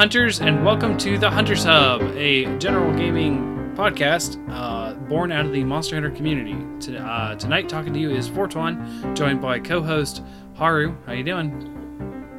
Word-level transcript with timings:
Hello, 0.00 0.08
hunters, 0.08 0.40
and 0.40 0.64
welcome 0.64 0.96
to 0.96 1.18
the 1.18 1.30
Hunters 1.30 1.64
Hub, 1.64 2.00
a 2.16 2.46
general 2.56 2.90
gaming 2.96 3.74
podcast 3.76 4.42
uh, 4.48 4.94
born 4.94 5.30
out 5.30 5.44
of 5.44 5.52
the 5.52 5.62
Monster 5.62 5.96
Hunter 5.96 6.10
community. 6.10 6.56
To, 6.86 6.98
uh, 6.98 7.34
tonight, 7.34 7.68
talking 7.68 7.92
to 7.92 7.98
you 7.98 8.10
is 8.10 8.26
Fortuan, 8.26 9.14
joined 9.14 9.42
by 9.42 9.58
co-host 9.58 10.22
Haru. 10.54 10.96
How 11.04 11.12
you 11.12 11.22
doing? 11.22 11.52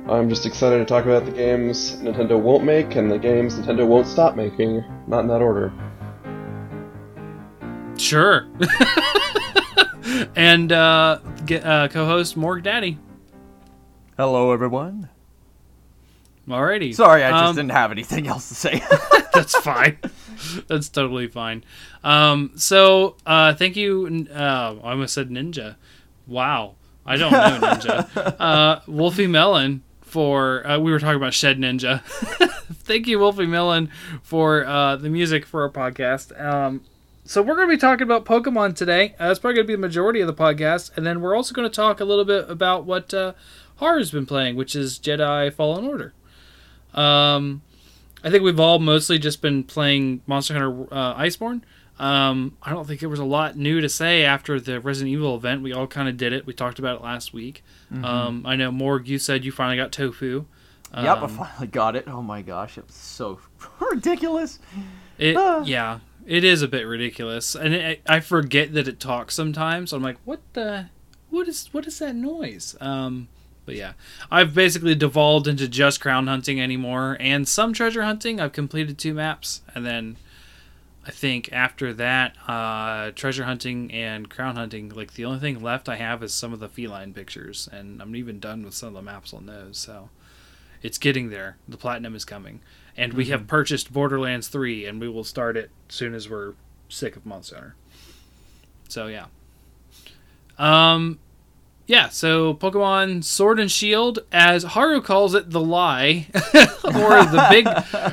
I'm 0.09 0.27
just 0.27 0.47
excited 0.47 0.79
to 0.79 0.85
talk 0.85 1.05
about 1.05 1.23
the 1.23 1.31
games 1.31 1.97
Nintendo 1.97 2.39
won't 2.39 2.63
make 2.63 2.95
and 2.95 3.11
the 3.11 3.19
games 3.19 3.53
Nintendo 3.53 3.85
won't 3.85 4.07
stop 4.07 4.35
making. 4.35 4.83
Not 5.05 5.19
in 5.19 5.27
that 5.27 5.43
order. 5.43 5.71
Sure. 7.95 8.49
and 10.35 10.71
uh, 10.71 11.19
get, 11.45 11.63
uh, 11.63 11.89
co-host 11.89 12.35
Morg 12.35 12.63
Daddy. 12.63 12.97
Hello, 14.17 14.51
everyone. 14.51 15.10
Alrighty. 16.47 16.93
Sorry, 16.95 17.23
I 17.23 17.31
just 17.31 17.43
Um, 17.43 17.55
didn't 17.55 17.71
have 17.71 17.91
anything 17.91 18.27
else 18.27 18.49
to 18.49 18.55
say. 18.55 18.83
That's 19.33 19.55
fine. 19.57 19.97
That's 20.67 20.89
totally 20.89 21.27
fine. 21.27 21.63
Um, 22.03 22.51
so, 22.55 23.15
uh, 23.25 23.53
thank 23.53 23.75
you. 23.75 24.27
Uh, 24.33 24.75
I 24.83 24.91
almost 24.91 25.13
said 25.13 25.29
Ninja. 25.29 25.75
Wow. 26.27 26.75
I 27.05 27.15
don't 27.17 27.31
know 27.31 27.59
Ninja. 27.67 28.35
uh, 28.39 28.79
Wolfie 28.87 29.27
Melon 29.27 29.83
for, 30.01 30.65
uh, 30.67 30.79
we 30.79 30.91
were 30.91 30.99
talking 30.99 31.15
about 31.15 31.33
Shed 31.33 31.59
Ninja. 31.59 32.01
thank 32.73 33.07
you, 33.07 33.19
Wolfie 33.19 33.45
Melon, 33.45 33.89
for 34.21 34.65
uh, 34.65 34.95
the 34.97 35.09
music 35.09 35.45
for 35.45 35.61
our 35.61 35.69
podcast. 35.69 36.39
Um, 36.43 36.81
so, 37.23 37.41
we're 37.41 37.55
going 37.55 37.69
to 37.69 37.75
be 37.75 37.79
talking 37.79 38.03
about 38.03 38.25
Pokemon 38.25 38.75
today. 38.75 39.15
Uh, 39.19 39.27
that's 39.27 39.39
probably 39.39 39.55
going 39.55 39.67
to 39.67 39.71
be 39.71 39.75
the 39.75 39.79
majority 39.81 40.19
of 40.21 40.27
the 40.27 40.33
podcast. 40.33 40.97
And 40.97 41.05
then 41.05 41.21
we're 41.21 41.35
also 41.35 41.53
going 41.53 41.69
to 41.69 41.73
talk 41.73 41.99
a 41.99 42.05
little 42.05 42.25
bit 42.25 42.49
about 42.49 42.83
what 42.83 43.13
uh, 43.13 43.33
Haru's 43.77 44.11
been 44.11 44.25
playing, 44.25 44.55
which 44.55 44.75
is 44.75 44.99
Jedi 44.99 45.53
Fallen 45.53 45.85
Order. 45.85 46.13
Um, 46.93 47.61
I 48.23 48.29
think 48.29 48.43
we've 48.43 48.59
all 48.59 48.79
mostly 48.79 49.17
just 49.19 49.41
been 49.41 49.63
playing 49.63 50.21
Monster 50.27 50.53
Hunter 50.53 50.83
uh, 50.93 51.15
Iceborne. 51.15 51.61
Um, 51.99 52.57
I 52.63 52.71
don't 52.71 52.87
think 52.87 52.99
there 52.99 53.09
was 53.09 53.19
a 53.19 53.25
lot 53.25 53.57
new 53.57 53.79
to 53.81 53.89
say 53.89 54.23
after 54.23 54.59
the 54.59 54.79
Resident 54.79 55.11
Evil 55.13 55.35
event. 55.35 55.61
We 55.61 55.71
all 55.73 55.87
kind 55.87 56.07
of 56.09 56.17
did 56.17 56.33
it. 56.33 56.45
We 56.45 56.53
talked 56.53 56.79
about 56.79 56.99
it 56.99 57.03
last 57.03 57.33
week. 57.33 57.63
Um, 58.03 58.43
I 58.45 58.55
know 58.55 58.71
Morg, 58.71 59.07
you 59.07 59.19
said 59.19 59.43
you 59.45 59.51
finally 59.51 59.77
got 59.77 59.91
Tofu. 59.91 60.45
yep, 60.95 61.17
I 61.17 61.21
Um, 61.21 61.29
finally 61.29 61.67
got 61.67 61.95
it. 61.95 62.05
Oh 62.07 62.21
my 62.21 62.41
gosh, 62.41 62.77
it 62.77 62.85
was 62.87 62.95
so 62.95 63.39
ridiculous. 63.91 64.59
It, 65.17 65.35
Ah. 65.37 65.63
yeah, 65.63 65.99
it 66.25 66.43
is 66.43 66.61
a 66.63 66.67
bit 66.67 66.87
ridiculous, 66.87 67.53
and 67.55 67.73
it, 67.73 68.01
I 68.07 68.19
forget 68.19 68.73
that 68.73 68.87
it 68.87 68.99
talks 68.99 69.35
sometimes. 69.35 69.93
I'm 69.93 70.01
like, 70.01 70.17
what 70.25 70.39
the, 70.53 70.87
what 71.29 71.47
is, 71.47 71.67
what 71.71 71.85
is 71.85 71.99
that 71.99 72.15
noise? 72.15 72.75
Um, 72.81 73.27
but 73.71 73.77
yeah, 73.77 73.93
I've 74.29 74.53
basically 74.53 74.95
devolved 74.95 75.47
into 75.47 75.65
just 75.65 76.01
crown 76.01 76.27
hunting 76.27 76.59
anymore, 76.59 77.15
and 77.21 77.47
some 77.47 77.71
treasure 77.71 78.03
hunting. 78.03 78.41
I've 78.41 78.51
completed 78.51 78.97
two 78.97 79.13
maps, 79.13 79.61
and 79.73 79.85
then 79.85 80.17
I 81.07 81.11
think 81.11 81.53
after 81.53 81.93
that, 81.93 82.35
uh, 82.49 83.11
treasure 83.11 83.45
hunting 83.45 83.89
and 83.93 84.29
crown 84.29 84.57
hunting, 84.57 84.89
like 84.89 85.13
the 85.13 85.23
only 85.23 85.39
thing 85.39 85.61
left 85.61 85.87
I 85.87 85.95
have 85.95 86.21
is 86.21 86.33
some 86.33 86.51
of 86.51 86.59
the 86.59 86.67
feline 86.67 87.13
pictures, 87.13 87.69
and 87.71 88.01
I'm 88.01 88.13
even 88.13 88.41
done 88.41 88.65
with 88.65 88.73
some 88.73 88.89
of 88.89 88.93
the 88.93 89.01
maps 89.01 89.33
on 89.33 89.45
those. 89.45 89.77
So 89.77 90.09
it's 90.81 90.97
getting 90.97 91.29
there. 91.29 91.55
The 91.65 91.77
platinum 91.77 92.13
is 92.13 92.25
coming, 92.25 92.59
and 92.97 93.13
we 93.13 93.27
have 93.27 93.47
purchased 93.47 93.93
Borderlands 93.93 94.49
three, 94.49 94.85
and 94.85 94.99
we 94.99 95.07
will 95.07 95.23
start 95.23 95.55
it 95.55 95.71
soon 95.87 96.13
as 96.13 96.27
we're 96.27 96.55
sick 96.89 97.15
of 97.15 97.25
Monster 97.25 97.55
Hunter. 97.55 97.75
So 98.89 99.07
yeah. 99.07 99.27
Um, 100.57 101.19
yeah. 101.87 102.09
So 102.09 102.53
Pokemon 102.53 103.23
Sword 103.23 103.59
and 103.59 103.71
Shield, 103.71 104.19
as 104.31 104.63
Haru 104.63 105.01
calls 105.01 105.33
it, 105.33 105.49
the 105.49 105.61
lie, 105.61 106.27
or 106.33 107.25
the 107.25 107.47
big, 107.49 107.67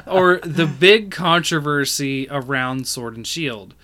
or 0.07 0.39
the 0.39 0.67
big 0.67 1.11
controversy 1.11 2.27
around 2.31 2.87
Sword 2.87 3.17
and 3.17 3.27
Shield. 3.27 3.75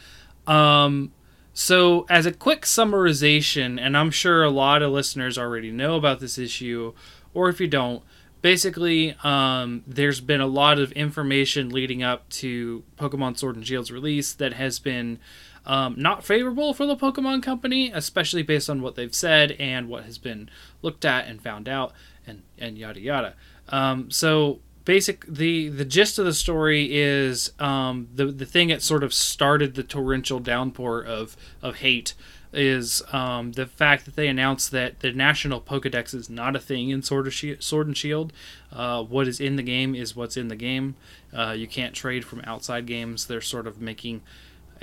Um, 0.47 1.13
so 1.53 2.05
as 2.11 2.27
a 2.27 2.33
quick 2.33 2.63
summarization, 2.63 3.81
and 3.81 3.97
I'm 3.97 4.11
sure 4.11 4.43
a 4.43 4.51
lot 4.51 4.83
of 4.83 4.91
listeners 4.91 5.39
already 5.39 5.71
know 5.71 5.95
about 5.95 6.19
this 6.19 6.37
issue, 6.37 6.93
or 7.33 7.49
if 7.49 7.61
you 7.61 7.69
don't, 7.69 8.03
basically, 8.43 9.17
um, 9.23 9.83
there's 9.87 10.21
been 10.21 10.41
a 10.41 10.47
lot 10.47 10.79
of 10.79 10.93
information 10.93 11.71
leading 11.71 12.03
up 12.03 12.29
to 12.29 12.83
Pokemon 12.99 13.39
Sword 13.39 13.57
and 13.57 13.67
Shield's 13.67 13.91
release 13.91 14.33
that 14.35 14.55
has 14.55 14.79
been 14.79 15.19
um, 15.67 15.95
not 15.97 16.25
favorable 16.25 16.75
for 16.75 16.87
the 16.87 16.97
Pokemon 16.97 17.43
Company, 17.43 17.91
especially 17.93 18.43
based 18.43 18.69
on 18.69 18.83
what 18.83 18.95
they've 18.97 19.15
said 19.15 19.53
and 19.53 19.89
what 19.89 20.05
has 20.05 20.19
been 20.19 20.51
looked 20.83 21.05
at 21.05 21.27
and 21.27 21.43
found 21.43 21.69
out, 21.69 21.93
and 22.27 22.43
and 22.59 22.79
yada 22.79 23.01
yada. 23.01 23.35
Um, 23.69 24.11
so 24.11 24.61
basic 24.85 25.25
the 25.27 25.69
the 25.69 25.85
gist 25.85 26.19
of 26.19 26.25
the 26.25 26.35
story 26.35 26.89
is 26.93 27.53
um, 27.59 28.09
the 28.15 28.27
the 28.27 28.47
thing 28.47 28.69
that 28.69 28.83
sort 28.83 29.03
of 29.03 29.15
started 29.15 29.75
the 29.75 29.83
torrential 29.83 30.41
downpour 30.41 31.03
of 31.03 31.37
of 31.63 31.77
hate 31.77 32.15
is 32.55 33.03
um, 33.13 33.53
the 33.53 33.67
fact 33.67 34.05
that 34.05 34.17
they 34.17 34.29
announced 34.29 34.71
that 34.71 35.01
the 35.01 35.13
national 35.13 35.61
Pokedex 35.61 36.15
is 36.15 36.31
not 36.31 36.55
a 36.55 36.61
thing 36.61 36.91
in 36.91 37.03
Sword, 37.03 37.27
of 37.27 37.35
Shi 37.35 37.57
Sword 37.59 37.87
and 37.87 37.97
Shield. 37.97 38.33
Uh, 38.73 39.03
what 39.03 39.29
is 39.29 39.41
in 39.41 39.57
the 39.57 39.63
game 39.63 39.95
is 39.95 40.17
what's 40.17 40.37
in 40.37 40.49
the 40.49 40.57
game. 40.57 40.95
Uh, 41.33 41.55
you 41.57 41.67
can't 41.67 41.95
trade 41.95 42.25
from 42.25 42.41
outside 42.45 42.87
games. 42.87 43.27
They're 43.27 43.41
sort 43.41 43.67
of 43.67 43.81
making 43.81 44.23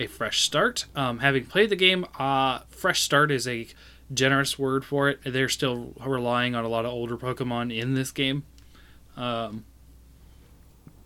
a 0.02 0.08
fresh 0.08 0.42
start. 0.42 0.86
Um, 0.96 1.20
having 1.20 1.46
played 1.46 1.70
the 1.70 1.76
game, 1.76 2.06
uh, 2.18 2.60
fresh 2.70 3.02
start 3.02 3.32
is 3.32 3.48
a 3.48 3.68
generous 4.14 4.60
word 4.60 4.84
for 4.84 5.10
it. 5.10 5.20
They're 5.24 5.50
still 5.50 5.94
relying 6.06 6.56
on 6.56 6.66
a 6.66 6.68
lot 6.68 6.86
of 6.86 6.92
older 6.92 7.18
Pokemon 7.18 7.76
in 7.76 7.94
this 7.94 8.12
game, 8.12 8.44
um, 9.16 9.64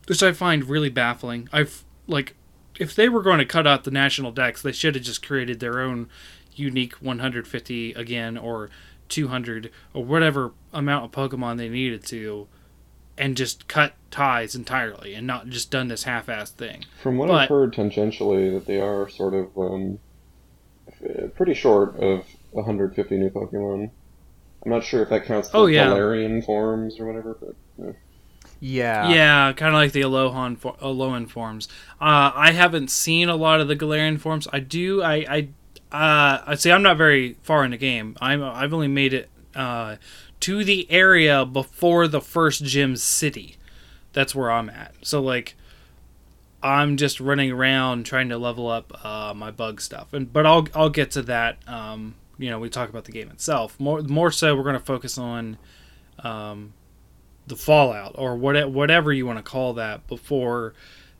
which 0.08 0.24
I 0.24 0.32
find 0.32 0.66
really 0.66 0.90
baffling. 0.90 1.50
I've 1.52 1.84
like, 2.08 2.36
if 2.80 2.96
they 2.96 3.10
were 3.10 3.22
going 3.22 3.40
to 3.40 3.46
cut 3.46 3.68
out 3.68 3.84
the 3.84 3.92
national 3.92 4.32
dex, 4.32 4.62
they 4.62 4.72
should 4.72 4.96
have 4.96 5.04
just 5.04 5.26
created 5.26 5.60
their 5.60 5.80
own 5.80 6.10
unique 6.56 6.94
150 6.96 7.94
again 7.94 8.38
or 8.38 8.70
200 9.10 9.72
or 9.94 10.04
whatever 10.04 10.54
amount 10.74 11.06
of 11.06 11.12
Pokemon 11.12 11.58
they 11.58 11.70
needed 11.70 12.04
to, 12.06 12.48
and 13.18 13.38
just 13.38 13.68
cut 13.68 13.94
ties 14.12 14.56
entirely 14.56 15.14
and 15.14 15.26
not 15.28 15.48
just 15.48 15.72
done 15.72 15.88
this 15.88 16.04
half-assed 16.04 16.52
thing. 16.54 16.86
From 17.02 17.18
what 17.18 17.28
But- 17.30 17.36
I've 17.44 17.50
heard 17.50 17.74
tangentially, 17.74 18.54
that 18.54 18.66
they 18.66 18.80
are 18.80 19.08
sort 19.10 19.34
of 19.34 19.58
um, 19.58 20.00
pretty 21.36 21.54
short 21.54 21.96
of 21.98 22.26
150 22.52 23.18
new 23.18 23.30
Pokemon. 23.30 23.90
I'm 24.64 24.72
not 24.72 24.84
sure 24.84 25.04
if 25.04 25.10
that 25.10 25.26
counts 25.26 25.50
the 25.50 25.58
Oh, 25.58 25.66
yeah. 25.68 25.88
Galarian 25.88 26.44
forms 26.44 27.00
or 27.00 27.06
whatever, 27.06 27.38
but 27.40 27.56
yeah. 27.78 27.92
yeah. 28.60 29.10
Yeah, 29.14 29.54
kind 29.54 29.76
of 29.76 29.80
like 29.80 29.92
the 29.92 30.02
Alohan 30.02 30.58
for, 30.58 30.76
Alolan 30.78 31.30
forms. 31.30 31.68
Uh, 32.02 32.32
I 32.34 32.52
haven't 32.52 32.90
seen 32.90 33.30
a 33.30 33.36
lot 33.36 33.60
of 33.62 33.68
the 33.68 33.76
Galarian 33.76 34.20
forms. 34.20 34.48
I 34.52 34.60
do. 34.60 35.04
I 35.04 35.16
I 35.30 35.48
uh, 35.92 36.44
I 36.48 36.56
see. 36.56 36.72
I'm 36.72 36.82
not 36.82 36.98
very 36.98 37.38
far 37.44 37.64
in 37.64 37.72
the 37.72 37.78
game. 37.78 38.18
I'm. 38.20 38.42
I've 38.44 38.74
only 38.74 38.88
made 38.88 39.14
it 39.14 39.30
uh, 39.56 39.98
to 40.42 40.64
the 40.64 40.90
area 40.92 41.46
before 41.46 42.08
the 42.08 42.22
first 42.22 42.64
gym 42.64 42.96
city. 42.96 43.58
That's 44.14 44.34
where 44.34 44.52
I'm 44.52 44.70
at. 44.70 44.94
So 45.02 45.22
like, 45.22 45.56
I'm 46.64 46.98
just 46.98 47.20
running 47.20 47.52
around 47.52 48.06
trying 48.06 48.30
to 48.30 48.38
level 48.38 48.68
up 48.68 49.06
uh, 49.06 49.34
my 49.36 49.52
bug 49.52 49.82
stuff. 49.82 50.14
And 50.14 50.32
but 50.32 50.46
I'll 50.46 50.68
I'll 50.74 50.90
get 50.90 51.12
to 51.12 51.22
that. 51.24 51.58
Um, 51.68 52.16
you 52.38 52.50
know, 52.50 52.60
we 52.60 52.70
talk 52.70 52.90
about 52.90 53.06
the 53.06 53.12
game 53.12 53.30
itself. 53.30 53.80
More 53.80 54.02
more 54.02 54.32
so, 54.32 54.56
we're 54.56 54.64
going 54.64 54.74
to 54.74 54.80
focus 54.80 55.18
on. 55.18 55.58
Um, 56.20 56.74
the 57.48 57.56
fallout 57.56 58.14
or 58.16 58.36
what, 58.36 58.72
whatever 58.72 59.14
you 59.14 59.26
want 59.26 59.38
to 59.38 59.44
call 59.44 59.74
that 59.74 60.08
before 60.08 60.74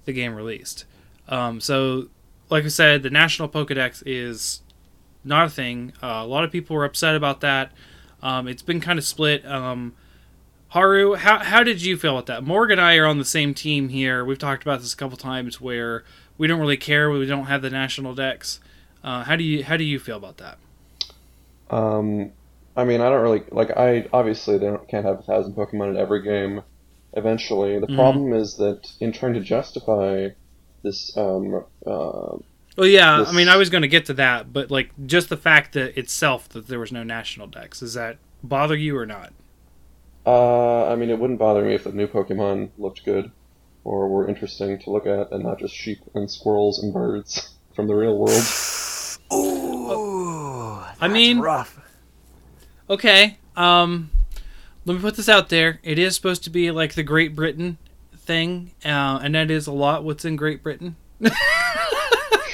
the 0.06 0.14
game 0.14 0.34
released. 0.34 0.86
Um, 1.28 1.60
so, 1.60 2.08
like 2.50 2.66
I 2.66 2.70
said, 2.70 3.04
the 3.04 3.10
National 3.10 3.50
Pokedex 3.50 4.04
is 4.06 4.62
not 5.24 5.48
a 5.48 5.50
thing. 5.50 5.94
Uh, 6.02 6.22
a 6.24 6.28
lot 6.28 6.44
of 6.44 6.52
people 6.52 6.76
were 6.76 6.86
upset 6.86 7.16
about 7.16 7.42
that. 7.42 7.72
Um, 8.26 8.48
it's 8.48 8.64
been 8.64 8.82
kind 8.82 8.98
of 8.98 9.06
split. 9.06 9.46
Um, 9.46 9.94
Haru, 10.70 11.14
how, 11.14 11.38
how 11.44 11.62
did 11.62 11.84
you 11.84 11.96
feel 11.96 12.14
about 12.14 12.26
that? 12.26 12.44
Morgan 12.44 12.80
and 12.80 12.88
I 12.88 12.96
are 12.96 13.06
on 13.06 13.20
the 13.20 13.24
same 13.24 13.54
team 13.54 13.90
here. 13.90 14.26
We've 14.26 14.40
talked 14.40 14.64
about 14.64 14.82
this 14.82 14.94
a 14.94 14.98
couple 14.98 15.16
times 15.16 15.62
where 15.62 16.04
we 16.36 16.48
don't 16.48 16.60
really 16.60 16.76
care. 16.76 17.12
We 17.12 17.24
don't 17.28 17.46
have 17.46 17.62
the 17.62 17.70
National 17.70 18.16
Dex. 18.16 18.60
Uh, 19.04 19.24
how 19.26 19.36
do 19.36 19.44
you 19.44 19.64
how 19.64 19.78
do 19.78 19.84
you 19.84 20.00
feel 20.00 20.18
about 20.18 20.38
that? 20.38 20.58
Um, 21.70 22.32
I 22.76 22.84
mean, 22.84 23.00
I 23.00 23.10
don't 23.10 23.22
really 23.22 23.44
like. 23.52 23.70
I 23.78 24.08
obviously 24.12 24.58
they 24.58 24.66
don't, 24.66 24.88
can't 24.88 25.06
have 25.06 25.20
a 25.20 25.22
thousand 25.22 25.54
Pokemon 25.54 25.92
in 25.92 25.98
every 25.98 26.24
game. 26.24 26.64
Eventually, 27.14 27.80
the 27.80 27.88
Mhm. 27.88 27.96
problem 27.96 28.34
is 28.34 28.58
that 28.58 28.92
in 29.00 29.12
trying 29.12 29.36
to 29.36 29.40
justify 29.40 30.30
this, 30.82 31.16
um, 31.16 31.64
uh, 31.86 32.38
Well, 32.76 32.88
yeah. 32.88 33.20
This- 33.20 33.30
I 33.30 33.32
mean, 33.32 33.48
I 33.48 33.58
was 33.58 33.70
going 33.70 33.84
to 33.84 33.88
get 33.88 34.06
to 34.08 34.14
that, 34.16 34.52
but 34.52 34.70
like 34.72 34.92
just 35.06 35.30
the 35.30 35.38
fact 35.38 35.74
that 35.74 35.98
itself 35.98 36.50
that 36.50 36.68
there 36.68 36.80
was 36.80 36.92
no 36.92 37.04
national 37.04 37.48
dex 37.48 37.80
does 37.80 37.94
that 37.94 38.18
bother 38.44 38.76
you 38.76 38.98
or 38.98 39.06
not? 39.06 39.34
uh, 40.26 40.88
I 40.92 40.96
mean, 40.96 41.10
it 41.10 41.20
wouldn't 41.20 41.38
bother 41.40 41.64
me 41.64 41.76
if 41.76 41.84
the 41.84 41.92
new 41.92 42.08
Pokemon 42.08 42.70
looked 42.78 43.06
good 43.06 43.32
or 43.84 44.08
were 44.08 44.28
interesting 44.28 44.80
to 44.80 44.90
look 44.90 45.06
at, 45.06 45.32
and 45.32 45.44
not 45.44 45.60
just 45.60 45.76
sheep 45.76 46.00
and 46.16 46.30
squirrels 46.30 46.82
and 46.82 46.92
birds 46.92 47.54
from 47.76 47.86
the 47.88 47.94
real 47.96 48.18
world. 48.18 48.42
Ooh, 49.32 50.80
I 50.80 50.96
that's 51.00 51.14
mean- 51.14 51.40
rough. 51.40 51.80
Okay. 52.90 53.38
Um, 53.56 54.10
let 54.86 54.96
me 54.96 55.02
put 55.02 55.16
this 55.16 55.30
out 55.30 55.50
there. 55.50 55.80
It 55.84 55.98
is 56.00 56.16
supposed 56.16 56.44
to 56.44 56.50
be 56.50 56.70
like 56.72 56.94
the 56.96 57.04
Great 57.04 57.36
Britain 57.36 57.78
thing, 58.16 58.72
uh, 58.84 59.20
and 59.24 59.34
that 59.36 59.50
is 59.52 59.66
a 59.68 59.72
lot 59.72 60.04
what's 60.04 60.26
in 60.26 60.36
Great 60.36 60.62
Britain. 60.64 60.96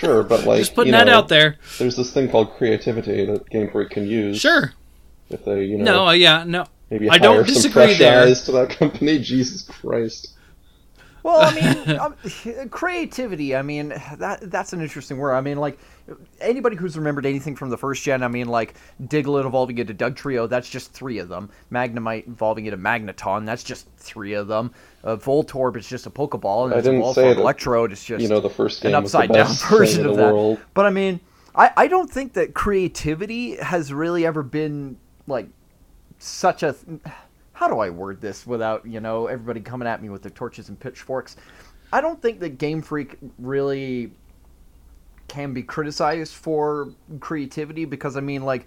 Sure, 0.01 0.23
but 0.23 0.45
like 0.45 0.57
Just 0.57 0.73
putting 0.73 0.93
you 0.93 0.97
that 0.97 1.05
know, 1.05 1.17
out 1.19 1.27
there. 1.27 1.57
There's 1.77 1.95
this 1.95 2.11
thing 2.11 2.27
called 2.27 2.55
creativity 2.55 3.23
that 3.27 3.47
Game 3.51 3.69
Freak 3.69 3.91
can 3.91 4.07
use. 4.07 4.39
Sure. 4.39 4.73
If 5.29 5.45
they, 5.45 5.65
you 5.65 5.77
know, 5.77 5.83
No, 5.83 6.07
uh, 6.07 6.11
yeah, 6.13 6.43
no. 6.43 6.65
maybe 6.89 7.07
I 7.07 7.19
don't 7.19 7.45
disagree 7.45 7.95
there. 7.97 8.25
to 8.33 8.51
that 8.53 8.71
company. 8.71 9.19
Jesus 9.31 9.61
Christ. 9.61 10.33
Well, 11.23 11.39
I 11.39 11.53
mean, 11.53 11.99
um, 11.99 12.69
creativity. 12.69 13.55
I 13.55 13.61
mean, 13.61 13.89
that 14.17 14.39
that's 14.41 14.73
an 14.73 14.81
interesting 14.81 15.17
word. 15.17 15.33
I 15.33 15.41
mean, 15.41 15.57
like 15.57 15.77
anybody 16.39 16.75
who's 16.75 16.97
remembered 16.97 17.25
anything 17.25 17.55
from 17.55 17.69
the 17.69 17.77
first 17.77 18.03
gen. 18.03 18.23
I 18.23 18.27
mean, 18.27 18.47
like 18.47 18.75
Diglett 19.03 19.45
evolving 19.45 19.77
into 19.77 19.93
Dugtrio. 19.93 20.49
That's 20.49 20.69
just 20.69 20.93
three 20.93 21.19
of 21.19 21.29
them. 21.29 21.49
Magnemite 21.71 22.27
evolving 22.27 22.65
into 22.65 22.77
Magneton. 22.77 23.45
That's 23.45 23.63
just 23.63 23.87
three 23.97 24.33
of 24.33 24.47
them. 24.47 24.71
Uh, 25.03 25.15
Voltorb 25.15 25.77
is 25.77 25.87
just 25.87 26.05
a 26.05 26.09
Pokeball, 26.09 26.65
and 26.65 26.73
I 26.73 26.77
it's 26.77 26.85
didn't 26.85 26.99
evolved 26.99 27.15
say 27.15 27.29
from 27.29 27.35
that, 27.35 27.41
Electrode. 27.41 27.91
It's 27.91 28.03
just 28.03 28.21
You 28.21 28.29
know, 28.29 28.39
the 28.39 28.49
first 28.49 28.81
game 28.81 28.93
an 28.93 29.03
was 29.03 29.13
upside 29.15 29.31
down 29.31 29.53
version 29.69 30.05
of 30.05 30.15
the 30.15 30.23
that. 30.23 30.33
world. 30.33 30.59
But 30.73 30.85
I 30.85 30.89
mean, 30.89 31.19
I, 31.55 31.71
I 31.75 31.87
don't 31.87 32.09
think 32.09 32.33
that 32.33 32.53
creativity 32.53 33.55
has 33.57 33.91
really 33.93 34.25
ever 34.25 34.43
been 34.43 34.97
like 35.27 35.47
such 36.19 36.63
a. 36.63 36.75
How 37.61 37.67
do 37.67 37.77
I 37.77 37.91
word 37.91 38.21
this 38.21 38.47
without 38.47 38.87
you 38.87 38.99
know 38.99 39.27
everybody 39.27 39.59
coming 39.59 39.87
at 39.87 40.01
me 40.01 40.09
with 40.09 40.23
their 40.23 40.31
torches 40.31 40.69
and 40.69 40.79
pitchforks? 40.79 41.35
I 41.93 42.01
don't 42.01 42.19
think 42.19 42.39
that 42.39 42.57
Game 42.57 42.81
Freak 42.81 43.17
really 43.37 44.13
can 45.27 45.53
be 45.53 45.61
criticized 45.61 46.33
for 46.33 46.89
creativity 47.19 47.85
because 47.85 48.17
I 48.17 48.21
mean 48.21 48.45
like 48.45 48.65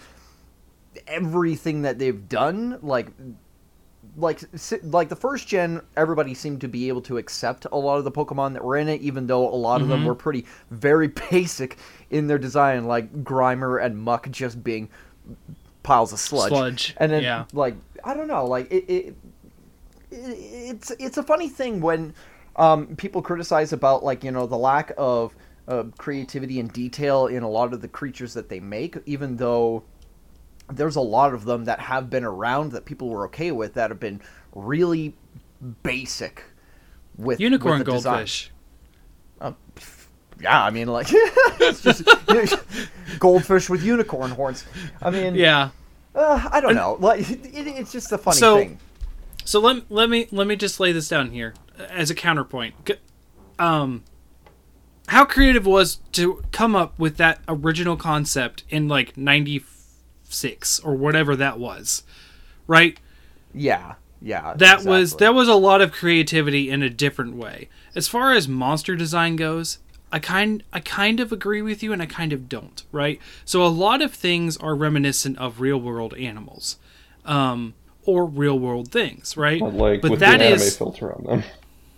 everything 1.08 1.82
that 1.82 1.98
they've 1.98 2.28
done 2.28 2.78
like 2.82 3.08
like 4.16 4.42
like 4.84 5.08
the 5.08 5.16
first 5.16 5.48
gen 5.48 5.80
everybody 5.96 6.32
seemed 6.32 6.60
to 6.60 6.68
be 6.68 6.86
able 6.86 7.02
to 7.02 7.18
accept 7.18 7.66
a 7.72 7.76
lot 7.76 7.98
of 7.98 8.04
the 8.04 8.12
pokemon 8.12 8.52
that 8.52 8.62
were 8.62 8.76
in 8.76 8.88
it 8.88 9.00
even 9.00 9.26
though 9.26 9.48
a 9.48 9.56
lot 9.56 9.80
of 9.82 9.88
them 9.88 9.98
mm-hmm. 9.98 10.06
were 10.06 10.14
pretty 10.14 10.46
very 10.70 11.08
basic 11.30 11.78
in 12.10 12.28
their 12.28 12.38
design 12.38 12.84
like 12.84 13.24
grimer 13.24 13.84
and 13.84 13.98
Muk 13.98 14.30
just 14.30 14.62
being 14.62 14.88
piles 15.82 16.12
of 16.12 16.20
sludge 16.20 16.50
Sludge, 16.50 16.94
and 16.98 17.10
then 17.10 17.24
yeah. 17.24 17.44
like 17.52 17.74
i 18.04 18.14
don't 18.14 18.28
know 18.28 18.44
like 18.46 18.70
it, 18.70 18.84
it, 18.88 19.06
it 19.06 19.16
it's 20.10 20.90
it's 20.98 21.18
a 21.18 21.22
funny 21.22 21.48
thing 21.48 21.80
when 21.80 22.14
um, 22.56 22.94
people 22.94 23.20
criticize 23.20 23.72
about 23.72 24.04
like 24.04 24.22
you 24.22 24.30
know 24.30 24.46
the 24.46 24.56
lack 24.56 24.92
of 24.96 25.34
uh, 25.66 25.84
creativity 25.98 26.60
and 26.60 26.72
detail 26.72 27.26
in 27.26 27.42
a 27.42 27.48
lot 27.48 27.72
of 27.72 27.80
the 27.80 27.88
creatures 27.88 28.32
that 28.34 28.48
they 28.48 28.60
make 28.60 28.96
even 29.06 29.36
though 29.36 29.82
there's 30.70 30.94
a 30.94 31.00
lot 31.00 31.34
of 31.34 31.44
them 31.44 31.64
that 31.64 31.80
have 31.80 32.08
been 32.08 32.24
around 32.24 32.70
that 32.72 32.84
people 32.84 33.08
were 33.08 33.24
okay 33.26 33.50
with 33.50 33.74
that 33.74 33.90
have 33.90 33.98
been 33.98 34.20
really 34.54 35.16
basic 35.82 36.44
with 37.16 37.40
Unicorn 37.40 37.78
with 37.78 37.86
goldfish. 37.86 38.52
Yeah, 40.40 40.62
I 40.62 40.70
mean, 40.70 40.88
like 40.88 41.06
it's 41.12 41.80
just 41.80 42.08
goldfish 43.18 43.70
with 43.70 43.82
unicorn 43.82 44.30
horns. 44.30 44.64
I 45.00 45.10
mean, 45.10 45.34
Yeah. 45.34 45.70
Uh, 46.14 46.48
I 46.52 46.60
don't 46.60 46.74
know. 46.74 46.96
Like, 47.00 47.28
it, 47.30 47.40
it's 47.54 47.92
just 47.92 48.12
a 48.12 48.18
funny 48.18 48.36
So- 48.36 48.58
thing. 48.58 48.78
So 49.46 49.60
let, 49.60 49.90
let 49.90 50.08
me 50.08 50.26
let 50.32 50.46
me 50.46 50.56
just 50.56 50.80
lay 50.80 50.90
this 50.92 51.06
down 51.08 51.30
here 51.30 51.52
as 51.90 52.08
a 52.10 52.14
counterpoint. 52.14 52.74
Um, 53.58 54.02
how 55.08 55.26
creative 55.26 55.66
was 55.66 55.96
to 56.12 56.42
come 56.50 56.74
up 56.74 56.98
with 56.98 57.18
that 57.18 57.40
original 57.46 57.96
concept 57.98 58.64
in 58.70 58.88
like 58.88 59.18
'96 59.18 60.80
or 60.80 60.94
whatever 60.94 61.36
that 61.36 61.58
was, 61.58 62.04
right? 62.66 62.98
Yeah, 63.52 63.96
yeah. 64.22 64.54
That 64.56 64.84
was 64.84 65.16
that 65.16 65.34
was 65.34 65.46
a 65.48 65.54
lot 65.54 65.82
of 65.82 65.92
creativity 65.92 66.70
in 66.70 66.82
a 66.82 66.88
different 66.88 67.36
way. 67.36 67.68
As 67.94 68.08
far 68.08 68.32
as 68.32 68.48
monster 68.48 68.96
design 68.96 69.36
goes, 69.36 69.78
I 70.14 70.20
kind 70.20 70.62
I 70.72 70.78
kind 70.78 71.18
of 71.18 71.32
agree 71.32 71.60
with 71.60 71.82
you 71.82 71.92
and 71.92 72.00
I 72.00 72.06
kind 72.06 72.32
of 72.32 72.48
don't, 72.48 72.84
right? 72.92 73.20
So 73.44 73.64
a 73.64 73.66
lot 73.66 74.00
of 74.00 74.14
things 74.14 74.56
are 74.58 74.76
reminiscent 74.76 75.36
of 75.38 75.60
real 75.60 75.78
world 75.80 76.14
animals. 76.14 76.76
Um 77.24 77.74
or 78.04 78.24
real 78.24 78.56
world 78.56 78.92
things, 78.92 79.36
right? 79.36 79.58
But 79.58 79.74
like 79.74 80.02
but 80.02 80.12
with 80.12 80.20
that 80.20 80.38
the 80.38 80.44
anime 80.44 80.60
is 80.60 80.76
filter 80.76 81.12
on 81.12 81.24
them. 81.24 81.42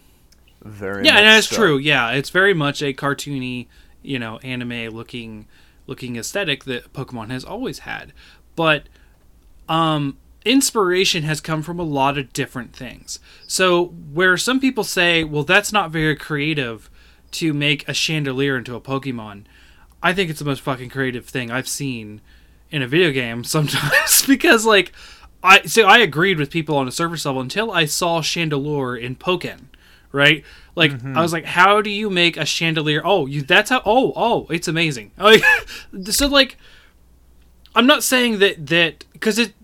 very 0.65 1.05
yeah, 1.05 1.13
much 1.13 1.19
and 1.21 1.29
that's 1.29 1.49
so. 1.49 1.57
true. 1.57 1.77
Yeah, 1.77 2.13
it's 2.13 2.31
very 2.31 2.55
much 2.55 2.81
a 2.81 2.95
cartoony, 2.95 3.67
you 4.01 4.19
know, 4.19 4.39
anime 4.39 4.95
looking 4.95 5.47
looking 5.87 6.17
aesthetic 6.17 6.65
that 6.65 6.95
Pokemon 6.95 7.31
has 7.31 7.45
always 7.45 7.81
had. 7.81 8.15
But 8.55 8.85
um 9.69 10.17
inspiration 10.47 11.23
has 11.25 11.43
come 11.43 11.61
from 11.61 11.79
a 11.79 11.83
lot 11.83 12.17
of 12.17 12.33
different 12.33 12.75
things. 12.75 13.21
So 13.47 13.89
where 14.15 14.39
some 14.39 14.59
people 14.59 14.85
say, 14.85 15.23
"Well, 15.23 15.45
that's 15.45 15.71
not 15.71 15.91
very 15.91 16.17
creative 16.17 16.89
to 17.33 17.53
make 17.53 17.89
a 17.89 17.93
Chandelure 17.93 18.59
into 18.59 18.75
a 18.75 18.81
Pokemon." 18.81 19.45
I 20.03 20.13
think 20.13 20.31
it's 20.31 20.39
the 20.39 20.45
most 20.45 20.61
fucking 20.61 20.91
creative 20.91 21.27
thing 21.27 21.51
I've 21.51 21.69
seen 21.69 22.21
in 22.71 22.83
a 22.83 22.89
video 22.89 23.11
game 23.11 23.45
sometimes 23.57 24.25
because 24.27 24.65
like 24.65 24.93
I 25.43 25.63
so 25.63 25.85
I 25.85 25.99
agreed 25.99 26.39
with 26.39 26.51
people 26.51 26.77
on 26.77 26.89
a 26.89 26.93
surface 26.93 27.25
level 27.25 27.41
until 27.41 27.71
I 27.71 27.85
saw 27.85 28.21
chandelier 28.21 28.97
in 28.97 29.17
Pokken, 29.17 29.67
right? 30.13 30.45
Like 30.75 30.93
mm-hmm. 30.93 31.17
I 31.17 31.23
was 31.23 31.33
like, 31.33 31.45
how 31.45 31.81
do 31.81 31.91
you 31.91 32.11
make 32.11 32.37
a 32.37 32.45
chandelier? 32.45 33.03
Oh, 33.05 33.27
you 33.27 33.43
that's 33.43 33.71
how 33.71 33.83
oh, 33.85 34.13
oh, 34.17 34.47
it's 34.51 34.69
amazing. 34.69 35.13
Like 35.19 35.43
so 36.11 36.27
like 36.27 36.57
I'm 37.75 37.87
not 37.87 38.03
saying 38.03 38.39
that 38.41 38.67
that 38.67 39.05
cuz 39.21 39.39
it 39.39 39.55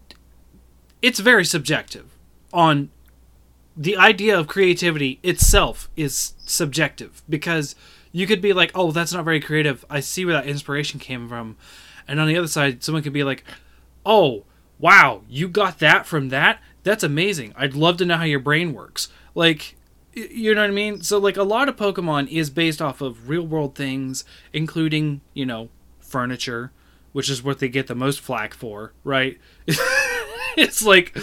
it's 1.00 1.18
very 1.18 1.44
subjective 1.44 2.06
on 2.52 2.90
the 3.76 3.96
idea 3.96 4.38
of 4.38 4.46
creativity 4.46 5.18
itself 5.22 5.88
is 5.96 6.34
subjective 6.44 7.22
because 7.28 7.74
you 8.12 8.26
could 8.26 8.40
be 8.40 8.52
like, 8.52 8.70
"Oh, 8.74 8.92
that's 8.92 9.12
not 9.12 9.24
very 9.24 9.40
creative. 9.40 9.84
I 9.88 10.00
see 10.00 10.24
where 10.24 10.34
that 10.34 10.46
inspiration 10.46 11.00
came 11.00 11.28
from." 11.28 11.56
And 12.06 12.20
on 12.20 12.28
the 12.28 12.36
other 12.36 12.48
side, 12.48 12.82
someone 12.82 13.02
could 13.02 13.12
be 13.12 13.24
like, 13.24 13.44
"Oh, 14.04 14.44
wow, 14.78 15.22
you 15.28 15.48
got 15.48 15.78
that 15.78 16.06
from 16.06 16.28
that? 16.28 16.60
That's 16.82 17.04
amazing. 17.04 17.54
I'd 17.56 17.74
love 17.74 17.96
to 17.98 18.04
know 18.04 18.16
how 18.16 18.24
your 18.24 18.40
brain 18.40 18.72
works." 18.72 19.08
Like 19.34 19.76
you 20.14 20.54
know 20.54 20.60
what 20.60 20.70
I 20.70 20.74
mean? 20.74 21.02
So 21.02 21.18
like 21.18 21.36
a 21.36 21.42
lot 21.42 21.68
of 21.68 21.76
Pokemon 21.76 22.30
is 22.30 22.50
based 22.50 22.82
off 22.82 23.00
of 23.00 23.28
real 23.28 23.46
world 23.46 23.74
things, 23.74 24.24
including, 24.52 25.22
you 25.32 25.46
know, 25.46 25.70
furniture, 26.00 26.70
which 27.12 27.30
is 27.30 27.42
what 27.42 27.58
they 27.58 27.68
get 27.68 27.86
the 27.86 27.94
most 27.94 28.20
flack 28.20 28.52
for, 28.52 28.92
right? 29.04 29.38
it's 30.56 30.82
like 30.82 31.16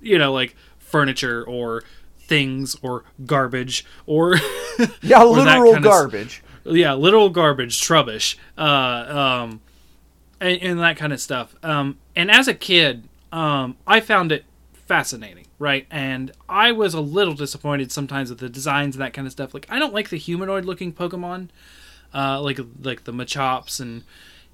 you 0.00 0.18
know, 0.18 0.32
like 0.32 0.56
furniture 0.90 1.44
or 1.44 1.82
things 2.18 2.76
or 2.82 3.04
garbage 3.26 3.84
or 4.06 4.36
Yeah, 5.02 5.22
or 5.22 5.36
literal 5.36 5.72
kind 5.72 5.84
of 5.84 5.90
garbage. 5.90 6.42
yeah, 6.64 6.94
literal 6.94 7.30
garbage, 7.30 7.80
trubbish, 7.80 8.36
uh, 8.56 8.62
um, 9.42 9.60
and, 10.40 10.62
and 10.62 10.80
that 10.80 10.96
kind 10.96 11.12
of 11.12 11.20
stuff. 11.20 11.54
Um, 11.62 11.98
and 12.14 12.30
as 12.30 12.48
a 12.48 12.54
kid, 12.54 13.08
um, 13.32 13.76
I 13.86 14.00
found 14.00 14.32
it 14.32 14.44
fascinating, 14.72 15.46
right? 15.58 15.86
And 15.90 16.32
I 16.48 16.72
was 16.72 16.94
a 16.94 17.00
little 17.00 17.34
disappointed 17.34 17.92
sometimes 17.92 18.30
with 18.30 18.38
the 18.38 18.48
designs 18.48 18.94
and 18.96 19.02
that 19.02 19.12
kind 19.12 19.26
of 19.26 19.32
stuff. 19.32 19.54
Like, 19.54 19.66
I 19.68 19.78
don't 19.78 19.94
like 19.94 20.08
the 20.10 20.16
humanoid-looking 20.16 20.92
Pokemon, 20.94 21.48
uh, 22.14 22.40
like 22.40 22.58
like 22.82 23.04
the 23.04 23.12
Machops 23.12 23.80
and 23.80 24.02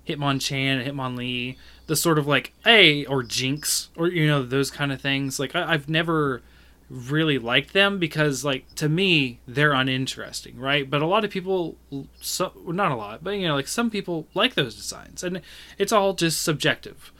Hitmonchan 0.06 0.52
and 0.80 0.86
Hitmonlee. 0.86 1.56
The 1.86 1.96
sort 1.96 2.18
of 2.18 2.26
like 2.26 2.52
a 2.66 3.04
or 3.06 3.22
Jynx 3.22 3.90
or 3.96 4.08
you 4.08 4.26
know 4.26 4.42
those 4.42 4.70
kind 4.70 4.90
of 4.92 5.00
things. 5.00 5.38
Like, 5.38 5.54
I, 5.54 5.72
I've 5.74 5.88
never 5.88 6.42
really 6.88 7.36
liked 7.38 7.72
them 7.72 7.98
because 7.98 8.44
like 8.44 8.64
to 8.76 8.88
me 8.88 9.40
they're 9.48 9.72
uninteresting 9.72 10.56
right 10.56 10.88
but 10.88 11.02
a 11.02 11.06
lot 11.06 11.24
of 11.24 11.32
people 11.32 11.74
so 12.20 12.52
not 12.66 12.92
a 12.92 12.94
lot 12.94 13.24
but 13.24 13.30
you 13.32 13.48
know 13.48 13.56
like 13.56 13.66
some 13.66 13.90
people 13.90 14.24
like 14.34 14.54
those 14.54 14.76
designs 14.76 15.24
and 15.24 15.40
it's 15.78 15.90
all 15.90 16.14
just 16.14 16.44
subjective 16.44 17.10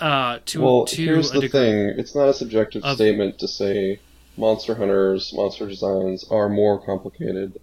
uh 0.00 0.40
to 0.44 0.60
Well, 0.60 0.86
to 0.86 0.96
here's 1.04 1.32
a 1.32 1.38
the 1.38 1.48
thing. 1.48 1.94
It's 1.96 2.16
not 2.16 2.28
a 2.28 2.34
subjective 2.34 2.82
Of- 2.82 2.96
statement 2.96 3.38
to 3.38 3.46
say 3.48 4.00
Monster 4.36 4.74
Hunters, 4.74 5.32
monster 5.32 5.66
designs 5.68 6.24
are 6.28 6.48
more 6.48 6.84
complicated 6.84 7.60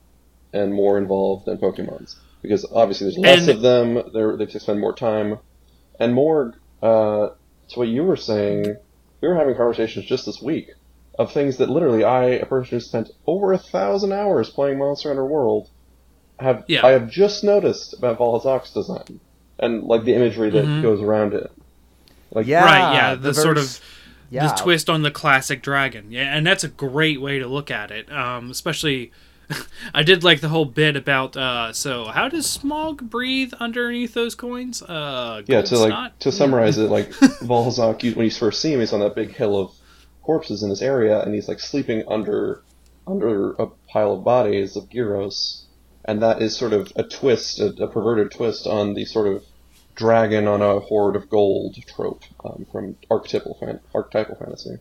and 0.53 0.73
more 0.73 0.97
involved 0.97 1.45
than 1.45 1.57
Pokemon's. 1.57 2.15
Because 2.41 2.65
obviously 2.73 3.07
there's 3.07 3.17
less 3.17 3.41
And- 3.41 3.49
of 3.49 3.61
them, 3.61 4.11
they're, 4.13 4.35
they 4.37 4.45
have 4.45 4.53
to 4.53 4.59
spend 4.61 4.79
more 4.79 4.93
time. 4.95 5.39
And 6.03 6.13
more, 6.13 6.53
uh, 6.81 7.29
to 7.69 7.79
what 7.79 7.87
you 7.87 8.03
were 8.03 8.17
saying, 8.17 8.75
we 9.21 9.27
were 9.27 9.35
having 9.35 9.55
conversations 9.55 10.05
just 10.05 10.25
this 10.25 10.41
week 10.41 10.71
of 11.17 11.31
things 11.31 11.57
that 11.57 11.69
literally 11.69 12.03
I, 12.03 12.25
a 12.25 12.45
person 12.45 12.75
who 12.75 12.79
spent 12.81 13.09
over 13.25 13.53
a 13.53 13.57
thousand 13.57 14.11
hours 14.11 14.49
playing 14.49 14.79
Monster 14.79 15.09
Hunter 15.09 15.25
World, 15.25 15.69
have 16.39 16.65
Yeah. 16.67 16.85
I 16.85 16.89
have 16.91 17.09
just 17.09 17.43
noticed 17.43 17.93
about 17.93 18.17
Vaal 18.17 18.41
Hazak's 18.43 18.73
design 18.73 19.19
and 19.59 19.83
like 19.83 20.03
the 20.03 20.13
imagery 20.15 20.49
that 20.49 20.65
Mhm. 20.65 20.81
goes 20.81 20.99
around 21.01 21.33
it. 21.33 21.49
Like 22.31 22.47
Yeah, 22.47 22.65
Right, 22.65 22.93
yeah, 22.95 23.15
the 23.15 23.31
very 23.31 23.33
sort 23.35 23.57
of- 23.57 23.79
yeah. 24.31 24.47
the 24.47 24.53
twist 24.61 24.89
on 24.89 25.03
the 25.03 25.11
classic 25.11 25.61
dragon 25.61 26.07
yeah 26.09 26.35
and 26.35 26.45
that's 26.45 26.63
a 26.63 26.67
great 26.67 27.21
way 27.21 27.37
to 27.37 27.45
look 27.47 27.69
at 27.69 27.91
it 27.91 28.11
um 28.11 28.49
especially 28.49 29.11
i 29.93 30.03
did 30.03 30.23
like 30.23 30.41
the 30.41 30.49
whole 30.49 30.65
bit 30.65 30.95
about 30.95 31.35
uh 31.37 31.71
so 31.73 32.05
how 32.05 32.27
does 32.29 32.45
Smaug 32.57 33.01
breathe 33.09 33.53
underneath 33.59 34.13
those 34.13 34.35
coins 34.35 34.81
uh 34.81 35.41
Yeah, 35.47 35.61
to 35.63 35.77
like 35.77 35.89
snot? 35.89 36.19
to 36.21 36.31
summarize 36.31 36.77
it, 36.77 36.89
like 36.89 37.09
Vaal 37.41 37.65
Hazak, 37.67 38.03
you, 38.03 38.13
when 38.13 38.25
you 38.25 38.31
first 38.31 38.61
see 38.61 38.73
him, 38.73 38.79
he's 38.79 38.93
on 38.93 38.99
that 39.01 39.15
big 39.15 39.33
hill 39.35 39.59
of 39.59 39.71
corpses 40.21 40.63
in 40.63 40.69
this 40.69 40.81
area, 40.81 41.21
and 41.21 41.33
he's 41.33 41.47
like 41.47 41.59
sleeping 41.59 42.03
under 42.07 42.61
under 43.05 43.51
a 43.53 43.67
pile 43.89 44.13
of 44.13 44.23
bodies 44.23 44.77
of 44.77 44.89
Girros, 44.89 45.63
and 46.05 46.21
that 46.21 46.41
is 46.41 46.55
sort 46.55 46.71
of 46.71 46.93
a 46.95 47.03
twist, 47.03 47.59
a, 47.59 47.67
a 47.83 47.87
perverted 47.87 48.31
twist 48.31 48.65
on 48.65 48.93
the 48.93 49.03
sort 49.03 49.27
of 49.27 49.43
dragon 49.95 50.47
on 50.47 50.61
a 50.61 50.79
hoard 50.79 51.15
of 51.17 51.29
gold 51.29 51.75
trope 51.85 52.23
um, 52.45 52.65
from 52.71 52.95
archetypal 53.11 53.57
fan- 53.59 53.81
archetypal 53.93 54.35
fantasy. 54.35 54.77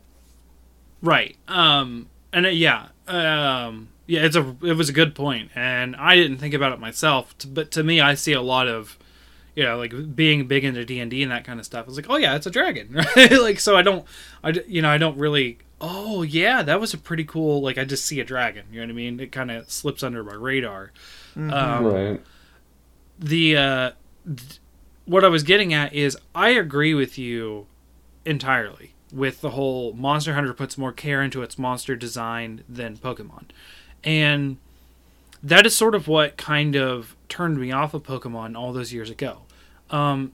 Right. 1.01 1.35
Um. 1.49 2.07
And 2.33 2.45
uh, 2.45 2.49
yeah. 2.49 2.87
Um. 3.07 3.89
Yeah. 4.07 4.25
It's 4.25 4.35
a. 4.35 4.55
It 4.63 4.73
was 4.73 4.89
a 4.89 4.93
good 4.93 5.15
point, 5.15 5.51
and 5.55 5.95
I 5.95 6.15
didn't 6.15 6.37
think 6.39 6.53
about 6.53 6.73
it 6.73 6.79
myself. 6.79 7.37
t- 7.37 7.47
But 7.51 7.71
to 7.71 7.83
me, 7.83 8.01
I 8.01 8.15
see 8.15 8.33
a 8.33 8.41
lot 8.41 8.67
of, 8.67 8.97
you 9.55 9.63
know, 9.63 9.77
like 9.77 10.15
being 10.15 10.47
big 10.47 10.65
into 10.65 10.83
D 10.83 10.99
and 10.99 11.09
D 11.11 11.23
and 11.23 11.31
that 11.31 11.45
kind 11.45 11.59
of 11.59 11.65
stuff. 11.65 11.85
I 11.85 11.87
was 11.87 11.95
like, 11.95 12.09
oh 12.09 12.17
yeah, 12.17 12.35
it's 12.35 12.45
a 12.47 12.51
dragon, 12.51 12.89
right? 13.15 13.31
like, 13.39 13.59
so 13.59 13.77
I 13.77 13.81
don't. 13.81 14.05
I 14.43 14.49
You 14.67 14.81
know, 14.81 14.89
I 14.89 14.97
don't 14.97 15.17
really. 15.17 15.59
Oh 15.79 16.23
yeah, 16.23 16.61
that 16.63 16.79
was 16.79 16.93
a 16.93 16.97
pretty 16.97 17.25
cool. 17.25 17.61
Like, 17.61 17.77
I 17.77 17.83
just 17.85 18.05
see 18.05 18.19
a 18.19 18.23
dragon. 18.25 18.65
You 18.71 18.79
know 18.79 18.85
what 18.87 18.91
I 18.91 18.95
mean? 18.95 19.19
It 19.19 19.31
kind 19.31 19.51
of 19.51 19.69
slips 19.69 20.01
under 20.01 20.23
my 20.23 20.33
radar. 20.33 20.91
Um, 21.35 21.51
right. 21.85 22.21
the 23.19 23.57
uh, 23.57 23.91
th- 24.25 24.59
what 25.05 25.23
I 25.25 25.27
was 25.27 25.43
getting 25.43 25.73
at 25.73 25.93
is 25.93 26.17
I 26.33 26.49
agree 26.49 26.93
with 26.93 27.17
you 27.17 27.67
entirely 28.25 28.92
with 29.13 29.41
the 29.41 29.51
whole 29.51 29.93
Monster 29.93 30.33
Hunter 30.33 30.53
puts 30.53 30.77
more 30.77 30.91
care 30.91 31.21
into 31.21 31.43
its 31.43 31.57
monster 31.57 31.95
design 31.95 32.63
than 32.67 32.97
Pokemon, 32.97 33.45
and 34.03 34.57
that 35.41 35.65
is 35.65 35.75
sort 35.75 35.93
of 35.93 36.07
what 36.07 36.37
kind 36.37 36.75
of 36.75 37.15
turned 37.29 37.59
me 37.59 37.71
off 37.71 37.93
of 37.93 38.03
Pokemon 38.03 38.57
all 38.57 38.73
those 38.73 38.93
years 38.93 39.09
ago. 39.09 39.39
Um, 39.89 40.31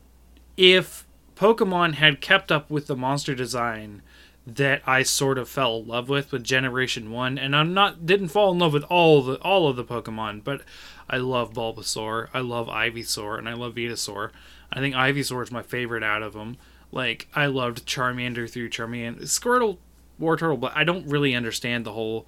if 0.55 1.05
Pokemon 1.35 1.95
had 1.95 2.21
kept 2.21 2.51
up 2.51 2.69
with 2.69 2.87
the 2.87 2.95
monster 2.95 3.33
design 3.33 4.01
that 4.45 4.81
I 4.85 5.03
sort 5.03 5.37
of 5.37 5.47
fell 5.47 5.77
in 5.77 5.87
love 5.87 6.09
with 6.09 6.31
with 6.31 6.43
Generation 6.43 7.11
One, 7.11 7.37
and 7.37 7.55
I'm 7.55 7.73
not 7.73 8.05
didn't 8.05 8.29
fall 8.29 8.51
in 8.51 8.59
love 8.59 8.73
with 8.73 8.83
all 8.83 9.21
the 9.21 9.35
all 9.35 9.67
of 9.67 9.75
the 9.75 9.83
Pokemon, 9.83 10.43
but 10.43 10.61
I 11.09 11.17
love 11.17 11.53
Bulbasaur, 11.53 12.29
I 12.33 12.39
love 12.39 12.67
Ivysaur, 12.67 13.37
and 13.37 13.49
I 13.49 13.53
love 13.53 13.75
Venusaur. 13.75 14.31
I 14.71 14.79
think 14.79 14.95
Ivysaur 14.95 15.43
is 15.43 15.51
my 15.51 15.63
favorite 15.63 16.03
out 16.03 16.21
of 16.21 16.33
them. 16.33 16.57
Like 16.91 17.27
I 17.35 17.45
loved 17.45 17.85
Charmander 17.85 18.49
through 18.49 18.69
Charmander, 18.69 19.21
Squirtle, 19.23 19.77
Wartortle, 20.19 20.59
but 20.59 20.75
I 20.75 20.83
don't 20.83 21.07
really 21.07 21.35
understand 21.35 21.85
the 21.85 21.91
whole 21.93 22.25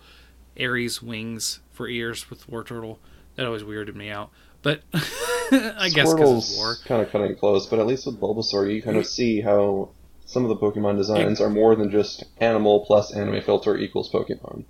Aries 0.58 1.02
wings 1.02 1.60
for 1.72 1.88
ears 1.88 2.30
with 2.30 2.48
Wartortle. 2.48 2.98
That 3.36 3.46
always 3.46 3.64
weirded 3.64 3.96
me 3.96 4.10
out. 4.10 4.30
But 4.62 4.82
I 4.94 5.90
guess 5.94 6.14
because 6.14 6.50
it's 6.50 6.58
war. 6.58 6.76
kind 6.86 7.02
of 7.02 7.10
cutting 7.12 7.32
it 7.32 7.40
close, 7.40 7.66
but 7.66 7.80
at 7.80 7.88
least 7.88 8.06
with 8.06 8.20
Bulbasaur, 8.20 8.72
you 8.74 8.82
kind 8.82 8.98
of 8.98 9.08
see 9.08 9.42
how 9.42 9.90
some 10.26 10.44
of 10.46 10.50
the 10.50 10.56
Pokemon 10.56 10.98
designs 10.98 11.42
are 11.42 11.50
more 11.50 11.76
than 11.76 11.90
just 11.90 12.24
animal 12.38 12.86
plus 12.86 13.12
anime 13.14 13.42
filter 13.42 13.76
equals 13.78 14.12
Pokemon. 14.12 14.66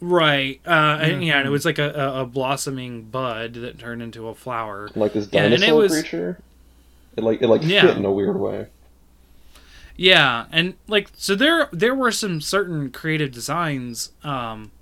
Right. 0.00 0.60
Uh, 0.66 0.98
and, 1.00 1.24
yeah, 1.24 1.38
and 1.38 1.46
it 1.46 1.50
was 1.50 1.64
like 1.64 1.78
a, 1.78 1.90
a, 1.90 2.22
a 2.22 2.26
blossoming 2.26 3.04
bud 3.04 3.54
that 3.54 3.78
turned 3.78 4.02
into 4.02 4.26
a 4.28 4.34
flower. 4.34 4.88
Like 4.96 5.12
this 5.12 5.28
Yeah, 5.30 5.44
and 5.44 5.54
it 5.54 5.58
dinosaur 5.58 5.78
was- 5.82 5.92
creature. 5.92 6.40
It 7.16 7.22
like 7.22 7.42
it 7.42 7.46
like 7.48 7.60
Yeah. 7.62 7.82
fit 7.82 7.98
in 7.98 8.04
a 8.06 8.10
weird 8.10 8.40
way. 8.40 8.66
Yeah, 10.02 10.46
and 10.50 10.74
like 10.88 11.10
so 11.16 11.36
there 11.36 11.68
there 11.72 11.94
were 11.94 12.10
some 12.10 12.40
certain 12.40 12.90
creative 12.90 13.30
designs 13.30 14.10
um 14.24 14.72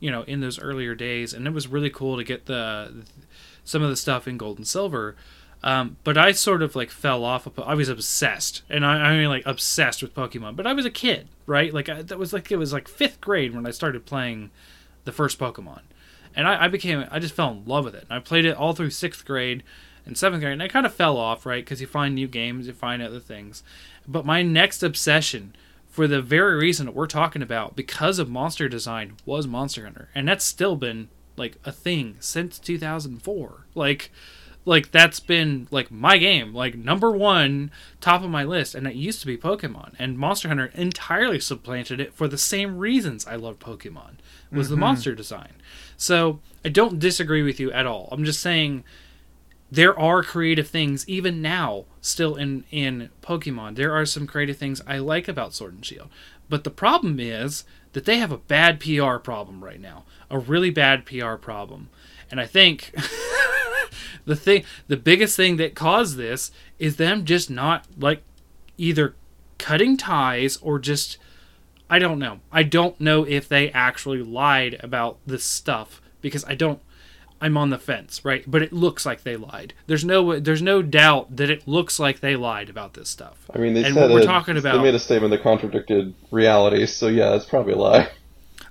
you 0.00 0.10
know 0.10 0.22
in 0.22 0.40
those 0.40 0.58
earlier 0.58 0.96
days 0.96 1.32
and 1.32 1.46
it 1.46 1.52
was 1.52 1.68
really 1.68 1.90
cool 1.90 2.16
to 2.16 2.24
get 2.24 2.46
the 2.46 2.92
some 3.62 3.84
of 3.84 3.90
the 3.90 3.94
stuff 3.94 4.26
in 4.26 4.36
gold 4.36 4.58
and 4.58 4.66
silver. 4.66 5.14
Um, 5.62 5.96
but 6.02 6.18
I 6.18 6.32
sort 6.32 6.60
of 6.60 6.74
like 6.74 6.90
fell 6.90 7.24
off. 7.24 7.46
Of, 7.46 7.56
I 7.60 7.74
was 7.74 7.88
obsessed, 7.88 8.62
and 8.68 8.84
I, 8.84 8.96
I 8.96 9.16
mean 9.16 9.28
like 9.28 9.46
obsessed 9.46 10.02
with 10.02 10.12
Pokemon. 10.12 10.56
But 10.56 10.66
I 10.66 10.72
was 10.72 10.84
a 10.84 10.90
kid, 10.90 11.28
right? 11.46 11.72
Like 11.72 11.88
I, 11.88 12.02
that 12.02 12.18
was 12.18 12.32
like 12.32 12.50
it 12.50 12.56
was 12.56 12.72
like 12.72 12.88
fifth 12.88 13.20
grade 13.20 13.54
when 13.54 13.68
I 13.68 13.70
started 13.70 14.04
playing 14.04 14.50
the 15.04 15.12
first 15.12 15.38
Pokemon, 15.38 15.82
and 16.34 16.48
I, 16.48 16.64
I 16.64 16.68
became 16.68 17.06
I 17.12 17.20
just 17.20 17.34
fell 17.34 17.52
in 17.52 17.64
love 17.64 17.84
with 17.84 17.94
it. 17.94 18.06
And 18.10 18.12
I 18.12 18.18
played 18.18 18.44
it 18.44 18.56
all 18.56 18.72
through 18.72 18.90
sixth 18.90 19.24
grade 19.24 19.62
and 20.06 20.16
seventh 20.16 20.42
grade, 20.42 20.52
and 20.52 20.62
I 20.62 20.68
kind 20.68 20.86
of 20.86 20.94
fell 20.94 21.16
off, 21.16 21.46
right? 21.46 21.64
Because 21.64 21.80
you 21.80 21.86
find 21.86 22.14
new 22.14 22.28
games, 22.28 22.66
you 22.66 22.72
find 22.72 23.02
other 23.02 23.20
things. 23.20 23.62
But 24.06 24.26
my 24.26 24.42
next 24.42 24.82
obsession, 24.82 25.54
for 25.88 26.06
the 26.06 26.20
very 26.20 26.56
reason 26.56 26.86
that 26.86 26.94
we're 26.94 27.06
talking 27.06 27.42
about, 27.42 27.76
because 27.76 28.18
of 28.18 28.28
monster 28.28 28.68
design, 28.68 29.14
was 29.24 29.46
Monster 29.46 29.84
Hunter, 29.84 30.08
and 30.14 30.28
that's 30.28 30.44
still 30.44 30.76
been 30.76 31.08
like 31.36 31.58
a 31.64 31.72
thing 31.72 32.16
since 32.20 32.58
2004. 32.58 33.66
Like, 33.74 34.10
like 34.64 34.90
that's 34.90 35.20
been 35.20 35.68
like 35.70 35.90
my 35.90 36.18
game, 36.18 36.54
like 36.54 36.74
number 36.74 37.10
one, 37.10 37.70
top 38.00 38.22
of 38.22 38.30
my 38.30 38.44
list, 38.44 38.74
and 38.74 38.86
it 38.86 38.94
used 38.94 39.20
to 39.20 39.26
be 39.26 39.36
Pokemon, 39.36 39.94
and 39.98 40.18
Monster 40.18 40.48
Hunter 40.48 40.70
entirely 40.74 41.40
supplanted 41.40 42.00
it 42.00 42.14
for 42.14 42.28
the 42.28 42.38
same 42.38 42.78
reasons 42.78 43.26
I 43.26 43.36
loved 43.36 43.60
Pokemon 43.60 44.16
was 44.50 44.68
the 44.68 44.74
mm-hmm. 44.74 44.80
monster 44.80 45.14
design. 45.14 45.54
So 45.96 46.40
I 46.64 46.68
don't 46.68 46.98
disagree 46.98 47.42
with 47.42 47.60
you 47.60 47.72
at 47.72 47.86
all. 47.86 48.08
I'm 48.12 48.24
just 48.24 48.40
saying 48.40 48.84
there 49.74 49.98
are 49.98 50.22
creative 50.22 50.68
things 50.68 51.08
even 51.08 51.42
now 51.42 51.84
still 52.00 52.36
in 52.36 52.64
in 52.70 53.10
Pokemon. 53.22 53.74
There 53.74 53.92
are 53.92 54.06
some 54.06 54.26
creative 54.26 54.56
things 54.56 54.80
I 54.86 54.98
like 54.98 55.26
about 55.26 55.52
Sword 55.52 55.74
and 55.74 55.84
Shield. 55.84 56.08
But 56.48 56.62
the 56.62 56.70
problem 56.70 57.18
is 57.18 57.64
that 57.92 58.04
they 58.04 58.18
have 58.18 58.30
a 58.30 58.38
bad 58.38 58.78
PR 58.78 59.16
problem 59.16 59.64
right 59.64 59.80
now. 59.80 60.04
A 60.30 60.38
really 60.38 60.70
bad 60.70 61.06
PR 61.06 61.34
problem. 61.34 61.88
And 62.30 62.40
I 62.40 62.46
think 62.46 62.92
the 64.24 64.36
thing 64.36 64.64
the 64.86 64.96
biggest 64.96 65.36
thing 65.36 65.56
that 65.56 65.74
caused 65.74 66.16
this 66.16 66.52
is 66.78 66.96
them 66.96 67.24
just 67.24 67.50
not 67.50 67.86
like 67.98 68.22
either 68.78 69.16
cutting 69.58 69.96
ties 69.96 70.56
or 70.58 70.78
just 70.78 71.18
I 71.90 71.98
don't 71.98 72.20
know. 72.20 72.40
I 72.52 72.62
don't 72.62 73.00
know 73.00 73.24
if 73.24 73.48
they 73.48 73.70
actually 73.72 74.22
lied 74.22 74.78
about 74.80 75.18
this 75.26 75.44
stuff 75.44 76.00
because 76.20 76.44
I 76.44 76.54
don't 76.54 76.80
I'm 77.44 77.56
on 77.58 77.68
the 77.70 77.78
fence, 77.78 78.24
right? 78.24 78.42
But 78.46 78.62
it 78.62 78.72
looks 78.72 79.04
like 79.04 79.22
they 79.22 79.36
lied. 79.36 79.74
There's 79.86 80.04
no 80.04 80.40
there's 80.40 80.62
no 80.62 80.80
doubt 80.82 81.36
that 81.36 81.50
it 81.50 81.68
looks 81.68 81.98
like 82.00 82.20
they 82.20 82.36
lied 82.36 82.70
about 82.70 82.94
this 82.94 83.08
stuff. 83.10 83.36
I 83.54 83.58
mean, 83.58 83.74
they 83.74 83.84
And 83.84 83.94
said 83.94 84.10
we're 84.10 84.20
it- 84.22 84.24
talking 84.24 84.54
They 84.54 84.60
about- 84.60 84.82
made 84.82 84.94
a 84.94 84.98
statement 84.98 85.30
that 85.32 85.42
contradicted 85.42 86.14
reality, 86.30 86.86
so 86.86 87.08
yeah, 87.08 87.34
it's 87.34 87.44
probably 87.44 87.74
a 87.74 87.76
lie. 87.78 88.08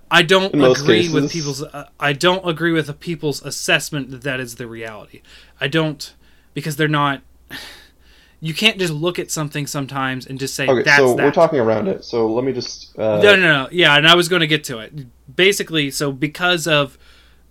I 0.10 0.22
don't 0.22 0.54
agree 0.54 1.10
with 1.10 1.32
people's 1.32 1.62
uh, 1.64 1.88
I 2.00 2.14
don't 2.14 2.48
agree 2.48 2.72
with 2.72 2.88
the 2.88 2.94
people's 2.94 3.44
assessment 3.44 4.10
that 4.12 4.22
that 4.24 4.40
is 4.40 4.56
the 4.56 4.68
reality. 4.68 5.22
I 5.62 5.68
don't 5.68 6.14
because 6.54 6.76
they're 6.76 6.88
not 6.88 7.22
you 8.40 8.54
can't 8.54 8.78
just 8.78 8.92
look 8.94 9.18
at 9.20 9.32
something 9.32 9.66
sometimes 9.68 10.26
and 10.28 10.38
just 10.40 10.54
say 10.56 10.68
Okay, 10.68 10.84
that's 10.84 10.98
so 10.98 11.16
that. 11.16 11.24
we're 11.24 11.32
talking 11.32 11.60
around 11.60 11.88
it. 11.88 12.04
So 12.04 12.28
let 12.28 12.44
me 12.44 12.52
just. 12.54 12.98
Uh, 13.00 13.22
no, 13.24 13.36
no, 13.36 13.64
no. 13.64 13.70
Yeah, 13.72 13.96
and 13.96 14.06
I 14.08 14.16
was 14.16 14.28
going 14.28 14.42
to 14.42 14.48
get 14.48 14.64
to 14.66 14.80
it. 14.80 14.92
Basically, 15.34 15.90
so 15.92 16.12
because 16.12 16.68
of, 16.68 16.98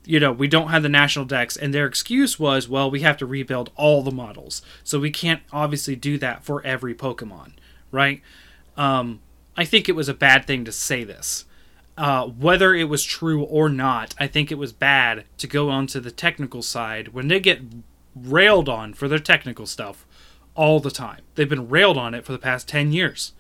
you 0.04 0.18
know, 0.21 0.32
we 0.32 0.49
don't 0.49 0.68
have 0.68 0.82
the 0.82 0.88
national 0.88 1.25
dex, 1.25 1.56
and 1.56 1.73
their 1.73 1.87
excuse 1.87 2.38
was, 2.38 2.68
well, 2.68 2.90
we 2.90 3.00
have 3.00 3.16
to 3.18 3.26
rebuild 3.26 3.71
all 3.76 4.02
the 4.02 4.11
models, 4.11 4.62
so 4.82 4.99
we 4.99 5.11
can't 5.11 5.42
obviously 5.52 5.97
do 5.97 6.18
that 6.18 6.44
for 6.44 6.64
every 6.64 6.94
Pokemon, 6.94 7.52
right? 7.90 8.21
Um, 8.76 9.21
I 9.56 9.64
think 9.64 9.88
it 9.88 9.97
was 9.97 10.09
a 10.09 10.14
bad 10.14 10.47
thing 10.47 10.64
to 10.64 10.73
say 10.73 11.04
this. 11.04 11.44
Uh, 11.97 12.26
whether 12.26 12.75
it 12.75 12.88
was 12.88 13.04
true 13.04 13.42
or 13.42 13.68
not, 13.68 14.14
I 14.18 14.26
think 14.26 14.50
it 14.50 14.56
was 14.56 14.73
bad 14.73 15.25
to 15.38 15.47
go 15.47 15.68
onto 15.68 16.00
the 16.00 16.11
technical 16.11 16.62
side 16.62 17.09
when 17.09 17.28
they 17.28 17.38
get 17.38 17.61
railed 18.16 18.68
on 18.68 18.94
for 18.94 19.09
their 19.09 19.18
technical 19.18 19.66
stuff 19.66 20.06
all 20.54 20.80
the 20.80 20.90
time. 20.90 21.21
They've 21.35 21.49
been 21.49 21.68
railed 21.68 21.99
on 21.99 22.14
it 22.14 22.25
for 22.25 22.32
the 22.32 22.38
past 22.38 22.66
10 22.66 22.92
years 22.92 23.32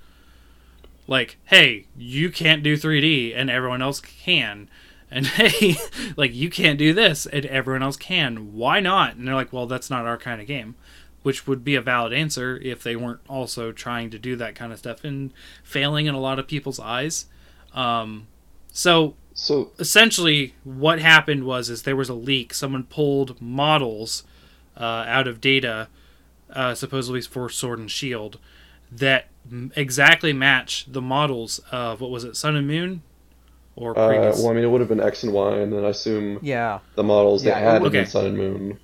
like 1.06 1.36
hey 1.46 1.86
you 1.96 2.30
can't 2.30 2.62
do 2.62 2.76
3d 2.76 3.32
and 3.36 3.50
everyone 3.50 3.82
else 3.82 4.00
can 4.00 4.68
and 5.12 5.26
hey 5.38 5.76
like 6.16 6.34
you 6.34 6.50
can't 6.50 6.78
do 6.78 6.92
this 6.92 7.26
and 7.26 7.46
everyone 7.46 7.82
else 7.82 7.96
can. 7.96 8.54
Why 8.54 8.80
not? 8.80 9.14
And 9.14 9.26
they're 9.26 9.34
like 9.34 9.52
well 9.52 9.66
that's 9.66 9.90
not 9.90 10.06
our 10.06 10.18
kind 10.18 10.40
of 10.40 10.46
game 10.46 10.74
which 11.22 11.46
would 11.46 11.64
be 11.64 11.74
a 11.74 11.80
valid 11.80 12.12
answer 12.12 12.58
if 12.62 12.82
they 12.82 12.96
weren't 12.96 13.20
also 13.28 13.72
trying 13.72 14.10
to 14.10 14.18
do 14.18 14.36
that 14.36 14.54
kind 14.54 14.72
of 14.72 14.78
stuff 14.78 15.04
and 15.04 15.32
failing 15.62 16.06
in 16.06 16.14
a 16.14 16.20
lot 16.20 16.38
of 16.38 16.48
people's 16.48 16.80
eyes. 16.80 17.26
Um, 17.74 18.26
so 18.72 19.14
So 19.34 19.70
essentially 19.78 20.54
what 20.64 20.98
happened 20.98 21.44
was 21.44 21.70
is 21.70 21.82
there 21.82 21.96
was 21.96 22.08
a 22.08 22.14
leak. 22.14 22.52
Someone 22.52 22.84
pulled 22.84 23.40
models 23.40 24.24
uh, 24.76 25.04
out 25.06 25.28
of 25.28 25.40
data 25.40 25.88
uh, 26.50 26.74
supposedly 26.74 27.20
for 27.22 27.48
sword 27.48 27.78
and 27.78 27.90
shield 27.90 28.38
that 28.90 29.28
exactly 29.74 30.32
match 30.32 30.86
the 30.88 31.00
models 31.00 31.60
of 31.70 32.00
what 32.00 32.10
was 32.10 32.24
it 32.24 32.36
sun 32.36 32.56
and 32.56 32.66
moon 32.66 33.02
or 33.76 33.98
uh, 33.98 34.32
well, 34.36 34.48
I 34.48 34.52
mean, 34.54 34.64
it 34.64 34.68
would 34.70 34.80
have 34.80 34.88
been 34.88 35.00
X 35.00 35.22
and 35.22 35.32
Y, 35.32 35.56
and 35.58 35.72
then 35.72 35.84
I 35.84 35.88
assume 35.88 36.38
Yeah, 36.42 36.80
the 36.94 37.02
models 37.02 37.44
Yeah, 37.44 37.54
they 37.54 37.60
it 37.60 37.64
had 37.64 37.82
would- 37.82 37.94
in 37.94 38.00
Okay. 38.00 38.10
Sun 38.10 38.26
and 38.26 38.36
Moon. 38.36 38.78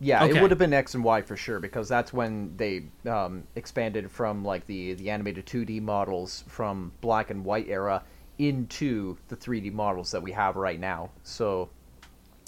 yeah, 0.00 0.24
Okay. 0.24 0.38
it 0.38 0.40
would 0.40 0.50
have 0.50 0.58
been 0.58 0.72
X 0.72 0.94
and 0.94 1.02
Y 1.04 1.22
for 1.22 1.36
sure 1.36 1.58
because 1.60 1.88
that's 1.88 2.12
when 2.12 2.56
they 2.56 2.84
um, 3.06 3.44
expanded 3.56 4.10
from 4.10 4.44
like 4.44 4.66
the 4.66 4.94
the 4.94 5.10
animated 5.10 5.46
2D 5.46 5.80
models 5.80 6.44
from 6.48 6.92
black 7.00 7.30
and 7.30 7.44
white 7.44 7.68
era 7.68 8.02
into 8.38 9.16
the 9.28 9.36
3D 9.36 9.70
models 9.70 10.12
that 10.12 10.22
we 10.22 10.32
have 10.32 10.54
right 10.56 10.78
now. 10.78 11.10
So, 11.24 11.70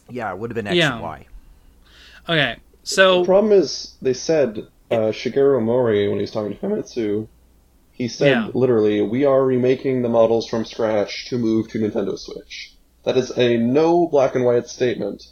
yeah, 0.08 0.32
it 0.32 0.38
would 0.38 0.50
have 0.50 0.54
been 0.54 0.68
X 0.68 0.76
Yeah. 0.76 0.94
and 0.94 1.02
Y. 1.02 1.26
okay 2.28 2.56
so 2.82 3.20
The 3.20 3.26
problem 3.26 3.52
is, 3.52 3.96
they 4.00 4.14
said 4.14 4.58
uh, 4.90 5.10
Shigeru 5.12 5.60
Ohmori 5.60 6.08
when 6.08 6.16
he 6.18 6.22
was 6.22 6.30
talking 6.30 6.52
to 6.56 6.58
Famitsu, 6.58 7.28
he 8.00 8.08
said 8.08 8.30
Yeah. 8.30 8.48
literally, 8.54 9.02
"We 9.02 9.24
are 9.24 9.44
remaking 9.44 10.02
the 10.02 10.08
models 10.08 10.46
from 10.48 10.64
scratch 10.64 11.26
to 11.28 11.38
move 11.38 11.68
to 11.70 11.78
Nintendo 11.78 12.18
Switch." 12.18 12.74
that 13.04 13.16
is 13.16 13.30
a 13.38 13.56
no 13.56 14.06
black 14.06 14.34
and 14.34 14.44
white 14.44 14.68
statement. 14.68 15.26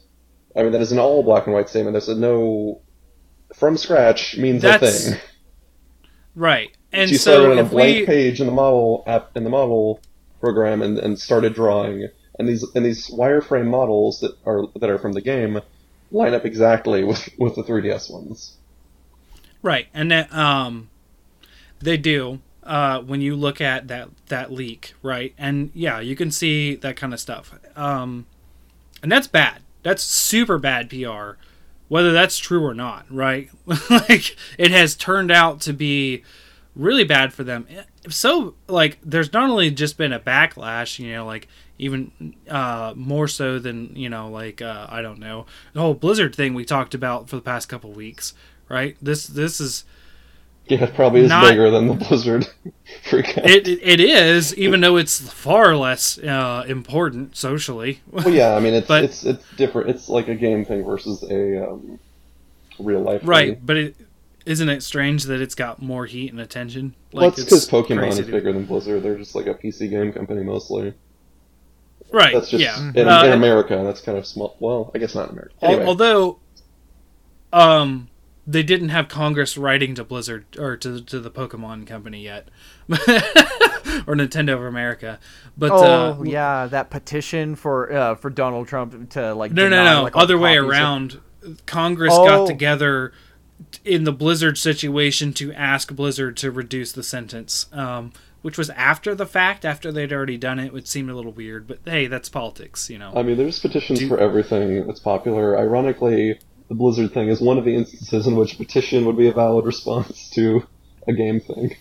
I 0.56 0.62
mean, 0.62 0.72
that 0.72 0.80
is 0.80 0.92
an 0.92 0.98
all 0.98 1.22
black 1.22 1.46
and 1.46 1.54
white 1.54 1.68
statement. 1.68 1.92
There's 1.92 2.08
a 2.08 2.14
no 2.14 2.80
from 3.54 3.76
scratch 3.76 4.36
means 4.36 4.62
That's- 4.62 5.06
a 5.06 5.10
thing. 5.10 5.20
Right. 6.34 6.70
And 6.92 7.10
you 7.10 7.18
so 7.18 7.32
started 7.32 7.58
on 7.58 7.66
a 7.66 7.68
blank 7.68 7.98
we 8.00 8.06
page 8.06 8.40
in 8.40 8.46
the 8.46 8.52
model 8.52 9.02
app 9.06 9.36
in 9.36 9.44
the 9.44 9.50
model 9.50 10.00
program 10.40 10.80
and, 10.82 10.98
and 10.98 11.18
started 11.18 11.54
drawing, 11.54 12.08
and 12.38 12.48
these 12.48 12.64
and 12.74 12.84
these 12.86 13.10
wireframe 13.10 13.66
models 13.66 14.20
that 14.20 14.32
are 14.46 14.62
that 14.80 14.88
are 14.88 14.98
from 14.98 15.12
the 15.12 15.20
game 15.20 15.60
line 16.10 16.32
up 16.34 16.46
exactly 16.46 17.04
with 17.04 17.28
with 17.38 17.54
the 17.56 17.62
3DS 17.62 18.10
ones. 18.10 18.56
Right, 19.60 19.88
and 19.92 20.10
that 20.10 20.32
um, 20.32 20.88
they 21.80 21.96
do 21.96 22.38
uh, 22.68 23.00
when 23.00 23.22
you 23.22 23.34
look 23.34 23.60
at 23.62 23.88
that 23.88 24.10
that 24.26 24.52
leak, 24.52 24.92
right? 25.02 25.34
And 25.38 25.70
yeah, 25.74 26.00
you 26.00 26.14
can 26.14 26.30
see 26.30 26.74
that 26.76 26.96
kind 26.96 27.14
of 27.14 27.18
stuff. 27.18 27.58
Um, 27.74 28.26
and 29.02 29.10
that's 29.10 29.26
bad. 29.26 29.62
That's 29.82 30.02
super 30.02 30.58
bad 30.58 30.90
PR, 30.90 31.40
whether 31.88 32.12
that's 32.12 32.36
true 32.36 32.64
or 32.64 32.74
not, 32.74 33.06
right? 33.10 33.48
like 33.90 34.36
it 34.58 34.70
has 34.70 34.94
turned 34.94 35.30
out 35.30 35.62
to 35.62 35.72
be 35.72 36.22
really 36.76 37.04
bad 37.04 37.32
for 37.32 37.42
them. 37.42 37.66
So 38.10 38.54
like, 38.68 38.98
there's 39.02 39.32
not 39.32 39.48
only 39.48 39.70
just 39.70 39.96
been 39.96 40.12
a 40.12 40.20
backlash, 40.20 40.98
you 40.98 41.12
know, 41.12 41.24
like 41.24 41.48
even 41.78 42.34
uh, 42.50 42.92
more 42.94 43.28
so 43.28 43.58
than 43.58 43.96
you 43.96 44.10
know, 44.10 44.28
like 44.28 44.60
uh, 44.60 44.88
I 44.90 45.00
don't 45.00 45.20
know 45.20 45.46
the 45.72 45.80
whole 45.80 45.94
Blizzard 45.94 46.34
thing 46.34 46.52
we 46.52 46.66
talked 46.66 46.94
about 46.94 47.30
for 47.30 47.36
the 47.36 47.42
past 47.42 47.70
couple 47.70 47.92
weeks, 47.92 48.34
right? 48.68 48.94
This 49.00 49.26
this 49.26 49.58
is 49.58 49.84
Yeah, 50.68 50.84
it 50.84 50.94
probably 50.94 51.20
is 51.22 51.28
Not- 51.30 51.48
bigger 51.48 51.70
than 51.70 51.86
the 51.88 51.94
Blizzard 52.08 52.46
freak 53.08 53.36
out. 53.38 53.46
it, 53.48 53.66
it 53.68 54.00
is 54.00 54.54
even 54.56 54.80
though 54.80 54.96
it's 54.96 55.20
far 55.32 55.76
less 55.76 56.18
uh, 56.18 56.64
important 56.68 57.36
socially. 57.36 58.00
Well, 58.10 58.28
yeah, 58.28 58.54
I 58.54 58.60
mean 58.60 58.74
it's 58.74 58.86
But- 58.88 59.04
it's 59.04 59.24
it's 59.24 59.44
different. 59.56 59.90
It's 59.90 60.08
like 60.08 60.28
a 60.28 60.34
game 60.34 60.64
thing 60.64 60.84
versus 60.84 61.22
a 61.22 61.68
um, 61.70 61.98
real 62.78 63.00
life 63.00 63.22
right, 63.24 63.54
thing. 63.54 63.62
but 63.64 63.76
it 63.76 63.96
isn't 64.46 64.68
it 64.68 64.82
strange 64.82 65.24
that 65.24 65.40
it's 65.42 65.54
got 65.54 65.82
more 65.82 66.06
heat 66.06 66.30
and 66.32 66.40
attention? 66.40 66.94
well, 67.12 67.28
it's 67.28 67.42
because 67.44 67.68
Pokemon 67.68 68.08
is 68.08 68.20
bigger 68.20 68.52
than 68.52 68.64
Blizzard. 68.64 69.02
They're 69.02 69.18
just 69.18 69.34
like 69.34 69.46
a 69.46 69.54
PC 69.54 69.90
game 69.90 70.12
company 70.12 70.42
mostly. 70.42 70.94
Right. 72.10 72.32
That's 72.32 72.48
just 72.48 72.62
yeah. 72.64 72.90
in, 72.94 73.06
Uh, 73.06 73.24
in 73.24 73.32
America. 73.32 73.78
That's 73.84 74.00
kind 74.00 74.16
of 74.16 74.26
small. 74.26 74.56
Well, 74.60 74.90
I 74.94 74.98
guess 74.98 75.14
not 75.14 75.26
in 75.28 75.32
America. 75.34 75.54
Anyway, 75.60 75.84
Although, 75.84 76.38
um, 77.52 78.08
they 78.50 78.62
didn't 78.62 78.88
have 78.88 79.08
Congress 79.08 79.58
writing 79.58 79.94
to 79.94 80.02
Blizzard 80.04 80.46
or 80.58 80.76
to 80.78 81.00
to 81.02 81.20
the 81.20 81.30
Pokemon 81.30 81.86
company 81.86 82.22
yet, 82.22 82.48
or 82.88 84.14
Nintendo 84.16 84.54
of 84.54 84.62
America. 84.64 85.18
But 85.56 85.70
oh 85.72 86.18
uh, 86.20 86.22
yeah, 86.24 86.66
that 86.66 86.88
petition 86.90 87.54
for 87.54 87.92
uh, 87.92 88.14
for 88.14 88.30
Donald 88.30 88.66
Trump 88.68 89.10
to 89.10 89.34
like 89.34 89.52
no, 89.52 89.64
no, 89.64 89.70
deny, 89.70 89.94
no, 89.94 90.02
like, 90.02 90.16
other 90.16 90.38
way 90.38 90.56
copies 90.56 90.64
of- 90.64 90.70
around. 90.70 91.20
Congress 91.66 92.12
Oh. 92.16 92.26
got 92.26 92.46
together 92.48 93.12
in 93.84 94.04
the 94.04 94.12
Blizzard 94.12 94.58
situation 94.58 95.32
to 95.34 95.52
ask 95.52 95.94
Blizzard 95.94 96.36
to 96.38 96.50
reduce 96.50 96.92
the 96.92 97.02
sentence. 97.02 97.66
Um, 97.72 98.12
which 98.40 98.56
was 98.56 98.70
after 98.70 99.14
the 99.16 99.26
fact, 99.26 99.64
after 99.64 99.90
they'd 99.90 100.12
already 100.12 100.36
done 100.36 100.60
it, 100.60 100.72
which 100.72 100.86
seemed 100.86 101.10
a 101.10 101.14
little 101.14 101.32
weird. 101.32 101.66
But 101.66 101.80
hey, 101.84 102.06
that's 102.06 102.28
politics, 102.28 102.88
you 102.88 102.96
know. 102.96 103.12
I 103.16 103.22
mean, 103.24 103.36
there's 103.36 103.58
petitions 103.58 103.98
Do- 103.98 104.08
for 104.08 104.18
everything 104.18 104.86
that's 104.86 105.00
popular. 105.00 105.58
Ironically, 105.58 106.38
the 106.68 106.74
Blizzard 106.74 107.12
thing 107.12 107.28
is 107.28 107.40
one 107.40 107.58
of 107.58 107.64
the 107.64 107.74
instances 107.74 108.26
in 108.26 108.36
which 108.36 108.56
petition 108.58 109.04
would 109.06 109.16
be 109.16 109.28
a 109.28 109.32
valid 109.32 109.64
response 109.64 110.30
to 110.30 110.66
a 111.06 111.12
game 111.12 111.40
thing. 111.40 111.74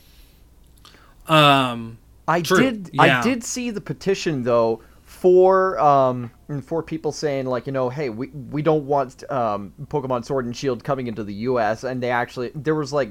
Um, 1.28 1.98
I 2.28 2.42
True, 2.42 2.60
did. 2.60 2.90
yeah. 2.94 3.20
I 3.20 3.22
did 3.22 3.44
see 3.44 3.70
the 3.70 3.82
petition 3.82 4.44
though 4.44 4.82
for 5.04 5.80
um 5.80 6.32
for 6.64 6.84
people 6.84 7.12
saying 7.12 7.46
like 7.46 7.66
you 7.66 7.72
know 7.72 7.90
hey 7.90 8.10
we 8.10 8.28
we 8.28 8.62
don't 8.62 8.86
want 8.86 9.30
um 9.32 9.74
Pokemon 9.88 10.26
Sword 10.26 10.46
and 10.46 10.56
Shield 10.56 10.84
coming 10.84 11.08
into 11.08 11.24
the 11.24 11.34
U.S. 11.34 11.84
and 11.84 12.04
they 12.04 12.12
actually 12.12 12.52
there 12.56 12.76
was 12.76 12.94
like 12.94 13.10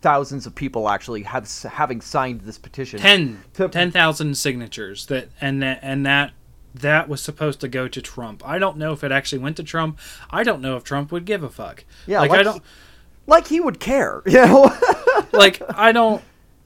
thousands 0.00 0.46
of 0.46 0.54
people 0.54 0.88
actually 0.88 1.22
have 1.22 1.50
having 1.64 2.00
signed 2.00 2.42
this 2.42 2.58
petition. 2.58 2.98
10 3.00 3.42
To- 3.54 3.68
10,000 3.68 4.36
signatures 4.36 5.06
that 5.06 5.28
and 5.40 5.62
that 5.62 5.78
and 5.82 6.04
that 6.06 6.32
that 6.80 7.08
was 7.08 7.20
supposed 7.22 7.60
to 7.60 7.68
go 7.68 7.88
to 7.88 8.00
Trump. 8.02 8.42
I 8.46 8.58
don't 8.58 8.76
know 8.76 8.92
if 8.92 9.02
it 9.04 9.12
actually 9.12 9.38
went 9.38 9.56
to 9.58 9.62
Trump. 9.64 9.98
I 10.30 10.42
don't 10.42 10.60
know 10.60 10.76
if 10.76 10.84
Trump 10.84 11.12
would 11.12 11.24
give 11.24 11.42
a 11.42 11.48
fuck. 11.50 11.84
Yeah, 12.06 12.20
like, 12.20 12.30
like 12.30 12.40
I 12.40 12.42
don't 12.42 12.62
like 13.26 13.46
he 13.48 13.60
would 13.60 13.80
care, 13.80 14.22
you 14.26 14.34
know. 14.34 14.72
like 15.32 15.60
I 15.74 15.92
don't 15.92 16.22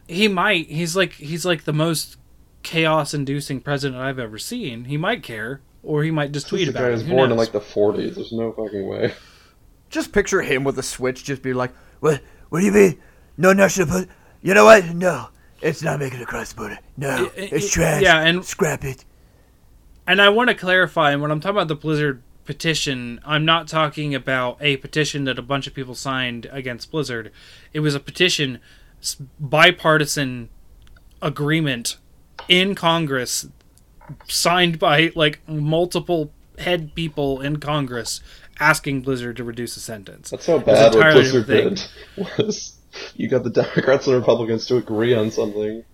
he 0.08 0.28
might 0.28 0.66
he's 0.68 0.96
like 0.96 1.12
he's 1.12 1.44
like 1.44 1.64
the 1.64 1.72
most 1.72 2.16
chaos 2.62 3.14
inducing 3.14 3.60
president 3.60 4.00
I've 4.00 4.18
ever 4.18 4.38
seen. 4.38 4.84
He 4.84 4.96
might 4.96 5.22
care 5.22 5.60
or 5.82 6.02
he 6.04 6.10
might 6.10 6.32
just 6.32 6.48
tweet 6.48 6.66
the 6.66 6.70
about 6.72 6.80
guy 6.80 6.88
it. 6.88 6.92
was 6.92 7.02
Who 7.02 7.10
born 7.10 7.30
in 7.30 7.36
like 7.38 7.52
the 7.52 7.60
40s. 7.60 8.14
There's 8.16 8.32
no 8.32 8.52
fucking 8.52 8.86
way. 8.86 9.14
just 9.88 10.12
picture 10.12 10.42
him 10.42 10.62
with 10.64 10.78
a 10.78 10.82
switch, 10.82 11.24
just 11.24 11.42
be 11.42 11.52
like, 11.54 11.72
"What? 12.00 12.20
What 12.50 12.60
do 12.60 12.66
you 12.66 12.72
mean? 12.72 13.00
No 13.38 13.52
national? 13.52 13.86
Put? 13.86 14.08
You 14.42 14.52
know 14.54 14.64
what? 14.64 14.84
No, 14.94 15.28
it's 15.62 15.82
not 15.82 15.98
making 16.00 16.20
it 16.20 16.22
across 16.24 16.50
the 16.52 16.56
border. 16.56 16.78
No, 16.96 17.24
It- 17.36 17.44
it- 17.44 17.52
it's 17.54 17.70
trash. 17.70 18.02
yeah, 18.02 18.20
and- 18.20 18.44
scrap 18.44 18.84
it." 18.84 19.04
And 20.10 20.20
I 20.20 20.28
want 20.28 20.48
to 20.50 20.56
clarify 20.56 21.12
And 21.12 21.22
when 21.22 21.30
I'm 21.30 21.38
talking 21.38 21.56
about 21.56 21.68
the 21.68 21.76
Blizzard 21.76 22.20
petition, 22.44 23.20
I'm 23.24 23.44
not 23.44 23.68
talking 23.68 24.12
about 24.12 24.58
a 24.60 24.76
petition 24.78 25.22
that 25.26 25.38
a 25.38 25.42
bunch 25.42 25.68
of 25.68 25.74
people 25.74 25.94
signed 25.94 26.48
against 26.50 26.90
Blizzard. 26.90 27.30
It 27.72 27.78
was 27.78 27.94
a 27.94 28.00
petition, 28.00 28.58
bipartisan 29.38 30.48
agreement 31.22 31.96
in 32.48 32.74
Congress, 32.74 33.46
signed 34.26 34.80
by 34.80 35.12
like 35.14 35.48
multiple 35.48 36.32
head 36.58 36.96
people 36.96 37.40
in 37.40 37.60
Congress 37.60 38.20
asking 38.58 39.02
Blizzard 39.02 39.36
to 39.36 39.44
reduce 39.44 39.76
the 39.76 39.80
sentence. 39.80 40.30
That's 40.30 40.46
how 40.46 40.58
bad 40.58 40.92
what 40.92 41.12
Blizzard 41.12 41.46
did. 41.46 41.84
Was 42.36 42.76
you 43.14 43.28
got 43.28 43.44
the 43.44 43.50
Democrats 43.50 44.08
and 44.08 44.16
Republicans 44.16 44.66
to 44.66 44.76
agree 44.76 45.14
on 45.14 45.30
something? 45.30 45.84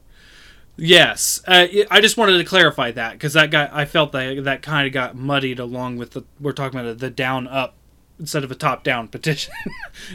Yes, 0.78 1.40
uh, 1.46 1.66
I 1.90 2.00
just 2.02 2.18
wanted 2.18 2.36
to 2.36 2.44
clarify 2.44 2.90
that 2.90 3.12
because 3.12 3.32
that 3.32 3.50
got 3.50 3.72
I 3.72 3.86
felt 3.86 4.12
that 4.12 4.44
that 4.44 4.60
kind 4.60 4.86
of 4.86 4.92
got 4.92 5.16
muddied 5.16 5.58
along 5.58 5.96
with 5.96 6.10
the 6.10 6.24
we're 6.38 6.52
talking 6.52 6.78
about 6.78 6.98
the 6.98 7.08
down 7.08 7.48
up 7.48 7.74
instead 8.18 8.44
of 8.44 8.50
a 8.50 8.54
top 8.54 8.84
down 8.84 9.08
petition. 9.08 9.54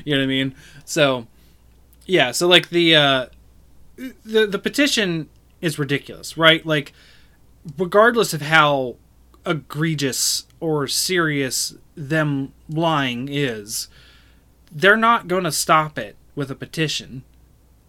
you 0.06 0.14
know 0.14 0.22
what 0.22 0.26
I 0.26 0.28
mean? 0.28 0.56
So 0.86 1.26
yeah, 2.06 2.32
so 2.32 2.48
like 2.48 2.70
the 2.70 2.96
uh, 2.96 3.26
the 4.24 4.46
the 4.46 4.60
petition 4.60 5.30
is 5.62 5.80
ridiculous, 5.80 6.38
right? 6.38 6.64
Like 6.64 6.94
regardless 7.78 8.34
of 8.34 8.44
how 8.44 8.98
egregious 9.46 10.46
or 10.60 10.88
serious 10.88 11.76
them 11.96 12.54
lying 12.70 13.30
is, 13.30 13.88
they're 14.72 14.96
not 14.98 15.28
going 15.28 15.44
to 15.44 15.52
stop 15.52 15.98
it 15.98 16.16
with 16.36 16.52
a 16.52 16.56
petition. 16.56 17.24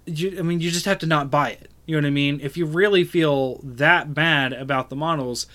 You, 0.06 0.38
I 0.38 0.42
mean, 0.42 0.60
you 0.60 0.70
just 0.70 0.86
have 0.86 0.98
to 1.00 1.06
not 1.06 1.30
buy 1.30 1.50
it. 1.50 1.70
You 1.86 1.96
know 1.96 2.06
what 2.06 2.10
I 2.10 2.12
mean? 2.12 2.40
If 2.42 2.56
you 2.56 2.66
really 2.66 3.04
feel 3.04 3.60
that 3.62 4.14
bad 4.14 4.52
about 4.52 4.88
the 4.88 4.96
models, 4.96 5.46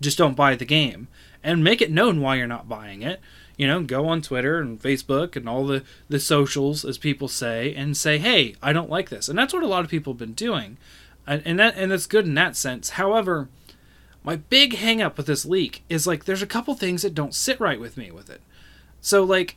just 0.00 0.18
don't 0.18 0.36
buy 0.36 0.54
the 0.54 0.64
game 0.64 1.08
and 1.42 1.64
make 1.64 1.80
it 1.80 1.90
known 1.90 2.20
why 2.20 2.36
you're 2.36 2.46
not 2.46 2.68
buying 2.68 3.02
it. 3.02 3.20
You 3.56 3.66
know, 3.66 3.82
go 3.82 4.06
on 4.06 4.22
Twitter 4.22 4.58
and 4.58 4.80
Facebook 4.80 5.36
and 5.36 5.48
all 5.48 5.66
the, 5.66 5.84
the 6.08 6.20
socials, 6.20 6.84
as 6.84 6.96
people 6.96 7.28
say, 7.28 7.74
and 7.74 7.96
say, 7.96 8.18
hey, 8.18 8.54
I 8.62 8.72
don't 8.72 8.88
like 8.88 9.10
this. 9.10 9.28
And 9.28 9.38
that's 9.38 9.52
what 9.52 9.62
a 9.62 9.68
lot 9.68 9.84
of 9.84 9.90
people 9.90 10.14
have 10.14 10.18
been 10.18 10.32
doing. 10.32 10.78
And, 11.26 11.42
and, 11.44 11.58
that, 11.58 11.74
and 11.76 11.92
that's 11.92 12.06
good 12.06 12.24
in 12.24 12.34
that 12.34 12.56
sense. 12.56 12.90
However, 12.90 13.48
my 14.22 14.36
big 14.36 14.76
hang 14.76 15.02
up 15.02 15.16
with 15.16 15.26
this 15.26 15.44
leak 15.44 15.82
is 15.88 16.06
like 16.06 16.24
there's 16.24 16.42
a 16.42 16.46
couple 16.46 16.74
things 16.74 17.02
that 17.02 17.14
don't 17.14 17.34
sit 17.34 17.60
right 17.60 17.80
with 17.80 17.96
me 17.96 18.10
with 18.10 18.30
it. 18.30 18.40
So, 19.00 19.24
like, 19.24 19.56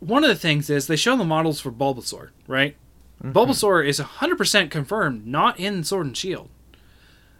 one 0.00 0.24
of 0.24 0.28
the 0.28 0.36
things 0.36 0.68
is 0.68 0.86
they 0.86 0.96
show 0.96 1.16
the 1.16 1.24
models 1.24 1.60
for 1.60 1.70
Bulbasaur, 1.70 2.30
right? 2.46 2.76
Mm-hmm. 3.22 3.36
Bulbasaur 3.36 3.86
is 3.86 4.00
100% 4.00 4.70
confirmed 4.70 5.26
not 5.26 5.58
in 5.58 5.84
Sword 5.84 6.06
and 6.06 6.16
Shield. 6.16 6.48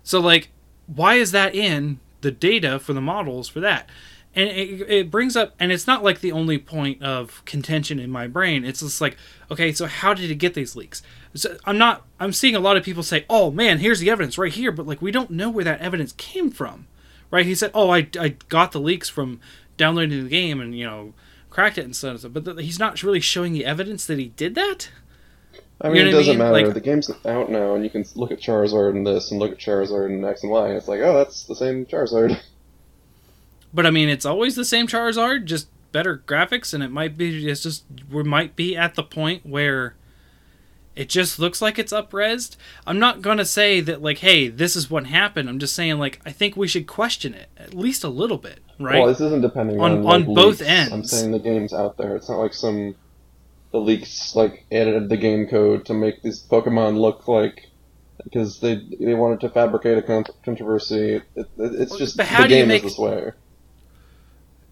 So, 0.02 0.20
like, 0.20 0.50
why 0.86 1.14
is 1.14 1.32
that 1.32 1.54
in 1.54 2.00
the 2.20 2.30
data 2.30 2.78
for 2.78 2.92
the 2.92 3.00
models 3.00 3.48
for 3.48 3.60
that? 3.60 3.88
And 4.34 4.48
it, 4.48 4.80
it 4.88 5.10
brings 5.10 5.36
up, 5.36 5.54
and 5.58 5.70
it's 5.70 5.86
not 5.86 6.02
like 6.02 6.20
the 6.20 6.32
only 6.32 6.56
point 6.56 7.02
of 7.02 7.44
contention 7.44 7.98
in 7.98 8.10
my 8.10 8.26
brain. 8.26 8.64
It's 8.64 8.80
just 8.80 9.00
like, 9.00 9.16
okay, 9.50 9.72
so 9.72 9.86
how 9.86 10.14
did 10.14 10.30
it 10.30 10.36
get 10.36 10.54
these 10.54 10.74
leaks? 10.74 11.02
So 11.34 11.56
I'm 11.64 11.76
not, 11.76 12.06
I'm 12.18 12.32
seeing 12.32 12.56
a 12.56 12.60
lot 12.60 12.76
of 12.76 12.82
people 12.82 13.02
say, 13.02 13.26
oh 13.28 13.50
man, 13.50 13.78
here's 13.78 14.00
the 14.00 14.10
evidence 14.10 14.38
right 14.38 14.52
here, 14.52 14.72
but 14.72 14.86
like, 14.86 15.02
we 15.02 15.10
don't 15.10 15.30
know 15.30 15.50
where 15.50 15.64
that 15.64 15.80
evidence 15.80 16.12
came 16.12 16.50
from, 16.50 16.86
right? 17.30 17.44
He 17.44 17.54
said, 17.54 17.72
oh, 17.74 17.90
I, 17.90 18.08
I 18.18 18.36
got 18.48 18.72
the 18.72 18.80
leaks 18.80 19.08
from 19.08 19.40
downloading 19.76 20.24
the 20.24 20.30
game 20.30 20.60
and, 20.60 20.76
you 20.76 20.86
know, 20.86 21.12
cracked 21.50 21.76
it 21.76 21.84
and 21.84 21.94
stuff, 21.94 22.24
but 22.30 22.44
th- 22.46 22.60
he's 22.60 22.78
not 22.78 23.02
really 23.02 23.20
showing 23.20 23.52
the 23.52 23.66
evidence 23.66 24.06
that 24.06 24.18
he 24.18 24.28
did 24.28 24.54
that. 24.54 24.88
I 25.82 25.88
You 25.88 25.94
mean, 25.94 26.04
know 26.04 26.08
it 26.10 26.12
doesn't 26.12 26.32
mean? 26.32 26.38
matter. 26.38 26.52
Like- 26.66 26.74
the 26.74 26.80
game's 26.80 27.10
out 27.26 27.50
now, 27.50 27.74
and 27.74 27.82
you 27.84 27.90
can 27.90 28.04
look 28.14 28.30
at 28.30 28.40
Charizard 28.40 28.90
and 28.90 29.06
this, 29.06 29.30
and 29.30 29.40
look 29.40 29.50
at 29.52 29.58
Charizard 29.58 30.06
and 30.06 30.24
X 30.24 30.42
and 30.42 30.52
Y. 30.52 30.68
And 30.68 30.76
it's 30.76 30.86
like, 30.88 31.00
oh, 31.00 31.14
that's 31.18 31.44
the 31.44 31.56
same 31.56 31.84
Charizard. 31.86 32.38
But 33.74 33.86
I 33.86 33.90
mean, 33.90 34.10
it's 34.10 34.26
always 34.26 34.54
the 34.54 34.66
same 34.66 34.86
Charizard, 34.86 35.46
just 35.46 35.66
better 35.92 36.22
graphics, 36.26 36.74
and 36.74 36.82
it 36.82 36.90
might 36.90 37.16
be 37.16 37.48
it's 37.48 37.62
just 37.62 37.84
we 38.10 38.22
might 38.22 38.54
be 38.54 38.76
at 38.76 38.96
the 38.96 39.02
point 39.02 39.46
where 39.46 39.94
it 40.94 41.08
just 41.08 41.38
looks 41.38 41.62
like 41.62 41.78
it's 41.78 41.90
upresed. 41.92 42.56
I'm 42.86 42.98
not 42.98 43.22
gonna 43.22 43.46
say 43.46 43.80
that 43.80 44.02
like, 44.02 44.18
hey, 44.18 44.48
this 44.48 44.76
is 44.76 44.90
what 44.90 45.06
happened. 45.06 45.48
I'm 45.48 45.58
just 45.58 45.74
saying 45.74 45.98
like 45.98 46.20
I 46.26 46.32
think 46.32 46.54
we 46.54 46.68
should 46.68 46.86
question 46.86 47.32
it 47.32 47.48
at 47.56 47.72
least 47.72 48.04
a 48.04 48.10
little 48.10 48.36
bit, 48.36 48.60
right? 48.78 48.98
Well, 48.98 49.08
this 49.08 49.22
isn't 49.22 49.40
depending 49.40 49.80
On- 49.80 50.00
on 50.04 50.26
on 50.26 50.34
both 50.34 50.60
leaks. 50.60 50.92
I'm 50.92 51.02
saying 51.04 51.30
the 51.32 51.38
game's 51.38 51.72
out 51.72 51.96
there. 51.96 52.14
It's 52.14 52.28
not 52.28 52.40
like 52.40 52.52
some 52.52 52.94
the 53.72 53.78
leaks 53.78 54.34
like 54.36 54.64
edited 54.70 55.08
the 55.08 55.16
game 55.16 55.46
code 55.46 55.86
to 55.86 55.94
make 55.94 56.22
these 56.22 56.42
Pokemon 56.42 56.98
look 56.98 57.26
like 57.26 57.68
because 58.24 58.60
they 58.60 58.76
they 59.00 59.14
wanted 59.14 59.40
to 59.40 59.48
fabricate 59.48 59.98
a 59.98 60.24
controversy. 60.44 61.14
It, 61.16 61.22
it, 61.36 61.46
it's 61.58 61.96
just 61.96 62.16
But 62.16 62.26
how 62.26 62.42
the 62.42 62.48
do 62.48 62.54
you 62.54 62.60
game 62.60 62.68
make- 62.68 62.84
is 62.84 62.92
this 62.92 62.98
way. 62.98 63.30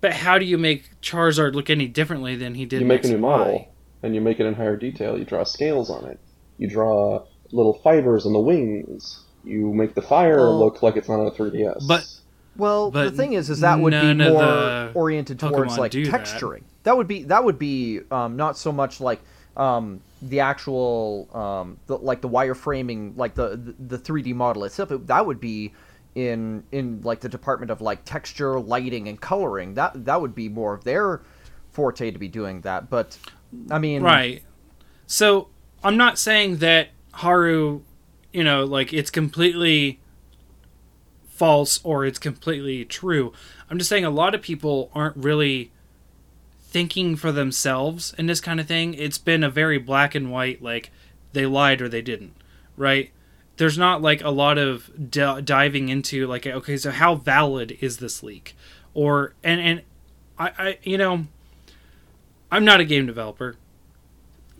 but 0.00 0.12
how 0.12 0.38
do 0.38 0.44
you 0.44 0.58
make 0.58 1.00
Charizard 1.00 1.54
look 1.54 1.70
any 1.70 1.88
differently 1.88 2.36
than 2.36 2.54
he 2.54 2.64
did? 2.66 2.80
You 2.80 2.86
make 2.86 3.04
a 3.04 3.08
new 3.08 3.18
model 3.18 3.52
Y? 3.54 3.68
and 4.02 4.14
you 4.14 4.20
make 4.20 4.38
it 4.40 4.46
in 4.46 4.54
higher 4.54 4.76
detail. 4.76 5.18
You 5.18 5.24
draw 5.24 5.44
scales 5.44 5.90
on 5.90 6.04
it. 6.06 6.18
You 6.58 6.68
draw 6.68 7.24
little 7.52 7.74
fibers 7.82 8.24
on 8.26 8.32
the 8.32 8.40
wings. 8.40 9.24
You 9.44 9.72
make 9.72 9.94
the 9.94 10.02
fire 10.02 10.36
Well- 10.36 10.58
look 10.58 10.82
like 10.82 10.96
it's 10.96 11.08
on 11.08 11.26
a 11.26 11.30
3DS. 11.30 11.86
But- 11.88 12.06
Well, 12.56 12.90
the 12.90 13.10
thing 13.10 13.32
is, 13.32 13.48
is 13.50 13.60
that 13.60 13.78
would 13.78 13.92
be 13.92 14.14
more 14.14 14.90
oriented 14.94 15.38
towards 15.38 15.74
Pokemon 15.74 15.78
like 15.78 15.92
do 15.92 16.04
that. 16.06 16.20
texturing. 16.24 16.62
That. 16.82 16.96
would 16.96 17.08
be 17.08 17.24
that 17.24 17.44
would 17.44 17.58
be 17.58 18.00
um, 18.10 18.36
not 18.36 18.58
so 18.58 18.72
much 18.72 19.00
like 19.00 19.20
um, 19.56 20.00
the 20.22 20.40
actual 20.40 21.28
um, 21.34 21.78
the, 21.86 21.96
like 21.96 22.20
the 22.20 22.28
wireframing, 22.28 23.16
like 23.16 23.34
the 23.34 23.74
the 23.78 23.98
three 23.98 24.22
D 24.22 24.32
model 24.32 24.64
itself. 24.64 24.90
It, 24.90 25.06
that 25.06 25.24
would 25.24 25.40
be 25.40 25.72
in 26.14 26.64
in 26.72 27.00
like 27.02 27.20
the 27.20 27.28
department 27.28 27.70
of 27.70 27.80
like 27.80 28.04
texture, 28.04 28.58
lighting, 28.58 29.08
and 29.08 29.20
coloring. 29.20 29.74
That 29.74 30.04
that 30.04 30.20
would 30.20 30.34
be 30.34 30.48
more 30.48 30.74
of 30.74 30.84
their 30.84 31.22
forte 31.70 32.10
to 32.10 32.18
be 32.18 32.28
doing 32.28 32.62
that. 32.62 32.90
But 32.90 33.16
I 33.70 33.78
mean, 33.78 34.02
Right. 34.02 34.42
So 35.06 35.48
I'm 35.82 35.96
not 35.96 36.18
saying 36.18 36.58
that 36.58 36.90
Haru, 37.12 37.82
you 38.32 38.44
know, 38.44 38.64
like 38.64 38.92
it's 38.92 39.10
completely 39.10 40.00
false 41.40 41.80
or 41.82 42.04
it's 42.04 42.18
completely 42.18 42.84
true. 42.84 43.32
I'm 43.70 43.78
just 43.78 43.88
saying 43.88 44.04
a 44.04 44.10
lot 44.10 44.34
of 44.34 44.42
people 44.42 44.90
aren't 44.94 45.16
really 45.16 45.72
thinking 46.64 47.16
for 47.16 47.32
themselves 47.32 48.14
in 48.18 48.26
this 48.26 48.42
kind 48.42 48.60
of 48.60 48.66
thing. 48.66 48.92
It's 48.92 49.16
been 49.16 49.42
a 49.42 49.48
very 49.48 49.78
black 49.78 50.14
and 50.14 50.30
white, 50.30 50.62
like 50.62 50.90
they 51.32 51.46
lied 51.46 51.80
or 51.80 51.88
they 51.88 52.02
didn't, 52.02 52.34
right? 52.76 53.10
There's 53.56 53.78
not 53.78 54.02
like 54.02 54.22
a 54.22 54.28
lot 54.28 54.58
of 54.58 54.90
d- 55.10 55.40
diving 55.42 55.88
into 55.88 56.26
like, 56.26 56.46
okay, 56.46 56.76
so 56.76 56.90
how 56.90 57.14
valid 57.14 57.78
is 57.80 57.96
this 58.00 58.22
leak, 58.22 58.54
or 58.92 59.32
and 59.42 59.62
and 59.62 59.82
I, 60.38 60.52
I 60.58 60.78
you 60.82 60.98
know, 60.98 61.24
I'm 62.52 62.66
not 62.66 62.80
a 62.80 62.84
game 62.84 63.06
developer 63.06 63.56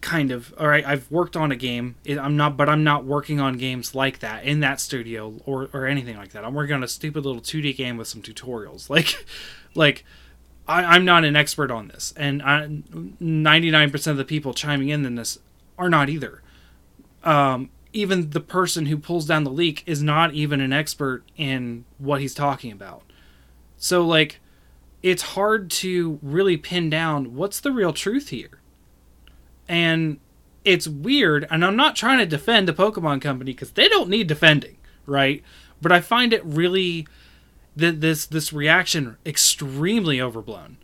kind 0.01 0.31
of 0.31 0.55
all 0.59 0.67
right 0.67 0.87
i've 0.87 1.11
worked 1.11 1.37
on 1.37 1.53
a 1.53 1.57
game. 1.57 1.97
I'm 2.09 2.37
not 2.37 2.57
but 2.57 2.69
i'm 2.69 2.83
not 2.83 3.05
working 3.05 3.41
on 3.41 3.59
games 3.59 3.95
like 3.95 4.21
that 4.21 4.45
in 4.45 4.61
that 4.61 4.81
studio 4.81 5.35
or 5.45 5.69
or 5.73 5.87
anything 5.87 6.17
like 6.17 6.33
that. 6.33 6.45
I'm 6.45 6.55
working 6.55 6.75
on 6.75 6.83
a 6.83 6.89
stupid 6.89 7.25
little 7.25 7.43
2d 7.43 7.77
game 7.77 7.97
with 7.97 8.09
some 8.09 8.23
tutorials. 8.23 8.89
Like 9.01 9.25
like 9.75 10.05
I, 10.67 10.83
i'm 10.97 11.05
not 11.05 11.25
an 11.25 11.37
expert 11.37 11.71
on 11.71 11.89
this. 11.89 12.13
And 12.17 12.43
I, 12.43 12.67
99% 12.67 14.07
of 14.09 14.17
the 14.17 14.25
people 14.25 14.53
chiming 14.53 14.89
in 14.89 15.05
in 15.05 15.15
this 15.15 15.39
are 15.79 15.89
not 15.89 16.09
either. 16.09 16.43
Um 17.23 17.71
even 17.93 18.31
the 18.31 18.41
person 18.41 18.87
who 18.87 18.97
pulls 18.97 19.27
down 19.27 19.45
the 19.45 19.51
leak 19.51 19.83
is 19.87 20.03
not 20.03 20.33
even 20.33 20.61
an 20.61 20.73
expert 20.73 21.25
in 21.37 21.85
what 21.99 22.21
he's 22.21 22.35
talking 22.35 22.73
about. 22.73 23.03
So 23.77 24.07
like 24.07 24.41
it's 25.03 25.23
hard 25.23 25.71
to 25.71 26.19
really 26.23 26.57
pin 26.57 26.91
down 26.91 27.35
what's 27.35 27.61
the 27.61 27.73
real 27.73 27.93
truth 27.93 28.29
here 28.29 28.60
and 29.71 30.19
it's 30.65 30.87
weird 30.89 31.47
and 31.51 31.65
i'm 31.65 31.77
not 31.77 31.95
trying 31.97 32.19
to 32.19 32.27
defend 32.27 32.67
the 32.69 32.73
pokemon 32.73 33.23
company 33.23 33.53
because 33.53 33.71
they 33.73 33.89
don't 33.89 34.11
need 34.11 34.27
defending 34.27 34.77
right 35.07 35.43
but 35.81 35.91
i 35.93 36.01
find 36.01 36.33
it 36.33 36.45
really 36.45 37.07
th- 37.79 37.95
this 37.99 38.27
this 38.27 38.53
reaction 38.53 39.17
extremely 39.25 40.21
overblown 40.21 40.77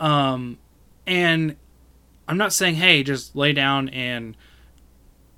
um 0.00 0.58
and 1.06 1.56
i'm 2.28 2.36
not 2.36 2.52
saying 2.52 2.74
hey 2.74 3.02
just 3.02 3.34
lay 3.36 3.52
down 3.52 3.88
and 3.90 4.36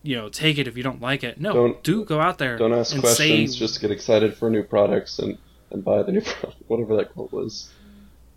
you 0.02 0.16
know 0.16 0.28
take 0.28 0.56
it 0.58 0.66
if 0.66 0.76
you 0.76 0.82
don't 0.82 1.00
like 1.00 1.22
it 1.22 1.38
no 1.40 1.52
Don't- 1.52 1.82
do 1.84 2.04
go 2.04 2.20
out 2.20 2.38
there 2.38 2.56
Don't 2.56 2.72
ask 2.72 2.94
and 2.94 3.02
questions. 3.02 3.52
say 3.52 3.58
Just 3.58 3.80
get 3.80 3.90
excited 3.90 4.34
for 4.34 4.48
new 4.50 4.62
products 4.62 5.18
and, 5.18 5.36
and 5.70 5.84
buy 5.84 6.02
the 6.02 6.12
new 6.12 6.20
product, 6.32 6.56
whatever 6.68 6.96
that 6.96 7.12
quote 7.12 7.32
was. 7.32 7.70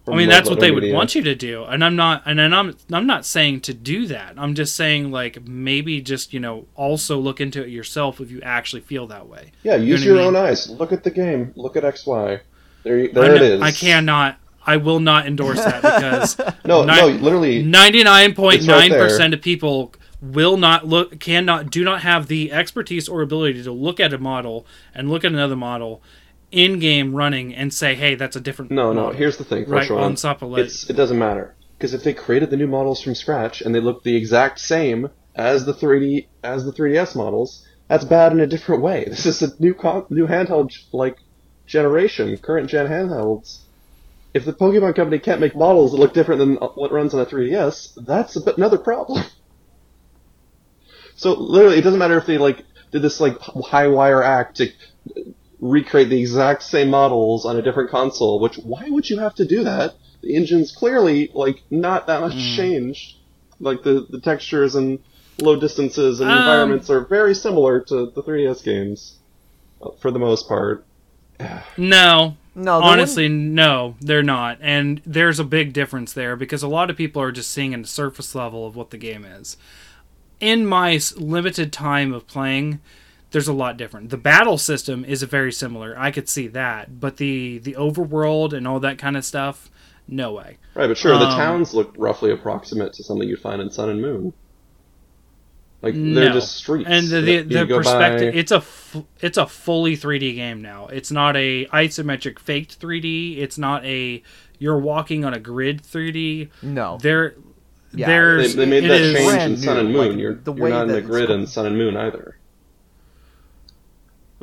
I 0.08 0.16
mean, 0.16 0.30
that's 0.30 0.50
what 0.50 0.60
they 0.60 0.72
would 0.72 0.92
want 0.94 1.16
you 1.16 1.24
to 1.24 1.36
do, 1.36 1.64
and 1.64 1.84
I'm 1.84 1.96
not, 1.96 2.24
and 2.26 2.40
I'm, 2.40 2.76
I'm 2.92 3.06
not 3.08 3.26
saying 3.26 3.62
to 3.62 3.74
do 3.74 4.08
that. 4.08 4.36
I'm 4.38 4.56
just 4.56 4.76
saying 4.76 5.12
like 5.12 5.46
maybe 5.48 6.02
just 6.02 6.34
you 6.34 6.40
know 6.40 6.68
also 6.76 7.18
look 7.18 7.42
into 7.42 7.64
it 7.64 7.70
yourself 7.70 8.22
if 8.22 8.32
you 8.32 8.42
actually 8.42 8.82
feel 8.82 9.08
that 9.08 9.28
way. 9.28 9.52
Yeah, 9.64 9.76
use 9.76 10.06
know 10.06 10.14
your 10.14 10.22
own 10.22 10.34
mean? 10.34 10.44
eyes. 10.44 10.70
Look 10.70 10.92
at 10.92 11.04
the 11.04 11.12
game. 11.12 11.54
Look 11.56 11.76
at 11.76 11.84
X 11.84 12.06
Y. 12.06 12.40
There, 12.84 13.08
there 13.10 13.36
I'm 13.36 13.42
it. 13.42 13.62
I 13.62 13.72
cannot. 13.72 14.38
I 14.66 14.78
will 14.78 15.00
not 15.00 15.26
endorse 15.28 15.64
that 15.64 15.82
because 15.82 16.38
No, 16.66 16.84
Ni- 16.84 16.96
no, 16.96 17.08
literally. 17.08 17.64
ninety 17.64 18.04
nine 18.04 18.34
point 18.36 18.66
nine 18.66 18.92
percent 18.92 19.34
of 19.34 19.42
people 19.42 19.94
will 20.22 20.58
not 20.58 20.88
look, 20.88 21.20
cannot, 21.20 21.70
do 21.70 21.84
not 21.84 22.02
have 22.02 22.28
the 22.28 22.52
expertise 22.52 23.08
or 23.08 23.22
ability 23.22 23.64
to 23.64 23.72
look 23.72 24.00
at 24.00 24.14
a 24.14 24.18
model 24.18 24.66
and 24.94 25.10
look 25.10 25.24
at 25.24 25.32
another 25.32 25.56
model 25.56 26.02
in 26.52 26.80
game 26.80 27.14
running 27.14 27.54
and 27.54 27.74
say, 27.74 27.96
hey, 27.96 28.16
that's 28.16 28.36
a 28.36 28.42
different. 28.42 28.72
No, 28.72 28.94
no. 28.94 29.12
Here's 29.12 29.38
the 29.38 29.44
thing, 29.44 29.66
right 29.68 29.90
on 29.92 30.16
top 30.16 30.42
of 30.42 30.58
It's 30.58 30.90
it 30.90 30.94
doesn't 30.94 31.20
matter 31.20 31.56
because 31.78 31.94
if 31.94 32.04
they 32.04 32.14
created 32.14 32.50
the 32.50 32.58
new 32.58 32.68
models 32.68 33.02
from 33.02 33.16
scratch 33.16 33.62
and 33.62 33.74
they 33.74 33.80
look 33.80 34.04
the 34.04 34.16
exact 34.16 34.60
same 34.60 35.10
as 35.36 35.66
the 35.66 35.74
3D 35.74 36.28
as 36.44 36.66
the 36.66 36.72
3DS 36.72 37.16
models, 37.16 37.66
that's 37.88 38.06
bad 38.06 38.32
in 38.32 38.40
a 38.40 38.48
different 38.48 38.82
way. 38.82 39.06
This 39.10 39.26
is 39.26 39.42
a 39.42 39.62
new 39.62 39.74
con- 39.74 40.06
new 40.10 40.28
handheld 40.28 40.74
like 40.92 41.18
generation, 41.66 42.38
current 42.38 42.70
gen 42.70 42.88
handhelds. 42.88 43.60
If 44.34 44.46
the 44.46 44.54
Pokemon 44.54 44.96
Company 44.96 45.20
can't 45.20 45.42
make 45.42 45.56
models 45.56 45.92
that 45.92 45.98
look 45.98 46.14
different 46.14 46.40
than 46.40 46.58
uh, 46.60 46.68
what 46.76 46.92
runs 46.92 47.14
on 47.14 47.20
a 47.22 47.26
3DS, 47.26 48.06
that's 48.06 48.36
a 48.36 48.42
bit 48.42 48.58
another 48.58 48.78
problem. 48.78 49.24
So 51.20 51.34
literally, 51.34 51.80
it 51.80 51.82
doesn't 51.82 51.98
matter 51.98 52.20
if 52.20 52.28
they 52.28 52.38
like 52.38 52.64
did 52.92 53.02
this 53.02 53.20
like 53.20 53.40
high 53.40 53.88
wire 53.88 54.22
act 54.22 54.58
to 54.58 54.72
recreate 55.60 56.10
the 56.10 56.20
exact 56.20 56.64
same 56.64 56.90
models 56.90 57.46
on 57.46 57.58
a 57.58 57.62
different 57.62 57.90
console. 57.90 58.40
Which 58.40 58.58
why 58.58 58.86
would 58.90 59.10
you 59.10 59.20
have 59.20 59.36
to 59.36 59.46
do 59.46 59.64
that? 59.64 59.96
The 60.22 60.36
engine's 60.36 60.72
clearly 60.72 61.30
like 61.34 61.64
not 61.72 62.08
that 62.08 62.22
much 62.22 62.34
Hmm. 62.34 62.56
changed. 62.56 63.16
Like 63.60 63.84
the 63.84 64.06
the 64.10 64.20
textures 64.22 64.76
and 64.76 65.00
low 65.40 65.60
distances 65.60 66.20
and 66.20 66.30
Um, 66.32 66.38
environments 66.38 66.90
are 66.90 67.06
very 67.08 67.36
similar 67.36 67.82
to 67.82 68.12
the 68.16 68.24
3DS 68.24 68.62
games, 68.64 69.20
uh, 69.82 69.92
for 70.02 70.12
the 70.12 70.20
most 70.20 70.48
part. 70.48 70.86
no, 71.78 72.38
No, 72.56 72.82
there 72.82 72.90
honestly 72.90 73.30
no 73.30 73.96
they're 74.02 74.24
not 74.24 74.58
and 74.62 75.02
there's 75.06 75.40
a 75.40 75.44
big 75.44 75.74
difference 75.74 76.14
there 76.14 76.36
because 76.36 76.64
a 76.64 76.68
lot 76.68 76.90
of 76.90 76.98
people 76.98 77.22
are 77.22 77.32
just 77.32 77.52
seeing 77.52 77.74
in 77.74 77.82
the 77.84 77.88
surface 77.88 78.34
level 78.34 78.66
of 78.66 78.76
what 78.76 78.90
the 78.90 78.98
game 78.98 79.24
is 79.26 79.58
in 80.40 80.66
my 80.66 81.00
limited 81.18 81.72
time 81.72 82.14
of 82.14 82.28
playing 82.28 82.80
there's 83.38 83.48
a 83.48 83.54
lot 83.54 83.78
different 83.78 84.10
the 84.10 84.18
battle 84.18 84.58
system 84.58 85.06
is 85.06 85.22
very 85.24 85.52
similar 85.52 85.94
i 86.00 86.10
could 86.12 86.28
see 86.28 86.48
that 86.48 87.00
but 87.00 87.18
the 87.18 87.60
the 87.60 87.74
overworld 87.76 88.52
and 88.54 88.68
all 88.68 88.80
that 88.80 88.98
kind 88.98 89.16
of 89.16 89.24
stuff 89.24 89.70
no 90.08 90.32
way 90.34 90.58
Right, 90.74 90.88
but 90.88 90.98
sure, 90.98 91.18
the 91.18 91.26
Um, 91.26 91.38
towns 91.38 91.74
look 91.74 91.94
roughly 91.98 92.32
approximate 92.32 92.94
to 92.94 93.04
something 93.04 93.28
you'd 93.28 93.40
find 93.40 93.62
in 93.62 93.70
Sun 93.72 93.90
and 93.90 94.00
Moon. 94.02 94.32
Like 95.82 95.94
they're 95.94 96.02
no. 96.30 96.34
just 96.34 96.56
streets. 96.56 96.88
and 96.90 97.08
the, 97.08 97.22
the, 97.22 97.42
the 97.42 97.66
perspective 97.68 98.34
by. 98.34 98.40
it's 98.40 98.52
a 98.52 98.58
f- 98.58 98.98
it's 99.22 99.38
a 99.38 99.46
fully 99.46 99.96
3d 99.96 100.34
game 100.36 100.62
now 100.62 100.88
it's 100.88 101.12
not 101.12 101.36
a 101.38 101.66
isometric 101.68 102.40
faked 102.40 102.80
3d 102.80 103.38
it's 103.38 103.58
not 103.60 103.86
a 103.86 104.24
you're 104.60 104.80
walking 104.80 105.24
on 105.26 105.34
a 105.36 105.40
grid 105.40 105.84
3d 105.84 106.50
No. 106.64 106.98
there 107.02 107.36
Yeah, 107.94 108.06
They, 108.08 108.12
there's 108.14 108.56
they 108.56 108.66
made 108.66 108.84
it 108.86 108.88
that 108.88 109.02
is- 109.02 109.16
change 109.18 109.42
in 109.44 109.58
Sun 109.58 109.78
and 109.78 109.94
Moon. 109.94 110.10
like, 110.10 110.18
you're 110.20 110.36
the 110.36 110.54
you're 110.54 110.64
way 110.66 110.70
not 110.72 110.84
in 110.90 110.94
the 110.94 111.02
grid 111.02 111.30
in 111.30 111.46
Sun 111.46 111.66
and 111.68 111.78
Moon 111.78 111.96
either. 111.96 112.37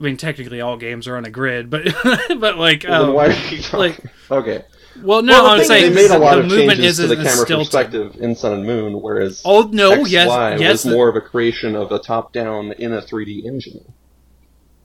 I 0.05 0.07
mean, 0.07 0.17
technically, 0.19 0.61
all 0.61 0.77
games 0.77 1.09
are 1.09 1.17
on 1.17 1.25
a 1.25 1.31
grid, 1.31 1.71
but 1.71 1.85
but 2.39 2.59
like, 2.59 2.85
Well, 2.87 3.07
um, 3.07 3.15
why 3.15 3.29
are 3.29 3.31
you 3.31 3.63
talking? 3.63 3.79
like- 3.79 4.01
okay, 4.31 4.65
well, 5.03 5.23
no, 5.23 5.33
Well, 5.33 5.47
I'm 5.47 5.65
saying 5.65 5.95
they 5.95 6.03
made 6.03 6.11
a 6.11 6.19
lot 6.19 6.35
the 6.35 6.41
of 6.41 6.47
movement 6.47 6.73
changes 6.79 6.99
is 6.99 7.09
to 7.09 7.15
the 7.17 7.23
is 7.23 7.27
camera 7.29 7.45
stilted. 7.47 7.67
perspective 7.67 8.17
in 8.21 8.37
Sun 8.37 8.53
and 8.53 8.67
Moon, 8.67 9.01
whereas 9.01 9.41
Oh 9.47 9.63
no, 9.73 9.93
XY 9.93 10.11
yes, 10.11 10.61
yes, 10.61 10.73
was 10.73 10.83
the- 10.83 10.91
more 10.91 11.09
of 11.09 11.17
a 11.17 11.23
creation 11.23 11.75
of 11.75 11.91
a 11.91 11.99
top-down 11.99 12.73
in 12.73 12.93
a 12.93 13.01
3D 13.01 13.47
engine. 13.47 13.81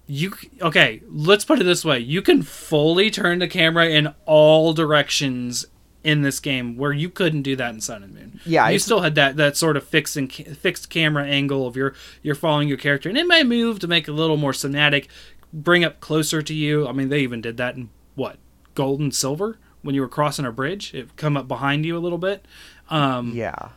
you 0.07 0.31
okay? 0.61 1.01
Let's 1.09 1.43
put 1.43 1.59
it 1.59 1.65
this 1.65 1.83
way: 1.83 1.99
you 1.99 2.21
can 2.21 2.41
fully 2.43 3.11
turn 3.11 3.39
the 3.39 3.47
camera 3.49 3.87
in 3.89 4.13
all 4.25 4.71
directions 4.73 5.65
in 6.09 6.21
this 6.23 6.39
game, 6.39 6.75
where 6.77 6.91
you 6.91 7.09
couldn't 7.09 7.43
do 7.43 7.55
that 7.55 7.73
in 7.73 7.81
Sun 7.81 8.03
and 8.03 8.13
Moon. 8.13 8.39
Yeah, 8.45 8.69
you 8.69 8.79
still 8.79 9.01
had 9.01 9.15
that 9.15 9.37
that 9.37 9.55
sort 9.57 9.77
of 9.77 9.83
fixed 9.87 10.17
and 10.17 10.29
ca- 10.31 10.53
fixed 10.55 10.89
camera 10.89 11.25
angle 11.25 11.67
of 11.67 11.75
your 11.75 11.93
you're 12.23 12.35
following 12.35 12.67
your 12.67 12.77
character, 12.77 13.09
and 13.09 13.17
it 13.17 13.27
may 13.27 13.43
move 13.43 13.79
to 13.79 13.87
make 13.87 14.07
it 14.07 14.11
a 14.11 14.13
little 14.13 14.37
more 14.37 14.51
cinematic, 14.51 15.07
bring 15.53 15.83
up 15.83 15.99
closer 15.99 16.41
to 16.41 16.53
you. 16.53 16.87
I 16.87 16.91
mean, 16.91 17.09
they 17.09 17.19
even 17.19 17.41
did 17.41 17.57
that 17.57 17.75
in 17.75 17.89
what 18.15 18.37
Gold 18.75 18.99
and 18.99 19.13
Silver 19.13 19.57
when 19.81 19.95
you 19.95 20.01
were 20.01 20.09
crossing 20.09 20.45
a 20.45 20.51
bridge, 20.51 20.93
it 20.93 21.15
come 21.15 21.37
up 21.37 21.47
behind 21.47 21.85
you 21.85 21.95
a 21.97 21.99
little 21.99 22.17
bit. 22.17 22.45
Um, 22.89 23.31
Yeah. 23.33 23.69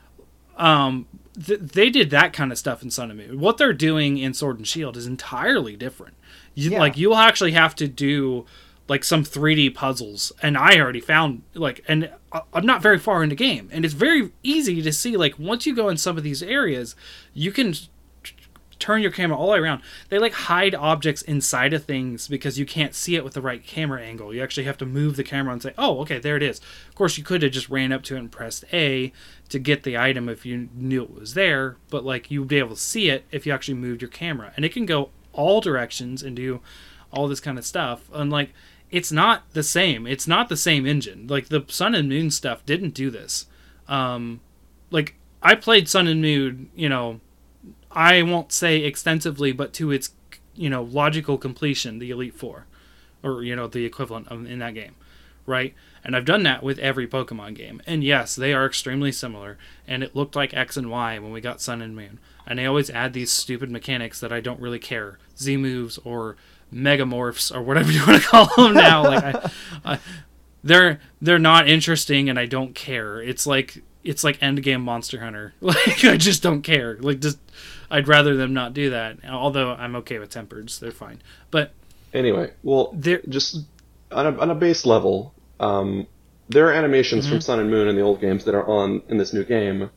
um 0.56 1.06
th- 1.44 1.60
they 1.60 1.90
did 1.90 2.10
that 2.10 2.32
kind 2.32 2.50
of 2.52 2.58
stuff 2.58 2.82
in 2.82 2.90
Sun 2.90 3.10
and 3.10 3.18
Moon. 3.18 3.40
What 3.40 3.56
they're 3.56 3.72
doing 3.72 4.18
in 4.18 4.34
Sword 4.34 4.58
and 4.58 4.66
Shield 4.66 4.96
is 4.96 5.06
entirely 5.06 5.76
different. 5.76 6.14
You, 6.54 6.72
Yeah. 6.72 6.80
Like 6.80 6.96
you'll 6.96 7.16
actually 7.16 7.52
have 7.52 7.74
to 7.76 7.88
do 7.88 8.44
like 8.88 9.04
some 9.04 9.24
3D 9.24 9.74
puzzles, 9.74 10.32
and 10.42 10.56
I 10.56 10.78
already 10.78 11.00
found 11.00 11.42
like, 11.54 11.84
and 11.86 12.10
I'm 12.52 12.66
not 12.66 12.82
very 12.82 12.98
far 12.98 13.22
in 13.22 13.28
the 13.28 13.34
game, 13.34 13.68
and 13.72 13.84
it's 13.84 13.94
very 13.94 14.32
easy 14.42 14.82
to 14.82 14.92
see. 14.92 15.16
Like 15.16 15.38
once 15.38 15.66
you 15.66 15.74
go 15.74 15.88
in 15.88 15.96
some 15.96 16.16
of 16.16 16.22
these 16.22 16.42
areas, 16.42 16.94
you 17.32 17.52
can 17.52 17.74
turn 18.82 19.00
your 19.00 19.12
camera 19.12 19.38
all 19.38 19.46
the 19.46 19.52
way 19.52 19.58
around. 19.60 19.80
They 20.08 20.18
like 20.18 20.32
hide 20.32 20.74
objects 20.74 21.22
inside 21.22 21.72
of 21.72 21.84
things 21.84 22.26
because 22.26 22.58
you 22.58 22.66
can't 22.66 22.96
see 22.96 23.14
it 23.14 23.22
with 23.22 23.34
the 23.34 23.40
right 23.40 23.64
camera 23.64 24.02
angle. 24.02 24.34
You 24.34 24.42
actually 24.42 24.64
have 24.64 24.78
to 24.78 24.86
move 24.86 25.14
the 25.14 25.22
camera 25.22 25.52
and 25.52 25.62
say, 25.62 25.72
"Oh, 25.78 26.00
okay, 26.00 26.18
there 26.18 26.36
it 26.36 26.42
is." 26.42 26.60
Of 26.88 26.96
course, 26.96 27.16
you 27.16 27.22
could 27.22 27.42
have 27.42 27.52
just 27.52 27.68
ran 27.68 27.92
up 27.92 28.02
to 28.04 28.16
it 28.16 28.18
and 28.18 28.32
pressed 28.32 28.64
A 28.72 29.12
to 29.50 29.58
get 29.60 29.84
the 29.84 29.96
item 29.96 30.28
if 30.28 30.44
you 30.44 30.68
knew 30.74 31.04
it 31.04 31.14
was 31.14 31.34
there, 31.34 31.76
but 31.90 32.04
like 32.04 32.30
you'd 32.30 32.48
be 32.48 32.58
able 32.58 32.74
to 32.74 32.80
see 32.80 33.08
it 33.08 33.24
if 33.30 33.46
you 33.46 33.52
actually 33.52 33.74
moved 33.74 34.02
your 34.02 34.10
camera. 34.10 34.52
And 34.56 34.64
it 34.64 34.72
can 34.72 34.86
go 34.86 35.10
all 35.32 35.60
directions 35.60 36.22
and 36.22 36.34
do 36.34 36.60
all 37.12 37.28
this 37.28 37.40
kind 37.40 37.58
of 37.58 37.64
stuff. 37.64 38.10
And 38.12 38.32
like 38.32 38.52
it's 38.92 39.10
not 39.10 39.52
the 39.54 39.64
same. 39.64 40.06
It's 40.06 40.28
not 40.28 40.48
the 40.48 40.56
same 40.56 40.86
engine. 40.86 41.26
Like 41.26 41.48
the 41.48 41.64
Sun 41.66 41.94
and 41.96 42.08
Moon 42.08 42.30
stuff 42.30 42.64
didn't 42.64 42.94
do 42.94 43.10
this. 43.10 43.46
Um 43.88 44.40
like 44.90 45.16
I 45.42 45.56
played 45.56 45.88
Sun 45.88 46.06
and 46.06 46.22
Moon, 46.22 46.70
you 46.76 46.88
know, 46.88 47.20
I 47.90 48.22
won't 48.22 48.52
say 48.52 48.78
extensively, 48.84 49.52
but 49.52 49.72
to 49.74 49.90
its 49.90 50.12
you 50.54 50.70
know 50.70 50.82
logical 50.82 51.38
completion, 51.38 51.98
the 51.98 52.10
Elite 52.10 52.34
Four, 52.34 52.66
or 53.22 53.42
you 53.42 53.56
know 53.56 53.66
the 53.66 53.84
equivalent 53.84 54.28
of 54.28 54.46
in 54.46 54.58
that 54.60 54.74
game, 54.74 54.94
right? 55.46 55.74
And 56.04 56.16
I've 56.16 56.24
done 56.24 56.42
that 56.42 56.62
with 56.62 56.78
every 56.78 57.06
Pokemon 57.06 57.54
game, 57.54 57.80
and 57.86 58.02
yes, 58.02 58.34
they 58.34 58.52
are 58.52 58.66
extremely 58.66 59.12
similar. 59.12 59.58
And 59.86 60.02
it 60.02 60.16
looked 60.16 60.36
like 60.36 60.54
X 60.54 60.76
and 60.76 60.90
Y 60.90 61.18
when 61.18 61.32
we 61.32 61.40
got 61.40 61.60
Sun 61.60 61.82
and 61.82 61.94
Moon, 61.94 62.18
and 62.46 62.58
they 62.58 62.66
always 62.66 62.90
add 62.90 63.12
these 63.12 63.32
stupid 63.32 63.70
mechanics 63.70 64.20
that 64.20 64.32
I 64.32 64.40
don't 64.40 64.60
really 64.60 64.78
care, 64.78 65.18
Z 65.38 65.56
moves 65.56 65.98
or 65.98 66.36
Megamorphs 66.72 67.54
or 67.54 67.62
whatever 67.62 67.90
you 67.96 68.04
want 68.06 68.22
to 68.22 68.28
call 68.28 68.46
them 68.56 68.74
now. 68.74 69.04
like 69.04 69.24
I, 69.24 69.50
I, 69.94 69.98
they're 70.64 71.00
they're 71.20 71.38
not 71.38 71.68
interesting, 71.68 72.28
and 72.28 72.38
I 72.38 72.46
don't 72.46 72.74
care. 72.74 73.20
It's 73.20 73.46
like 73.46 73.82
it's 74.04 74.24
like 74.24 74.38
Endgame 74.40 74.80
Monster 74.82 75.20
Hunter. 75.20 75.54
Like 75.60 76.04
I 76.04 76.16
just 76.16 76.42
don't 76.42 76.62
care. 76.62 76.96
Like 77.00 77.20
just 77.20 77.38
I'd 77.90 78.08
rather 78.08 78.36
them 78.36 78.52
not 78.54 78.74
do 78.74 78.90
that. 78.90 79.18
Although 79.28 79.72
I'm 79.72 79.96
okay 79.96 80.18
with 80.18 80.30
tempereds, 80.30 80.78
they're 80.80 80.90
fine. 80.90 81.20
But 81.50 81.72
Anyway, 82.14 82.52
well, 82.62 82.90
they're 82.94 83.22
just 83.28 83.60
on 84.10 84.26
a, 84.26 84.38
on 84.38 84.50
a 84.50 84.54
base 84.54 84.84
level, 84.84 85.32
um, 85.60 86.06
there 86.50 86.66
are 86.68 86.72
animations 86.72 87.24
Mm-hmm. 87.24 87.32
from 87.34 87.40
Sun 87.40 87.60
and 87.60 87.70
Moon 87.70 87.88
in 87.88 87.96
the 87.96 88.02
old 88.02 88.20
games 88.20 88.44
that 88.44 88.54
are 88.54 88.66
on 88.68 89.00
in 89.08 89.16
this 89.16 89.32
new 89.32 89.44
game. 89.44 89.88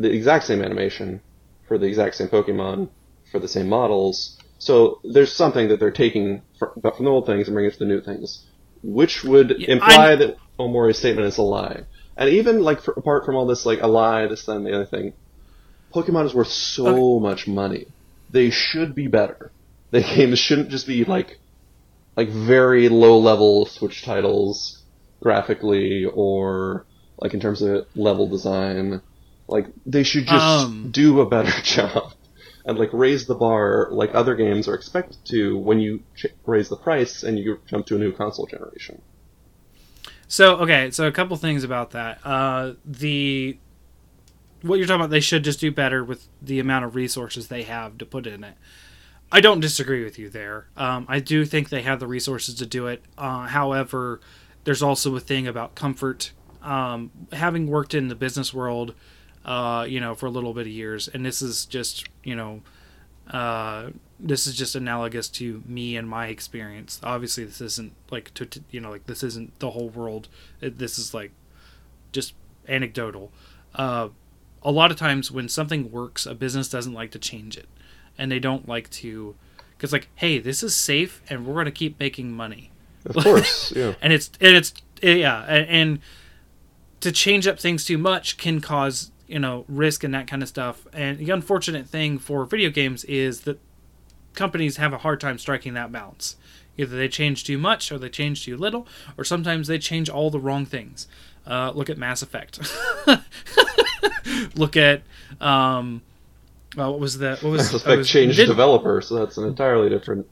The 0.00 0.10
exact 0.12 0.44
same 0.44 0.60
animation 0.62 1.20
for 1.68 1.78
the 1.78 1.86
exact 1.86 2.16
same 2.16 2.26
Pokemon 2.28 2.88
for 3.30 3.38
the 3.38 3.46
same 3.48 3.68
models. 3.68 4.35
So 4.58 5.00
there's 5.04 5.32
something 5.32 5.68
that 5.68 5.80
they're 5.80 5.90
taking 5.90 6.42
fr- 6.58 6.66
from 6.80 7.04
the 7.04 7.10
old 7.10 7.26
things 7.26 7.46
and 7.48 7.54
bringing 7.54 7.70
it 7.70 7.74
to 7.74 7.78
the 7.80 7.84
new 7.86 8.00
things, 8.00 8.44
which 8.82 9.22
would 9.24 9.56
Yeah, 9.58 9.72
imply 9.72 10.10
I'm- 10.10 10.18
that 10.20 10.36
Omori's 10.58 10.98
statement 10.98 11.26
is 11.26 11.36
a 11.38 11.42
lie. 11.42 11.82
And 12.16 12.30
even 12.30 12.62
like 12.62 12.80
for, 12.80 12.92
apart 12.96 13.26
from 13.26 13.36
all 13.36 13.46
this, 13.46 13.66
like 13.66 13.82
a 13.82 13.86
lie, 13.86 14.26
this, 14.26 14.48
and 14.48 14.64
the 14.64 14.74
other 14.74 14.86
thing, 14.86 15.12
Pokemon 15.94 16.24
is 16.26 16.34
worth 16.34 16.48
so 16.48 17.20
much 17.20 17.46
money. 17.46 17.86
They 18.30 18.50
should 18.50 18.94
be 18.94 19.06
better. 19.06 19.52
The 19.90 20.00
games 20.00 20.38
shouldn't 20.38 20.70
just 20.70 20.86
be 20.86 21.04
like 21.04 21.38
like 22.16 22.28
very 22.30 22.88
low 22.88 23.18
level 23.18 23.66
Switch 23.66 24.02
titles 24.02 24.82
graphically 25.22 26.06
or 26.06 26.86
like 27.20 27.34
in 27.34 27.40
terms 27.40 27.60
of 27.62 27.86
level 27.94 28.26
design. 28.28 29.02
Like 29.48 29.66
they 29.84 30.02
should 30.02 30.24
just 30.26 30.66
Um. 30.66 30.88
do 30.90 31.20
a 31.20 31.26
better 31.28 31.52
job 31.62 32.14
and 32.66 32.78
like 32.78 32.92
raise 32.92 33.26
the 33.26 33.34
bar 33.34 33.88
like 33.92 34.14
other 34.14 34.34
games 34.34 34.68
are 34.68 34.74
expected 34.74 35.16
to 35.24 35.56
when 35.56 35.80
you 35.80 36.02
ch- 36.16 36.26
raise 36.44 36.68
the 36.68 36.76
price 36.76 37.22
and 37.22 37.38
you 37.38 37.60
jump 37.66 37.86
to 37.86 37.94
a 37.96 37.98
new 37.98 38.12
console 38.12 38.46
generation. 38.46 39.00
So 40.28 40.56
okay, 40.56 40.90
so 40.90 41.06
a 41.06 41.12
couple 41.12 41.36
things 41.36 41.62
about 41.62 41.92
that. 41.92 42.18
Uh, 42.24 42.72
the 42.84 43.56
what 44.62 44.78
you're 44.78 44.86
talking 44.86 45.02
about, 45.02 45.10
they 45.10 45.20
should 45.20 45.44
just 45.44 45.60
do 45.60 45.70
better 45.70 46.04
with 46.04 46.26
the 46.42 46.58
amount 46.58 46.84
of 46.84 46.96
resources 46.96 47.46
they 47.46 47.62
have 47.62 47.96
to 47.98 48.04
put 48.04 48.26
in 48.26 48.42
it. 48.42 48.56
I 49.30 49.40
don't 49.40 49.60
disagree 49.60 50.02
with 50.02 50.18
you 50.18 50.28
there. 50.28 50.66
Um, 50.76 51.06
I 51.08 51.20
do 51.20 51.44
think 51.44 51.68
they 51.68 51.82
have 51.82 52.00
the 52.00 52.06
resources 52.06 52.54
to 52.56 52.66
do 52.66 52.88
it. 52.88 53.04
Uh, 53.16 53.46
however, 53.46 54.20
there's 54.64 54.82
also 54.82 55.14
a 55.14 55.20
thing 55.20 55.46
about 55.46 55.76
comfort. 55.76 56.32
Um, 56.62 57.12
having 57.32 57.68
worked 57.68 57.94
in 57.94 58.08
the 58.08 58.14
business 58.16 58.52
world, 58.52 58.94
uh, 59.46 59.86
you 59.88 60.00
know, 60.00 60.14
for 60.14 60.26
a 60.26 60.30
little 60.30 60.52
bit 60.52 60.62
of 60.62 60.72
years, 60.72 61.08
and 61.08 61.24
this 61.24 61.40
is 61.40 61.64
just, 61.64 62.08
you 62.24 62.36
know, 62.36 62.60
uh, 63.30 63.90
this 64.20 64.46
is 64.46 64.56
just 64.56 64.74
analogous 64.74 65.28
to 65.28 65.62
me 65.66 65.96
and 65.96 66.08
my 66.08 66.26
experience. 66.26 67.00
Obviously, 67.02 67.44
this 67.44 67.60
isn't 67.60 67.92
like 68.10 68.34
to, 68.34 68.44
to 68.44 68.60
you 68.70 68.80
know 68.80 68.90
like 68.90 69.06
this 69.06 69.22
isn't 69.22 69.58
the 69.60 69.70
whole 69.70 69.88
world. 69.88 70.28
It, 70.60 70.78
this 70.78 70.98
is 70.98 71.14
like 71.14 71.32
just 72.12 72.34
anecdotal. 72.68 73.30
Uh, 73.74 74.08
a 74.62 74.70
lot 74.70 74.90
of 74.90 74.96
times 74.96 75.30
when 75.30 75.48
something 75.48 75.90
works, 75.90 76.26
a 76.26 76.34
business 76.34 76.68
doesn't 76.68 76.92
like 76.92 77.10
to 77.12 77.18
change 77.18 77.56
it, 77.56 77.68
and 78.18 78.30
they 78.30 78.38
don't 78.38 78.68
like 78.68 78.90
to 78.90 79.34
because 79.76 79.92
like 79.92 80.08
hey, 80.16 80.38
this 80.38 80.62
is 80.62 80.74
safe 80.74 81.22
and 81.28 81.46
we're 81.46 81.54
going 81.54 81.66
to 81.66 81.70
keep 81.70 82.00
making 82.00 82.32
money 82.32 82.70
Of 83.04 83.16
course, 83.16 83.72
yeah. 83.76 83.94
and 84.02 84.12
it's 84.12 84.30
and 84.40 84.56
it's 84.56 84.72
yeah 85.02 85.44
and, 85.44 85.68
and 85.68 85.98
to 87.00 87.12
change 87.12 87.46
up 87.46 87.58
things 87.58 87.84
too 87.84 87.98
much 87.98 88.36
can 88.38 88.60
cause 88.60 89.10
you 89.26 89.38
know 89.38 89.64
risk 89.68 90.04
and 90.04 90.14
that 90.14 90.26
kind 90.26 90.42
of 90.42 90.48
stuff 90.48 90.86
and 90.92 91.18
the 91.18 91.30
unfortunate 91.30 91.86
thing 91.86 92.18
for 92.18 92.44
video 92.44 92.70
games 92.70 93.04
is 93.04 93.42
that 93.42 93.58
companies 94.34 94.76
have 94.76 94.92
a 94.92 94.98
hard 94.98 95.20
time 95.20 95.38
striking 95.38 95.74
that 95.74 95.90
balance 95.90 96.36
either 96.76 96.96
they 96.96 97.08
change 97.08 97.42
too 97.44 97.58
much 97.58 97.90
or 97.90 97.98
they 97.98 98.08
change 98.08 98.44
too 98.44 98.56
little 98.56 98.86
or 99.16 99.24
sometimes 99.24 99.66
they 99.68 99.78
change 99.78 100.08
all 100.08 100.30
the 100.30 100.38
wrong 100.40 100.64
things 100.66 101.08
uh, 101.46 101.70
look 101.74 101.88
at 101.90 101.96
mass 101.98 102.22
effect 102.22 102.60
look 104.56 104.76
at 104.76 105.02
um 105.40 106.02
well, 106.76 106.90
what 106.92 107.00
was 107.00 107.18
that 107.18 107.42
what 107.42 107.50
was, 107.50 107.72
Mass 107.72 107.74
Effect 107.74 107.98
was- 107.98 108.08
changed 108.08 108.36
did- 108.36 108.46
developer, 108.46 109.00
so 109.00 109.14
that's 109.14 109.38
an 109.38 109.44
entirely 109.44 109.88
different. 109.88 110.26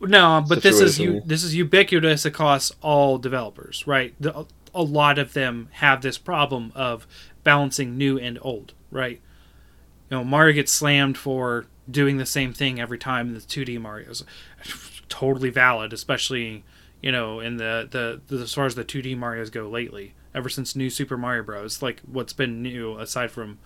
no, 0.00 0.44
but 0.48 0.62
this 0.62 0.80
is. 0.80 0.96
This 1.24 1.42
is 1.42 1.56
ubiquitous 1.56 2.24
across 2.24 2.70
all 2.82 3.18
developers, 3.18 3.84
right? 3.86 4.14
The, 4.20 4.46
a 4.74 4.82
lot 4.82 5.18
of 5.18 5.32
them 5.32 5.68
have 5.72 6.00
this 6.00 6.18
problem 6.18 6.72
of 6.74 7.06
balancing 7.44 7.96
new 7.96 8.18
and 8.18 8.38
old, 8.42 8.74
right? 8.90 9.20
You 10.10 10.18
know, 10.18 10.24
Mario 10.24 10.54
gets 10.54 10.72
slammed 10.72 11.16
for 11.16 11.66
doing 11.90 12.16
the 12.16 12.26
same 12.26 12.52
thing 12.52 12.80
every 12.80 12.98
time 12.98 13.28
in 13.28 13.34
the 13.34 13.40
2D 13.40 13.80
Mario's. 13.80 14.24
Totally 15.08 15.50
valid, 15.50 15.92
especially 15.92 16.64
you 17.02 17.12
know 17.12 17.40
in 17.40 17.56
the, 17.58 17.86
the 17.90 18.20
the 18.34 18.42
as 18.42 18.54
far 18.54 18.64
as 18.64 18.74
the 18.74 18.84
2D 18.84 19.16
Mario's 19.16 19.50
go 19.50 19.68
lately. 19.68 20.14
Ever 20.34 20.48
since 20.48 20.74
New 20.74 20.88
Super 20.88 21.18
Mario 21.18 21.42
Bros, 21.42 21.82
like 21.82 22.00
what's 22.10 22.32
been 22.32 22.62
new 22.62 22.96
aside 22.98 23.30
from, 23.30 23.58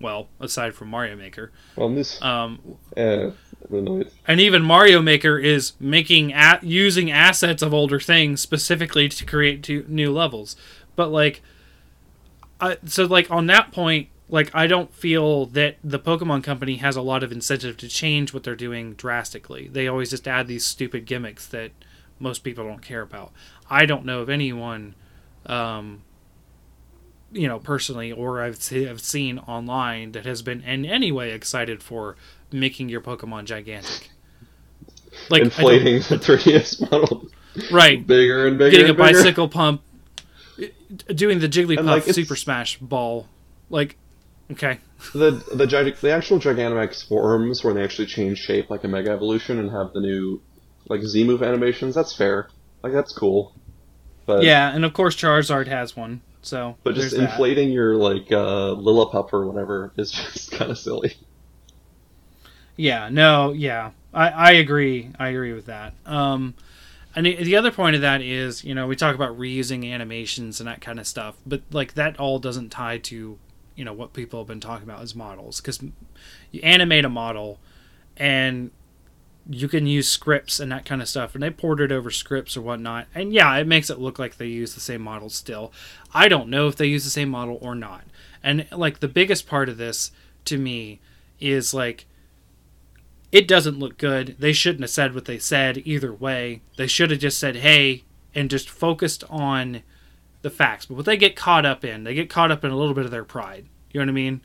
well, 0.00 0.28
aside 0.38 0.72
from 0.74 0.88
Mario 0.88 1.16
Maker. 1.16 1.50
Well, 1.74 1.92
this. 1.92 2.22
Um, 2.22 2.60
annoyed. 2.96 4.10
and 4.28 4.40
even 4.40 4.62
Mario 4.62 5.02
Maker 5.02 5.38
is 5.38 5.72
making 5.80 6.32
at 6.32 6.62
using 6.62 7.10
assets 7.10 7.62
of 7.62 7.74
older 7.74 7.98
things 7.98 8.40
specifically 8.40 9.08
to 9.08 9.24
create 9.24 9.64
two 9.64 9.84
new 9.88 10.12
levels. 10.12 10.54
But 10.94 11.10
like, 11.10 11.42
I, 12.62 12.76
so 12.86 13.04
like 13.04 13.30
on 13.30 13.46
that 13.48 13.72
point, 13.72 14.08
like 14.28 14.50
I 14.54 14.66
don't 14.66 14.94
feel 14.94 15.46
that 15.46 15.76
the 15.84 15.98
Pokemon 15.98 16.44
Company 16.44 16.76
has 16.76 16.96
a 16.96 17.02
lot 17.02 17.22
of 17.22 17.32
incentive 17.32 17.76
to 17.78 17.88
change 17.88 18.32
what 18.32 18.44
they're 18.44 18.56
doing 18.56 18.94
drastically. 18.94 19.68
They 19.68 19.88
always 19.88 20.10
just 20.10 20.26
add 20.26 20.46
these 20.46 20.64
stupid 20.64 21.04
gimmicks 21.04 21.46
that 21.48 21.72
most 22.18 22.38
people 22.38 22.64
don't 22.64 22.80
care 22.80 23.02
about. 23.02 23.32
I 23.68 23.84
don't 23.84 24.04
know 24.04 24.20
of 24.20 24.30
anyone, 24.30 24.94
um, 25.46 26.02
you 27.32 27.48
know, 27.48 27.58
personally, 27.58 28.12
or 28.12 28.40
I've, 28.42 28.58
I've 28.72 29.00
seen 29.00 29.38
online 29.40 30.12
that 30.12 30.24
has 30.24 30.40
been 30.40 30.62
in 30.62 30.86
any 30.86 31.10
way 31.10 31.32
excited 31.32 31.82
for 31.82 32.16
making 32.52 32.88
your 32.88 33.00
Pokemon 33.00 33.44
gigantic. 33.46 34.10
Like 35.28 35.42
Inflating 35.42 35.96
the 35.96 36.16
3DS 36.16 36.90
model 36.90 37.28
right, 37.70 38.06
bigger 38.06 38.46
and 38.46 38.56
bigger. 38.56 38.70
getting 38.70 38.90
a 38.90 38.94
bigger. 38.94 39.12
bicycle 39.12 39.48
pump, 39.48 39.82
doing 41.14 41.38
the 41.40 41.48
Jigglypuff 41.48 41.78
And, 41.78 41.86
like, 41.86 42.04
Super 42.04 42.36
Smash 42.36 42.78
Ball, 42.78 43.26
like, 43.70 43.96
okay, 44.50 44.78
The 45.14 45.30
the 45.54 45.66
gig- 45.66 45.96
the 45.96 46.10
actual 46.10 46.38
Gigantamax 46.38 47.06
forms 47.08 47.64
where 47.64 47.74
they 47.74 47.82
actually 47.82 48.06
change 48.06 48.38
shape 48.38 48.70
like 48.70 48.84
a 48.84 48.88
Mega 48.88 49.10
Evolution 49.10 49.58
and 49.58 49.70
have 49.70 49.92
the 49.92 50.00
new 50.00 50.40
like 50.88 51.02
Z 51.02 51.24
move 51.24 51.42
animations. 51.42 51.94
That's 51.94 52.14
fair. 52.14 52.48
Like 52.82 52.92
that's 52.92 53.12
cool. 53.12 53.54
But 54.26 54.42
yeah, 54.44 54.72
and 54.74 54.84
of 54.84 54.92
course 54.92 55.16
Charizard 55.16 55.66
has 55.68 55.96
one, 55.96 56.20
so 56.42 56.76
but 56.84 56.94
just 56.94 57.10
there's 57.10 57.20
that. 57.20 57.30
inflating 57.30 57.72
your 57.72 57.96
like 57.96 58.30
uh, 58.30 58.74
Lillipup 58.76 59.32
or 59.32 59.46
whatever 59.46 59.92
is 59.96 60.10
just 60.12 60.52
kind 60.52 60.70
of 60.70 60.78
silly. 60.78 61.16
Yeah, 62.76 63.08
no, 63.10 63.52
yeah, 63.52 63.90
I, 64.14 64.28
I 64.30 64.50
agree. 64.52 65.10
I 65.18 65.28
agree 65.28 65.52
with 65.52 65.66
that. 65.66 65.92
Um, 66.06 66.54
and 67.14 67.26
the, 67.26 67.42
the 67.42 67.56
other 67.56 67.70
point 67.70 67.96
of 67.96 68.02
that 68.02 68.20
is, 68.22 68.64
you 68.64 68.74
know, 68.74 68.86
we 68.86 68.96
talk 68.96 69.14
about 69.14 69.38
reusing 69.38 69.90
animations 69.90 70.60
and 70.60 70.68
that 70.68 70.80
kind 70.80 70.98
of 70.98 71.06
stuff, 71.06 71.36
but 71.46 71.62
like 71.70 71.94
that 71.94 72.18
all 72.18 72.38
doesn't 72.38 72.70
tie 72.70 72.98
to 72.98 73.38
you 73.74 73.84
know 73.84 73.92
what 73.92 74.12
people 74.12 74.40
have 74.40 74.46
been 74.46 74.60
talking 74.60 74.84
about 74.84 75.02
as 75.02 75.14
models 75.14 75.60
because 75.60 75.82
you 76.50 76.60
animate 76.62 77.04
a 77.04 77.08
model 77.08 77.58
and 78.16 78.70
you 79.48 79.66
can 79.66 79.86
use 79.86 80.08
scripts 80.08 80.60
and 80.60 80.70
that 80.70 80.84
kind 80.84 81.02
of 81.02 81.08
stuff 81.08 81.34
and 81.34 81.42
they 81.42 81.50
ported 81.50 81.90
over 81.90 82.10
scripts 82.10 82.56
or 82.56 82.60
whatnot 82.60 83.06
and 83.14 83.32
yeah 83.32 83.56
it 83.56 83.66
makes 83.66 83.90
it 83.90 83.98
look 83.98 84.18
like 84.18 84.36
they 84.36 84.46
use 84.46 84.74
the 84.74 84.80
same 84.80 85.02
model 85.02 85.28
still. 85.28 85.72
I 86.14 86.28
don't 86.28 86.48
know 86.48 86.68
if 86.68 86.76
they 86.76 86.86
use 86.86 87.04
the 87.04 87.10
same 87.10 87.30
model 87.30 87.58
or 87.60 87.74
not. 87.74 88.04
And 88.42 88.66
like 88.70 89.00
the 89.00 89.08
biggest 89.08 89.46
part 89.46 89.68
of 89.68 89.78
this 89.78 90.12
to 90.44 90.58
me 90.58 91.00
is 91.40 91.72
like 91.72 92.06
it 93.32 93.48
doesn't 93.48 93.78
look 93.78 93.96
good. 93.96 94.36
They 94.38 94.52
shouldn't 94.52 94.82
have 94.82 94.90
said 94.90 95.14
what 95.14 95.24
they 95.24 95.38
said 95.38 95.82
either 95.86 96.12
way. 96.12 96.60
They 96.76 96.86
should 96.86 97.10
have 97.10 97.18
just 97.20 97.40
said 97.40 97.56
hey 97.56 98.04
and 98.34 98.50
just 98.50 98.68
focused 98.68 99.24
on 99.30 99.82
the 100.42 100.50
facts. 100.50 100.86
But 100.86 100.96
what 100.96 101.06
they 101.06 101.16
get 101.16 101.34
caught 101.34 101.64
up 101.64 101.84
in 101.84 102.04
they 102.04 102.14
get 102.14 102.30
caught 102.30 102.52
up 102.52 102.62
in 102.62 102.70
a 102.70 102.76
little 102.76 102.94
bit 102.94 103.06
of 103.06 103.10
their 103.10 103.24
pride. 103.24 103.66
You 103.90 104.00
know 104.00 104.04
what 104.04 104.10
i 104.10 104.14
mean? 104.14 104.42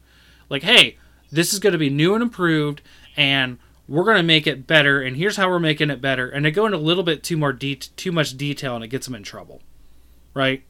Like 0.49 0.63
hey 0.63 0.97
this 1.29 1.51
is 1.51 1.59
going 1.59 1.73
to 1.73 1.77
be 1.77 1.89
new 1.89 2.13
and 2.13 2.23
improved 2.23 2.81
and 3.17 3.59
we're 3.89 4.05
going 4.05 4.17
to 4.17 4.23
make 4.23 4.47
it 4.47 4.65
better 4.65 5.01
and 5.01 5.17
here's 5.17 5.35
how 5.35 5.49
we're 5.49 5.59
making 5.59 5.89
it 5.89 6.01
better. 6.01 6.29
And 6.29 6.45
they 6.45 6.51
go 6.51 6.65
into 6.65 6.77
a 6.77 6.79
little 6.79 7.03
bit 7.03 7.23
too 7.23 7.35
more 7.35 7.51
de- 7.51 7.75
too 7.75 8.13
much 8.13 8.37
detail 8.37 8.75
and 8.75 8.83
it 8.83 8.87
gets 8.87 9.05
them 9.05 9.15
in 9.15 9.23
trouble. 9.23 9.61
Right? 10.33 10.63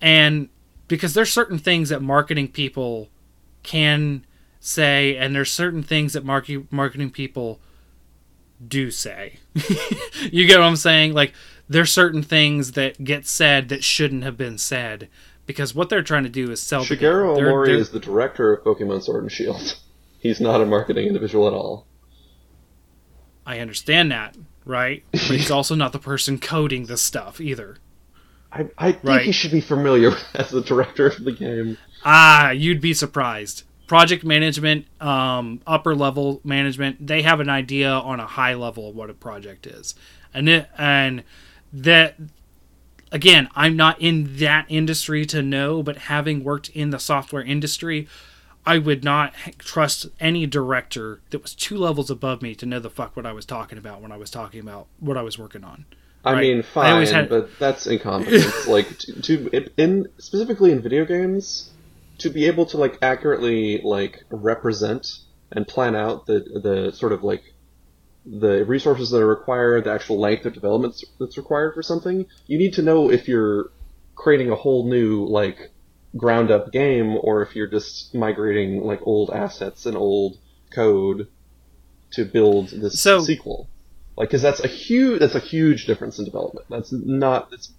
And 0.00 0.48
because 0.88 1.14
there's 1.14 1.32
certain 1.32 1.58
things 1.58 1.90
that 1.90 2.02
marketing 2.02 2.48
people 2.48 3.08
can 3.62 4.24
say 4.60 5.16
and 5.16 5.34
there's 5.34 5.50
certain 5.50 5.82
things 5.82 6.12
that 6.12 6.24
market- 6.24 6.70
marketing 6.70 7.10
people 7.10 7.58
do 8.68 8.90
say 8.90 9.38
you 10.30 10.46
get 10.46 10.58
what 10.58 10.66
i'm 10.66 10.76
saying 10.76 11.14
like 11.14 11.32
there's 11.68 11.90
certain 11.92 12.22
things 12.22 12.72
that 12.72 13.02
get 13.02 13.26
said 13.26 13.68
that 13.70 13.82
shouldn't 13.82 14.22
have 14.22 14.36
been 14.36 14.58
said 14.58 15.08
because 15.46 15.74
what 15.74 15.88
they're 15.88 16.02
trying 16.02 16.24
to 16.24 16.28
do 16.28 16.50
is 16.52 16.60
sell 16.62 16.84
the 16.84 16.94
game. 16.94 17.08
Shigeru 17.10 17.38
Ohmori 17.38 17.66
they're- 17.66 17.76
is 17.76 17.90
the 17.90 17.98
director 18.00 18.52
of 18.52 18.62
Pokemon 18.64 19.02
Sword 19.02 19.22
and 19.22 19.32
Shield. 19.32 19.80
He's 20.20 20.40
not 20.40 20.60
a 20.60 20.66
marketing 20.66 21.06
individual 21.08 21.46
at 21.48 21.54
all. 21.54 21.86
I 23.46 23.58
understand 23.58 24.12
that, 24.12 24.36
right? 24.64 25.02
But 25.12 25.20
he's 25.22 25.50
also 25.50 25.74
not 25.74 25.92
the 25.92 25.98
person 25.98 26.38
coding 26.38 26.86
the 26.86 26.96
stuff 26.98 27.40
either. 27.40 27.78
I, 28.52 28.68
I 28.78 28.92
think 28.92 29.04
Right. 29.04 29.22
he 29.24 29.32
should 29.32 29.50
be 29.50 29.60
familiar 29.62 30.12
as 30.34 30.50
the 30.50 30.60
director 30.60 31.06
of 31.06 31.24
the 31.24 31.32
game. 31.32 31.78
Ah, 32.04 32.50
you'd 32.50 32.80
be 32.80 32.92
surprised. 32.94 33.62
Project 33.90 34.22
management, 34.22 34.86
um, 35.02 35.60
upper 35.66 35.96
level 35.96 36.40
management, 36.44 37.04
they 37.04 37.22
have 37.22 37.40
an 37.40 37.48
idea 37.48 37.90
on 37.90 38.20
a 38.20 38.26
high 38.26 38.54
level 38.54 38.88
of 38.88 38.94
what 38.94 39.10
a 39.10 39.14
project 39.14 39.66
is, 39.66 39.96
and 40.32 40.48
it, 40.48 40.68
and 40.78 41.24
that 41.72 42.14
again, 43.10 43.48
I'm 43.56 43.74
not 43.74 44.00
in 44.00 44.36
that 44.36 44.66
industry 44.68 45.26
to 45.26 45.42
know, 45.42 45.82
but 45.82 45.96
having 45.96 46.44
worked 46.44 46.68
in 46.68 46.90
the 46.90 47.00
software 47.00 47.42
industry, 47.42 48.06
I 48.64 48.78
would 48.78 49.02
not 49.02 49.34
trust 49.58 50.06
any 50.20 50.46
director 50.46 51.20
that 51.30 51.42
was 51.42 51.52
two 51.52 51.76
levels 51.76 52.12
above 52.12 52.42
me 52.42 52.54
to 52.54 52.66
know 52.66 52.78
the 52.78 52.90
fuck 52.90 53.16
what 53.16 53.26
I 53.26 53.32
was 53.32 53.44
talking 53.44 53.76
about 53.76 54.00
when 54.00 54.12
I 54.12 54.16
was 54.16 54.30
talking 54.30 54.60
about 54.60 54.86
what 55.00 55.16
I 55.16 55.22
was 55.22 55.36
working 55.36 55.64
on. 55.64 55.84
I 56.24 56.34
Right. 56.34 56.40
mean, 56.42 56.62
fine, 56.62 56.92
always 56.92 57.10
had- 57.10 57.28
but 57.28 57.50
that's 57.58 57.88
incompetence. 57.88 58.68
like 58.68 58.98
to, 58.98 59.20
to 59.22 59.70
in 59.76 60.06
specifically 60.18 60.70
in 60.70 60.80
video 60.80 61.04
games, 61.04 61.70
to 62.20 62.30
be 62.30 62.46
able 62.46 62.66
to 62.66 62.76
like 62.76 62.98
accurately 63.02 63.80
like 63.82 64.24
represent 64.30 65.06
and 65.52 65.66
plan 65.66 65.94
out 65.96 66.26
the 66.26 66.40
the 66.62 66.92
sort 66.92 67.12
of 67.12 67.22
like 67.24 67.42
the 68.26 68.64
resources 68.64 69.10
that 69.10 69.20
are 69.20 69.26
required, 69.26 69.84
the 69.84 69.92
actual 69.92 70.18
length 70.20 70.44
of 70.46 70.52
development 70.52 71.02
that's 71.18 71.36
required 71.38 71.74
for 71.74 71.82
something, 71.82 72.26
you 72.46 72.58
need 72.58 72.74
to 72.74 72.82
know 72.82 73.10
if 73.10 73.26
you're 73.28 73.70
creating 74.14 74.50
a 74.50 74.54
whole 74.54 74.88
new 74.88 75.24
like 75.26 75.70
ground 76.16 76.50
up 76.50 76.70
game 76.72 77.16
or 77.22 77.40
if 77.42 77.56
you're 77.56 77.66
just 77.66 78.14
migrating 78.14 78.82
like 78.82 79.00
old 79.04 79.30
assets 79.30 79.86
and 79.86 79.96
old 79.96 80.36
code 80.70 81.28
to 82.12 82.24
build 82.24 82.68
this 82.68 83.00
So- 83.00 83.20
sequel. 83.20 83.68
Like, 84.16 84.28
because 84.28 84.42
that's 84.42 84.60
a 84.62 84.68
huge 84.68 85.20
that's 85.20 85.34
a 85.34 85.40
huge 85.40 85.86
difference 85.86 86.18
in 86.18 86.26
development. 86.26 86.66
That's 86.68 86.92
not 86.92 87.48
it's 87.52 87.72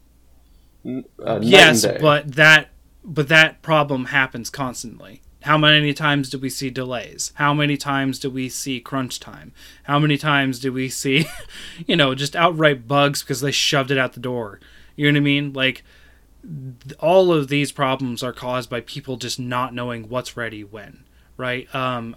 uh, 1.23 1.37
yes, 1.39 1.85
but 2.01 2.33
that 2.33 2.70
but 3.03 3.27
that 3.27 3.61
problem 3.61 4.05
happens 4.05 4.49
constantly. 4.49 5.21
How 5.43 5.57
many 5.57 5.93
times 5.93 6.29
do 6.29 6.37
we 6.37 6.49
see 6.49 6.69
delays? 6.69 7.33
How 7.35 7.53
many 7.53 7.75
times 7.75 8.19
do 8.19 8.29
we 8.29 8.47
see 8.47 8.79
crunch 8.79 9.19
time? 9.19 9.53
How 9.83 9.97
many 9.97 10.17
times 10.17 10.59
do 10.59 10.71
we 10.71 10.87
see, 10.87 11.25
you 11.87 11.95
know, 11.95 12.13
just 12.13 12.35
outright 12.35 12.87
bugs 12.87 13.23
because 13.23 13.41
they 13.41 13.51
shoved 13.51 13.89
it 13.89 13.97
out 13.97 14.13
the 14.13 14.19
door? 14.19 14.59
You 14.95 15.11
know 15.11 15.17
what 15.17 15.21
I 15.21 15.25
mean? 15.25 15.53
Like 15.53 15.83
all 16.99 17.31
of 17.31 17.47
these 17.47 17.71
problems 17.71 18.21
are 18.21 18.33
caused 18.33 18.69
by 18.69 18.81
people 18.81 19.17
just 19.17 19.39
not 19.39 19.73
knowing 19.73 20.09
what's 20.09 20.37
ready 20.37 20.63
when, 20.63 21.05
right? 21.37 21.73
Um, 21.73 22.15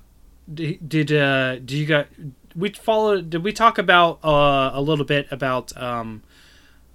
d- 0.52 0.78
did 0.86 1.10
uh, 1.10 1.58
do 1.60 1.76
you 1.76 1.86
got 1.86 2.08
we 2.54 2.70
follow? 2.70 3.20
Did 3.20 3.42
we 3.42 3.52
talk 3.52 3.78
about 3.78 4.24
uh, 4.24 4.70
a 4.74 4.80
little 4.80 5.04
bit 5.04 5.28
about 5.30 5.76
um, 5.80 6.22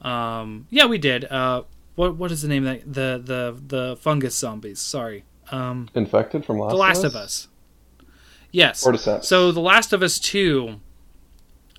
um, 0.01 0.67
yeah, 0.69 0.85
we 0.85 0.97
did. 0.97 1.25
Uh, 1.25 1.63
what 1.99 2.15
what 2.15 2.31
is 2.31 2.41
the 2.41 2.47
name 2.47 2.65
of 2.65 2.79
that? 2.79 2.93
The 2.93 3.21
the 3.21 3.61
the 3.67 3.97
fungus 3.97 4.33
zombies. 4.33 4.79
Sorry. 4.79 5.25
Um, 5.51 5.89
Infected 5.93 6.45
from 6.45 6.57
Last 6.57 6.71
the 6.71 6.77
Last 6.77 7.03
of 7.03 7.13
of 7.13 7.15
Us. 7.17 7.49
Yes. 8.51 8.81
Cordyceps. 8.81 9.25
So 9.25 9.51
The 9.51 9.59
Last 9.59 9.91
of 9.91 10.01
Us 10.01 10.17
Two. 10.17 10.79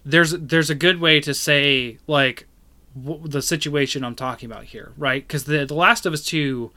There's 0.04 0.32
there's 0.32 0.68
a 0.68 0.74
good 0.74 1.00
way 1.00 1.20
to 1.20 1.32
say 1.32 1.96
like 2.06 2.46
w- 2.94 3.26
the 3.26 3.40
situation 3.40 4.04
I'm 4.04 4.14
talking 4.14 4.50
about 4.50 4.64
here, 4.64 4.92
right? 4.98 5.26
Because 5.26 5.44
the 5.44 5.64
The 5.64 5.74
Last 5.74 6.04
of 6.04 6.12
Us 6.12 6.22
Two 6.22 6.70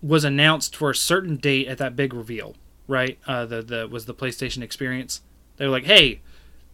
was 0.00 0.24
announced 0.24 0.74
for 0.74 0.88
a 0.88 0.94
certain 0.94 1.36
date 1.36 1.68
at 1.68 1.76
that 1.76 1.96
big 1.96 2.14
reveal, 2.14 2.54
right? 2.88 3.18
Uh, 3.26 3.44
the 3.44 3.60
the 3.60 3.86
was 3.86 4.06
the 4.06 4.14
PlayStation 4.14 4.62
Experience. 4.62 5.20
They 5.58 5.66
were 5.66 5.70
like, 5.70 5.84
hey, 5.84 6.22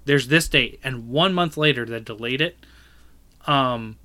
there's 0.04 0.28
this 0.28 0.46
date, 0.46 0.78
and 0.84 1.08
one 1.08 1.34
month 1.34 1.56
later 1.56 1.84
they 1.84 1.98
delayed 1.98 2.40
it. 2.40 2.64
Um, 3.48 3.96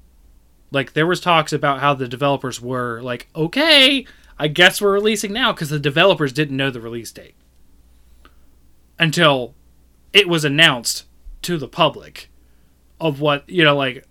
like 0.76 0.94
there 0.94 1.08
was 1.08 1.22
talks 1.22 1.54
about 1.54 1.80
how 1.80 1.94
the 1.94 2.08
developers 2.08 2.62
were 2.62 3.02
like, 3.02 3.30
okay, 3.34 4.06
I 4.38 4.50
guess 4.50 4.82
we're 4.82 4.92
releasing 4.92 5.32
now 5.32 5.54
because 5.54 5.70
the 5.70 5.80
developers 5.80 6.34
didn't 6.34 6.58
know 6.58 6.70
the 6.70 6.82
release 6.82 7.12
date 7.12 7.34
until 9.00 9.56
it 10.12 10.28
was 10.28 10.44
announced 10.44 11.06
to 11.44 11.58
the 11.58 11.70
public 11.70 12.30
of 13.00 13.22
what 13.22 13.50
you 13.50 13.64
know, 13.64 13.76
like 13.76 14.06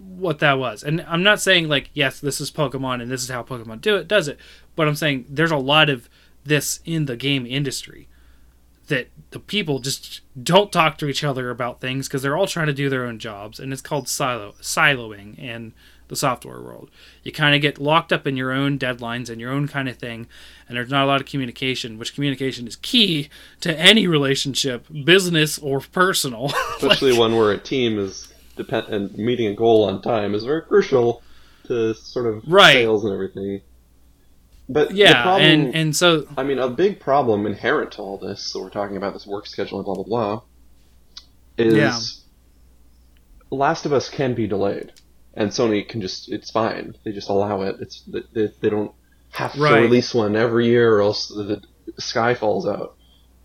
what 0.00 0.40
that 0.40 0.58
was. 0.58 0.82
And 0.82 1.00
I'm 1.02 1.22
not 1.22 1.40
saying 1.40 1.68
like, 1.68 1.90
yes, 1.94 2.18
this 2.18 2.40
is 2.40 2.50
Pokemon 2.50 3.00
and 3.00 3.08
this 3.10 3.22
is 3.22 3.30
how 3.30 3.44
Pokemon 3.44 3.80
do 3.80 3.96
it, 3.96 4.08
does 4.08 4.26
it? 4.26 4.38
But 4.74 4.88
I'm 4.88 4.96
saying 4.96 5.26
there's 5.28 5.52
a 5.52 5.56
lot 5.56 5.88
of 5.88 6.10
this 6.42 6.80
in 6.84 7.06
the 7.06 7.16
game 7.16 7.46
industry 7.46 8.08
that 8.88 9.08
the 9.30 9.38
people 9.38 9.78
just 9.78 10.20
don't 10.42 10.70
talk 10.72 10.98
to 10.98 11.08
each 11.08 11.24
other 11.24 11.50
about 11.50 11.80
things 11.80 12.06
because 12.08 12.22
they're 12.22 12.36
all 12.36 12.46
trying 12.46 12.66
to 12.66 12.72
do 12.72 12.88
their 12.88 13.06
own 13.06 13.18
jobs, 13.18 13.58
and 13.58 13.72
it's 13.72 13.82
called 13.82 14.08
silo 14.08 14.54
siloing 14.60 15.38
in 15.38 15.72
the 16.08 16.16
software 16.16 16.60
world. 16.60 16.90
You 17.22 17.32
kind 17.32 17.54
of 17.54 17.62
get 17.62 17.78
locked 17.78 18.12
up 18.12 18.26
in 18.26 18.36
your 18.36 18.52
own 18.52 18.78
deadlines 18.78 19.30
and 19.30 19.40
your 19.40 19.50
own 19.50 19.68
kind 19.68 19.88
of 19.88 19.96
thing, 19.96 20.26
and 20.68 20.76
there's 20.76 20.90
not 20.90 21.04
a 21.04 21.06
lot 21.06 21.20
of 21.22 21.26
communication, 21.26 21.96
which 21.98 22.14
communication 22.14 22.66
is 22.68 22.76
key 22.76 23.30
to 23.62 23.74
any 23.78 24.06
relationship, 24.06 24.86
business 25.04 25.58
or 25.58 25.80
personal. 25.80 26.52
especially 26.76 27.12
Like- 27.12 27.20
one 27.20 27.36
where 27.36 27.52
a 27.52 27.58
team 27.58 27.98
is 27.98 28.32
depend 28.56 28.86
and 28.88 29.16
meeting 29.16 29.46
a 29.46 29.54
goal 29.54 29.84
on 29.84 30.02
time 30.02 30.34
is 30.34 30.44
very 30.44 30.62
crucial 30.62 31.22
to 31.64 31.94
sort 31.94 32.26
of 32.26 32.42
Right. 32.46 32.74
sales 32.74 33.04
and 33.04 33.12
everything. 33.14 33.62
But 34.68 34.90
the 34.90 34.94
yeah, 34.94 35.22
problem, 35.22 35.42
and 35.42 35.74
and 35.74 35.96
so 35.96 36.26
I 36.36 36.42
mean, 36.42 36.58
a 36.58 36.68
big 36.68 36.98
problem 36.98 37.46
inherent 37.46 37.92
to 37.92 38.02
all 38.02 38.18
this, 38.18 38.42
so 38.42 38.62
we're 38.62 38.70
talking 38.70 38.96
about 38.96 39.12
this 39.12 39.26
work 39.26 39.46
schedule 39.46 39.78
and 39.78 39.84
blah 39.84 39.94
blah 39.94 40.04
blah, 40.04 40.42
is 41.58 41.74
Yeah. 41.74 41.98
Last 43.50 43.84
of 43.86 43.92
Us 43.92 44.08
can 44.08 44.34
be 44.34 44.46
delayed, 44.46 44.92
and 45.34 45.50
Sony 45.50 45.86
can 45.86 46.00
just 46.00 46.32
it's 46.32 46.50
fine. 46.50 46.96
They 47.04 47.12
just 47.12 47.28
allow 47.28 47.62
it. 47.62 47.76
It's 47.80 48.02
they, 48.32 48.50
they 48.60 48.70
don't 48.70 48.92
have 49.32 49.52
to 49.52 49.62
release 49.62 50.14
one 50.14 50.34
every 50.34 50.66
year, 50.66 50.94
or 50.96 51.02
else 51.02 51.28
the, 51.28 51.60
the 51.94 52.02
sky 52.02 52.34
falls 52.34 52.66
out. 52.66 52.96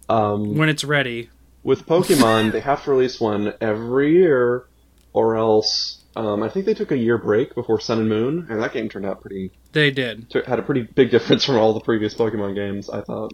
Um, 0.07 0.57
when 0.57 0.69
it's 0.69 0.83
ready, 0.85 1.29
with 1.63 1.85
Pokemon, 1.85 2.53
they 2.53 2.61
have 2.61 2.83
to 2.85 2.91
release 2.91 3.19
one 3.19 3.53
every 3.59 4.13
year, 4.13 4.65
or 5.11 5.35
else. 5.35 5.98
Um, 6.15 6.41
I 6.43 6.49
think 6.49 6.65
they 6.65 6.73
took 6.73 6.91
a 6.91 6.97
year 6.97 7.17
break 7.17 7.53
before 7.55 7.79
Sun 7.79 7.99
and 7.99 8.09
Moon, 8.09 8.47
and 8.49 8.61
that 8.61 8.73
game 8.73 8.89
turned 8.89 9.05
out 9.05 9.21
pretty. 9.21 9.51
they 9.73 9.91
did. 9.91 10.29
t- 10.29 10.41
Had 10.45 10.59
a 10.59 10.63
pretty 10.63 10.81
big 10.81 11.11
difference 11.15 11.45
from 11.45 11.55
all 11.55 11.73
the 11.73 11.79
previous 11.79 12.13
Pokemon 12.15 12.55
games, 12.55 12.89
I 12.89 13.01
thought. 13.01 13.33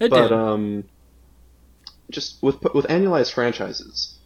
It 0.00 0.10
but 0.10 0.22
did. 0.28 0.32
um, 0.32 0.84
just 2.10 2.42
with 2.42 2.56
with 2.74 2.86
annualized 2.86 3.32
franchises, 3.32 4.18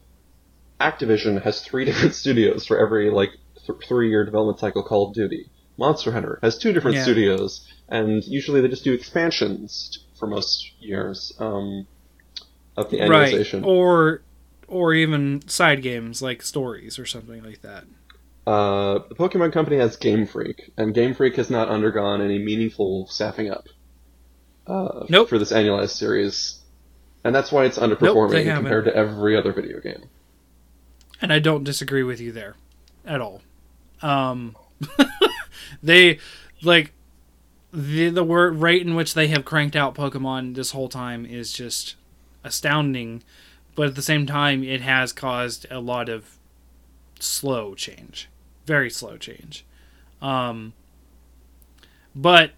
Activision 0.81 1.43
has 1.43 1.61
three 1.63 1.85
different 1.89 2.15
studios 2.15 2.67
for 2.67 2.79
every 2.79 3.11
like 3.11 3.31
th- 3.67 3.79
three 3.87 4.09
year 4.09 4.25
development 4.25 4.59
cycle. 4.59 4.83
Call 4.83 5.09
of 5.09 5.15
Duty, 5.15 5.51
Monster 5.77 6.13
Hunter 6.13 6.39
has 6.43 6.57
two 6.59 6.73
different 6.73 6.97
Yeah. 6.97 7.03
studios, 7.03 7.67
and 7.89 8.25
usually 8.25 8.63
they 8.63 8.69
just 8.69 8.85
do 8.85 8.95
expansions 8.95 9.99
for 10.19 10.27
most 10.27 10.73
years 10.81 11.33
um, 11.39 11.87
of 12.77 12.91
the 12.91 12.99
annualization. 13.01 13.61
right, 13.63 13.69
or 13.69 14.23
or 14.69 14.95
even 14.95 15.47
side 15.49 15.83
games 15.83 16.23
like 16.23 16.43
stories 16.43 16.99
or 16.99 17.07
something 17.07 17.43
like 17.43 17.63
that. 17.63 17.85
Uh, 18.47 19.01
the 19.09 19.15
Pokemon 19.15 19.53
Company 19.53 19.77
has 19.79 19.97
Game 19.97 20.27
Freak, 20.27 20.71
and 20.77 20.95
Game 20.95 21.15
Freak 21.15 21.37
has 21.37 21.51
not 21.51 21.69
undergone 21.69 22.21
any 22.23 22.39
meaningful 22.39 23.07
staffing 23.09 23.51
up 23.51 23.69
uh, 24.67 25.05
Nope. 25.09 25.29
for 25.29 25.39
this 25.39 25.53
annualized 25.53 25.91
series, 25.97 26.61
and 27.25 27.35
that's 27.35 27.53
why 27.53 27.65
it's 27.67 27.79
underperforming 27.79 28.45
haven't. 28.45 28.63
compared 28.65 28.85
to 28.87 28.95
every 28.97 29.37
other 29.37 29.53
video 29.53 29.81
game. 29.81 30.05
and 31.21 31.31
I 31.33 31.41
don't 31.41 31.65
disagree 31.65 32.03
with 32.03 32.21
you 32.21 32.33
there 32.33 32.55
at 33.05 33.21
all. 33.21 33.43
Um, 34.01 34.57
they 35.83 36.19
like 36.63 36.93
the 37.73 38.09
the 38.09 38.25
word 38.25 38.57
rate 38.57 38.81
in 38.87 38.95
which 38.95 39.13
they 39.13 39.29
have 39.29 39.45
cranked 39.45 39.77
out 39.77 39.95
Pokemon 39.95 40.55
this 40.55 40.71
whole 40.71 40.89
time 40.89 41.27
is 41.27 41.53
just 41.53 41.97
astounding, 42.45 43.23
but 43.79 43.87
at 43.87 43.95
the 43.95 44.03
same 44.03 44.27
time, 44.27 44.65
it 44.65 44.81
has 44.81 45.13
caused 45.13 45.65
a 45.71 45.79
lot 45.79 46.09
of 46.09 46.37
slow 47.21 47.77
change, 47.77 48.29
very 48.67 48.91
slow 48.91 49.17
change. 49.17 49.65
Um, 50.21 50.73
but 52.13 52.51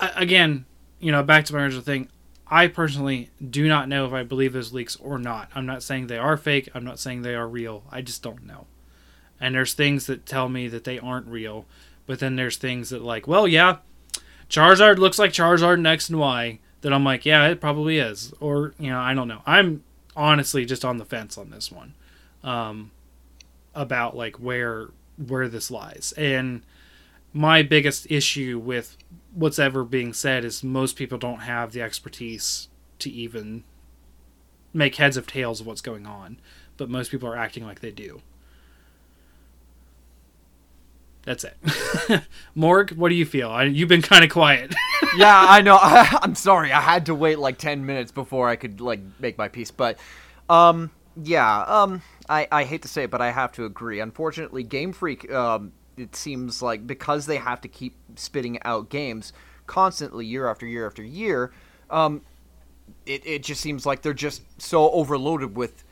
again, 0.00 0.64
you 0.98 1.12
know, 1.12 1.22
back 1.22 1.44
to 1.44 1.54
my 1.54 1.62
original 1.62 1.84
thing. 1.84 2.08
I 2.48 2.66
personally 2.66 3.30
do 3.48 3.68
not 3.68 3.88
know 3.88 4.04
if 4.04 4.12
I 4.12 4.24
believe 4.24 4.52
those 4.52 4.72
leaks 4.72 4.96
or 4.96 5.16
not. 5.16 5.48
I'm 5.54 5.64
not 5.64 5.84
saying 5.84 6.08
they 6.08 6.18
are 6.18 6.36
fake. 6.36 6.68
I'm 6.74 6.84
not 6.84 6.98
saying 6.98 7.22
they 7.22 7.36
are 7.36 7.46
real. 7.46 7.84
I 7.92 8.02
just 8.02 8.24
don't 8.24 8.44
know. 8.44 8.66
And 9.40 9.54
there's 9.54 9.74
things 9.74 10.06
that 10.06 10.26
tell 10.26 10.48
me 10.48 10.66
that 10.66 10.82
they 10.82 10.98
aren't 10.98 11.28
real, 11.28 11.66
but 12.04 12.18
then 12.18 12.34
there's 12.34 12.56
things 12.56 12.90
that 12.90 13.00
like, 13.00 13.28
well, 13.28 13.46
yeah, 13.46 13.76
Charizard 14.50 14.98
looks 14.98 15.20
like 15.20 15.30
Charizard 15.30 15.78
in 15.78 15.86
X 15.86 16.08
and 16.08 16.18
Y. 16.18 16.58
That 16.80 16.92
I'm 16.92 17.04
like, 17.04 17.24
yeah, 17.24 17.46
it 17.46 17.60
probably 17.60 17.98
is, 17.98 18.34
or 18.40 18.74
you 18.76 18.90
know, 18.90 18.98
I 18.98 19.14
don't 19.14 19.28
know. 19.28 19.42
I'm 19.46 19.84
honestly 20.16 20.64
just 20.64 20.84
on 20.84 20.98
the 20.98 21.04
fence 21.04 21.36
on 21.38 21.50
this 21.50 21.70
one, 21.70 21.94
um, 22.42 22.90
about 23.74 24.16
like 24.16 24.36
where 24.36 24.88
where 25.16 25.48
this 25.48 25.70
lies. 25.70 26.12
And 26.16 26.62
my 27.32 27.62
biggest 27.62 28.10
issue 28.10 28.60
with 28.62 28.96
what's 29.32 29.58
ever 29.58 29.84
being 29.84 30.12
said 30.12 30.44
is 30.44 30.62
most 30.62 30.96
people 30.96 31.18
don't 31.18 31.40
have 31.40 31.72
the 31.72 31.82
expertise 31.82 32.68
to 33.00 33.10
even 33.10 33.64
make 34.72 34.96
heads 34.96 35.16
of 35.16 35.26
tails 35.26 35.60
of 35.60 35.66
what's 35.66 35.80
going 35.80 36.06
on, 36.06 36.40
but 36.76 36.88
most 36.88 37.10
people 37.10 37.28
are 37.28 37.36
acting 37.36 37.64
like 37.64 37.80
they 37.80 37.90
do. 37.90 38.22
That's 41.24 41.44
it. 41.44 42.22
Morg, 42.54 42.92
what 42.92 43.08
do 43.08 43.14
you 43.14 43.24
feel? 43.24 43.50
I, 43.50 43.64
you've 43.64 43.88
been 43.88 44.02
kind 44.02 44.24
of 44.24 44.30
quiet. 44.30 44.74
yeah, 45.16 45.46
I 45.48 45.62
know. 45.62 45.76
I, 45.80 46.18
I'm 46.22 46.34
sorry. 46.34 46.72
I 46.72 46.80
had 46.80 47.06
to 47.06 47.14
wait 47.14 47.38
like 47.38 47.58
10 47.58 47.86
minutes 47.86 48.12
before 48.12 48.48
I 48.48 48.56
could 48.56 48.80
like 48.80 49.00
make 49.18 49.38
my 49.38 49.48
piece, 49.48 49.70
but 49.70 49.98
um 50.48 50.90
yeah, 51.22 51.62
um 51.62 52.02
I 52.28 52.46
I 52.52 52.64
hate 52.64 52.82
to 52.82 52.88
say 52.88 53.04
it, 53.04 53.10
but 53.10 53.22
I 53.22 53.30
have 53.30 53.52
to 53.52 53.64
agree. 53.64 54.00
Unfortunately, 54.00 54.62
Game 54.62 54.92
Freak 54.92 55.30
um 55.32 55.72
it 55.96 56.14
seems 56.14 56.60
like 56.60 56.86
because 56.86 57.26
they 57.26 57.36
have 57.36 57.60
to 57.62 57.68
keep 57.68 57.96
spitting 58.16 58.58
out 58.64 58.90
games 58.90 59.32
constantly 59.66 60.26
year 60.26 60.48
after 60.48 60.66
year 60.66 60.86
after 60.86 61.02
year, 61.02 61.52
um 61.88 62.20
it 63.06 63.26
it 63.26 63.42
just 63.42 63.62
seems 63.62 63.86
like 63.86 64.02
they're 64.02 64.12
just 64.12 64.42
so 64.60 64.90
overloaded 64.90 65.56
with 65.56 65.84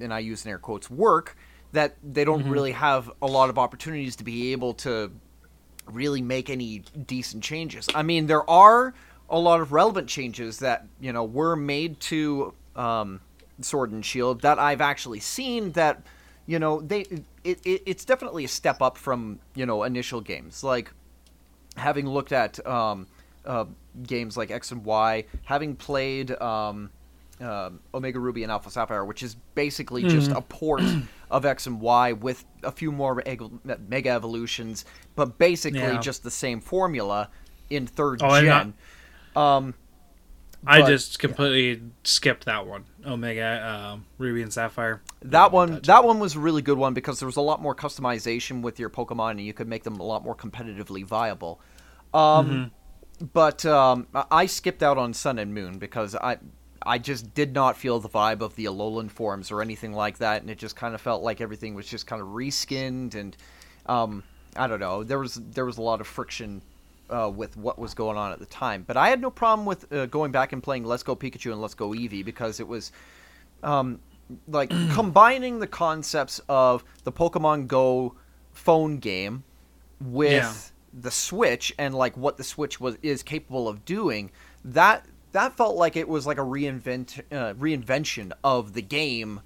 and 0.00 0.12
I 0.12 0.18
use 0.18 0.44
in 0.44 0.50
air 0.50 0.58
quotes 0.58 0.90
work 0.90 1.36
that 1.72 1.96
they 2.02 2.24
don't 2.24 2.48
really 2.48 2.72
have 2.72 3.10
a 3.20 3.26
lot 3.26 3.50
of 3.50 3.58
opportunities 3.58 4.16
to 4.16 4.24
be 4.24 4.52
able 4.52 4.74
to 4.74 5.10
really 5.86 6.22
make 6.22 6.50
any 6.50 6.80
decent 7.06 7.42
changes. 7.42 7.88
I 7.94 8.02
mean, 8.02 8.26
there 8.26 8.48
are 8.48 8.94
a 9.28 9.38
lot 9.38 9.60
of 9.60 9.72
relevant 9.72 10.08
changes 10.08 10.58
that 10.58 10.86
you 11.00 11.12
know 11.12 11.24
were 11.24 11.56
made 11.56 11.98
to 12.00 12.52
um, 12.76 13.20
Sword 13.60 13.90
and 13.92 14.04
Shield 14.04 14.42
that 14.42 14.58
I've 14.58 14.80
actually 14.80 15.20
seen. 15.20 15.72
That 15.72 16.02
you 16.46 16.58
know 16.58 16.80
they 16.80 17.00
it, 17.44 17.60
it 17.64 17.82
it's 17.86 18.04
definitely 18.04 18.44
a 18.44 18.48
step 18.48 18.82
up 18.82 18.96
from 18.98 19.40
you 19.54 19.66
know 19.66 19.82
initial 19.82 20.20
games. 20.20 20.62
Like 20.62 20.92
having 21.76 22.06
looked 22.06 22.32
at 22.32 22.64
um, 22.66 23.06
uh, 23.46 23.64
games 24.06 24.36
like 24.36 24.50
X 24.50 24.70
and 24.70 24.84
Y, 24.84 25.24
having 25.44 25.74
played. 25.74 26.30
Um, 26.40 26.90
um, 27.40 27.80
Omega 27.94 28.18
Ruby 28.20 28.42
and 28.42 28.52
Alpha 28.52 28.70
Sapphire, 28.70 29.04
which 29.04 29.22
is 29.22 29.34
basically 29.54 30.02
just 30.04 30.30
a 30.30 30.40
port 30.48 30.82
of 31.30 31.44
X 31.44 31.66
and 31.66 31.80
Y 31.80 32.12
with 32.12 32.44
a 32.62 32.70
few 32.70 32.92
more 32.92 33.22
mega, 33.88 34.10
evolutions, 34.10 34.84
but 35.16 35.38
basically 35.38 35.80
Yeah. 35.80 35.98
just 36.00 36.22
the 36.22 36.30
same 36.30 36.60
formula 36.60 37.30
in 37.70 37.86
third 37.86 38.20
Oh, 38.22 38.40
gen. 38.40 38.74
um, 39.34 39.74
I 40.64 40.82
But- 40.82 40.88
just 40.90 41.18
completely 41.18 41.82
skipped 42.04 42.44
that 42.44 42.66
one. 42.68 42.84
Omega, 43.04 43.66
um, 43.66 44.04
Ruby 44.18 44.42
and 44.42 44.52
Sapphire. 44.52 45.02
that 45.22 45.50
one, 45.50 45.80
that 45.82 46.04
one 46.04 46.20
was 46.20 46.36
a 46.36 46.38
really 46.38 46.62
good 46.62 46.78
one 46.78 46.94
because 46.94 47.18
there 47.18 47.26
was 47.26 47.36
a 47.36 47.40
lot 47.40 47.60
more 47.60 47.74
customization 47.74 48.62
with 48.62 48.78
your 48.78 48.88
Pokemon, 48.88 49.32
and 49.32 49.40
you 49.40 49.52
could 49.52 49.66
make 49.66 49.82
them 49.82 49.98
a 49.98 50.04
lot 50.04 50.22
more 50.22 50.36
competitively 50.36 51.04
viable. 51.04 51.60
Um, 52.14 52.70
But 53.32 53.64
um, 53.66 54.06
I- 54.14 54.24
I 54.30 54.46
skipped 54.46 54.82
out 54.82 54.98
on 54.98 55.14
Sun 55.14 55.38
and 55.38 55.52
Moon 55.54 55.78
because 55.78 56.14
I 56.14 56.38
I 56.86 56.98
just 56.98 57.34
did 57.34 57.52
not 57.54 57.76
feel 57.76 58.00
the 58.00 58.08
vibe 58.08 58.40
of 58.40 58.54
the 58.56 58.64
Alolan 58.66 59.10
forms 59.10 59.50
or 59.50 59.62
anything 59.62 59.92
like 59.92 60.18
that, 60.18 60.42
and 60.42 60.50
it 60.50 60.58
just 60.58 60.76
kind 60.76 60.94
of 60.94 61.00
felt 61.00 61.22
like 61.22 61.40
everything 61.40 61.74
was 61.74 61.86
just 61.86 62.06
kind 62.06 62.20
of 62.22 62.28
reskinned 62.28 63.14
and 63.14 63.36
um, 63.86 64.22
I 64.56 64.66
don't 64.66 64.80
know. 64.80 65.02
There 65.04 65.18
was 65.18 65.34
there 65.34 65.64
was 65.64 65.78
a 65.78 65.82
lot 65.82 66.00
of 66.00 66.06
friction 66.06 66.62
uh, 67.10 67.30
with 67.34 67.56
what 67.56 67.78
was 67.78 67.94
going 67.94 68.16
on 68.16 68.32
at 68.32 68.38
the 68.38 68.46
time, 68.46 68.84
but 68.86 68.96
I 68.96 69.08
had 69.08 69.20
no 69.20 69.30
problem 69.30 69.66
with 69.66 69.92
uh, 69.92 70.06
going 70.06 70.32
back 70.32 70.52
and 70.52 70.62
playing 70.62 70.84
Let's 70.84 71.02
Go 71.02 71.14
Pikachu 71.16 71.52
and 71.52 71.60
Let's 71.60 71.74
Go 71.74 71.90
Eevee 71.90 72.24
because 72.24 72.60
it 72.60 72.68
was 72.68 72.92
um, 73.62 73.98
like 74.48 74.70
combining 74.92 75.58
the 75.58 75.66
concepts 75.66 76.40
of 76.48 76.84
the 77.04 77.12
Pokemon 77.12 77.66
Go 77.68 78.14
phone 78.52 78.98
game 78.98 79.44
with 80.00 80.32
Yeah. 80.32 80.52
the 81.02 81.10
Switch 81.10 81.72
and 81.78 81.94
like 81.94 82.16
what 82.16 82.36
the 82.36 82.44
Switch 82.44 82.80
was 82.80 82.96
is 83.02 83.22
capable 83.22 83.68
of 83.68 83.84
doing. 83.84 84.30
That 84.64 85.04
that 85.32 85.56
felt 85.56 85.76
like 85.76 85.96
it 85.96 86.08
was 86.08 86.26
like 86.26 86.38
a 86.38 86.42
reinvent 86.42 87.20
uh, 87.32 87.54
reinvention 87.54 88.32
of 88.44 88.74
the 88.74 88.82
game 88.82 89.40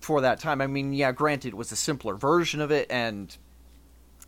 for 0.00 0.20
that 0.20 0.40
time. 0.40 0.60
I 0.60 0.66
mean, 0.66 0.92
yeah, 0.92 1.12
granted, 1.12 1.48
it 1.48 1.56
was 1.56 1.72
a 1.72 1.76
simpler 1.76 2.14
version 2.14 2.60
of 2.60 2.70
it, 2.70 2.86
and 2.90 3.36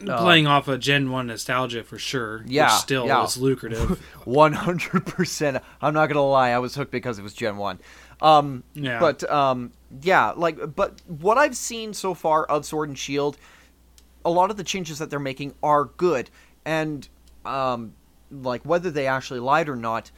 uh, 0.09 0.19
Playing 0.19 0.47
off 0.47 0.67
of 0.69 0.81
Gen 0.81 1.11
1 1.11 1.29
nostalgia 1.29 1.85
for 1.85 1.99
sure. 1.99 2.45
Yeah, 2.47 2.65
Which 2.65 2.83
still 2.83 3.07
yeah. 3.07 3.23
is 3.25 3.37
lucrative. 3.37 4.01
one 4.25 4.53
hundred 4.53 5.07
percent. 5.07 5.63
I'm 5.81 5.95
not 5.95 6.09
gonna 6.09 6.27
lie, 6.27 6.51
I 6.51 6.59
was 6.59 6.75
hooked 6.75 6.91
because 6.91 7.19
it 7.19 7.23
was 7.23 7.33
Gen 7.33 7.57
One. 7.57 7.79
Um, 8.21 8.65
Yeah. 8.75 8.99
But 8.99 9.29
um, 9.31 9.73
yeah, 10.03 10.33
like, 10.35 10.75
but 10.75 11.01
what 11.07 11.39
I've 11.39 11.57
seen 11.57 11.95
so 11.95 12.15
far 12.15 12.45
of 12.47 12.65
Sword 12.65 12.89
and 12.89 12.99
Shield, 12.99 13.39
a 14.25 14.31
lot 14.31 14.51
of 14.51 14.57
the 14.57 14.65
changes 14.65 14.99
that 14.99 15.11
they're 15.11 15.21
making 15.21 15.55
are 15.63 15.85
good, 15.85 16.29
and 16.65 17.09
um, 17.45 17.95
like 18.31 18.63
whether 18.65 18.91
they 18.91 19.07
actually 19.07 19.41
lied 19.41 19.69
or 19.69 19.77
not, 19.77 20.11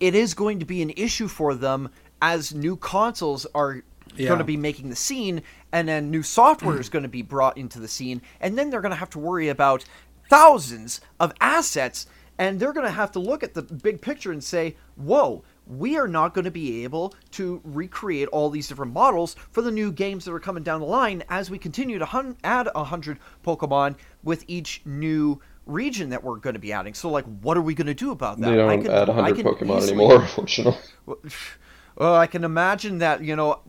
it 0.00 0.14
is 0.14 0.34
going 0.34 0.58
to 0.60 0.64
be 0.66 0.82
an 0.82 0.90
issue 0.96 1.28
for 1.28 1.54
them 1.54 1.90
as 2.20 2.54
new 2.54 2.76
consoles 2.76 3.46
are 3.54 3.82
Yeah. 4.16 4.28
going 4.28 4.38
to 4.38 4.44
be 4.44 4.56
making 4.56 4.90
the 4.90 4.96
scene, 4.96 5.42
and 5.72 5.86
then 5.86 6.10
new 6.10 6.22
software 6.22 6.80
is 6.80 6.88
mm. 6.88 6.92
going 6.92 7.02
to 7.04 7.08
be 7.08 7.22
brought 7.22 7.56
into 7.56 7.78
the 7.78 7.88
scene, 7.88 8.20
and 8.40 8.56
then 8.58 8.70
they're 8.70 8.80
going 8.80 8.90
to 8.90 8.96
have 8.96 9.10
to 9.10 9.18
worry 9.18 9.48
about 9.48 9.84
thousands 10.28 11.00
of 11.20 11.32
assets, 11.40 12.06
and 12.38 12.58
they're 12.58 12.72
going 12.72 12.86
to 12.86 12.92
have 12.92 13.12
to 13.12 13.18
look 13.18 13.42
at 13.42 13.54
the 13.54 13.62
big 13.62 14.00
picture 14.00 14.32
and 14.32 14.42
say, 14.42 14.76
"Whoa." 14.96 15.42
We 15.70 15.98
are 15.98 16.08
not 16.08 16.32
going 16.32 16.46
to 16.46 16.50
be 16.50 16.82
able 16.84 17.12
to 17.32 17.60
recreate 17.62 18.28
all 18.28 18.48
these 18.48 18.68
different 18.68 18.94
models 18.94 19.36
for 19.50 19.60
the 19.60 19.70
new 19.70 19.92
games 19.92 20.24
that 20.24 20.32
are 20.32 20.40
coming 20.40 20.62
down 20.62 20.80
the 20.80 20.86
line 20.86 21.22
as 21.28 21.50
we 21.50 21.58
continue 21.58 21.98
to 21.98 22.06
hun- 22.06 22.38
add 22.42 22.70
a 22.74 22.84
hundred 22.84 23.18
Pokemon 23.44 23.96
with 24.22 24.44
each 24.48 24.80
new 24.86 25.42
region 25.68 26.10
that 26.10 26.24
we're 26.24 26.36
going 26.36 26.54
to 26.54 26.60
be 26.60 26.72
adding. 26.72 26.94
So, 26.94 27.08
like, 27.10 27.24
what 27.42 27.56
are 27.56 27.62
we 27.62 27.74
going 27.74 27.86
to 27.86 27.94
do 27.94 28.10
about 28.10 28.40
that? 28.40 28.46
They 28.46 28.54
I 28.54 28.56
don't 28.56 28.70
I 28.70 28.76
can- 28.78 28.90
add 28.90 29.10
I 29.10 29.30
100 29.30 29.36
can 29.36 29.44
Pokemon 29.68 29.78
easily- 29.78 29.92
anymore, 30.04 30.20
unfortunately. 30.22 30.80
well, 31.96 32.14
I 32.16 32.26
can 32.26 32.42
imagine 32.42 32.98
that, 32.98 33.22
you 33.22 33.36
know, 33.36 33.60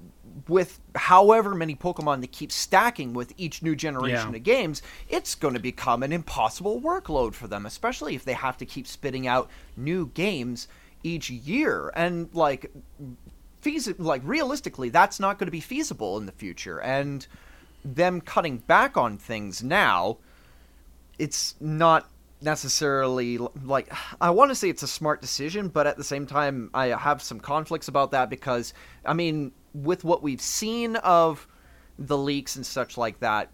with 0.48 0.80
however 0.96 1.54
many 1.54 1.76
Pokemon 1.76 2.22
that 2.22 2.32
keep 2.32 2.52
stacking 2.52 3.14
with 3.14 3.34
each 3.38 3.62
new 3.62 3.76
generation 3.76 4.32
Yeah. 4.32 4.38
of 4.38 4.44
games, 4.44 4.82
it's 5.10 5.36
going 5.36 5.54
to 5.54 5.60
become 5.60 6.02
an 6.02 6.12
impossible 6.12 6.82
workload 6.82 7.36
for 7.36 7.48
them, 7.48 7.66
especially 7.68 8.16
if 8.16 8.24
they 8.26 8.34
have 8.34 8.58
to 8.58 8.66
keep 8.66 8.88
spitting 8.88 9.28
out 9.28 9.50
new 9.78 10.08
games 10.16 10.68
each 11.04 11.30
year. 11.30 11.92
And, 11.96 12.30
like, 12.34 12.72
feasi- 13.62 14.00
like 14.00 14.22
realistically, 14.24 14.90
that's 14.90 15.20
not 15.20 15.38
going 15.38 15.48
to 15.48 15.52
be 15.52 15.60
feasible 15.60 16.18
in 16.18 16.26
the 16.26 16.32
future. 16.32 16.80
And 16.82 17.28
them 17.86 18.20
cutting 18.22 18.58
back 18.58 18.98
on 18.98 19.18
things 19.18 19.62
now, 19.64 20.18
it's 21.20 21.56
not 21.60 22.10
necessarily 22.42 23.38
like 23.38 23.94
I 24.22 24.30
want 24.30 24.50
to 24.50 24.56
say 24.56 24.70
it's 24.70 24.84
a 24.84 24.88
smart 24.88 25.22
decision, 25.22 25.68
but 25.68 25.86
at 25.86 25.98
the 25.98 26.04
same 26.04 26.26
time 26.26 26.70
I 26.74 26.88
have 26.88 27.22
some 27.22 27.40
conflicts 27.40 27.88
about 27.88 28.12
that 28.12 28.30
because 28.30 28.74
I 29.06 29.14
mean, 29.14 29.52
with 29.74 30.04
what 30.04 30.24
we've 30.24 30.42
seen 30.42 30.96
of 30.98 31.48
the 31.98 32.18
leaks 32.18 32.56
and 32.56 32.66
such 32.66 32.98
like 32.98 33.20
that, 33.20 33.52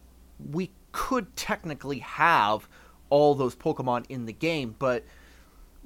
we 0.51 0.71
could 0.91 1.35
technically 1.35 1.99
have 1.99 2.69
all 3.09 3.35
those 3.35 3.55
Pokemon 3.55 4.05
in 4.09 4.25
the 4.25 4.33
game, 4.33 4.75
but 4.77 5.03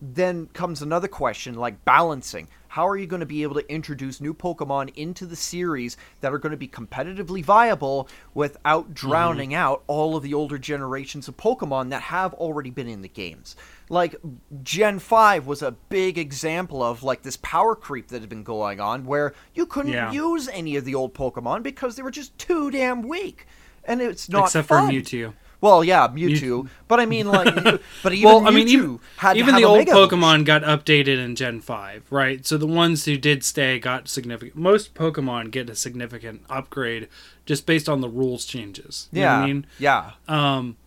then 0.01 0.47
comes 0.47 0.81
another 0.81 1.07
question 1.07 1.55
like 1.55 1.83
balancing. 1.85 2.47
How 2.69 2.87
are 2.87 2.95
you 2.95 3.07
going 3.07 3.19
to 3.21 3.25
be 3.25 3.41
able 3.41 3.55
to 3.55 3.71
introduce 3.71 4.21
new 4.21 4.33
Pokemon 4.33 4.95
into 4.95 5.25
the 5.25 5.35
series 5.35 5.97
that 6.21 6.31
are 6.31 6.37
going 6.37 6.51
to 6.51 6.57
be 6.57 6.67
competitively 6.67 7.43
viable 7.43 8.07
without 8.35 8.83
mm-hmm. 8.85 8.93
drowning 8.93 9.53
out 9.55 9.83
all 9.87 10.15
of 10.15 10.21
the 10.21 10.35
older 10.35 10.59
generations 10.59 11.27
of 11.27 11.35
Pokemon 11.35 11.89
that 11.89 12.03
have 12.03 12.33
already 12.35 12.69
been 12.69 12.87
in 12.87 13.01
the 13.01 13.09
games? 13.09 13.55
Like 13.89 14.15
Gen 14.61 14.99
5 14.99 15.47
was 15.47 15.63
a 15.63 15.71
big 15.71 16.19
example 16.19 16.83
of 16.83 17.01
like 17.01 17.23
this 17.23 17.37
power 17.37 17.75
creep 17.75 18.09
that 18.09 18.21
had 18.21 18.29
been 18.29 18.43
going 18.43 18.79
on 18.79 19.05
where 19.05 19.33
you 19.55 19.65
couldn't 19.65 19.93
Yeah. 19.93 20.11
use 20.11 20.47
any 20.49 20.75
of 20.75 20.85
the 20.85 20.93
old 20.95 21.15
Pokemon 21.15 21.63
because 21.63 21.95
they 21.95 22.03
were 22.03 22.11
just 22.11 22.37
too 22.37 22.69
damn 22.69 23.01
weak. 23.01 23.47
And 23.83 23.99
it's 23.99 24.29
not 24.29 24.45
Except 24.45 24.67
fun. 24.67 24.87
for 24.87 24.93
Mewtwo. 24.93 25.33
Well, 25.61 25.83
yeah, 25.83 26.07
Mewtwo, 26.07 26.69
but 26.87 27.01
I 27.01 27.05
mean, 27.05 27.27
like, 27.27 27.53
but 28.03 28.13
even 28.13 28.25
well, 28.25 28.41
Mewtwo 28.41 28.47
I 28.47 28.51
mean, 28.51 28.67
even, 28.69 28.99
had 29.17 29.37
even 29.37 29.55
the 29.55 29.65
old. 29.65 29.87
Pokemon 29.87 30.45
got 30.45 30.63
updated 30.63 31.17
in 31.17 31.35
Gen 31.35 31.59
5, 31.59 32.05
right? 32.09 32.45
So 32.45 32.57
the 32.57 32.67
ones 32.67 33.05
who 33.05 33.17
did 33.17 33.43
stay 33.43 33.77
got 33.77 34.07
significant. 34.07 34.55
Most 34.55 34.93
Pokemon 34.93 35.51
get 35.51 35.69
a 35.69 35.75
significant 35.75 36.43
upgrade 36.49 37.09
just 37.45 37.65
based 37.65 37.89
on 37.89 37.99
the 37.99 38.07
rules 38.09 38.45
changes. 38.45 39.09
You 39.11 39.21
Yeah, 39.21 39.37
I 39.39 39.45
mean? 39.47 39.65
yeah, 39.77 40.11
Um, 40.27 40.77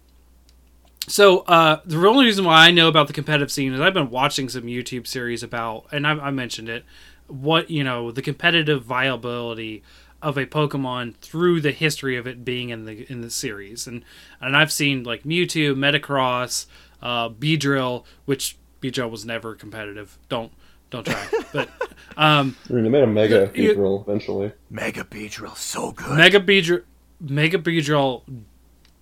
so 1.08 1.40
uh, 1.40 1.80
the 1.84 1.96
only 2.06 2.24
reason 2.26 2.44
why 2.44 2.66
I 2.66 2.70
know 2.70 2.88
about 2.88 3.08
the 3.08 3.12
competitive 3.12 3.50
scene 3.50 3.72
is 3.72 3.80
I've 3.80 3.94
been 3.94 4.10
watching 4.10 4.48
some 4.48 4.62
YouTube 4.62 5.06
series 5.06 5.42
about, 5.42 5.86
and 5.92 6.06
I, 6.06 6.12
I 6.12 6.30
mentioned 6.30 6.68
it, 6.68 6.84
what 7.26 7.70
you 7.70 7.82
know 7.82 8.10
the 8.12 8.22
competitive 8.22 8.84
viability 8.84 9.82
of 10.22 10.38
a 10.38 10.46
Pokemon 10.46 11.16
through 11.16 11.60
the 11.60 11.72
history 11.72 12.16
of 12.16 12.26
it 12.26 12.44
being 12.44 12.70
in 12.70 12.84
the 12.84 13.10
in 13.10 13.20
the 13.20 13.30
series, 13.30 13.86
and 13.86 14.04
and 14.40 14.56
I've 14.56 14.72
seen 14.72 15.02
like 15.02 15.24
Mewtwo, 15.24 15.74
Metagross, 15.74 16.66
uh, 17.02 17.28
Beedrill, 17.28 18.04
which 18.24 18.56
Beedrill 18.80 19.10
was 19.10 19.24
never 19.24 19.54
competitive. 19.54 20.18
Don't 20.28 20.52
don't 20.90 21.04
try, 21.06 21.26
but 21.52 21.68
um, 22.16 22.56
I 22.70 22.72
mean, 22.72 22.84
they 22.84 22.90
made 22.90 23.02
a 23.02 23.06
mega 23.06 23.50
You- 23.54 23.74
Beedrill 23.74 24.02
eventually. 24.06 24.52
Mega 24.70 25.04
Beedrill, 25.04 25.56
so 25.56 25.92
good. 25.92 26.16
Mega 26.16 26.40
Beedrill, 26.40 26.84
Mega 27.20 27.58
Beedrill 27.58 28.22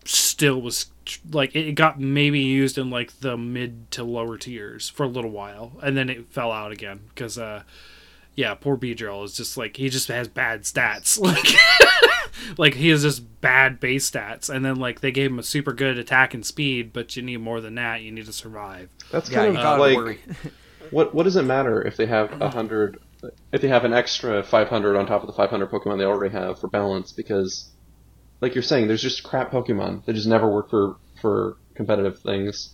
still 0.06 0.60
was 0.60 0.86
like 1.30 1.54
it 1.54 1.74
got 1.74 2.00
maybe 2.00 2.40
used 2.40 2.78
in 2.78 2.88
like 2.90 3.20
the 3.20 3.36
mid 3.36 3.90
to 3.90 4.02
lower 4.04 4.38
tiers 4.38 4.88
for 4.88 5.04
a 5.04 5.08
little 5.08 5.30
while, 5.30 5.72
and 5.82 5.96
then 5.96 6.08
it 6.08 6.32
fell 6.32 6.50
out 6.50 6.72
again 6.72 7.00
because 7.10 7.36
uh, 7.36 7.62
yeah, 8.40 8.54
poor 8.54 8.76
Beedrill 8.78 9.22
is 9.24 9.34
just 9.36 9.56
like 9.58 9.76
he 9.76 9.88
just 9.90 10.08
has 10.08 10.26
bad 10.28 10.62
stats, 10.62 11.20
like 11.20 12.58
like 12.58 12.74
he 12.74 12.88
has 12.88 13.02
just 13.02 13.40
bad 13.42 13.78
base 13.80 14.10
stats, 14.10 14.48
and 14.48 14.64
then 14.64 14.76
like 14.76 15.00
they 15.00 15.10
gave 15.12 15.30
him 15.30 15.38
a 15.38 15.42
super 15.42 15.72
good 15.72 15.98
attack 15.98 16.32
and 16.32 16.44
speed, 16.44 16.92
but 16.92 17.14
you 17.16 17.22
need 17.22 17.36
more 17.38 17.60
than 17.60 17.74
that. 17.74 18.00
You 18.02 18.10
need 18.12 18.26
to 18.26 18.32
survive. 18.32 18.88
That's 19.12 19.28
kind 19.28 19.52
you 19.52 19.58
of 19.58 19.62
gotta 19.62 19.82
like 19.94 20.18
what 20.90 21.14
what 21.14 21.24
does 21.24 21.36
it 21.36 21.42
matter 21.42 21.82
if 21.86 21.96
they 21.96 22.06
have 22.06 22.40
a 22.40 22.48
hundred 22.48 22.98
if 23.52 23.60
they 23.60 23.68
have 23.68 23.84
an 23.84 23.92
extra 23.92 24.42
500 24.42 24.96
on 24.96 25.06
top 25.06 25.20
of 25.20 25.26
the 25.26 25.34
500 25.34 25.70
Pokemon 25.70 25.98
they 25.98 26.04
already 26.04 26.32
have 26.32 26.58
for 26.58 26.68
balance 26.68 27.12
because 27.12 27.68
like 28.40 28.54
you're 28.54 28.62
saying 28.62 28.88
there's 28.88 29.02
just 29.02 29.22
crap 29.22 29.50
Pokemon 29.52 30.06
that 30.06 30.14
just 30.14 30.26
never 30.26 30.48
work 30.48 30.70
for 30.70 30.96
for 31.20 31.56
competitive 31.74 32.18
things. 32.20 32.72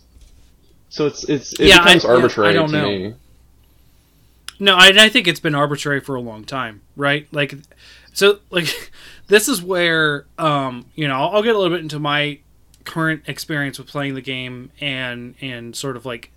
So 0.89 1.05
it's 1.07 1.27
it's 1.27 1.51
it 1.59 1.67
Yeah, 1.67 1.79
I- 1.81 1.83
becomes 1.95 2.03
yeah, 2.05 2.09
arbitrary 2.11 2.49
I 2.51 2.53
don't 2.53 2.69
to 2.69 2.81
know. 2.81 2.87
me. 2.89 3.13
No, 4.59 4.75
I, 4.75 4.91
I 4.95 5.09
think 5.09 5.27
it's 5.27 5.39
been 5.39 5.55
arbitrary 5.55 5.99
for 5.99 6.15
a 6.15 6.21
long 6.21 6.43
time, 6.43 6.81
right? 6.95 7.27
Like, 7.31 7.55
so 8.13 8.39
like 8.49 8.91
this 9.27 9.47
is 9.47 9.61
where 9.61 10.25
um, 10.37 10.85
you 10.95 11.07
know 11.07 11.15
I'll, 11.15 11.35
I'll 11.35 11.43
get 11.43 11.55
a 11.55 11.57
little 11.57 11.75
bit 11.75 11.83
into 11.83 11.99
my 11.99 12.39
current 12.83 13.23
experience 13.27 13.77
with 13.77 13.87
playing 13.87 14.15
the 14.15 14.21
game 14.21 14.71
and 14.79 15.35
and 15.41 15.75
sort 15.75 15.97
of 15.97 16.05
like 16.05 16.31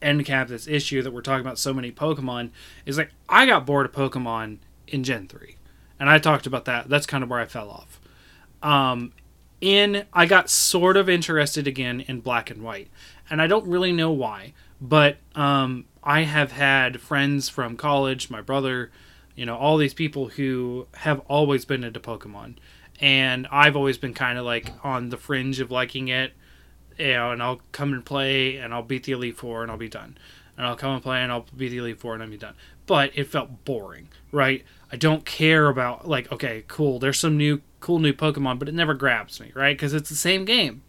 end 0.00 0.24
cap 0.24 0.48
this 0.48 0.66
issue 0.66 1.02
that 1.02 1.12
we're 1.12 1.20
talking 1.20 1.42
about 1.42 1.58
so 1.58 1.72
many 1.72 1.92
Pokemon 1.92 2.50
is 2.86 2.98
like 2.98 3.10
I 3.28 3.46
got 3.46 3.66
bored 3.66 3.86
of 3.86 3.92
Pokemon 3.92 4.58
in 4.88 5.04
Gen 5.04 5.28
three, 5.28 5.56
and 6.00 6.10
I 6.10 6.18
talked 6.18 6.46
about 6.46 6.64
that. 6.64 6.88
That's 6.88 7.06
kind 7.06 7.22
of 7.22 7.30
where 7.30 7.40
I 7.40 7.46
fell 7.46 7.70
off. 7.70 8.00
Um, 8.62 9.12
in 9.60 10.04
I 10.12 10.26
got 10.26 10.50
sort 10.50 10.96
of 10.96 11.08
interested 11.08 11.68
again 11.68 12.00
in 12.00 12.20
Black 12.20 12.50
and 12.50 12.62
White, 12.62 12.88
and 13.30 13.40
I 13.40 13.46
don't 13.46 13.66
really 13.66 13.92
know 13.92 14.10
why, 14.10 14.54
but 14.80 15.18
um, 15.36 15.84
I 16.02 16.22
have 16.22 16.52
had 16.52 17.00
friends 17.00 17.48
from 17.48 17.76
college, 17.76 18.30
my 18.30 18.40
brother, 18.40 18.90
you 19.36 19.46
know, 19.46 19.56
all 19.56 19.76
these 19.76 19.94
people 19.94 20.28
who 20.28 20.86
have 20.94 21.20
always 21.20 21.64
been 21.64 21.84
into 21.84 22.00
Pokemon, 22.00 22.56
and 23.00 23.46
I've 23.50 23.76
always 23.76 23.98
been 23.98 24.14
kind 24.14 24.38
of 24.38 24.44
like 24.44 24.72
on 24.84 25.08
the 25.10 25.16
fringe 25.16 25.60
of 25.60 25.70
liking 25.70 26.08
it, 26.08 26.32
you 26.98 27.12
know, 27.14 27.30
and 27.30 27.42
I'll 27.42 27.60
come 27.72 27.92
and 27.92 28.04
play, 28.04 28.56
and 28.56 28.74
I'll 28.74 28.82
beat 28.82 29.04
the 29.04 29.12
Elite 29.12 29.36
Four, 29.36 29.62
and 29.62 29.70
I'll 29.70 29.78
be 29.78 29.88
done, 29.88 30.18
and 30.56 30.66
I'll 30.66 30.76
come 30.76 30.94
and 30.94 31.02
play, 31.02 31.22
and 31.22 31.30
I'll 31.32 31.46
beat 31.56 31.70
the 31.70 31.78
Elite 31.78 32.00
Four, 32.00 32.14
and 32.14 32.22
I'll 32.22 32.28
be 32.28 32.36
done. 32.36 32.54
But 32.86 33.12
it 33.14 33.28
felt 33.28 33.64
boring, 33.64 34.08
right? 34.32 34.64
I 34.90 34.96
don't 34.96 35.24
care 35.24 35.68
about 35.68 36.08
like, 36.08 36.30
okay, 36.32 36.64
cool, 36.68 36.98
there's 36.98 37.18
some 37.18 37.36
new 37.36 37.62
cool 37.80 37.98
new 37.98 38.12
Pokemon, 38.12 38.58
but 38.58 38.68
it 38.68 38.74
never 38.74 38.94
grabs 38.94 39.40
me, 39.40 39.52
right? 39.54 39.76
Because 39.76 39.94
it's 39.94 40.08
the 40.08 40.16
same 40.16 40.44
game, 40.44 40.82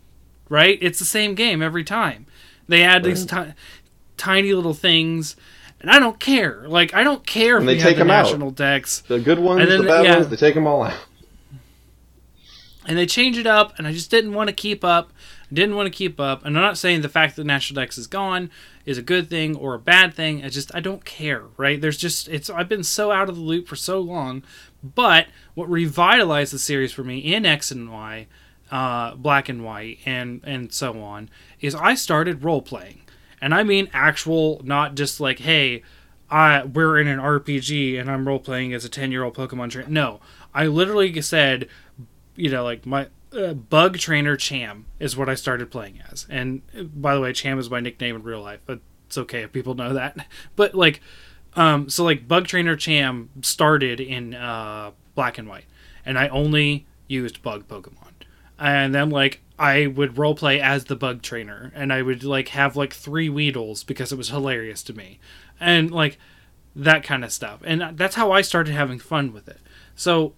right? 0.49 0.78
It's 0.82 0.99
the 0.99 1.05
same 1.05 1.36
game 1.36 1.61
every 1.61 1.84
time. 1.84 2.26
They 2.68 2.84
add 2.84 3.03
these 3.03 3.26
ti- 3.26 3.53
tiny 4.24 4.53
little 4.53 4.74
things, 4.74 5.36
and 5.82 5.91
I 5.91 5.99
don't 5.99 6.19
care. 6.19 6.63
Like 6.67 6.93
I 6.93 7.03
don't 7.03 7.26
care 7.26 7.55
if 7.57 7.61
And 7.61 7.67
we 7.67 7.74
they 7.76 7.82
take 7.82 7.95
the 7.97 8.01
'em 8.03 8.11
out. 8.11 8.24
national 8.26 8.51
dex 8.51 9.01
The 9.07 9.19
good 9.19 9.39
ones, 9.39 9.61
And 9.61 9.69
then, 9.71 9.82
the 9.82 9.88
bad 9.88 10.05
yeah. 10.05 10.15
ones, 10.17 10.30
they 10.30 10.36
take 10.38 10.55
them 10.55 10.65
all 10.67 10.84
out. 10.84 10.93
and 12.86 12.97
they 12.97 13.05
change 13.05 13.38
it 13.38 13.47
up, 13.47 13.74
and 13.78 13.88
I 13.88 13.93
just 13.93 14.11
didn't 14.11 14.34
want 14.34 14.49
to 14.49 14.53
keep 14.53 14.84
up. 14.84 15.11
I 15.51 15.55
didn't 15.55 15.76
want 15.76 15.88
to 15.88 15.97
keep 15.97 16.19
up, 16.19 16.43
and 16.45 16.57
I'm 16.57 16.63
not 16.63 16.78
saying 16.78 17.01
the 17.01 17.09
fact 17.09 17.36
that 17.36 17.45
National 17.45 17.82
dex 17.82 17.97
is 17.97 18.07
gone 18.07 18.49
is 18.86 18.97
a 18.97 19.01
good 19.01 19.30
thing 19.30 19.55
or 19.55 19.74
a 19.76 19.80
bad 19.80 20.13
thing. 20.13 20.43
I 20.43 20.49
just 20.49 20.74
I 20.76 20.80
don't 20.80 21.05
care, 21.05 21.43
right? 21.57 21.80
There's 21.80 21.97
just 21.97 22.28
it's 22.28 22.49
I've 22.49 22.67
been 22.69 22.84
so 22.84 23.11
out 23.11 23.30
of 23.30 23.36
the 23.36 23.41
loop 23.41 23.67
for 23.67 23.76
so 23.76 23.99
long, 23.99 24.43
but 24.84 25.28
what 25.53 25.69
revitalized 25.69 26.51
the 26.53 26.59
series 26.59 26.91
for 26.91 27.03
me 27.03 27.19
in 27.19 27.45
X 27.45 27.71
and 27.71 27.91
Y, 27.91 28.28
uh, 28.71 29.15
Black 29.15 29.47
and 29.47 29.63
White, 29.63 29.99
and 30.05 30.41
and 30.43 30.74
so 30.74 30.99
on 31.01 31.30
is 31.61 31.76
I 31.76 31.93
started 31.95 32.43
role 32.43 32.61
playing, 32.61 33.01
and 33.44 33.54
I 33.54 33.64
mean 33.64 33.89
actual, 33.94 34.62
not 34.64 34.96
just 34.96 35.20
like 35.20 35.39
hey. 35.39 35.84
I, 36.32 36.64
we're 36.64 36.98
in 36.98 37.08
an 37.08 37.20
RPG 37.20 38.00
and 38.00 38.10
I'm 38.10 38.28
role 38.28 38.39
playing 38.39 38.74
as 38.74 38.84
a 38.84 38.89
10 38.89 39.12
year 39.12 39.24
old 39.24 39.36
Pokemon 39.36 39.70
trainer. 39.70 39.88
No, 39.88 40.20
I 40.52 40.66
literally 40.66 41.22
said, 41.22 41.68
you 42.36 42.50
know, 42.50 42.64
like 42.64 42.88
my 42.88 43.10
uh, 43.36 43.54
bug 43.54 43.98
trainer 43.98 44.36
Cham 44.36 44.86
is 45.00 45.16
what 45.16 45.30
I 45.30 45.36
started 45.36 45.70
playing 45.70 46.02
as. 46.12 46.26
And 46.30 46.62
uh, 46.78 46.84
by 46.84 47.14
the 47.14 47.22
way, 47.22 47.34
Cham 47.34 47.60
is 47.60 47.70
my 47.70 47.80
nickname 47.80 48.16
in 48.16 48.24
real 48.24 48.41
life, 48.41 48.62
but 48.66 48.80
it's 49.08 49.18
okay 49.18 49.44
if 49.44 49.52
people 49.52 49.76
know 49.76 49.94
that. 49.94 50.26
But 50.56 50.76
like, 50.76 51.02
um, 51.56 51.89
so 51.89 52.04
like 52.04 52.28
bug 52.28 52.48
trainer 52.48 52.76
Cham 52.76 53.30
started 53.41 54.00
in 54.00 54.34
uh, 54.34 54.91
black 55.16 55.38
and 55.38 55.48
white, 55.48 55.66
and 56.06 56.18
I 56.18 56.28
only 56.30 56.86
used 57.08 57.41
bug 57.41 57.68
Pokemon. 57.68 58.03
And 58.64 58.95
then 58.95 59.09
like 59.09 59.41
I 59.59 59.88
would 59.88 60.16
roleplay 60.16 60.57
as 60.59 60.86
the 60.86 60.95
bug 60.95 61.22
trainer, 61.22 61.74
and 61.76 61.91
I 61.91 62.01
would 62.01 62.24
like 62.24 62.47
have 62.49 62.78
like 62.78 62.93
three 62.93 63.28
Weedles 63.28 63.86
because 63.86 64.14
it 64.14 64.18
was 64.18 64.30
hilarious 64.30 64.82
to 64.84 64.93
me, 64.93 65.20
and 65.59 65.91
like 65.91 66.18
that 66.74 67.03
kind 67.03 67.26
of 67.26 67.34
stuff. 67.34 67.59
And 67.66 67.97
that's 67.97 68.16
how 68.16 68.32
I 68.32 68.41
started 68.41 68.72
having 68.72 68.99
fun 68.99 69.34
with 69.34 69.49
it. 69.49 69.59
So 69.97 70.34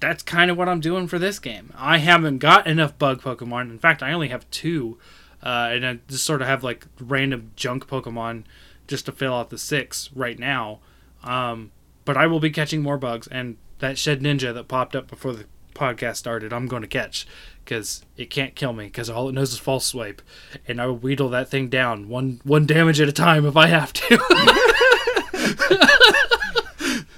that's 0.00 0.22
kind 0.22 0.50
of 0.50 0.56
what 0.56 0.68
I'm 0.68 0.80
doing 0.80 1.08
for 1.08 1.18
this 1.18 1.38
game. 1.38 1.74
I 1.76 1.98
haven't 1.98 2.38
got 2.38 2.66
enough 2.66 2.98
bug 2.98 3.20
Pokemon. 3.20 3.70
In 3.70 3.78
fact, 3.78 4.02
I 4.02 4.12
only 4.12 4.28
have 4.28 4.50
two, 4.50 4.98
uh, 5.42 5.68
and 5.72 5.86
I 5.86 5.98
just 6.08 6.24
sort 6.24 6.40
of 6.40 6.48
have 6.48 6.64
like 6.64 6.86
random 6.98 7.52
junk 7.54 7.86
Pokemon 7.86 8.44
just 8.86 9.04
to 9.06 9.12
fill 9.12 9.34
out 9.34 9.50
the 9.50 9.58
six 9.58 10.08
right 10.14 10.38
now. 10.38 10.80
Um, 11.22 11.70
but 12.06 12.16
I 12.16 12.26
will 12.28 12.40
be 12.40 12.50
catching 12.50 12.82
more 12.82 12.96
bugs, 12.96 13.26
and 13.26 13.58
that 13.80 13.96
Shedinja 13.96 14.54
that 14.54 14.68
popped 14.68 14.96
up 14.96 15.06
before 15.06 15.34
the 15.34 15.44
podcast 15.76 16.16
started, 16.16 16.52
I'm 16.52 16.66
going 16.66 16.82
to 16.82 16.88
catch 16.88 17.26
because 17.64 18.04
it 18.16 18.30
can't 18.30 18.54
kill 18.54 18.72
me 18.72 18.84
because 18.86 19.08
all 19.10 19.28
it 19.28 19.32
knows 19.32 19.52
is 19.52 19.58
false 19.58 19.84
swipe, 19.86 20.22
and 20.66 20.80
I 20.80 20.86
will 20.86 20.96
wheedle 20.98 21.28
that 21.30 21.48
thing 21.48 21.68
down 21.68 22.08
one 22.08 22.40
one 22.44 22.66
damage 22.66 23.00
at 23.00 23.08
a 23.08 23.12
time 23.12 23.44
if 23.46 23.56
I 23.56 23.66
have 23.66 23.92
to. 23.92 24.18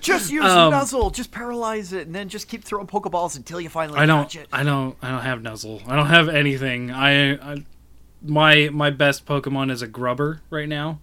Just 0.01 0.31
use 0.33 0.45
Um, 0.45 0.71
Nuzzle, 0.71 1.11
just 1.11 1.31
paralyze 1.31 1.93
it, 1.93 2.07
and 2.07 2.15
then 2.17 2.31
just 2.31 2.49
keep 2.49 2.65
throwing 2.65 2.87
Pokeballs 2.87 3.37
until 3.37 3.61
you 3.61 3.69
finally 3.69 3.99
I 3.99 4.07
don't. 4.07 4.23
catch 4.23 4.37
it. 4.37 4.49
I 4.51 4.63
don't. 4.63 4.97
I 5.03 5.11
don't 5.11 5.21
have 5.21 5.43
Nuzzle. 5.43 5.83
I 5.87 5.97
don't 5.97 6.07
have 6.07 6.31
anything. 6.31 6.91
I, 6.91 7.33
I 7.35 7.65
my 8.23 8.71
my 8.73 8.89
best 8.89 9.27
Pokemon 9.27 9.71
is 9.71 9.83
a 9.83 9.87
Grubber 9.87 10.41
right 10.49 10.69
now. 10.69 11.01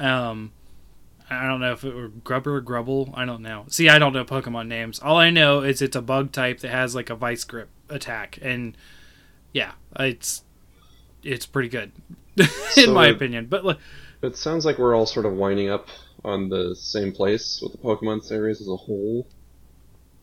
Um, 0.00 0.50
I 1.30 1.46
don't 1.46 1.60
know 1.60 1.72
if 1.72 1.84
it 1.84 1.94
were 1.94 2.08
Grubber 2.08 2.56
or 2.56 2.60
Grubble. 2.60 3.10
I 3.14 3.24
don't 3.24 3.42
know. 3.42 3.64
See, 3.68 3.88
I 3.88 3.98
don't 3.98 4.12
know 4.12 4.24
Pokemon 4.24 4.66
names. 4.66 4.98
All 4.98 5.16
I 5.16 5.30
know 5.30 5.60
is 5.60 5.80
it's 5.80 5.94
a 5.96 6.02
bug 6.02 6.32
type 6.32 6.58
that 6.60 6.70
has 6.70 6.94
like 6.94 7.08
a 7.08 7.14
Vice 7.14 7.44
Grip 7.44 7.68
attack, 7.88 8.38
and 8.42 8.76
yeah, 9.52 9.72
it's 9.98 10.42
it's 11.22 11.46
pretty 11.46 11.68
good 11.68 11.92
in 12.36 12.46
So 12.72 12.92
my 12.92 13.08
it- 13.08 13.14
opinion. 13.16 13.46
But 13.46 13.64
like, 13.64 13.78
It 14.22 14.36
sounds 14.36 14.64
like 14.64 14.78
we're 14.78 14.94
all 14.96 15.06
sort 15.06 15.24
of 15.26 15.32
winding 15.34 15.70
up 15.70 15.88
on 16.24 16.48
the 16.48 16.74
same 16.76 17.12
place 17.12 17.60
with 17.62 17.72
the 17.72 17.78
Pokemon 17.78 18.22
series 18.24 18.60
as 18.60 18.68
a 18.68 18.76
whole. 18.76 19.26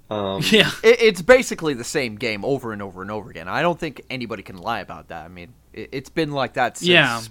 Um, 0.10 0.42
yeah, 0.52 0.72
It, 0.84 1.02
it's 1.02 1.22
basically 1.22 1.74
the 1.74 1.84
same 1.84 2.16
game 2.16 2.44
over 2.46 2.72
and 2.74 2.82
over 2.82 3.02
and 3.02 3.12
over 3.12 3.30
again. 3.30 3.48
I 3.48 3.62
don't 3.62 3.80
think 3.80 4.02
anybody 4.10 4.44
can 4.44 4.58
lie 4.58 4.80
about 4.82 5.08
that. 5.08 5.24
I 5.26 5.28
mean, 5.30 5.54
it, 5.74 5.90
it's 5.92 6.10
been 6.10 6.32
like 6.32 6.54
that 6.54 6.78
since 6.78 6.90
Yeah. 6.90 7.22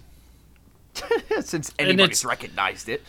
Since 1.42 1.72
anybody's 1.78 2.24
recognized 2.24 2.88
it. 2.88 3.02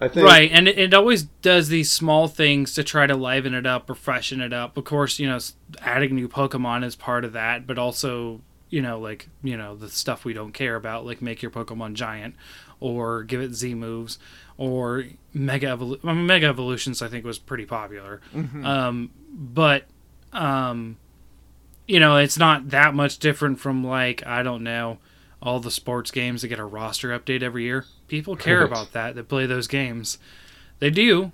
I 0.00 0.08
think 0.08 0.26
right 0.26 0.50
and 0.52 0.66
it, 0.66 0.78
it 0.78 0.94
always 0.94 1.24
does 1.24 1.68
these 1.68 1.92
small 1.92 2.26
things 2.26 2.74
to 2.74 2.82
try 2.84 3.06
to 3.06 3.14
liven 3.14 3.54
it 3.54 3.66
up 3.66 3.88
or 3.90 3.94
freshen 3.94 4.40
it 4.40 4.52
up. 4.52 4.76
Of 4.76 4.84
course 4.84 5.18
you 5.18 5.28
know 5.28 5.38
adding 5.80 6.14
new 6.14 6.28
pokemon 6.28 6.84
is 6.84 6.96
part 6.96 7.24
of 7.24 7.32
that 7.34 7.66
but 7.66 7.78
also 7.78 8.40
you 8.70 8.80
know 8.80 8.98
like 8.98 9.28
you 9.42 9.56
know 9.56 9.76
the 9.76 9.88
stuff 9.88 10.24
we 10.24 10.32
don't 10.32 10.52
care 10.52 10.76
about 10.76 11.04
like 11.04 11.20
make 11.20 11.42
your 11.42 11.50
pokemon 11.50 11.94
giant 11.94 12.34
or 12.78 13.22
give 13.24 13.40
it 13.40 13.52
z 13.52 13.74
moves 13.74 14.18
or 14.56 15.04
mega 15.34 15.66
evolu- 15.66 16.00
I 16.04 16.12
mean, 16.14 16.26
mega 16.26 16.46
evolutions 16.46 17.02
i 17.02 17.08
think 17.08 17.24
was 17.24 17.38
pretty 17.38 17.66
popular. 17.66 18.20
Um, 18.64 19.10
but 19.32 19.84
um, 20.32 20.96
you 21.86 21.98
know 22.00 22.16
it's 22.16 22.38
not 22.38 22.70
that 22.70 22.94
much 22.94 23.18
different 23.18 23.58
from 23.58 23.84
like 23.84 24.24
i 24.26 24.42
don't 24.42 24.62
know 24.62 24.98
all 25.42 25.60
the 25.60 25.70
sports 25.70 26.10
games 26.10 26.42
that 26.42 26.48
get 26.48 26.58
a 26.58 26.64
roster 26.64 27.18
update 27.18 27.42
every 27.42 27.64
year. 27.64 27.86
People 28.10 28.36
care 28.48 28.62
about 28.62 28.92
that 28.92 29.14
that 29.14 29.28
play 29.28 29.46
those 29.46 29.66
games. 29.68 30.18
They 30.80 30.90
do. 30.90 31.32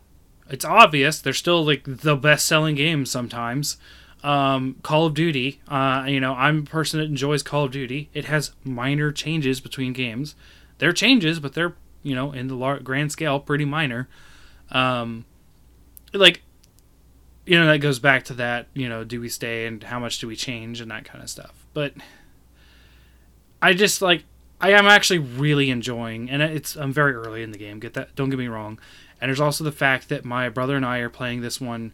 It's 0.48 0.64
obvious. 0.64 1.20
They're 1.20 1.32
still 1.32 1.64
like 1.64 1.82
the 1.84 2.14
best 2.14 2.46
selling 2.46 2.76
games 2.76 3.10
sometimes. 3.10 3.78
Um, 4.22 4.76
Call 4.82 5.06
of 5.06 5.14
Duty, 5.14 5.60
uh, 5.68 6.04
you 6.08 6.20
know, 6.20 6.34
I'm 6.34 6.60
a 6.60 6.62
person 6.62 6.98
that 7.00 7.06
enjoys 7.06 7.42
Call 7.42 7.64
of 7.64 7.70
Duty. 7.70 8.10
It 8.12 8.24
has 8.26 8.52
minor 8.64 9.12
changes 9.12 9.60
between 9.60 9.92
games. 9.92 10.34
They're 10.78 10.92
changes, 10.92 11.38
but 11.38 11.54
they're, 11.54 11.74
you 12.02 12.14
know, 12.14 12.32
in 12.32 12.48
the 12.48 12.56
lar- 12.56 12.80
grand 12.80 13.12
scale, 13.12 13.38
pretty 13.38 13.64
minor. 13.64 14.08
Um, 14.70 15.26
like, 16.12 16.42
you 17.44 17.58
know, 17.58 17.66
that 17.66 17.78
goes 17.78 17.98
back 17.98 18.24
to 18.24 18.34
that, 18.34 18.66
you 18.74 18.88
know, 18.88 19.04
do 19.04 19.20
we 19.20 19.28
stay 19.28 19.66
and 19.66 19.82
how 19.82 20.00
much 20.00 20.18
do 20.18 20.26
we 20.26 20.34
change 20.34 20.80
and 20.80 20.90
that 20.90 21.04
kind 21.04 21.22
of 21.22 21.30
stuff. 21.30 21.54
But 21.72 21.92
I 23.62 23.74
just 23.74 24.02
like 24.02 24.24
I 24.60 24.70
am 24.70 24.86
actually 24.86 25.18
really 25.18 25.70
enjoying, 25.70 26.30
and 26.30 26.42
it's 26.42 26.76
I'm 26.76 26.92
very 26.92 27.14
early 27.14 27.42
in 27.42 27.52
the 27.52 27.58
game. 27.58 27.78
Get 27.78 27.94
that? 27.94 28.14
Don't 28.14 28.30
get 28.30 28.38
me 28.38 28.48
wrong. 28.48 28.78
And 29.20 29.28
there's 29.28 29.40
also 29.40 29.64
the 29.64 29.72
fact 29.72 30.08
that 30.08 30.24
my 30.24 30.48
brother 30.48 30.76
and 30.76 30.84
I 30.84 30.98
are 30.98 31.10
playing 31.10 31.40
this 31.40 31.60
one, 31.60 31.92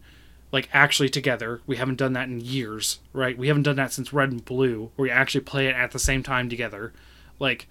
like 0.51 0.69
actually 0.73 1.09
together. 1.09 1.61
We 1.65 1.77
haven't 1.77 1.97
done 1.97 2.13
that 2.13 2.27
in 2.27 2.41
years, 2.41 2.99
right? 3.11 3.37
We 3.37 3.47
haven't 3.47 3.63
done 3.63 3.75
that 3.77 3.93
since 3.93 4.13
Red 4.13 4.31
and 4.31 4.43
Blue, 4.43 4.91
where 4.95 5.03
we 5.03 5.11
actually 5.11 5.41
play 5.41 5.67
it 5.67 5.75
at 5.75 5.91
the 5.91 5.99
same 5.99 6.23
time 6.23 6.49
together. 6.49 6.93
Like 7.39 7.67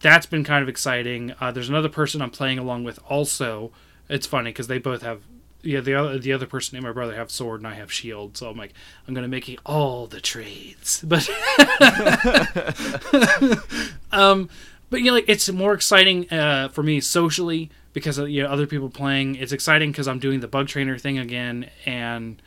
that's 0.00 0.26
been 0.26 0.44
kind 0.44 0.62
of 0.62 0.68
exciting. 0.68 1.34
Uh, 1.40 1.52
there's 1.52 1.68
another 1.68 1.88
person 1.88 2.20
I'm 2.22 2.30
playing 2.30 2.58
along 2.58 2.84
with 2.84 2.98
also. 3.08 3.70
It's 4.08 4.26
funny 4.26 4.50
because 4.50 4.66
they 4.66 4.78
both 4.78 5.02
have 5.02 5.22
yeah 5.62 5.80
the 5.80 5.94
other 5.94 6.18
the 6.18 6.32
other 6.32 6.46
person 6.46 6.76
and 6.76 6.84
my 6.84 6.92
brother 6.92 7.14
have 7.14 7.30
sword 7.30 7.60
and 7.60 7.66
I 7.66 7.74
have 7.74 7.92
shield. 7.92 8.36
So 8.36 8.48
I'm 8.48 8.56
like 8.56 8.72
I'm 9.06 9.14
gonna 9.14 9.28
make 9.28 9.58
all 9.64 10.06
the 10.06 10.20
trades, 10.20 11.02
but 11.06 11.28
um, 14.12 14.48
but 14.90 15.00
you 15.00 15.06
know, 15.06 15.14
like 15.14 15.28
it's 15.28 15.50
more 15.50 15.74
exciting 15.74 16.30
uh, 16.30 16.68
for 16.68 16.82
me 16.82 17.00
socially 17.00 17.70
because 17.92 18.18
of, 18.18 18.28
you 18.28 18.42
know 18.42 18.48
other 18.48 18.66
people 18.66 18.90
playing. 18.90 19.36
It's 19.36 19.52
exciting 19.52 19.90
because 19.90 20.08
I'm 20.08 20.18
doing 20.18 20.40
the 20.40 20.48
bug 20.48 20.68
trainer 20.68 20.98
thing 20.98 21.18
again, 21.18 21.70
and 21.86 22.40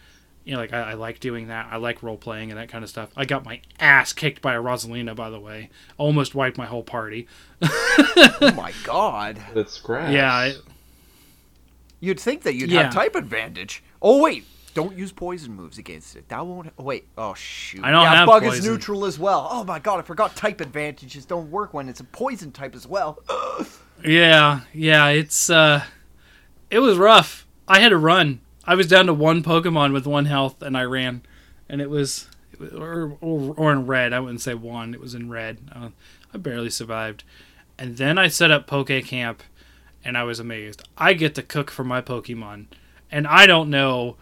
you 0.45 0.53
know, 0.53 0.59
like 0.59 0.74
I, 0.74 0.91
I 0.91 0.93
like 0.93 1.20
doing 1.20 1.47
that. 1.47 1.68
I 1.72 1.78
like 1.78 2.03
role 2.03 2.18
playing 2.18 2.51
and 2.51 2.59
that 2.59 2.70
kind 2.70 2.84
of 2.84 2.89
stuff. 2.89 3.09
I 3.18 3.26
got 3.26 3.43
my 3.43 3.61
ass 3.80 4.13
kicked 4.13 4.41
by 4.41 4.53
a 4.53 4.61
Rosalina, 4.61 5.16
by 5.16 5.32
the 5.32 5.39
way. 5.39 5.70
Almost 5.97 6.36
wiped 6.36 6.57
my 6.57 6.68
whole 6.68 6.84
party. 6.84 7.28
Oh 8.38 8.51
my 8.55 8.74
god. 8.84 9.41
that's 9.53 9.80
grass. 9.80 10.11
Yeah, 10.11 10.32
I, 10.32 10.53
You'd 11.99 12.19
think 12.19 12.43
that 12.43 12.55
you'd 12.55 12.69
Yeah. 12.69 12.83
have 12.83 12.93
type 12.93 13.15
advantage. 13.15 13.83
Oh 14.01 14.21
wait, 14.21 14.45
don't 14.73 14.97
use 14.97 15.11
poison 15.11 15.53
moves 15.53 15.77
against 15.77 16.15
it. 16.15 16.27
That 16.29 16.45
won't. 16.45 16.71
Oh, 16.77 16.83
wait. 16.83 17.07
Oh 17.17 17.33
shoot. 17.33 17.83
I 17.83 17.91
don't 17.91 18.03
yeah, 18.03 18.15
have 18.15 18.27
bug 18.27 18.43
is 18.43 18.65
neutral 18.65 19.05
as 19.05 19.17
well. 19.17 19.47
Oh 19.49 19.63
my 19.63 19.79
god, 19.79 19.99
I 19.99 20.01
forgot 20.03 20.35
type 20.35 20.61
advantages 20.61 21.25
don't 21.25 21.49
work 21.49 21.73
when 21.73 21.89
it's 21.89 22.01
a 22.01 22.03
poison 22.03 22.51
type 22.51 22.75
as 22.75 22.85
well. 22.85 23.19
yeah, 24.05 24.61
yeah. 24.73 25.07
It's 25.07 25.49
uh, 25.49 25.83
it 26.69 26.79
was 26.79 26.97
rough. 26.97 27.47
I 27.67 27.79
had 27.79 27.89
to 27.89 27.97
run. 27.97 28.41
I 28.65 28.75
was 28.75 28.87
down 28.87 29.05
to 29.05 29.13
one 29.13 29.43
Pokemon 29.43 29.93
with 29.93 30.05
one 30.05 30.25
health, 30.25 30.61
and 30.61 30.75
I 30.75 30.83
ran, 30.83 31.21
and 31.69 31.81
it 31.81 31.89
was, 31.89 32.27
it 32.51 32.59
was 32.59 32.73
or, 32.73 33.17
or 33.21 33.53
or 33.55 33.71
in 33.71 33.87
red. 33.87 34.11
I 34.11 34.19
wouldn't 34.19 34.41
say 34.41 34.55
one. 34.55 34.93
It 34.93 34.99
was 34.99 35.15
in 35.15 35.29
red. 35.29 35.59
Uh, 35.73 35.89
I 36.33 36.37
barely 36.37 36.69
survived, 36.69 37.23
and 37.79 37.95
then 37.97 38.17
I 38.17 38.27
set 38.27 38.51
up 38.51 38.67
Poke 38.67 38.87
Camp, 39.05 39.41
and 40.06 40.18
I 40.18 40.24
was 40.24 40.39
amazed. 40.39 40.88
I 40.97 41.14
get 41.14 41.36
to 41.36 41.43
cook 41.43 41.72
for 41.72 41.84
my 41.84 42.01
Pokemon, 42.01 42.68
and 43.12 43.28
I 43.28 43.45
don't 43.45 43.70
know 43.70 44.18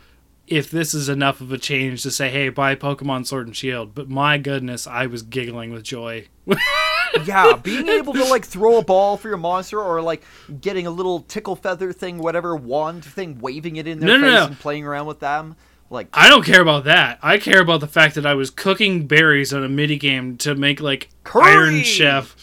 if 0.47 0.69
this 0.69 0.93
is 0.93 1.07
enough 1.09 1.39
of 1.41 1.51
a 1.51 1.57
change 1.57 2.03
to 2.03 2.11
say, 2.11 2.29
hey, 2.29 2.49
buy 2.49 2.75
Pokemon 2.75 3.25
Sword 3.25 3.47
and 3.47 3.55
Shield. 3.55 3.95
But 3.95 4.09
my 4.09 4.37
goodness, 4.37 4.85
I 4.85 5.05
was 5.05 5.21
giggling 5.21 5.71
with 5.71 5.83
joy. 5.83 6.27
yeah, 7.25 7.55
being 7.55 7.87
able 7.87 8.13
to 8.13 8.25
like 8.25 8.45
throw 8.45 8.77
a 8.77 8.83
ball 8.83 9.15
for 9.17 9.29
your 9.29 9.37
monster 9.37 9.81
or 9.81 10.01
like 10.01 10.23
getting 10.59 10.85
a 10.85 10.91
little 10.91 11.21
tickle 11.21 11.55
feather 11.55 11.93
thing, 11.93 12.17
whatever 12.17 12.55
wand 12.55 13.05
thing, 13.05 13.39
waving 13.39 13.77
it 13.77 13.87
in 13.87 13.99
their 13.99 14.09
No, 14.09 14.17
no, 14.17 14.27
face 14.27 14.39
no. 14.39 14.45
and 14.47 14.59
playing 14.59 14.85
around 14.85 15.05
with 15.05 15.19
them. 15.19 15.55
Like 15.89 16.07
I 16.11 16.27
don't 16.27 16.43
care 16.43 16.61
about 16.61 16.85
that. 16.85 17.19
I 17.21 17.37
care 17.37 17.61
about 17.61 17.79
the 17.79 17.87
fact 17.87 18.15
that 18.15 18.25
I 18.25 18.33
was 18.33 18.49
cooking 18.49 19.05
berries 19.07 19.53
on 19.53 19.63
a 19.63 19.69
mini 19.69 19.97
game 19.97 20.37
to 20.37 20.55
make 20.55 20.81
like 20.81 21.09
Curry! 21.23 21.51
Iron 21.51 21.83
Chef. 21.83 22.35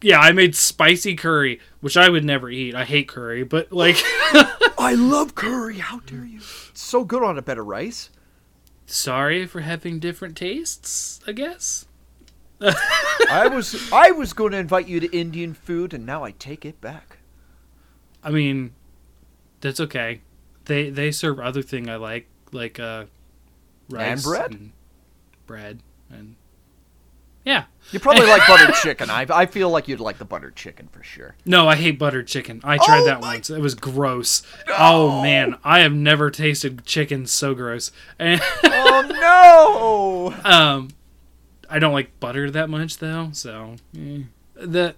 Yeah, 0.00 0.20
I 0.20 0.32
made 0.32 0.54
spicy 0.54 1.16
curry, 1.16 1.60
which 1.80 1.96
I 1.96 2.08
would 2.08 2.24
never 2.24 2.48
eat. 2.50 2.74
I 2.74 2.84
hate 2.84 3.08
curry, 3.08 3.42
but 3.42 3.72
like 3.72 3.96
I 4.78 4.94
love 4.96 5.34
curry. 5.34 5.78
How 5.78 6.00
dare 6.00 6.24
you? 6.24 6.38
It's 6.38 6.82
so 6.82 7.04
good 7.04 7.22
on 7.22 7.36
a 7.38 7.42
bed 7.42 7.58
of 7.58 7.66
rice. 7.66 8.10
sorry 8.86 9.46
for 9.46 9.60
having 9.60 9.98
different 9.98 10.36
tastes, 10.36 11.20
I 11.26 11.32
guess. 11.32 11.86
I 12.60 13.48
was 13.52 13.90
I 13.92 14.10
was 14.12 14.32
going 14.32 14.52
to 14.52 14.58
invite 14.58 14.88
you 14.88 15.00
to 15.00 15.16
Indian 15.16 15.54
food, 15.54 15.92
and 15.94 16.06
now 16.06 16.24
I 16.24 16.32
take 16.32 16.64
it 16.64 16.80
back. 16.80 17.18
I 18.22 18.30
mean, 18.30 18.72
that's 19.60 19.80
okay. 19.80 20.22
They 20.66 20.90
they 20.90 21.10
serve 21.12 21.38
other 21.40 21.62
thing 21.62 21.88
I 21.88 21.96
like, 21.96 22.26
like 22.52 22.78
uh 22.80 23.04
rice 23.88 24.24
bread? 24.24 24.70
bread 25.46 25.80
and 26.10 26.36
yeah. 27.48 27.64
You 27.90 27.98
probably 28.00 28.26
like 28.26 28.42
buttered 28.46 28.74
chicken. 28.76 29.08
I 29.10 29.26
I 29.30 29.46
feel 29.46 29.70
like 29.70 29.88
you'd 29.88 30.00
like 30.00 30.18
the 30.18 30.24
buttered 30.26 30.54
chicken 30.56 30.88
for 30.92 31.02
sure. 31.02 31.34
No, 31.46 31.66
I 31.66 31.74
hate 31.76 31.98
buttered 31.98 32.26
chicken. 32.26 32.60
I 32.62 32.76
tried 32.76 33.00
Oh 33.00 33.04
that 33.06 33.20
my- 33.22 33.34
once. 33.34 33.48
It 33.50 33.60
was 33.60 33.74
gross. 33.74 34.42
Oh 34.68 35.22
man, 35.22 35.56
I 35.64 35.80
have 35.80 35.92
never 35.94 36.30
tasted 36.30 36.84
chicken 36.84 37.26
so 37.26 37.54
gross. 37.54 37.90
Oh 38.80 40.34
no! 40.44 40.50
um, 40.50 40.88
I 41.70 41.78
don't 41.78 41.92
like 41.92 42.18
butter 42.20 42.50
that 42.50 42.68
much 42.68 42.98
though. 42.98 43.30
So 43.32 43.76
eh. 43.96 44.20
the 44.54 44.94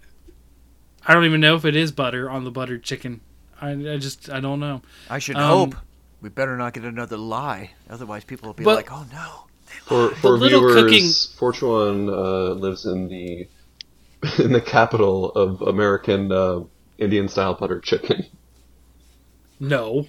I 1.06 1.14
don't 1.14 1.24
even 1.24 1.40
know 1.40 1.56
if 1.56 1.64
it 1.64 1.76
is 1.76 1.92
butter 1.92 2.28
on 2.30 2.44
the 2.44 2.50
buttered 2.50 2.82
chicken. 2.82 3.20
I, 3.60 3.70
I 3.72 3.96
just 3.98 4.30
I 4.30 4.40
don't 4.40 4.60
know. 4.60 4.82
I 5.08 5.18
should 5.18 5.36
Um, 5.36 5.48
hope. 5.48 5.74
We 6.22 6.28
better 6.28 6.56
not 6.56 6.74
get 6.74 6.84
another 6.84 7.16
lie, 7.16 7.70
otherwise 7.88 8.24
people 8.24 8.48
will 8.48 8.54
be 8.54 8.64
But- 8.64 8.76
like, 8.76 8.92
"Oh 8.92 9.06
no." 9.12 9.46
For 9.84 10.10
for 10.16 10.30
little 10.38 10.60
viewers, 10.60 10.74
cooking- 10.74 11.38
Fortuan 11.38 12.08
uh, 12.08 12.54
lives 12.54 12.86
in 12.86 13.08
the 13.08 13.48
in 14.38 14.52
the 14.52 14.60
capital 14.60 15.30
of 15.32 15.62
American 15.62 16.30
uh, 16.30 16.60
Indian 16.98 17.28
style 17.28 17.54
buttered 17.54 17.82
chicken, 17.82 18.26
No, 19.58 20.06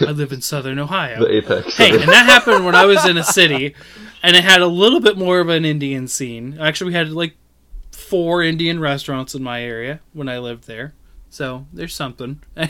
I 0.00 0.12
live 0.12 0.32
in 0.32 0.40
Southern 0.42 0.78
Ohio. 0.78 1.20
the 1.24 1.36
apex. 1.36 1.76
Hey, 1.76 1.90
and 1.90 2.08
that 2.08 2.26
happened 2.26 2.64
when 2.64 2.74
I 2.74 2.84
was 2.84 3.04
in 3.06 3.16
a 3.16 3.24
city, 3.24 3.74
and 4.22 4.36
it 4.36 4.44
had 4.44 4.60
a 4.60 4.66
little 4.66 5.00
bit 5.00 5.16
more 5.18 5.40
of 5.40 5.48
an 5.48 5.64
Indian 5.64 6.06
scene. 6.08 6.56
Actually, 6.60 6.88
we 6.88 6.94
had 6.94 7.10
like 7.10 7.34
four 7.92 8.42
Indian 8.42 8.78
restaurants 8.78 9.34
in 9.34 9.42
my 9.42 9.62
area 9.62 10.00
when 10.12 10.28
I 10.28 10.38
lived 10.38 10.66
there, 10.66 10.94
so 11.30 11.66
there's 11.72 11.94
something. 11.94 12.40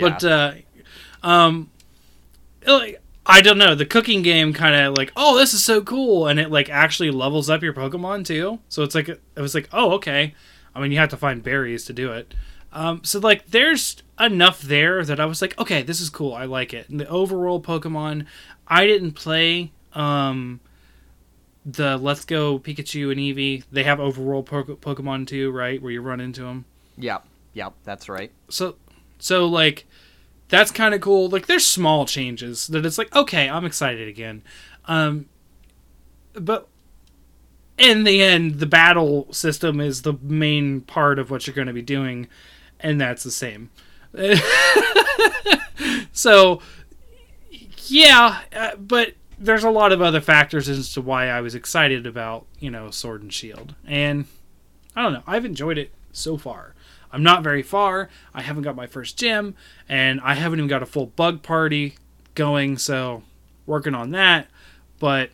But 0.00 0.24
uh, 0.24 0.54
um, 1.22 1.70
like 2.66 3.01
I 3.24 3.40
don't 3.40 3.58
know, 3.58 3.74
the 3.74 3.86
cooking 3.86 4.22
game 4.22 4.52
kind 4.52 4.74
of 4.74 4.96
like, 4.96 5.12
oh, 5.14 5.38
this 5.38 5.54
is 5.54 5.64
so 5.64 5.80
cool, 5.80 6.26
and 6.26 6.40
it 6.40 6.50
like 6.50 6.68
actually 6.68 7.10
levels 7.10 7.48
up 7.48 7.62
your 7.62 7.72
Pokemon 7.72 8.24
too. 8.24 8.58
So 8.68 8.82
it's 8.82 8.94
like 8.94 9.08
it 9.08 9.20
was 9.36 9.54
like, 9.54 9.68
oh, 9.72 9.92
okay. 9.92 10.34
I 10.74 10.80
mean, 10.80 10.90
you 10.90 10.98
have 10.98 11.10
to 11.10 11.16
find 11.16 11.42
berries 11.42 11.84
to 11.84 11.92
do 11.92 12.12
it. 12.12 12.34
Um, 12.72 13.04
so 13.04 13.18
like, 13.20 13.48
there's 13.48 14.02
enough 14.18 14.62
there 14.62 15.04
that 15.04 15.20
I 15.20 15.26
was 15.26 15.42
like, 15.42 15.58
okay, 15.58 15.82
this 15.82 16.00
is 16.00 16.10
cool. 16.10 16.34
I 16.34 16.46
like 16.46 16.72
it. 16.72 16.88
And 16.88 16.98
the 16.98 17.08
overall 17.08 17.60
Pokemon, 17.62 18.26
I 18.66 18.86
didn't 18.86 19.12
play 19.12 19.70
um, 19.92 20.60
the 21.66 21.98
Let's 21.98 22.24
Go 22.24 22.58
Pikachu 22.58 23.12
and 23.12 23.20
Eevee. 23.20 23.64
They 23.70 23.84
have 23.84 23.98
overworld 23.98 24.46
po- 24.46 24.64
Pokemon 24.64 25.26
too, 25.26 25.50
right? 25.50 25.80
Where 25.80 25.92
you 25.92 26.00
run 26.00 26.20
into 26.20 26.42
them. 26.42 26.64
Yep, 26.96 27.26
yep, 27.52 27.74
that's 27.84 28.08
right. 28.08 28.32
So, 28.48 28.76
so 29.18 29.46
like, 29.46 29.86
that's 30.52 30.70
kind 30.70 30.94
of 30.94 31.00
cool. 31.00 31.30
Like, 31.30 31.46
there's 31.46 31.66
small 31.66 32.04
changes 32.04 32.66
that 32.66 32.84
it's 32.84 32.98
like, 32.98 33.16
okay, 33.16 33.48
I'm 33.48 33.64
excited 33.64 34.06
again. 34.06 34.42
Um, 34.84 35.24
but 36.34 36.68
in 37.78 38.04
the 38.04 38.22
end, 38.22 38.58
the 38.58 38.66
battle 38.66 39.32
system 39.32 39.80
is 39.80 40.02
the 40.02 40.12
main 40.20 40.82
part 40.82 41.18
of 41.18 41.30
what 41.30 41.46
you're 41.46 41.56
going 41.56 41.68
to 41.68 41.72
be 41.72 41.80
doing, 41.80 42.28
and 42.80 43.00
that's 43.00 43.22
the 43.22 43.30
same. 43.30 43.70
so, 46.12 46.60
yeah, 47.86 48.40
uh, 48.54 48.76
but 48.76 49.14
there's 49.38 49.64
a 49.64 49.70
lot 49.70 49.90
of 49.90 50.02
other 50.02 50.20
factors 50.20 50.68
as 50.68 50.92
to 50.92 51.00
why 51.00 51.28
I 51.28 51.40
was 51.40 51.54
excited 51.54 52.06
about, 52.06 52.44
you 52.60 52.70
know, 52.70 52.90
Sword 52.90 53.22
and 53.22 53.32
Shield. 53.32 53.74
And 53.86 54.26
I 54.94 55.00
don't 55.00 55.14
know. 55.14 55.22
I've 55.26 55.46
enjoyed 55.46 55.78
it 55.78 55.92
so 56.12 56.36
far. 56.36 56.74
I'm 57.12 57.22
not 57.22 57.42
very 57.42 57.62
far. 57.62 58.08
I 58.34 58.42
haven't 58.42 58.62
got 58.62 58.74
my 58.74 58.86
first 58.86 59.18
gym, 59.18 59.54
and 59.88 60.20
I 60.22 60.34
haven't 60.34 60.58
even 60.60 60.68
got 60.68 60.82
a 60.82 60.86
full 60.86 61.06
bug 61.06 61.42
party 61.42 61.94
going. 62.34 62.78
So 62.78 63.22
working 63.66 63.94
on 63.94 64.10
that, 64.12 64.48
but 64.98 65.30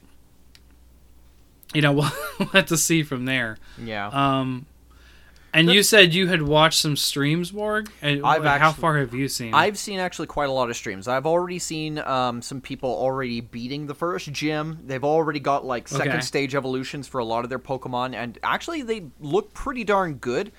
you 1.74 1.82
know 1.82 1.92
we'll, 2.38 2.48
have 2.52 2.66
to 2.66 2.76
see 2.76 3.02
from 3.02 3.24
there. 3.24 3.58
Yeah. 3.78 4.08
Um, 4.08 4.66
and 5.54 5.70
you 5.70 5.82
said 5.82 6.12
you 6.12 6.26
had 6.28 6.42
watched 6.42 6.78
some 6.78 6.94
streams, 6.94 7.52
Morg. 7.54 7.90
And 8.02 8.24
I've 8.24 8.44
how 8.44 8.50
actually- 8.68 8.80
far 8.80 8.98
have 8.98 9.14
you 9.14 9.28
seen? 9.28 9.54
I've 9.54 9.78
seen 9.78 9.98
actually 9.98 10.26
quite 10.26 10.48
a 10.48 10.52
lot 10.52 10.68
of 10.68 10.76
streams. 10.76 11.08
I've 11.08 11.26
already 11.26 11.58
seen 11.58 11.98
um, 12.00 12.42
some 12.42 12.60
people 12.60 12.90
already 12.90 13.40
beating 13.40 13.86
the 13.86 13.94
first 13.94 14.30
gym. 14.30 14.78
They've 14.86 15.02
already 15.02 15.40
got 15.40 15.64
like 15.64 15.88
second 15.88 16.12
Okay. 16.12 16.20
stage 16.20 16.54
evolutions 16.54 17.08
for 17.08 17.18
a 17.18 17.24
lot 17.24 17.44
of 17.44 17.50
their 17.50 17.58
Pokemon, 17.58 18.14
and 18.14 18.38
actually 18.42 18.82
they 18.82 19.06
look 19.20 19.54
pretty 19.54 19.84
darn 19.84 20.14
good. 20.14 20.52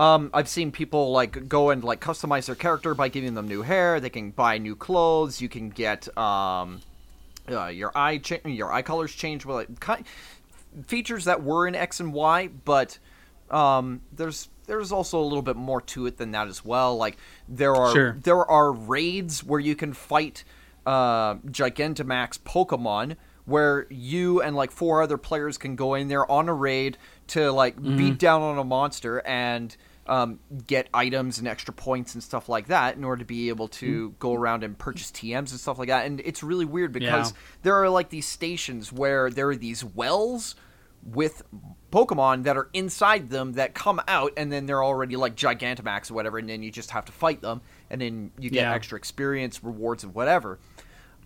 Um, 0.00 0.30
I've 0.32 0.48
seen 0.48 0.72
people 0.72 1.12
like 1.12 1.46
go 1.46 1.68
and 1.68 1.84
like 1.84 2.00
customize 2.00 2.46
their 2.46 2.54
character 2.54 2.94
by 2.94 3.08
giving 3.08 3.34
them 3.34 3.46
new 3.46 3.60
hair. 3.60 4.00
They 4.00 4.08
can 4.08 4.30
buy 4.30 4.56
new 4.56 4.74
clothes. 4.74 5.42
You 5.42 5.48
can 5.50 5.68
get 5.68 6.08
um, 6.16 6.80
uh, 7.50 7.66
your 7.66 7.92
eye 7.94 8.16
cha- 8.16 8.36
your 8.46 8.72
eye 8.72 8.80
colors 8.80 9.14
change. 9.14 9.44
Well, 9.44 9.58
like, 9.58 9.78
ki- 9.78 10.04
features 10.86 11.26
that 11.26 11.42
were 11.42 11.66
in 11.68 11.74
X 11.74 12.00
and 12.00 12.14
Y, 12.14 12.48
but 12.64 12.98
um, 13.50 14.00
there's 14.16 14.48
there's 14.66 14.90
also 14.90 15.20
a 15.20 15.26
little 15.26 15.42
bit 15.42 15.56
more 15.56 15.82
to 15.82 16.06
it 16.06 16.16
than 16.16 16.30
that 16.30 16.48
as 16.48 16.64
well. 16.64 16.96
Like 16.96 17.18
there 17.46 17.74
are 17.76 17.92
Sure. 17.92 18.16
there 18.22 18.46
are 18.46 18.72
raids 18.72 19.44
where 19.44 19.60
you 19.60 19.76
can 19.76 19.92
fight 19.92 20.44
uh, 20.86 21.34
Gigantamax 21.34 22.38
Pokemon, 22.38 23.16
where 23.44 23.86
you 23.90 24.40
and 24.40 24.56
like 24.56 24.70
four 24.70 25.02
other 25.02 25.18
players 25.18 25.58
can 25.58 25.76
go 25.76 25.92
in 25.92 26.08
there 26.08 26.30
on 26.30 26.48
a 26.48 26.54
raid 26.54 26.96
to 27.28 27.52
like 27.52 27.76
beat 27.82 28.18
down 28.18 28.40
on 28.40 28.56
a 28.58 28.64
monster 28.64 29.20
and 29.26 29.76
um, 30.10 30.40
get 30.66 30.88
items 30.92 31.38
and 31.38 31.46
extra 31.48 31.72
points 31.72 32.14
and 32.14 32.22
stuff 32.22 32.48
like 32.48 32.66
that 32.66 32.96
in 32.96 33.04
order 33.04 33.20
to 33.20 33.24
be 33.24 33.48
able 33.48 33.68
to 33.68 34.10
go 34.18 34.34
around 34.34 34.64
and 34.64 34.76
purchase 34.76 35.10
TMs 35.12 35.52
and 35.52 35.60
stuff 35.60 35.78
like 35.78 35.88
that. 35.88 36.04
And 36.04 36.20
it's 36.24 36.42
really 36.42 36.64
weird 36.64 36.92
because 36.92 37.30
Yeah. 37.30 37.36
there 37.62 37.74
are 37.76 37.88
like 37.88 38.10
these 38.10 38.26
stations 38.26 38.92
where 38.92 39.30
there 39.30 39.48
are 39.50 39.56
these 39.56 39.84
wells 39.84 40.56
with 41.02 41.42
Pokemon 41.92 42.42
that 42.44 42.56
are 42.56 42.68
inside 42.72 43.30
them 43.30 43.52
that 43.54 43.72
come 43.72 44.00
out, 44.06 44.32
and 44.36 44.52
then 44.52 44.66
they're 44.66 44.84
already 44.84 45.16
like 45.16 45.34
Gigantamax 45.36 46.10
or 46.10 46.14
whatever, 46.14 46.38
and 46.38 46.48
then 46.48 46.62
you 46.62 46.70
just 46.70 46.90
have 46.90 47.04
to 47.06 47.12
fight 47.12 47.40
them, 47.40 47.62
and 47.88 48.00
then 48.02 48.32
you 48.38 48.50
get 48.50 48.62
Yeah. 48.62 48.74
extra 48.74 48.98
experience, 48.98 49.62
rewards, 49.64 50.04
and 50.04 50.12
whatever. 50.14 50.58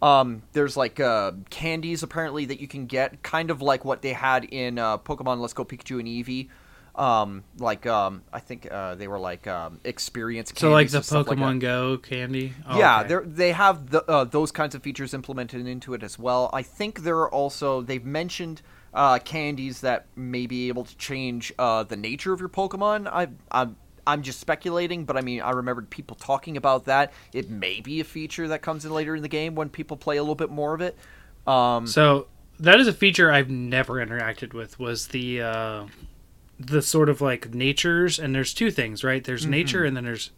Um, 0.03 0.43
there's 0.53 0.77
like 0.77 1.01
uh, 1.01 1.33
candies 1.51 2.03
apparently 2.03 2.45
that 2.45 2.61
you 2.61 2.69
can 2.69 2.87
get, 2.87 3.23
kind 3.23 3.51
of 3.51 3.63
like 3.63 3.85
what 3.85 4.03
they 4.03 4.13
had 4.13 4.45
in 4.45 4.79
uh, 4.79 4.99
Pokemon 4.99 5.41
Let's 5.41 5.55
Go 5.55 5.65
Pikachu 5.65 5.99
and 5.99 6.07
Eevee. 6.09 6.49
Um, 6.97 7.43
like 7.59 7.87
um, 7.87 8.23
I 8.33 8.39
think 8.39 8.69
uh, 8.71 8.95
they 8.95 9.09
were 9.09 9.19
like 9.19 9.47
um, 9.49 9.81
experience. 9.85 10.53
so 10.55 10.71
like 10.71 10.91
the 10.91 11.03
stuff 11.03 11.27
like. 11.27 11.39
Pokemon 11.39 11.61
Go 11.61 11.99
candy. 11.99 12.53
Oh, 12.69 12.79
yeah, 12.79 13.01
okay. 13.01 13.09
they're, 13.09 13.23
they 13.23 13.53
have 13.53 13.91
the, 13.91 14.05
uh, 14.05 14.25
those 14.25 14.53
kinds 14.53 14.77
of 14.77 14.83
features 14.83 15.13
implemented 15.13 15.67
into 15.67 15.95
it 15.95 16.03
as 16.05 16.19
well. 16.19 16.51
I 16.53 16.63
think 16.63 17.01
there 17.01 17.19
are 17.19 17.31
also 17.31 17.83
they've 17.83 18.05
mentioned 18.05 18.63
uh, 18.93 19.19
candies 19.19 19.81
that 19.81 20.07
may 20.15 20.47
be 20.47 20.69
able 20.69 20.85
to 20.85 20.97
change 20.97 21.53
uh, 21.59 21.83
the 21.83 21.97
nature 21.97 22.33
of 22.33 22.39
your 22.39 22.49
Pokemon. 22.49 23.09
I, 23.09 23.29
I'm 23.51 23.77
I'm 24.07 24.23
just 24.23 24.39
speculating, 24.39 25.05
but 25.05 25.17
I 25.17 25.21
mean 25.21 25.41
I 25.41 25.51
remembered 25.51 25.91
people 25.91 26.17
talking 26.17 26.57
about 26.57 26.85
that. 26.85 27.13
It 27.33 27.51
may 27.51 27.81
be 27.81 28.01
a 28.01 28.05
feature 28.05 28.49
that 28.49 28.63
comes 28.63 28.85
in 28.85 28.93
later 28.93 29.17
in 29.17 29.23
the 29.23 29.29
game 29.29 29.55
when 29.55 29.69
people 29.69 29.97
play 29.97 30.17
a 30.19 30.23
little 30.23 30.35
bit 30.35 30.51
more 30.51 30.75
of 30.75 30.81
it. 30.81 30.97
Um, 31.47 31.87
So 31.87 32.29
that 32.61 32.79
is 32.79 32.87
a 32.87 32.93
feature 32.93 33.33
I've 33.33 33.51
never 33.51 33.95
interacted 33.95 34.53
with. 34.55 34.79
Was 34.79 35.09
the 35.09 35.43
uh, 35.43 35.87
the 36.59 36.83
sort 36.83 37.09
of 37.09 37.21
like 37.21 37.55
natures, 37.55 38.19
and 38.19 38.35
there's 38.35 38.55
two 38.55 38.71
things, 38.71 39.03
right? 39.05 39.23
There's 39.25 39.47
nature, 39.47 39.85
and 39.85 39.97
then 39.97 40.05
there's 40.05 40.31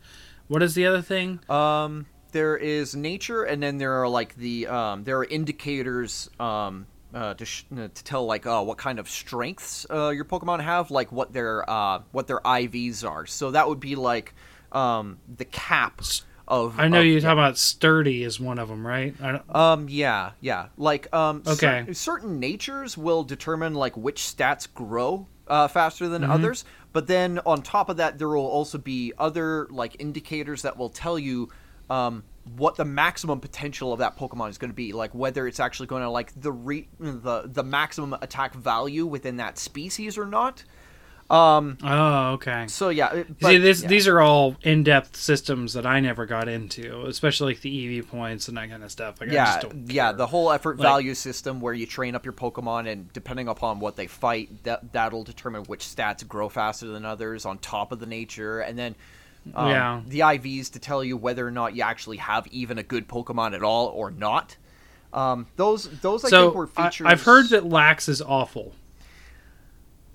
what 0.49 0.63
is 0.63 0.75
the 0.75 0.87
other 0.87 1.03
thing? 1.03 1.41
Um, 1.51 2.07
there 2.33 2.57
is 2.57 2.95
nature, 2.97 3.43
and 3.45 3.63
then 3.63 3.79
there 3.79 3.93
are 4.03 4.09
like 4.09 4.35
the 4.37 4.67
um, 4.67 5.05
there 5.05 5.19
are 5.19 5.25
indicators 5.25 6.31
um, 6.41 6.87
uh, 7.15 7.35
to 7.35 7.45
sh- 7.45 7.65
uh, 7.77 7.89
to 7.93 8.05
tell 8.05 8.27
like 8.27 8.47
uh, 8.47 8.63
what 8.63 8.79
kind 8.79 8.99
of 8.99 9.09
strengths 9.09 9.87
uh, 9.91 10.11
your 10.11 10.25
Pokemon 10.25 10.61
have, 10.63 10.91
like 10.91 11.11
what 11.13 11.33
their 11.33 11.69
uh, 11.69 12.01
what 12.13 12.27
their 12.27 12.41
IVs 12.41 13.09
are. 13.09 13.27
So 13.27 13.51
that 13.53 13.69
would 13.69 13.81
be 13.81 13.95
like 13.97 14.35
um, 14.73 15.19
the 15.37 15.45
cap 15.47 16.01
of. 16.49 16.79
I 16.79 16.89
know 16.89 17.01
of- 17.01 17.07
you 17.07 17.21
talk 17.21 17.33
about 17.33 17.59
sturdy 17.59 18.23
is 18.23 18.39
one 18.41 18.59
of 18.59 18.69
them, 18.69 18.87
right? 18.87 19.15
I 19.23 19.33
don't, 19.33 19.55
Um, 19.57 19.87
yeah, 19.89 20.33
yeah. 20.41 20.67
Like, 20.77 21.13
um, 21.15 21.43
cer- 21.45 21.53
Okay. 21.83 21.93
certain 21.93 22.39
natures 22.41 22.97
will 22.99 23.25
determine 23.25 23.75
like 23.75 23.97
which 23.97 24.21
stats 24.23 24.67
grow 24.73 25.27
uh, 25.49 25.69
faster 25.69 26.09
than 26.09 26.23
Mm-hmm. 26.23 26.33
others. 26.33 26.65
But 26.93 27.07
then 27.07 27.41
on 27.45 27.63
top 27.63 27.89
of 27.89 27.99
that, 27.99 28.19
there 28.19 28.29
will 28.29 28.47
also 28.47 28.79
be 28.79 29.13
other 29.19 29.67
like 29.71 29.97
indicators 29.99 30.63
that 30.63 30.77
will 30.77 30.89
tell 30.89 31.19
you 31.19 31.51
um, 31.91 32.25
what 32.57 32.77
the 32.77 32.85
maximum 32.85 33.39
potential 33.41 33.93
of 33.93 33.99
that 33.99 34.17
Pokemon 34.17 34.49
is 34.51 34.59
going 34.59 34.71
to 34.71 34.75
be. 34.75 34.93
Like 34.93 35.15
whether 35.15 35.47
it's 35.47 35.61
actually 35.61 35.87
going 35.89 36.03
to 36.03 36.11
like 36.11 36.33
the 36.41 36.53
re- 36.53 36.89
the 36.99 37.43
the 37.45 37.63
maximum 37.63 38.15
attack 38.23 38.55
value 38.55 39.05
within 39.07 39.37
that 39.37 39.59
species 39.59 40.17
or 40.17 40.27
not. 40.27 40.65
Um, 41.29 41.77
oh, 41.83 42.35
okay. 42.35 42.67
so 42.69 42.89
yeah. 42.91 43.13
it- 43.13 43.27
See, 43.43 43.59
this, 43.59 43.83
yeah. 43.83 43.89
these 43.89 44.07
are 44.07 44.21
all 44.21 44.55
in-depth 44.63 45.17
systems 45.17 45.73
that 45.73 45.85
I 45.85 45.99
never 45.99 46.25
got 46.25 46.49
into, 46.49 47.05
especially 47.07 47.55
like 47.55 47.63
the 47.63 47.99
EV 47.99 48.09
points 48.09 48.47
and 48.47 48.57
that 48.57 48.71
kind 48.71 48.85
of 48.85 48.93
stuff. 48.93 49.21
Like, 49.21 49.31
I 49.31 49.33
yeah, 49.33 49.61
yeah, 49.87 50.13
the 50.13 50.29
whole 50.29 50.53
effort 50.53 50.79
Like- 50.79 50.85
value 50.87 51.15
system 51.15 51.61
where 51.61 51.75
you 51.75 51.85
train 51.87 52.15
up 52.15 52.25
your 52.25 52.33
Pokemon 52.33 52.89
and 52.89 53.13
depending 53.13 53.49
upon 53.49 53.81
what 53.81 53.97
they 53.97 54.07
fight, 54.07 54.63
that 54.65 54.93
that'll 54.93 55.25
determine 55.25 55.65
which 55.65 55.85
stats 55.85 56.27
grow 56.27 56.49
faster 56.49 56.87
than 56.87 57.05
others 57.05 57.45
on 57.45 57.59
top 57.59 57.91
of 57.91 57.99
the 57.99 58.07
nature, 58.07 58.61
and 58.61 58.79
then 58.79 58.95
um, 59.55 59.69
Yeah. 59.71 60.01
the 60.07 60.21
IVs 60.21 60.71
to 60.73 60.79
tell 60.79 61.03
you 61.03 61.17
whether 61.17 61.47
or 61.47 61.51
not 61.51 61.75
you 61.75 61.83
actually 61.83 62.19
have 62.19 62.47
even 62.49 62.79
a 62.79 62.83
good 62.85 63.09
Pokemon 63.09 63.55
at 63.55 63.63
all 63.65 63.87
or 63.89 64.11
not. 64.13 64.57
Um, 65.13 65.47
those 65.57 65.89
those 66.01 66.25
I 66.25 66.29
so 66.29 66.45
think 66.47 66.55
were 66.57 66.69
I, 66.77 66.85
features. 66.89 67.07
I've 67.09 67.23
heard 67.23 67.49
that 67.51 67.65
Lax 67.65 68.09
is 68.09 68.21
awful. 68.23 68.75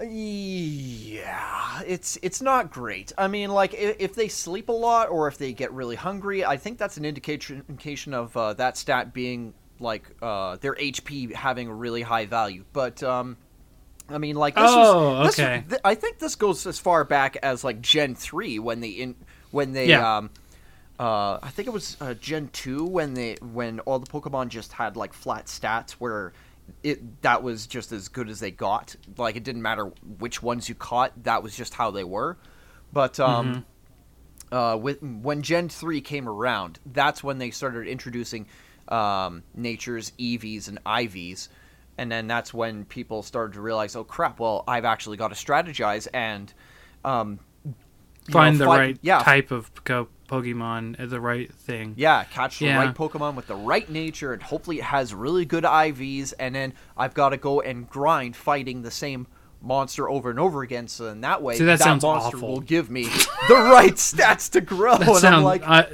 Yeah, 0.02 1.82
it's 1.86 2.18
it's 2.22 2.42
not 2.42 2.72
great. 2.72 3.12
I 3.18 3.28
mean, 3.28 3.50
like 3.52 3.74
if, 3.74 3.96
if 4.00 4.16
they 4.16 4.28
sleep 4.28 4.70
a 4.70 4.74
lot 4.74 5.10
or 5.10 5.28
if 5.28 5.38
they 5.38 5.54
get 5.54 5.72
really 5.72 5.96
hungry, 5.96 6.44
I 6.46 6.58
think 6.58 6.78
that's 6.78 6.98
an 6.98 7.06
indication 7.06 7.64
indication 7.70 8.14
of 8.14 8.36
uh, 8.36 8.54
that 8.54 8.78
stat 8.78 9.14
being 9.14 9.54
like 9.80 10.10
uh, 10.22 10.58
their 10.58 10.76
HP 10.76 11.34
having 11.34 11.68
a 11.68 11.74
really 11.74 12.02
high 12.02 12.26
value. 12.26 12.64
But 12.74 13.02
um, 13.04 13.38
I 14.10 14.18
mean, 14.18 14.36
like 14.36 14.56
this 14.56 14.64
Oh, 14.68 15.20
was, 15.20 15.36
this, 15.36 15.40
okay. 15.46 15.64
th- 15.70 15.82
I 15.84 15.96
think 15.96 16.20
this 16.20 16.36
goes 16.36 16.66
as 16.68 16.80
far 16.80 17.04
back 17.04 17.38
as 17.44 17.64
like 17.64 17.82
Gen 17.82 18.16
three 18.16 18.60
when 18.60 18.80
they 18.82 18.90
in 18.90 19.16
when 19.52 19.74
they 19.74 19.88
Yeah. 19.90 20.18
um. 20.18 20.30
Uh, 21.00 21.40
I 21.42 21.50
think 21.50 21.68
it 21.68 21.72
was 21.72 21.98
uh, 22.00 22.14
Gen 22.14 22.50
two 22.54 22.86
when 22.86 23.16
they 23.16 23.36
when 23.42 23.80
all 23.82 23.98
the 23.98 24.06
Pokemon 24.06 24.50
just 24.50 24.72
had 24.74 24.96
like 24.96 25.14
flat 25.14 25.48
stats 25.48 25.94
where 25.94 26.32
it 26.84 27.22
that 27.22 27.44
was 27.44 27.68
just 27.68 27.92
as 27.92 28.08
good 28.08 28.30
as 28.30 28.40
they 28.40 28.52
got. 28.52 28.96
Like 29.18 29.36
it 29.36 29.44
didn't 29.44 29.62
matter 29.62 29.86
which 30.20 30.42
ones 30.42 30.68
you 30.70 30.76
caught; 30.76 31.24
that 31.24 31.44
was 31.44 31.56
just 31.56 31.74
how 31.74 31.92
they 31.92 32.04
were. 32.04 32.38
But 32.94 33.20
um, 33.20 33.66
uh, 34.52 34.78
with 34.82 35.02
when 35.02 35.42
Gen 35.42 35.70
three 35.70 36.02
came 36.02 36.28
around, 36.28 36.80
that's 36.86 37.24
when 37.24 37.38
they 37.38 37.52
started 37.52 37.88
introducing 37.88 38.48
um, 38.88 39.44
Nature's 39.56 40.12
EVs 40.20 40.68
and 40.68 40.84
IVs, 40.84 41.48
and 41.98 42.12
then 42.12 42.28
that's 42.28 42.54
when 42.54 42.86
people 42.86 43.24
started 43.24 43.54
to 43.54 43.62
realize, 43.62 43.96
oh 43.96 44.04
crap! 44.04 44.40
Well, 44.40 44.64
I've 44.68 44.86
actually 44.86 45.18
got 45.18 45.30
to 45.30 45.36
strategize 45.36 46.08
and 46.14 46.54
um, 47.06 47.40
Find 48.30 48.60
know, 48.60 48.66
the 48.66 48.70
fi- 48.72 48.78
right 48.80 48.98
yeah, 49.02 49.20
type 49.24 49.52
of 49.52 49.74
Pokemon, 49.84 51.00
uh, 51.02 51.06
the 51.08 51.20
right 51.20 51.52
thing. 51.54 51.94
yeah, 51.98 52.24
catch 52.26 52.60
the 52.60 52.66
Yeah. 52.66 52.78
right 52.78 52.94
Pokemon 52.96 53.36
with 53.36 53.48
the 53.48 53.56
right 53.56 53.90
nature, 53.90 54.32
and 54.34 54.42
hopefully 54.44 54.78
it 54.80 54.84
has 54.86 55.14
really 55.14 55.44
good 55.46 55.64
IVs. 55.66 56.34
And 56.40 56.54
then 56.56 56.74
I've 56.96 57.14
got 57.14 57.30
to 57.30 57.38
go 57.38 57.62
and 57.62 57.90
grind 57.90 58.36
fighting 58.36 58.84
the 58.84 58.92
same 58.92 59.28
monster 59.62 60.10
over 60.10 60.30
and 60.30 60.40
over 60.40 60.62
again. 60.62 60.88
So 60.88 61.08
in 61.08 61.22
that 61.22 61.42
way, 61.42 61.56
See, 61.58 61.66
that 61.66 61.80
sounds 61.80 62.04
monster 62.04 62.38
awful. 62.38 62.50
will 62.54 62.60
give 62.62 62.90
me 62.90 63.04
the 63.48 63.56
right 63.74 63.96
stats 63.96 64.50
to 64.52 64.62
grow. 64.62 64.94
That 64.98 65.02
and 65.08 65.10
I'm 65.10 65.20
sounds 65.22 65.44
like, 65.44 65.64
I, 65.68 65.88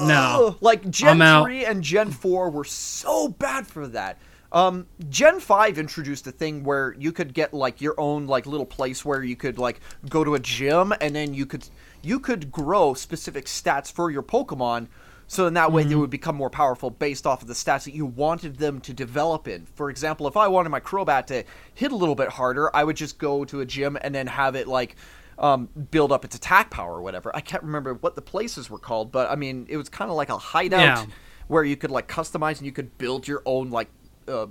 no. 0.00 0.56
Like 0.60 0.88
Gen 0.90 1.18
three 1.42 1.64
and 1.64 1.82
Gen 1.82 2.10
four 2.10 2.50
were 2.50 2.64
so 2.64 3.28
bad 3.28 3.66
for 3.66 3.86
that. 3.88 4.18
Um, 4.52 4.86
Gen 5.08 5.38
five 5.38 5.78
introduced 5.78 6.26
a 6.26 6.32
thing 6.32 6.64
where 6.64 6.94
you 6.98 7.12
could 7.12 7.34
get 7.34 7.54
like 7.54 7.80
your 7.80 7.94
own 7.98 8.26
like 8.26 8.46
little 8.46 8.66
place 8.66 9.04
where 9.04 9.22
you 9.22 9.36
could 9.36 9.58
like 9.58 9.80
go 10.08 10.24
to 10.24 10.34
a 10.34 10.40
gym 10.40 10.92
and 11.00 11.14
then 11.14 11.34
you 11.34 11.46
could 11.46 11.68
you 12.02 12.18
could 12.18 12.50
grow 12.50 12.94
specific 12.94 13.44
stats 13.44 13.92
for 13.92 14.10
your 14.10 14.22
Pokemon. 14.22 14.88
So 15.28 15.46
in 15.46 15.54
that 15.54 15.70
way, 15.70 15.84
they 15.84 15.94
would 15.94 16.10
become 16.10 16.34
more 16.34 16.50
powerful 16.50 16.90
based 16.90 17.24
off 17.24 17.42
of 17.42 17.46
the 17.46 17.54
stats 17.54 17.84
that 17.84 17.94
you 17.94 18.04
wanted 18.04 18.56
them 18.56 18.80
to 18.80 18.92
develop 18.92 19.46
in. 19.46 19.66
For 19.76 19.88
example, 19.88 20.26
if 20.26 20.36
I 20.36 20.48
wanted 20.48 20.70
my 20.70 20.80
Crobat 20.80 21.26
to 21.26 21.44
hit 21.72 21.92
a 21.92 21.96
little 21.96 22.16
bit 22.16 22.30
harder, 22.30 22.74
I 22.74 22.82
would 22.82 22.96
just 22.96 23.16
go 23.18 23.44
to 23.44 23.60
a 23.60 23.64
gym 23.64 23.96
and 24.00 24.12
then 24.12 24.26
have 24.26 24.56
it 24.56 24.66
like 24.66 24.96
um, 25.38 25.68
build 25.92 26.10
up 26.10 26.24
its 26.24 26.34
attack 26.34 26.70
power 26.70 26.94
or 26.96 27.02
whatever. 27.02 27.30
I 27.36 27.40
can't 27.42 27.62
remember 27.62 27.94
what 27.94 28.16
the 28.16 28.22
places 28.22 28.68
were 28.68 28.80
called, 28.80 29.12
but 29.12 29.30
I 29.30 29.36
mean, 29.36 29.66
it 29.68 29.76
was 29.76 29.88
kind 29.88 30.10
of 30.10 30.16
like 30.16 30.30
a 30.30 30.36
hideout 30.38 30.80
Yeah. 30.80 31.06
where 31.46 31.62
you 31.62 31.76
could 31.76 31.92
like 31.92 32.08
customize 32.08 32.56
and 32.56 32.66
you 32.66 32.72
could 32.72 32.98
build 32.98 33.28
your 33.28 33.42
own 33.46 33.70
like 33.70 33.88
uh, 34.30 34.46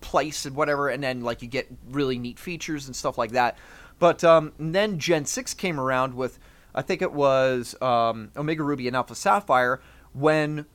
place 0.00 0.46
and 0.46 0.56
whatever, 0.56 0.88
and 0.88 1.02
then 1.02 1.20
like 1.20 1.42
you 1.42 1.48
get 1.48 1.68
really 1.90 2.18
neat 2.18 2.38
features 2.38 2.86
and 2.86 2.96
stuff 2.96 3.18
like 3.18 3.32
that. 3.32 3.58
But 3.98 4.22
um, 4.24 4.52
then 4.58 4.98
Gen 4.98 5.24
6 5.24 5.54
came 5.54 5.80
around 5.80 6.14
with, 6.14 6.38
I 6.74 6.82
think 6.82 7.02
it 7.02 7.12
was 7.12 7.74
um, 7.82 8.30
Omega 8.36 8.62
Ruby 8.62 8.86
and 8.86 8.96
Alpha 8.96 9.14
Sapphire, 9.14 9.80
when 10.12 10.66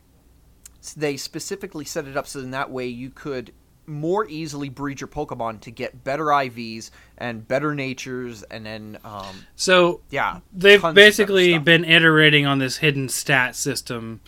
they 0.97 1.15
specifically 1.15 1.85
set 1.85 2.05
it 2.05 2.17
up 2.17 2.27
so 2.27 2.39
in 2.39 2.51
that 2.51 2.69
way 2.69 2.87
you 2.87 3.09
could 3.09 3.53
more 3.85 4.27
easily 4.27 4.69
breed 4.69 5.01
your 5.01 5.07
Pokemon 5.07 5.61
to 5.61 5.71
get 5.71 6.03
better 6.03 6.25
IVs 6.25 6.89
and 7.17 7.45
better 7.47 7.75
natures, 7.75 8.43
and 8.43 8.65
then 8.65 8.97
um, 9.03 9.45
So 9.55 10.01
yeah, 10.09 10.39
they've 10.53 10.79
tons 10.79 10.91
of 10.91 10.95
better 10.95 11.07
basically 11.07 11.57
been 11.57 11.85
iterating 11.85 12.45
on 12.45 12.59
this 12.59 12.77
hidden 12.77 13.09
stat 13.09 13.55
system 13.55 14.21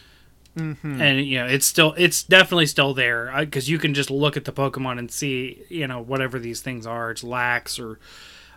Mm-hmm. 0.56 1.02
and 1.02 1.26
you 1.26 1.38
know 1.40 1.46
it's 1.48 1.66
still 1.66 1.94
it's 1.98 2.24
definitely 2.24 2.66
still 2.68 2.94
there. 2.94 3.32
Because 3.40 3.70
you 3.70 3.78
can 3.78 3.94
just 3.94 4.10
look 4.10 4.38
at 4.38 4.46
the 4.46 4.54
pokemon 4.54 5.00
and 5.00 5.12
see 5.12 5.64
you 5.70 5.88
know 5.88 6.00
whatever 6.02 6.40
these 6.40 6.62
things 6.62 6.86
are. 6.88 7.12
It's 7.12 7.24
lax 7.24 7.78
or 7.80 8.00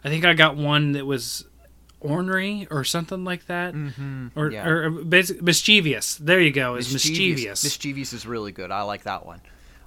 i 0.04 0.08
think 0.08 0.24
i 0.24 0.32
got 0.32 0.56
one 0.56 0.92
that 0.92 1.04
was 1.06 1.44
ornery 2.00 2.68
or 2.70 2.84
something 2.84 3.24
like 3.24 3.46
that. 3.46 3.74
Mhm, 3.74 4.30
or, 4.36 4.52
yeah. 4.52 4.64
or 4.66 4.88
mischievous. 4.90 6.14
There 6.16 6.40
you 6.40 6.52
go. 6.52 6.76
Is 6.76 6.92
mischievous, 6.92 7.64
Mischievous. 7.64 8.12
is 8.12 8.24
really 8.24 8.52
good. 8.52 8.70
I 8.70 8.82
like 8.82 9.02
that 9.02 9.26
one. 9.26 9.40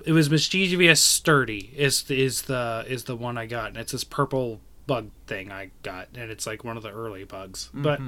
it 0.05 0.11
was 0.11 0.29
mischievous 0.29 0.99
sturdy 0.99 1.71
is 1.77 2.09
is 2.11 2.41
the 2.43 2.83
is 2.89 3.05
the 3.05 3.15
one 3.15 3.37
i 3.37 3.45
got. 3.45 3.69
And 3.69 3.77
it's 3.77 3.93
this 3.93 4.03
purple 4.03 4.59
bug 4.87 5.11
thing 5.27 5.49
i 5.51 5.71
got. 5.83 6.09
And 6.15 6.29
it's 6.29 6.45
like 6.45 6.65
one 6.65 6.75
of 6.75 6.83
the 6.83 6.91
early 6.91 7.23
bugs. 7.23 7.69
But 7.73 8.01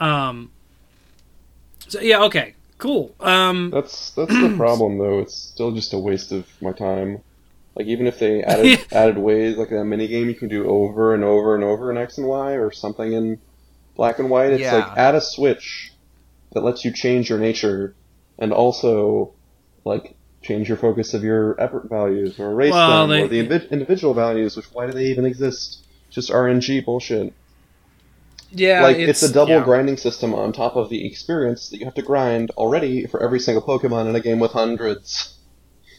um 0.00 0.50
so 1.86 2.00
yeah 2.00 2.22
okay 2.24 2.54
cool 2.78 3.14
um 3.20 3.70
That's 3.70 4.10
that's 4.10 4.32
the 4.32 4.54
problem 4.56 4.98
though. 4.98 5.18
It's 5.20 5.34
still 5.36 5.72
just 5.72 5.92
a 5.92 5.98
waste 5.98 6.32
of 6.32 6.46
my 6.62 6.72
time. 6.72 7.20
Like 7.76 7.86
even 7.86 8.06
if 8.06 8.18
they 8.18 8.42
added 8.42 8.86
added 8.92 9.18
ways 9.18 9.56
like 9.56 9.70
that 9.70 9.84
mini 9.84 10.06
game 10.08 10.28
you 10.28 10.34
can 10.34 10.48
do 10.48 10.66
over 10.68 11.14
and 11.14 11.22
over 11.24 11.54
and 11.54 11.62
over 11.64 11.90
in 11.90 11.96
X 11.98 12.18
and 12.18 12.26
Y 12.26 12.52
or 12.52 12.70
something 12.72 13.12
in 13.12 13.38
black 13.96 14.18
and 14.18 14.30
white, 14.30 14.52
it's 14.52 14.62
Yeah. 14.62 14.76
like 14.76 14.96
add 14.98 15.14
a 15.14 15.20
switch 15.20 15.92
that 16.52 16.62
lets 16.64 16.84
you 16.84 16.92
change 16.92 17.28
your 17.30 17.38
nature 17.38 17.94
and 18.38 18.52
also 18.52 19.32
like 19.84 20.14
change 20.42 20.68
your 20.68 20.76
focus 20.78 21.14
of 21.14 21.22
your 21.24 21.60
effort 21.60 21.88
values 21.88 22.38
or 22.38 22.52
erase 22.52 22.72
Well, 22.72 23.06
them 23.06 23.10
they- 23.10 23.22
or 23.22 23.28
the 23.28 23.46
invi- 23.46 23.70
individual 23.70 24.14
values, 24.14 24.56
which 24.56 24.66
why 24.72 24.86
do 24.86 24.92
they 24.92 25.06
even 25.06 25.24
exist? 25.26 25.84
Just 26.10 26.30
RNG 26.30 26.84
bullshit. 26.84 27.32
Yeah 28.50 28.82
like 28.82 28.96
it's, 28.96 29.22
a 29.22 29.32
double 29.32 29.52
yeah. 29.52 29.64
grinding 29.64 29.96
system 29.96 30.34
on 30.34 30.52
top 30.52 30.76
of 30.76 30.88
the 30.88 31.06
experience 31.06 31.68
that 31.68 31.78
you 31.78 31.84
have 31.84 31.94
to 31.94 32.02
grind 32.02 32.50
already 32.52 33.06
for 33.06 33.22
every 33.22 33.40
single 33.40 33.62
Pokemon 33.62 34.08
in 34.08 34.16
a 34.16 34.20
game 34.20 34.38
with 34.38 34.52
hundreds. 34.52 35.34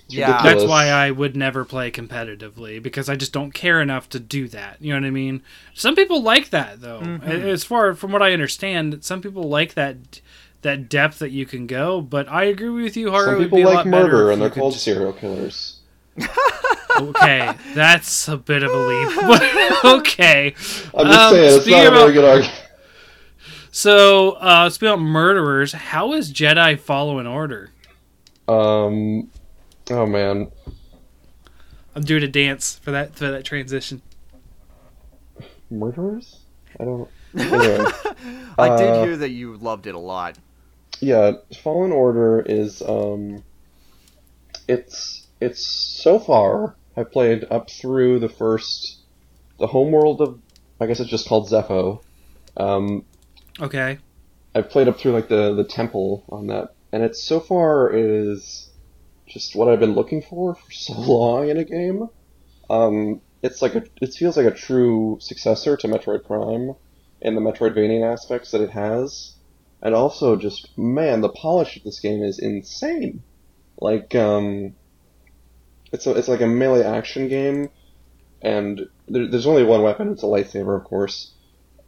It's 0.05 0.15
Yeah. 0.15 0.31
ridiculous. 0.37 0.63
That's 0.63 0.69
why 0.69 0.87
I 0.87 1.11
would 1.11 1.35
never 1.35 1.63
play 1.65 1.91
competitively 1.91 2.81
because 2.81 3.09
I 3.09 3.15
just 3.15 3.31
don't 3.31 3.51
care 3.53 3.79
enough 3.79 4.09
to 4.09 4.19
do 4.19 4.47
that. 4.47 4.77
You 4.81 4.93
know 4.93 4.99
what 5.01 5.07
I 5.07 5.11
mean? 5.11 5.43
Some 5.75 5.95
people 5.95 6.23
like 6.23 6.49
that 6.49 6.81
though. 6.81 7.01
Mm-hmm. 7.01 7.29
As 7.29 7.63
far 7.63 7.93
from 7.93 8.11
what 8.11 8.23
I 8.23 8.33
understand, 8.33 9.03
some 9.03 9.21
people 9.21 9.43
like 9.43 9.75
that 9.75 10.21
that 10.61 10.89
depth 10.89 11.19
that 11.19 11.31
you 11.31 11.45
can 11.45 11.67
go. 11.67 12.01
But 12.01 12.27
I 12.27 12.45
agree 12.45 12.69
with 12.83 12.97
you, 12.97 13.11
Haru. 13.11 13.25
Some 13.25 13.35
it 13.35 13.37
would 13.37 13.43
people 13.45 13.57
be 13.59 13.61
a 13.61 13.67
like 13.67 13.75
lot 13.85 13.91
better 13.91 14.03
murder 14.05 14.31
and 14.31 14.41
they're 14.41 14.49
called 14.49 14.73
just- 14.73 14.85
serial 14.85 15.13
killers. 15.13 15.78
Okay, 16.99 17.53
that's 17.75 18.27
a 18.27 18.35
bit 18.37 18.63
of 18.63 18.71
a 18.71 18.77
leap. 18.77 19.09
Okay. 19.83 20.53
I'm 20.93 21.07
just 21.07 21.19
Um, 21.19 21.33
saying, 21.33 21.45
it's 21.55 21.63
speaking 21.63 21.71
not 21.71 21.85
a 21.85 21.87
about- 21.89 21.99
very 22.01 22.13
good 22.13 22.25
argument. 22.25 22.63
So, 23.71 24.31
uh, 24.31 24.69
speaking 24.69 24.93
of 24.93 24.99
murderers, 24.99 25.71
how 25.73 26.13
is 26.13 26.33
Jedi 26.33 26.77
Fallen 26.77 27.25
Order? 27.27 27.69
Um, 28.47 29.29
oh 29.91 30.05
man, 30.07 30.51
I'm 31.95 32.03
doing 32.03 32.23
a 32.23 32.27
dance 32.27 32.79
for 32.81 32.91
that 32.91 33.15
for 33.15 33.29
that 33.31 33.45
transition. 33.45 34.01
murderers? 35.69 36.39
I 36.79 36.85
don't. 36.85 37.09
Anyway, 37.37 37.85
I 38.57 38.75
did 38.77 38.89
Uh, 38.89 39.03
hear 39.03 39.17
that 39.17 39.29
you 39.29 39.55
loved 39.57 39.85
it 39.87 39.93
a 39.95 39.99
lot. 39.99 40.37
yeah, 40.99 41.33
Fallen 41.63 41.91
Order 41.91 42.41
is 42.41 42.81
um, 42.81 43.43
it's 44.67 45.18
it's 45.41 45.65
so 45.65 46.19
far 46.19 46.75
I 46.95 47.03
played 47.03 47.45
up 47.49 47.69
through 47.69 48.19
the 48.19 48.29
first, 48.29 48.99
the 49.57 49.67
homeworld 49.67 50.21
of, 50.21 50.39
I 50.79 50.85
guess 50.87 50.99
it's 50.99 51.09
just 51.09 51.27
called 51.27 51.49
Zeffo. 51.49 52.01
Um, 52.57 53.05
Okay. 53.59 53.97
I've 54.55 54.69
played 54.69 54.87
up 54.87 54.99
through 54.99 55.11
like 55.11 55.27
the 55.27 55.53
the 55.53 55.63
temple 55.63 56.23
on 56.29 56.47
that, 56.47 56.73
and 56.91 57.03
it's 57.03 57.21
so 57.21 57.39
far 57.39 57.91
is 57.93 58.69
just 59.27 59.55
what 59.55 59.67
I've 59.67 59.79
been 59.79 59.93
looking 59.93 60.21
for 60.21 60.55
for 60.55 60.71
so 60.71 60.93
long 60.93 61.49
in 61.49 61.57
a 61.57 61.63
game. 61.63 62.07
Um, 62.69 63.21
it's 63.41 63.61
like 63.61 63.75
a 63.75 63.83
it 64.01 64.13
feels 64.13 64.37
like 64.37 64.45
a 64.45 64.51
true 64.51 65.17
successor 65.21 65.77
to 65.77 65.87
Metroid 65.87 66.25
Prime 66.25 66.75
in 67.21 67.35
the 67.35 67.41
Metroidvania 67.41 68.11
aspects 68.11 68.51
that 68.51 68.61
it 68.61 68.71
has, 68.71 69.35
and 69.81 69.93
also 69.93 70.35
just 70.35 70.77
man, 70.77 71.21
the 71.21 71.29
polish 71.29 71.77
of 71.77 71.83
this 71.83 71.99
game 71.99 72.23
is 72.23 72.39
insane. 72.39 73.23
Like 73.79 74.15
um, 74.15 74.73
it's 75.91 76.05
a, 76.07 76.11
it's 76.11 76.27
like 76.27 76.41
a 76.41 76.47
melee 76.47 76.83
action 76.83 77.27
game, 77.27 77.69
and 78.41 78.87
there, 79.07 79.27
there's 79.27 79.47
only 79.47 79.63
one 79.63 79.81
weapon. 79.81 80.11
It's 80.11 80.23
a 80.23 80.27
lightsaber, 80.27 80.77
of 80.77 80.83
course. 80.83 81.31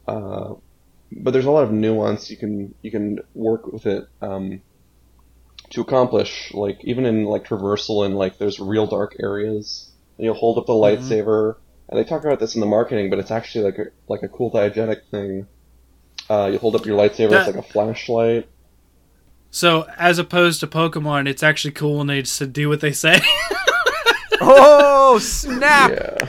Uh, 0.06 0.54
but 1.12 1.32
there's 1.32 1.44
a 1.44 1.50
lot 1.50 1.64
of 1.64 1.72
nuance 1.72 2.30
you 2.30 2.36
can 2.36 2.74
you 2.82 2.90
can 2.90 3.20
work 3.34 3.66
with 3.72 3.86
it 3.86 4.04
um, 4.20 4.62
to 5.70 5.80
accomplish. 5.80 6.50
Like 6.54 6.78
even 6.84 7.06
in 7.06 7.24
like 7.24 7.44
traversal 7.44 8.04
and 8.06 8.16
like 8.16 8.38
there's 8.38 8.58
real 8.60 8.86
dark 8.86 9.16
areas, 9.20 9.90
and 10.18 10.24
you'll 10.24 10.34
hold 10.34 10.58
up 10.58 10.66
the 10.66 10.72
Mhm. 10.72 10.98
lightsaber. 10.98 11.56
And 11.88 11.98
they 11.98 12.04
talk 12.04 12.24
about 12.24 12.40
this 12.40 12.54
in 12.54 12.60
the 12.60 12.66
marketing, 12.66 13.10
but 13.10 13.18
it's 13.18 13.30
actually 13.30 13.64
like 13.66 13.78
a 13.78 13.84
like 14.08 14.22
a 14.22 14.28
cool 14.28 14.50
diegetic 14.50 15.02
thing. 15.10 15.46
Uh, 16.30 16.48
you 16.52 16.58
hold 16.58 16.74
up 16.74 16.86
your 16.86 16.96
lightsaber, 16.98 17.30
That- 17.30 17.48
it's 17.48 17.56
like 17.56 17.64
a 17.64 17.68
flashlight. 17.70 18.48
So, 19.54 19.86
as 19.98 20.18
opposed 20.18 20.60
to 20.60 20.66
Pokemon, 20.66 21.28
it's 21.28 21.42
actually 21.42 21.72
cool 21.72 21.98
when 21.98 22.06
they 22.06 22.22
just 22.22 22.52
do 22.54 22.70
what 22.70 22.80
they 22.80 22.92
say. 22.92 23.20
Oh 24.44 25.18
snap! 25.18 25.90
Yeah. 25.92 26.28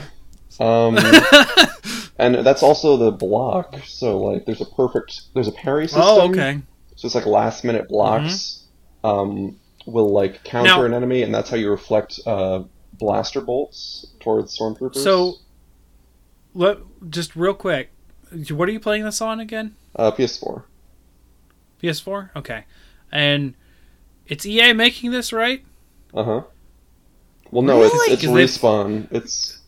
Um, 0.60 0.96
and 2.18 2.46
that's 2.46 2.62
also 2.62 2.96
the 2.96 3.10
block. 3.10 3.74
So 3.86 4.18
like, 4.20 4.46
there's 4.46 4.60
a 4.60 4.66
perfect 4.66 5.22
there's 5.34 5.48
a 5.48 5.52
parry 5.52 5.86
system. 5.88 6.02
oh, 6.04 6.28
okay. 6.30 6.60
So 6.96 7.06
it's 7.06 7.14
like 7.16 7.26
last 7.26 7.64
minute 7.64 7.88
blocks 7.88 8.62
um, 9.02 9.58
will 9.86 10.12
like 10.12 10.44
counter 10.44 10.68
Now- 10.68 10.84
an 10.84 10.94
enemy, 10.94 11.22
and 11.22 11.34
that's 11.34 11.50
how 11.50 11.56
you 11.56 11.70
reflect 11.70 12.20
uh, 12.24 12.62
blaster 12.92 13.40
bolts 13.40 14.06
towards 14.20 14.56
stormtroopers. 14.56 14.96
So, 15.02 15.34
let 16.54 16.78
just 17.10 17.34
real 17.34 17.54
quick, 17.54 17.90
what 18.50 18.68
are 18.68 18.72
you 18.72 18.80
playing 18.80 19.04
this 19.04 19.20
on 19.20 19.40
again? 19.40 19.74
uh, 19.96 20.12
PS4. 20.12 20.62
PS4. 21.82 22.30
Okay, 22.36 22.64
and 23.10 23.54
it's 24.26 24.46
EA 24.46 24.72
making 24.72 25.10
this, 25.10 25.32
right? 25.32 25.64
Uh 26.14 26.22
huh. 26.24 26.42
Well, 27.50 27.62
no, 27.62 27.74
Really? 27.80 27.86
it's 27.86 27.94
it's 27.94 28.24
'Cause 28.24 28.34
they've- 28.34 28.48
respawn. 28.48 29.06
It's 29.10 29.58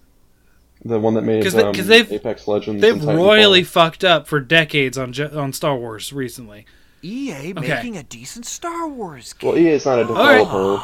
the 0.84 0.98
one 0.98 1.14
that 1.14 1.22
made 1.22 1.42
'Cause 1.42 1.52
they- 1.54 1.62
um, 1.62 1.74
'cause 1.74 1.86
they've- 1.86 2.10
Apex 2.12 2.46
Legends. 2.48 2.80
They've 2.82 2.94
and 2.94 3.16
royally 3.18 3.62
fucked 3.64 4.04
up 4.04 4.26
for 4.26 4.40
decades 4.40 4.96
on 4.98 5.12
on 5.34 5.52
Star 5.52 5.76
Wars 5.76 6.12
recently. 6.12 6.66
EA 7.02 7.52
Okay. 7.56 7.68
making 7.68 7.96
a 7.96 8.02
decent 8.02 8.46
Star 8.46 8.88
Wars 8.88 9.32
game. 9.34 9.50
Well, 9.50 9.58
EA 9.58 9.70
is 9.72 9.84
not 9.86 9.98
a 10.00 10.04
right. 10.06 10.38
developer, 10.38 10.82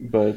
but 0.00 0.36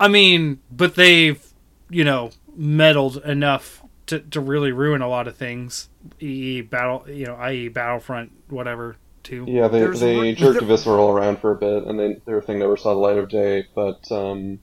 I 0.00 0.08
mean, 0.08 0.60
but 0.70 0.94
they've 0.94 1.42
you 1.90 2.04
know 2.04 2.30
meddled 2.56 3.18
enough 3.24 3.82
to, 4.06 4.20
to 4.20 4.40
really 4.40 4.72
ruin 4.72 5.02
a 5.02 5.08
lot 5.08 5.28
of 5.28 5.36
things. 5.36 5.88
EE 6.20 6.62
battle, 6.62 7.04
you 7.08 7.26
know, 7.26 7.34
i.e. 7.36 7.68
Battlefront, 7.68 8.32
whatever. 8.48 8.96
Too. 9.24 9.44
yeah, 9.46 9.68
they 9.68 9.80
There's 9.80 10.00
they 10.00 10.16
re- 10.18 10.34
jerked 10.34 10.60
there- 10.60 10.68
Visceral 10.76 11.10
around 11.10 11.38
for 11.40 11.50
a 11.50 11.56
bit, 11.56 11.84
and 11.84 11.98
they, 12.00 12.16
their 12.24 12.40
thing 12.40 12.60
never 12.60 12.78
saw 12.78 12.94
the 12.94 13.00
light 13.00 13.18
of 13.18 13.28
day. 13.28 13.66
But 13.74 14.10
um, 14.10 14.60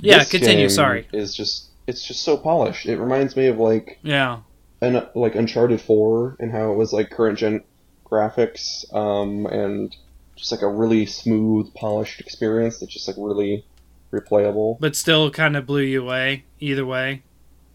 Yeah, 0.00 0.24
continue, 0.24 0.68
sorry. 0.68 1.08
Is 1.12 1.34
just 1.34 1.66
it's 1.86 2.06
just 2.06 2.22
so 2.22 2.36
polished. 2.36 2.86
It 2.86 2.98
reminds 2.98 3.36
me 3.36 3.46
of 3.46 3.58
like 3.58 3.98
Yeah. 4.02 4.40
an 4.80 5.06
like 5.14 5.34
Uncharted 5.34 5.80
Four 5.80 6.36
and 6.38 6.52
how 6.52 6.72
it 6.72 6.76
was 6.76 6.92
like 6.92 7.10
current 7.10 7.38
gen 7.38 7.62
graphics, 8.04 8.92
um, 8.94 9.46
and 9.46 9.94
just 10.36 10.52
like 10.52 10.62
a 10.62 10.68
really 10.68 11.04
smooth, 11.06 11.72
polished 11.74 12.20
experience 12.20 12.78
that's 12.78 12.92
just 12.92 13.08
like 13.08 13.16
really 13.18 13.64
replayable. 14.12 14.78
but 14.80 14.96
still 14.96 15.30
kind 15.30 15.56
of 15.56 15.66
blew 15.66 15.82
you 15.82 16.02
away 16.02 16.44
either 16.60 16.86
way. 16.86 17.22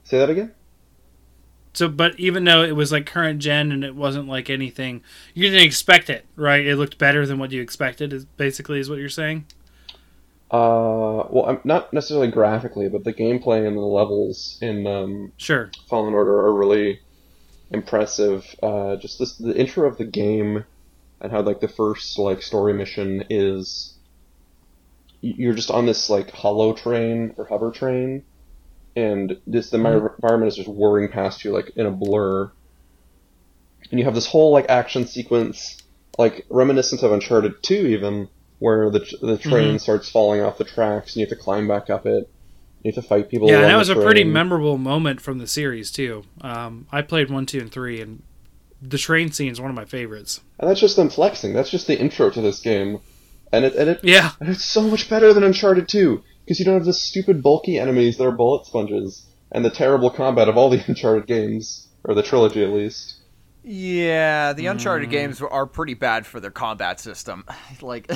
Say 0.03 0.17
that 0.17 0.29
again. 0.29 0.51
So, 1.75 1.87
but 1.87 2.19
even 2.19 2.43
though 2.43 2.61
it 2.63 2.75
was 2.75 2.91
like 2.91 3.05
current 3.07 3.39
gen 3.39 3.71
and 3.71 3.83
it 3.83 3.95
wasn't 3.95 4.27
like 4.27 4.49
anything, 4.49 5.01
you 5.33 5.49
didn't 5.49 5.65
expect 5.65 6.07
it, 6.09 6.25
right? 6.35 6.65
It 6.65 6.75
looked 6.75 6.99
better 6.99 7.25
than 7.25 7.39
what 7.39 7.51
you 7.51 7.61
expected. 7.61 8.13
Is 8.13 8.25
basically 8.25 8.79
is 8.79 8.89
what 8.89 8.99
you're 8.99 9.09
saying. 9.09 9.45
Uh, 10.53 11.25
well, 11.31 11.59
not 11.63 11.91
necessarily 11.91 12.29
graphically, 12.29 12.87
but 12.87 13.03
the 13.03 13.13
gameplay 13.13 13.65
and 13.67 13.75
the 13.75 13.81
levels 13.81 14.59
in 14.61 14.85
um, 14.85 15.31
Sure. 15.37 15.71
Fallen 15.89 16.13
Order 16.13 16.41
are 16.41 16.53
really 16.53 16.99
impressive. 17.71 18.45
Uh, 18.61 18.95
just 18.97 19.17
this, 19.17 19.35
the 19.37 19.57
intro 19.57 19.87
of 19.87 19.97
the 19.97 20.05
game 20.05 20.63
and 21.19 21.31
how 21.31 21.41
like 21.41 21.59
the 21.59 21.67
first 21.67 22.19
like 22.19 22.43
story 22.43 22.73
mission 22.73 23.23
is 23.31 23.95
you're 25.21 25.55
just 25.55 25.71
on 25.71 25.87
this 25.87 26.09
like 26.09 26.29
hollow 26.31 26.73
train 26.73 27.33
or 27.37 27.45
hover 27.45 27.71
train 27.71 28.23
and 28.95 29.37
this 29.47 29.69
the 29.69 29.77
environment 29.77 30.47
is 30.47 30.55
just 30.55 30.67
whirring 30.67 31.09
past 31.09 31.43
you 31.43 31.51
like 31.51 31.71
in 31.75 31.85
a 31.85 31.91
blur. 31.91 32.51
And 33.89 33.99
you 33.99 34.05
have 34.05 34.15
this 34.15 34.27
whole 34.27 34.51
like 34.51 34.69
action 34.69 35.07
sequence, 35.07 35.77
like 36.17 36.45
reminiscent 36.49 37.03
of 37.03 37.11
Uncharted 37.11 37.61
2 37.63 37.73
even, 37.73 38.29
where 38.63 38.89
the 38.89 39.05
the 39.21 39.37
train 39.37 39.77
starts 39.77 40.09
falling 40.09 40.39
off 40.39 40.57
the 40.57 40.63
tracks 40.63 41.11
and 41.11 41.17
you 41.17 41.27
have 41.27 41.37
to 41.37 41.43
climb 41.43 41.67
back 41.67 41.89
up 41.89 42.05
it. 42.05 42.29
You 42.81 42.93
have 42.93 42.95
to 42.95 43.01
fight 43.01 43.29
people. 43.29 43.49
Yeah, 43.49 43.59
that 43.59 43.75
was 43.75 43.89
a 43.89 43.95
pretty 43.95 44.23
memorable 44.23 44.77
moment 44.77 45.19
from 45.19 45.37
the 45.37 45.47
series 45.47 45.91
too. 45.91 46.23
Um, 46.39 46.87
I 46.89 47.01
played 47.01 47.29
one, 47.29 47.45
two, 47.45 47.59
and 47.59 47.69
three, 47.69 47.99
and 47.99 48.23
the 48.81 48.97
train 48.97 49.33
scene 49.33 49.51
is 49.51 49.59
one 49.59 49.69
of 49.69 49.75
my 49.75 49.83
favorites. 49.83 50.39
And 50.59 50.69
that's 50.69 50.79
just 50.79 50.95
them 50.95 51.09
flexing. 51.09 51.51
That's 51.51 51.69
just 51.69 51.87
the 51.87 51.99
intro 51.99 52.29
to 52.29 52.39
this 52.39 52.61
game, 52.61 53.01
and 53.51 53.65
it 53.65 53.75
and 53.75 53.89
it 53.89 53.99
Yeah, 54.01 54.31
and 54.39 54.47
it's 54.47 54.63
so 54.63 54.83
much 54.83 55.09
better 55.09 55.33
than 55.33 55.43
Uncharted 55.43 55.89
2 55.89 56.23
because 56.45 56.57
you 56.57 56.63
don't 56.63 56.75
have 56.75 56.85
the 56.85 56.93
stupid 56.93 57.43
bulky 57.43 57.77
enemies 57.77 58.15
that 58.17 58.25
are 58.25 58.31
bullet 58.31 58.65
sponges 58.65 59.27
and 59.51 59.65
the 59.65 59.71
terrible 59.71 60.09
combat 60.09 60.47
of 60.47 60.55
all 60.55 60.69
the 60.69 60.81
Uncharted 60.87 61.27
games 61.27 61.89
or 62.05 62.15
the 62.15 62.23
trilogy 62.23 62.63
at 62.63 62.69
least. 62.69 63.15
Yeah, 63.63 64.53
the 64.53 64.65
Uncharted 64.65 65.07
Mm. 65.09 65.11
games 65.11 65.41
are 65.41 65.65
pretty 65.65 65.93
bad 65.93 66.25
for 66.25 66.39
their 66.39 66.51
combat 66.51 66.99
system. 66.99 67.45
Like, 67.81 68.09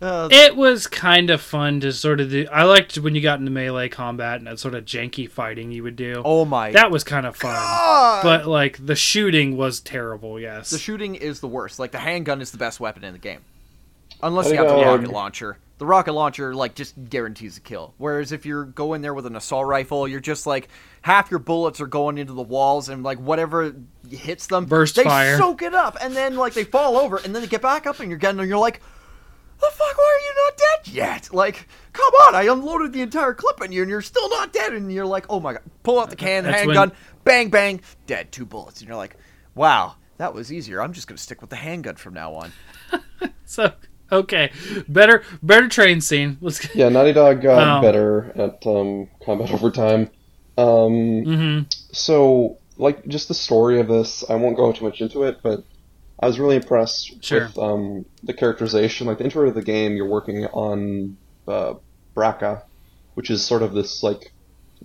uh, 0.00 0.28
it 0.30 0.56
was 0.56 0.86
kind 0.86 1.30
of 1.30 1.40
fun 1.40 1.80
to 1.80 1.92
sort 1.92 2.20
of 2.20 2.30
do. 2.30 2.46
I 2.52 2.64
liked 2.64 2.96
when 2.98 3.14
you 3.14 3.20
got 3.20 3.38
into 3.38 3.50
melee 3.50 3.88
combat 3.88 4.36
and 4.38 4.46
that 4.46 4.58
sort 4.58 4.74
of 4.74 4.84
janky 4.84 5.28
fighting 5.30 5.70
you 5.72 5.82
would 5.82 5.96
do. 5.96 6.22
oh 6.24 6.44
my 6.44 6.70
that 6.72 6.90
was 6.90 7.04
kind 7.04 7.26
of 7.26 7.36
fun. 7.36 7.52
god! 7.54 8.22
But 8.22 8.46
like 8.46 8.84
the 8.84 8.94
shooting 8.96 9.56
was 9.56 9.80
terrible. 9.80 10.38
Yes. 10.40 10.70
the 10.70 10.78
shooting 10.78 11.14
is 11.14 11.40
the 11.40 11.48
worst. 11.48 11.78
Like 11.78 11.90
the 11.92 11.98
handgun 11.98 12.40
is 12.40 12.50
the 12.50 12.58
best 12.58 12.80
weapon 12.80 13.04
in 13.04 13.12
the 13.12 13.18
game, 13.18 13.40
unless 14.22 14.50
you 14.50 14.56
have 14.56 14.66
got 14.68 14.76
the 14.78 14.84
rocket 14.86 15.10
launcher. 15.10 15.58
The 15.78 15.86
rocket 15.86 16.12
launcher 16.12 16.54
like 16.54 16.74
just 16.74 16.94
guarantees 17.08 17.56
a 17.56 17.60
kill. 17.60 17.94
Whereas 17.98 18.30
if 18.30 18.46
you're 18.46 18.64
going 18.66 19.02
there 19.02 19.14
with 19.14 19.26
an 19.26 19.34
assault 19.34 19.66
rifle, 19.66 20.06
you're 20.06 20.20
just 20.20 20.46
like 20.46 20.68
half 21.00 21.30
your 21.30 21.40
bullets 21.40 21.80
are 21.80 21.86
going 21.88 22.18
into 22.18 22.32
the 22.34 22.42
walls 22.42 22.88
and 22.88 23.02
like 23.02 23.18
whatever 23.18 23.74
hits 24.08 24.46
them, 24.46 24.66
Burst 24.66 24.94
they 24.96 25.02
fire. 25.04 25.36
soak 25.38 25.62
it 25.62 25.74
up, 25.74 25.96
and 26.00 26.14
then 26.14 26.36
like 26.36 26.54
they 26.54 26.64
fall 26.64 26.96
over, 26.96 27.16
and 27.16 27.34
then 27.34 27.42
they 27.42 27.48
get 27.48 27.62
back 27.62 27.86
up, 27.86 27.98
and 28.00 28.08
you're 28.10 28.18
getting, 28.18 28.38
and 28.40 28.48
you're 28.48 28.58
like. 28.58 28.80
The 29.60 29.70
fuck? 29.70 29.96
Why 29.96 30.18
are 30.18 30.26
you 30.26 30.34
not 30.44 30.56
dead 30.56 30.92
yet? 30.92 31.32
Like, 31.32 31.68
come 31.92 32.12
on! 32.26 32.34
I 32.34 32.52
unloaded 32.52 32.92
the 32.92 33.00
entire 33.00 33.32
clip 33.32 33.60
on 33.60 33.70
you, 33.70 33.82
and 33.82 33.88
you're 33.88 34.02
still 34.02 34.28
not 34.28 34.52
dead. 34.52 34.72
And 34.72 34.92
you're 34.92 35.06
like, 35.06 35.26
oh 35.28 35.38
my 35.38 35.52
god! 35.52 35.62
Pull 35.84 36.00
out 36.00 36.10
the 36.10 36.16
can, 36.16 36.42
That's 36.42 36.56
handgun, 36.62 36.88
when- 36.88 36.98
bang 37.22 37.48
bang, 37.50 37.80
dead. 38.08 38.32
Two 38.32 38.44
bullets, 38.44 38.80
and 38.80 38.88
you're 38.88 38.96
like, 38.96 39.16
wow, 39.54 39.94
that 40.16 40.34
was 40.34 40.52
easier. 40.52 40.82
I'm 40.82 40.92
just 40.92 41.06
gonna 41.06 41.16
stick 41.16 41.40
with 41.40 41.50
the 41.50 41.54
handgun 41.54 41.94
from 41.94 42.12
now 42.14 42.34
on. 42.34 42.50
so 43.44 43.72
okay, 44.12 44.52
better 44.88 45.22
better 45.42 45.68
train 45.68 46.00
scene. 46.00 46.38
Let's. 46.40 46.60
Get, 46.60 46.74
Yeah, 46.76 46.88
Naughty 46.90 47.12
Dog 47.12 47.40
got 47.42 47.78
Oh. 47.78 47.82
better 47.82 48.32
at 48.36 48.66
um, 48.66 49.08
combat 49.24 49.50
over 49.54 49.70
time. 49.70 50.10
Um, 50.58 51.24
hmm 51.24 51.60
so, 51.94 52.58
like, 52.76 53.06
just 53.06 53.28
the 53.28 53.34
story 53.34 53.78
of 53.80 53.88
this, 53.88 54.24
I 54.30 54.34
won't 54.36 54.56
go 54.56 54.72
too 54.72 54.84
much 54.84 55.00
into 55.00 55.24
it, 55.24 55.38
but 55.42 55.62
I 56.20 56.26
was 56.26 56.38
really 56.38 56.56
impressed 56.56 57.22
Sure. 57.22 57.46
with 57.48 57.58
um, 57.58 58.06
the 58.22 58.32
characterization. 58.32 59.06
Like, 59.06 59.18
the 59.18 59.24
intro 59.24 59.46
of 59.48 59.54
the 59.54 59.62
game, 59.62 59.94
you're 59.96 60.08
working 60.08 60.46
on 60.46 61.16
uh, 61.46 61.74
Bracca, 62.16 62.62
which 63.14 63.28
is 63.30 63.44
sort 63.44 63.62
of 63.62 63.74
this, 63.74 64.02
like, 64.02 64.32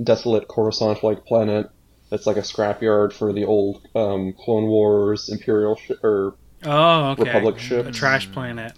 desolate 0.03 0.47
Coruscant-like 0.49 1.25
planet 1.25 1.69
that's 2.09 2.25
like 2.27 2.37
a 2.37 2.41
scrapyard 2.41 3.11
for 3.13 3.33
the 3.33 3.43
old 3.45 3.85
um, 3.95 4.33
Clone 4.33 4.67
Wars 4.67 5.27
Imperial 5.29 5.75
sh- 5.75 5.91
or 6.03 6.35
Oh, 6.65 7.11
okay. 7.11 7.23
Republic 7.23 7.59
ship, 7.59 7.85
A 7.87 7.91
trash 7.91 8.31
planet. 8.31 8.73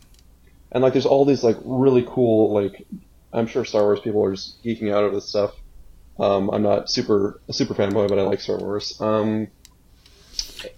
And 0.72 0.84
like 0.84 0.94
there's 0.94 1.06
all 1.06 1.26
these 1.26 1.44
like 1.44 1.58
really 1.64 2.06
cool 2.08 2.54
like 2.54 2.86
I'm 3.34 3.48
sure 3.48 3.64
Star 3.66 3.84
Wars 3.84 4.00
people 4.00 4.24
are 4.24 4.34
just 4.34 4.64
geeking 4.64 4.92
out 4.94 5.04
over 5.04 5.16
this 5.16 5.28
stuff. 5.30 5.54
Um, 6.20 6.50
I'm 6.50 6.64
not 6.64 6.90
super 6.90 7.40
a 7.48 7.54
super 7.54 7.74
fanboy, 7.74 8.10
but 8.10 8.20
I 8.20 8.24
like 8.24 8.42
Star 8.42 8.58
Wars. 8.58 9.00
Um, 9.00 9.48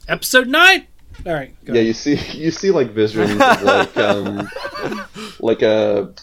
Episode 0.08 0.48
nine. 0.48 0.88
All 1.26 1.34
right. 1.34 1.54
Go. 1.66 1.74
yeah, 1.74 1.82
you 1.82 1.94
see 1.94 2.16
you 2.38 2.52
see 2.52 2.72
like 2.72 2.92
visions 2.92 3.32
of 3.32 3.62
like 3.64 3.98
um, 3.98 4.50
like 5.40 5.62
a 5.62 6.14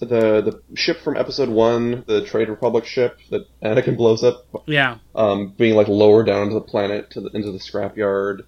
the 0.00 0.40
the 0.42 0.60
ship 0.74 1.00
from 1.00 1.16
Episode 1.16 1.48
One, 1.48 2.04
the 2.06 2.24
Trade 2.24 2.48
Republic 2.48 2.84
ship 2.84 3.18
that 3.30 3.46
Anakin 3.62 3.96
blows 3.96 4.24
up, 4.24 4.44
Yeah. 4.66 4.98
um, 5.14 5.54
being 5.56 5.76
like 5.76 5.86
lowered 5.88 6.26
down 6.26 6.48
to 6.48 6.54
the 6.54 6.60
planet 6.60 7.10
to 7.12 7.20
the 7.20 7.30
into 7.30 7.52
the 7.52 7.58
scrapyard, 7.58 8.40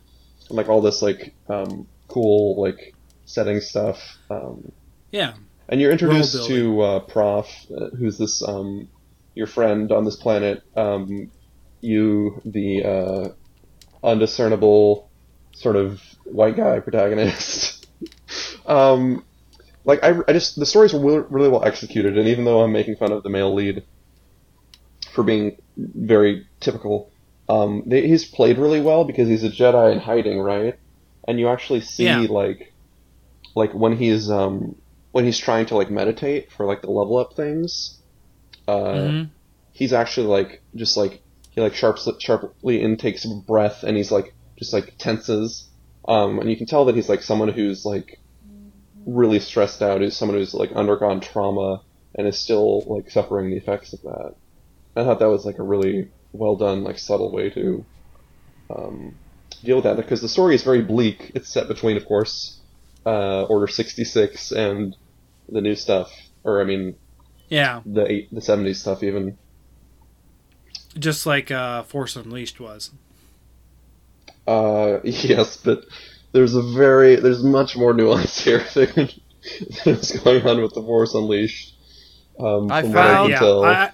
and 0.49 0.57
like 0.57 0.69
all 0.69 0.81
this 0.81 1.01
like 1.01 1.33
um, 1.49 1.87
cool 2.09 2.61
like 2.61 2.95
setting 3.25 3.61
stuff. 3.61 3.99
Um, 4.31 4.73
Yeah. 5.11 5.35
And 5.69 5.81
you're 5.81 5.93
introduced 5.93 6.47
to 6.47 6.81
uh, 6.83 7.07
Prauf, 7.07 7.47
uh, 7.75 7.97
who's 7.97 8.19
this 8.19 8.43
um, 8.47 8.89
your 9.35 9.47
friend 9.47 9.91
on 9.93 10.05
this 10.05 10.17
planet. 10.17 10.63
Um, 10.77 11.31
you, 11.81 12.41
the 12.45 12.85
uh, 12.85 13.29
undiscernible 14.07 15.09
sort 15.53 15.77
of 15.77 16.01
white 16.25 16.57
guy 16.57 16.81
protagonist. 16.81 17.87
um, 18.67 19.25
like 19.85 20.03
I, 20.03 20.15
I 20.29 20.33
just 20.33 20.59
the 20.59 20.67
stories 20.67 20.93
were 20.93 21.01
really, 21.01 21.27
really 21.31 21.49
well 21.49 21.65
executed, 21.65 22.19
and 22.19 22.29
even 22.29 22.45
though 22.45 22.63
I'm 22.63 22.73
making 22.73 22.97
fun 22.97 23.13
of 23.13 23.23
the 23.23 23.31
male 23.31 23.55
lead 23.55 23.85
for 25.13 25.23
being 25.23 25.57
very 25.77 26.47
typical, 26.61 27.11
um, 27.49 27.85
they, 27.87 28.07
he's 28.07 28.25
played 28.25 28.59
really 28.59 28.81
well 28.81 29.05
because 29.05 29.29
he's 29.29 29.45
a 29.45 29.51
Jedi 29.51 29.93
in 29.93 30.01
hiding, 30.01 30.41
right? 30.41 30.79
And 31.29 31.39
you 31.39 31.49
actually 31.49 31.81
see 31.81 32.05
Yeah. 32.05 32.27
like 32.29 32.74
like 33.55 33.73
when 33.73 33.97
he's 33.97 34.31
um 34.31 34.77
when 35.13 35.25
he's 35.25 35.39
trying 35.39 35.67
to 35.67 35.77
like 35.77 35.91
meditate 35.91 36.51
for 36.53 36.67
like 36.67 36.83
the 36.83 36.91
level 36.91 37.19
up 37.19 37.35
things, 37.35 38.01
uh, 38.67 38.95
Mhm. 38.95 39.31
he's 39.73 39.93
actually 39.93 40.27
like 40.27 40.63
just 40.75 40.97
like 40.97 41.23
he 41.51 41.61
like 41.61 41.75
sharply 41.75 42.15
sharply 42.19 42.83
intakes 42.83 43.25
a 43.25 43.29
breath 43.47 43.85
and 43.85 43.97
he's 43.97 44.11
like 44.11 44.35
just 44.59 44.73
like 44.73 44.97
tenses, 44.99 45.69
um, 46.09 46.39
and 46.41 46.51
you 46.51 46.57
can 46.57 46.67
tell 46.67 46.85
that 46.87 46.97
he's 46.97 47.09
like 47.09 47.23
someone 47.23 47.49
who's 47.49 47.85
like 47.85 48.21
really 49.07 49.39
stressed 49.41 49.83
out, 49.83 50.03
is 50.03 50.17
someone 50.17 50.39
who's 50.39 50.55
like 50.55 50.73
undergone 50.73 51.21
trauma 51.21 51.83
and 52.17 52.27
is 52.27 52.39
still 52.39 52.83
like 52.87 53.11
suffering 53.11 53.51
the 53.51 53.57
effects 53.57 53.93
of 53.93 54.01
that. 54.03 54.35
I 54.97 55.05
thought 55.05 55.19
that 55.19 55.29
was 55.29 55.45
like 55.45 55.59
a 55.59 55.63
really 55.65 56.13
well 56.33 56.57
done, 56.57 56.85
like 56.85 56.99
subtle 56.99 57.33
way 57.33 57.51
to 57.51 57.87
um, 58.75 59.15
deal 59.63 59.77
with 59.77 59.85
that 59.85 59.97
because 59.97 60.21
the 60.21 60.29
story 60.29 60.55
is 60.55 60.63
very 60.63 60.83
bleak. 60.83 61.33
It's 61.35 61.53
set 61.53 61.69
between, 61.69 61.97
of 61.97 62.07
course, 62.07 62.64
uh, 63.07 63.43
Order 63.45 63.67
sixty 63.69 64.05
six 64.05 64.51
and 64.53 64.97
the 65.49 65.61
new 65.61 65.75
stuff, 65.75 66.11
or 66.43 66.61
I 66.61 66.65
mean 66.65 66.97
Yeah. 67.49 67.81
the 67.85 68.11
eight, 68.11 68.29
the 68.35 68.41
seventies 68.41 68.81
stuff 68.81 69.03
even. 69.03 69.37
Just 70.99 71.27
like 71.27 71.51
uh, 71.51 71.83
Force 71.83 72.17
Unleashed 72.17 72.61
was. 72.61 72.91
Uh, 74.47 74.99
yes, 75.05 75.57
but 75.57 75.85
there's 76.33 76.55
a 76.55 76.63
very 76.63 77.17
there's 77.17 77.43
much 77.43 77.77
more 77.77 77.93
nuance 77.95 78.41
here 78.45 78.65
than 78.75 79.09
what's 79.85 80.17
going 80.21 80.47
on 80.47 80.63
with 80.63 80.75
the 80.75 80.83
Force 80.83 81.15
Unleashed. 81.15 81.75
Um, 82.39 82.71
I 82.71 82.83
from 82.83 82.93
found- 82.93 83.33
what 83.33 83.35
I 83.35 83.39
can 83.39 83.63
yeah. 83.63 83.91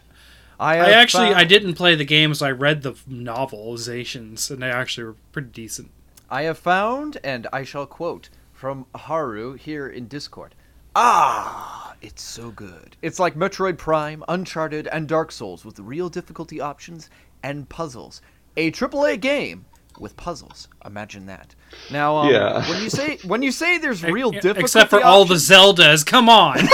I, 0.59 0.75
I, 0.75 0.77
I 0.79 0.91
actually 0.93 1.29
found- 1.29 1.37
I 1.41 1.45
didn't 1.45 1.75
play 1.75 1.95
the 1.95 2.05
games. 2.05 2.43
I 2.43 2.51
read 2.51 2.83
the 2.83 2.93
novelizations, 3.11 4.51
and 4.51 4.63
they 4.63 4.71
actually 4.71 5.05
were 5.05 5.17
pretty 5.33 5.49
decent. 5.49 5.91
I 6.31 6.43
have 6.43 6.59
found, 6.59 7.19
and 7.25 7.47
I 7.53 7.65
shall 7.65 7.87
quote 7.87 8.29
from 8.61 8.85
Haru 8.95 9.55
here 9.55 9.89
in 9.89 10.07
Discord. 10.07 10.55
Ah, 10.95 11.95
it's 12.03 12.23
so 12.23 12.51
good. 12.51 12.95
It's 13.01 13.19
like 13.19 13.35
Metroid 13.35 13.79
Prime, 13.79 14.23
Uncharted, 14.29 14.87
and 14.89 15.09
Dark 15.09 15.33
Souls 15.33 15.65
with 15.65 15.79
real 15.79 16.11
difficulty 16.11 16.61
options 16.61 17.09
and 17.43 17.67
puzzles. 17.71 18.21
A 18.59 18.71
AAA 18.71 19.19
game 19.19 19.65
with 19.99 20.15
puzzles. 20.19 20.69
Imagine 20.85 21.25
that. 21.25 21.55
Now, 21.91 22.17
um, 22.19 22.29
Yeah. 22.31 22.69
when 22.69 22.83
you 22.83 22.91
say 22.91 23.17
when 23.25 23.41
you 23.41 23.51
say 23.51 23.79
there's 23.79 24.03
real 24.19 24.31
difficulty, 24.31 24.61
Except 24.61 24.91
for 24.91 25.03
all 25.03 25.25
the 25.25 25.37
Zeldas. 25.37 26.05
Come 26.05 26.29
on. 26.29 26.57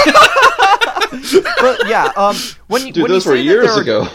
but 1.60 1.88
yeah, 1.88 2.10
um, 2.16 2.34
when 2.66 2.84
you 2.84 2.92
Dude, 2.92 3.02
when 3.04 3.12
those 3.12 3.24
you 3.26 3.30
were 3.30 3.36
say 3.36 3.42
that 3.46 3.52
years 3.52 3.68
are- 3.76 3.80
ago. 3.82 4.08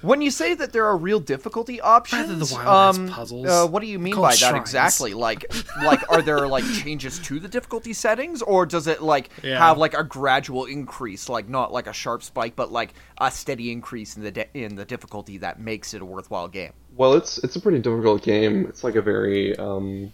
When 0.00 0.22
you 0.22 0.30
say 0.30 0.54
that 0.54 0.72
there 0.72 0.86
are 0.86 0.96
real 0.96 1.20
difficulty 1.20 1.80
options, 1.80 2.26
Breath 2.26 2.48
the 2.48 2.54
Wild 2.54 2.96
um, 2.96 3.08
puzzles 3.08 3.46
Uh, 3.48 3.66
what 3.66 3.80
do 3.80 3.86
you 3.88 3.98
mean 3.98 4.14
called 4.14 4.28
by 4.28 4.36
that 4.36 4.54
exactly? 4.54 5.14
Like, 5.14 5.44
like 5.82 6.00
are 6.10 6.22
there 6.22 6.46
like 6.46 6.64
changes 6.64 7.18
to 7.20 7.40
the 7.40 7.48
difficulty 7.48 7.92
settings, 7.92 8.42
or 8.42 8.66
does 8.66 8.86
it 8.86 9.02
like 9.02 9.30
Yeah. 9.42 9.58
have 9.58 9.78
like 9.78 9.94
a 9.94 10.04
gradual 10.04 10.66
increase, 10.66 11.28
like 11.28 11.48
not 11.48 11.72
like 11.72 11.86
a 11.86 11.92
sharp 11.92 12.22
spike, 12.22 12.54
but 12.54 12.70
like 12.70 12.94
a 13.20 13.30
steady 13.30 13.72
increase 13.72 14.16
in 14.16 14.22
the 14.22 14.30
di- 14.30 14.48
in 14.54 14.76
the 14.76 14.84
difficulty 14.84 15.38
that 15.38 15.60
makes 15.60 15.94
it 15.94 16.02
a 16.02 16.04
worthwhile 16.04 16.48
game? 16.48 16.72
Well, 16.96 17.14
it's 17.14 17.38
it's 17.38 17.56
a 17.56 17.60
pretty 17.60 17.78
difficult 17.78 18.22
game. 18.22 18.66
It's 18.68 18.84
like 18.84 18.94
a 18.94 19.02
very 19.02 19.56
um, 19.56 20.12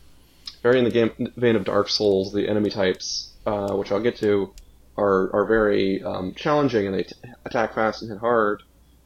very 0.62 0.78
in 0.78 0.84
the 0.84 0.90
game 0.90 1.10
vein 1.36 1.56
of 1.56 1.64
Dark 1.64 1.88
Souls. 1.88 2.32
The 2.32 2.48
enemy 2.48 2.70
types, 2.70 3.32
uh, 3.46 3.74
which 3.74 3.92
I'll 3.92 4.00
get 4.00 4.16
to, 4.18 4.52
are 4.96 5.34
are 5.34 5.44
very 5.46 6.02
um, 6.02 6.34
challenging 6.34 6.86
and 6.86 6.94
they 6.94 7.02
t- 7.04 7.14
attack 7.44 7.74
fast 7.74 8.02
and 8.02 8.10
hit 8.10 8.20
hard. 8.20 8.62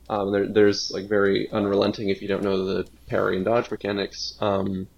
Um, 0.09 0.33
there, 0.33 0.47
there's 0.53 0.91
like 0.93 1.09
very 1.09 1.51
unrelenting 1.53 2.09
if 2.11 2.23
you 2.23 2.29
don't 2.29 2.43
know 2.45 2.65
the 2.65 2.89
parry 3.09 3.37
and 3.37 3.45
dodge 3.45 3.71
mechanics. 3.71 4.33
Um, 4.41 4.89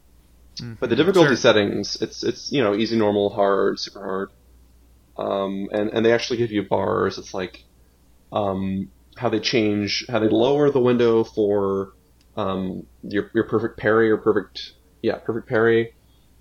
But 0.81 0.91
the 0.91 0.97
difficulty 0.97 1.37
Sure. 1.37 1.37
settings, 1.37 1.97
it's 2.01 2.23
it's 2.25 2.51
you 2.53 2.63
know 2.63 2.75
easy, 2.75 2.97
normal, 2.97 3.31
hard, 3.31 3.79
super 3.79 4.01
hard, 4.05 4.31
um, 5.19 5.69
and 5.73 5.91
and 5.91 6.05
they 6.05 6.13
actually 6.13 6.39
give 6.39 6.51
you 6.53 6.67
bars. 6.69 7.19
It's 7.19 7.35
like 7.35 7.59
um, 8.33 8.93
how 9.19 9.29
they 9.31 9.41
change, 9.41 10.05
how 10.09 10.19
they 10.21 10.29
lower 10.29 10.71
the 10.71 10.81
window 10.81 11.25
for 11.25 11.93
um, 12.37 12.85
your 13.03 13.31
your 13.35 13.49
perfect 13.49 13.79
parry 13.79 14.11
or 14.11 14.19
perfect 14.19 14.61
yeah 15.03 15.19
perfect 15.19 15.49
parry, 15.49 15.93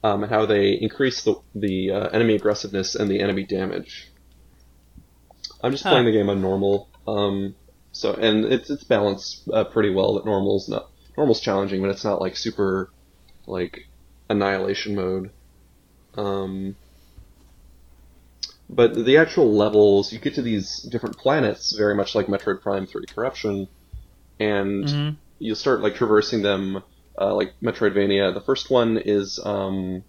um, 0.04 0.24
and 0.24 0.32
how 0.32 0.46
they 0.46 0.74
increase 0.74 1.24
the 1.24 1.36
the 1.56 1.92
uh, 1.92 2.10
enemy 2.10 2.36
aggressiveness 2.36 2.96
and 2.96 3.10
the 3.10 3.22
enemy 3.22 3.46
damage. 3.46 4.12
I'm 5.64 5.72
just 5.72 5.86
Huh. 5.86 5.90
playing 5.90 6.06
the 6.06 6.12
game 6.12 6.30
on 6.30 6.42
normal, 6.42 6.90
um, 7.08 7.56
so 7.92 8.14
and 8.14 8.46
it's 8.46 8.70
it's 8.70 8.84
balanced 8.86 9.48
uh, 9.54 9.64
pretty 9.66 9.90
well. 9.92 10.16
That 10.16 10.26
normal's 10.26 10.70
not 10.70 10.86
normal's 11.18 11.42
challenging, 11.42 11.82
but 11.82 11.92
it's 11.92 12.04
not 12.06 12.22
like 12.22 12.38
super 12.38 12.90
like 13.48 13.80
annihilation 14.30 14.96
mode. 14.96 15.32
Um, 16.16 16.78
but 18.70 18.94
the 18.96 19.18
actual 19.18 19.52
levels, 19.54 20.14
you 20.14 20.20
get 20.20 20.36
to 20.36 20.42
these 20.42 20.72
different 20.92 21.18
planets, 21.18 21.76
very 21.78 21.96
much 21.96 22.16
like 22.16 22.28
Metroid 22.28 22.62
Prime 22.62 22.86
3 22.86 23.06
Corruption, 23.14 23.68
and 24.40 24.88
Mhm. 24.88 25.20
you'll 25.40 25.56
start 25.58 25.82
like 25.82 25.96
traversing 25.96 26.42
them 26.44 26.84
uh, 27.20 27.36
like 27.36 27.56
Metroidvania. 27.64 28.34
The 28.34 28.42
first 28.42 28.70
one 28.72 28.98
is 28.98 29.40
um, 29.46 30.04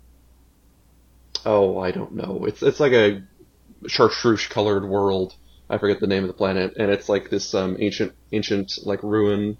oh 1.45 1.79
I 1.79 1.91
don't 1.91 2.15
know. 2.15 2.45
It's 2.47 2.63
it's 2.63 2.81
like 2.81 2.93
a 2.93 3.23
chartreuse 3.89 4.47
colored 4.49 4.85
world. 4.89 5.35
I 5.71 5.79
forget 5.79 6.01
the 6.01 6.09
name 6.09 6.25
of 6.25 6.29
the 6.29 6.35
planet, 6.35 6.75
and 6.77 6.91
it's 6.91 7.09
like 7.09 7.31
this 7.31 7.55
um, 7.55 7.77
ancient 7.79 8.13
ancient 8.33 8.73
like 8.85 9.03
ruin, 9.05 9.57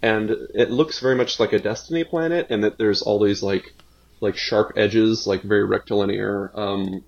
and 0.00 0.30
it 0.54 0.70
looks 0.70 1.00
very 1.00 1.14
much 1.14 1.38
like 1.38 1.52
a 1.52 1.58
Destiny 1.58 2.02
planet, 2.02 2.46
and 2.48 2.64
that 2.64 2.78
there's 2.78 3.02
all 3.02 3.22
these 3.22 3.42
like 3.42 3.74
like 4.20 4.38
sharp 4.38 4.72
edges, 4.76 5.26
like 5.26 5.42
very 5.42 5.64
rectilinear 5.64 6.50
um, 6.54 7.04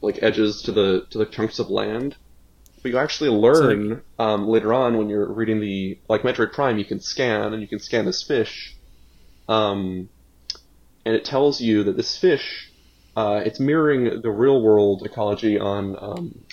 like 0.00 0.22
edges 0.22 0.62
to 0.62 0.72
the 0.72 1.06
to 1.10 1.18
the 1.18 1.26
chunks 1.26 1.58
of 1.58 1.68
land. 1.68 2.16
But 2.82 2.92
you 2.92 2.98
actually 2.98 3.30
learn 3.30 4.02
um, 4.20 4.46
later 4.46 4.72
on 4.72 4.96
when 4.96 5.08
you're 5.08 5.26
reading 5.32 5.58
the 5.58 5.98
like 6.08 6.22
Metroid 6.22 6.52
Prime, 6.52 6.78
you 6.78 6.84
can 6.84 7.00
scan 7.00 7.52
and 7.52 7.60
you 7.60 7.66
can 7.66 7.80
scan 7.80 8.04
this 8.04 8.22
fish, 8.22 8.76
um, 9.48 10.08
and 11.04 11.16
it 11.16 11.24
tells 11.24 11.60
you 11.60 11.82
that 11.82 11.96
this 11.96 12.16
fish, 12.16 12.70
uh, 13.16 13.42
it's 13.44 13.58
mirroring 13.58 14.20
the 14.22 14.30
real 14.30 14.62
world 14.62 15.04
ecology 15.04 15.58
on 15.58 15.96
um, 16.00 16.45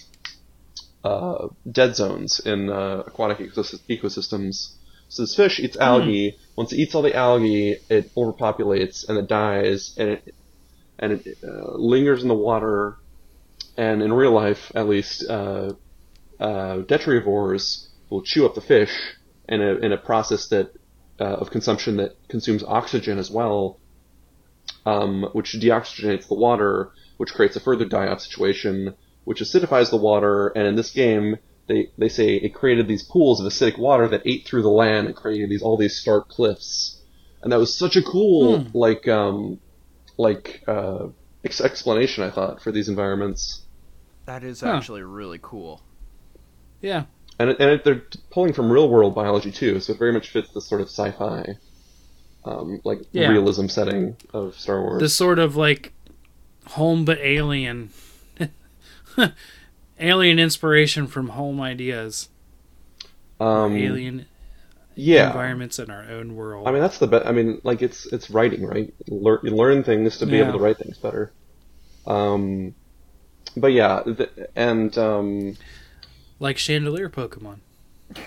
uh, 1.03 1.47
dead 1.69 1.95
zones 1.95 2.39
in 2.39 2.69
uh, 2.69 3.03
aquatic 3.05 3.39
ecosys- 3.39 3.81
ecosystems. 3.89 4.73
So 5.09 5.23
this 5.23 5.35
fish 5.35 5.59
eats 5.59 5.77
algae. 5.77 6.37
Once 6.55 6.73
it 6.73 6.77
eats 6.77 6.95
all 6.95 7.01
the 7.01 7.15
algae, 7.15 7.77
it 7.89 8.11
overpopulates 8.15 9.07
and 9.07 9.17
it 9.17 9.27
dies, 9.27 9.95
and 9.97 10.09
it 10.09 10.35
and 10.97 11.11
it 11.13 11.37
uh, 11.43 11.73
lingers 11.75 12.21
in 12.21 12.29
the 12.29 12.35
water. 12.35 12.97
And 13.75 14.01
in 14.03 14.13
real 14.13 14.31
life, 14.31 14.71
at 14.75 14.87
least, 14.87 15.27
uh, 15.27 15.73
uh, 16.39 16.77
detritivores 16.83 17.87
will 18.09 18.21
chew 18.23 18.45
up 18.45 18.55
the 18.55 18.61
fish 18.61 18.91
in 19.49 19.61
a 19.61 19.75
in 19.75 19.91
a 19.91 19.97
process 19.97 20.47
that 20.49 20.71
uh, 21.19 21.23
of 21.23 21.51
consumption 21.51 21.97
that 21.97 22.15
consumes 22.27 22.63
oxygen 22.63 23.17
as 23.17 23.29
well, 23.29 23.79
um, 24.85 25.29
which 25.33 25.53
deoxygenates 25.53 26.27
the 26.27 26.35
water, 26.35 26.91
which 27.17 27.33
creates 27.33 27.55
a 27.55 27.59
further 27.59 27.85
die-off 27.85 28.21
situation, 28.21 28.95
which 29.25 29.41
acidifies 29.41 29.89
the 29.89 29.97
water. 29.97 30.49
And 30.49 30.67
in 30.67 30.75
this 30.75 30.91
game, 30.91 31.37
they 31.67 31.89
they 31.97 32.09
say 32.09 32.35
it 32.35 32.53
created 32.53 32.87
these 32.87 33.03
pools 33.03 33.39
of 33.39 33.45
acidic 33.51 33.77
water 33.77 34.07
that 34.09 34.21
ate 34.25 34.45
through 34.45 34.63
the 34.63 34.69
land 34.69 35.07
and 35.07 35.15
created 35.15 35.49
these 35.49 35.61
all 35.61 35.77
these 35.77 35.97
stark 35.97 36.27
cliffs. 36.29 36.99
And 37.41 37.51
that 37.51 37.59
was 37.59 37.77
such 37.77 37.95
a 37.95 38.01
cool 38.01 38.59
Hmm. 38.59 38.77
like 38.77 39.07
um 39.07 39.59
like 40.17 40.63
uh, 40.67 41.07
ex- 41.43 41.59
explanation 41.61 42.23
I 42.23 42.29
thought 42.29 42.61
for 42.61 42.71
these 42.71 42.87
environments. 42.89 43.61
That 44.25 44.43
is 44.43 44.61
Huh. 44.61 44.69
actually 44.69 45.03
really 45.03 45.39
cool. 45.41 45.81
Yeah. 46.81 47.05
And 47.39 47.49
it, 47.49 47.57
and 47.59 47.69
it, 47.71 47.83
they're 47.83 48.03
pulling 48.29 48.53
from 48.53 48.71
real 48.71 48.87
world 48.87 49.15
biology 49.15 49.51
too, 49.51 49.79
so 49.79 49.93
it 49.93 49.99
very 49.99 50.13
much 50.13 50.29
fits 50.29 50.49
this 50.53 50.67
sort 50.67 50.81
of 50.81 50.87
sci-fi, 50.87 51.55
um, 52.45 52.79
like 52.83 52.99
Yeah. 53.11 53.29
realism 53.29 53.67
setting 53.67 54.15
of 54.33 54.55
Star 54.55 54.81
Wars. 54.81 55.01
This 55.01 55.15
sort 55.15 55.39
of 55.39 55.55
like 55.55 55.93
home 56.67 57.05
but 57.05 57.17
alien. 57.19 57.89
alien 59.99 60.39
inspiration 60.39 61.07
from 61.07 61.29
home 61.29 61.59
ideas. 61.61 62.29
um, 63.39 63.75
alien 63.77 64.25
yeah, 64.95 65.27
environments 65.27 65.79
in 65.79 65.89
our 65.89 66.03
own 66.09 66.35
world. 66.35 66.67
I 66.67 66.71
mean 66.71 66.81
that's 66.81 66.99
the 66.99 67.07
best. 67.07 67.25
I 67.25 67.31
mean, 67.31 67.59
like 67.63 67.81
it's 67.81 68.05
it's 68.13 68.29
writing, 68.29 68.63
right? 68.65 68.93
Learn, 69.07 69.39
you 69.43 69.51
learn 69.51 69.83
things 69.83 70.17
to 70.19 70.25
be 70.25 70.33
Yeah. 70.37 70.43
able 70.49 70.59
to 70.59 70.63
write 70.63 70.77
things 70.77 70.97
better. 70.99 71.31
Um, 72.05 72.75
but 73.57 73.67
yeah, 73.73 74.03
th- 74.03 74.29
and 74.55 74.95
um, 74.97 75.57
like 76.39 76.57
chandelier 76.57 77.09
Pokemon. 77.09 77.57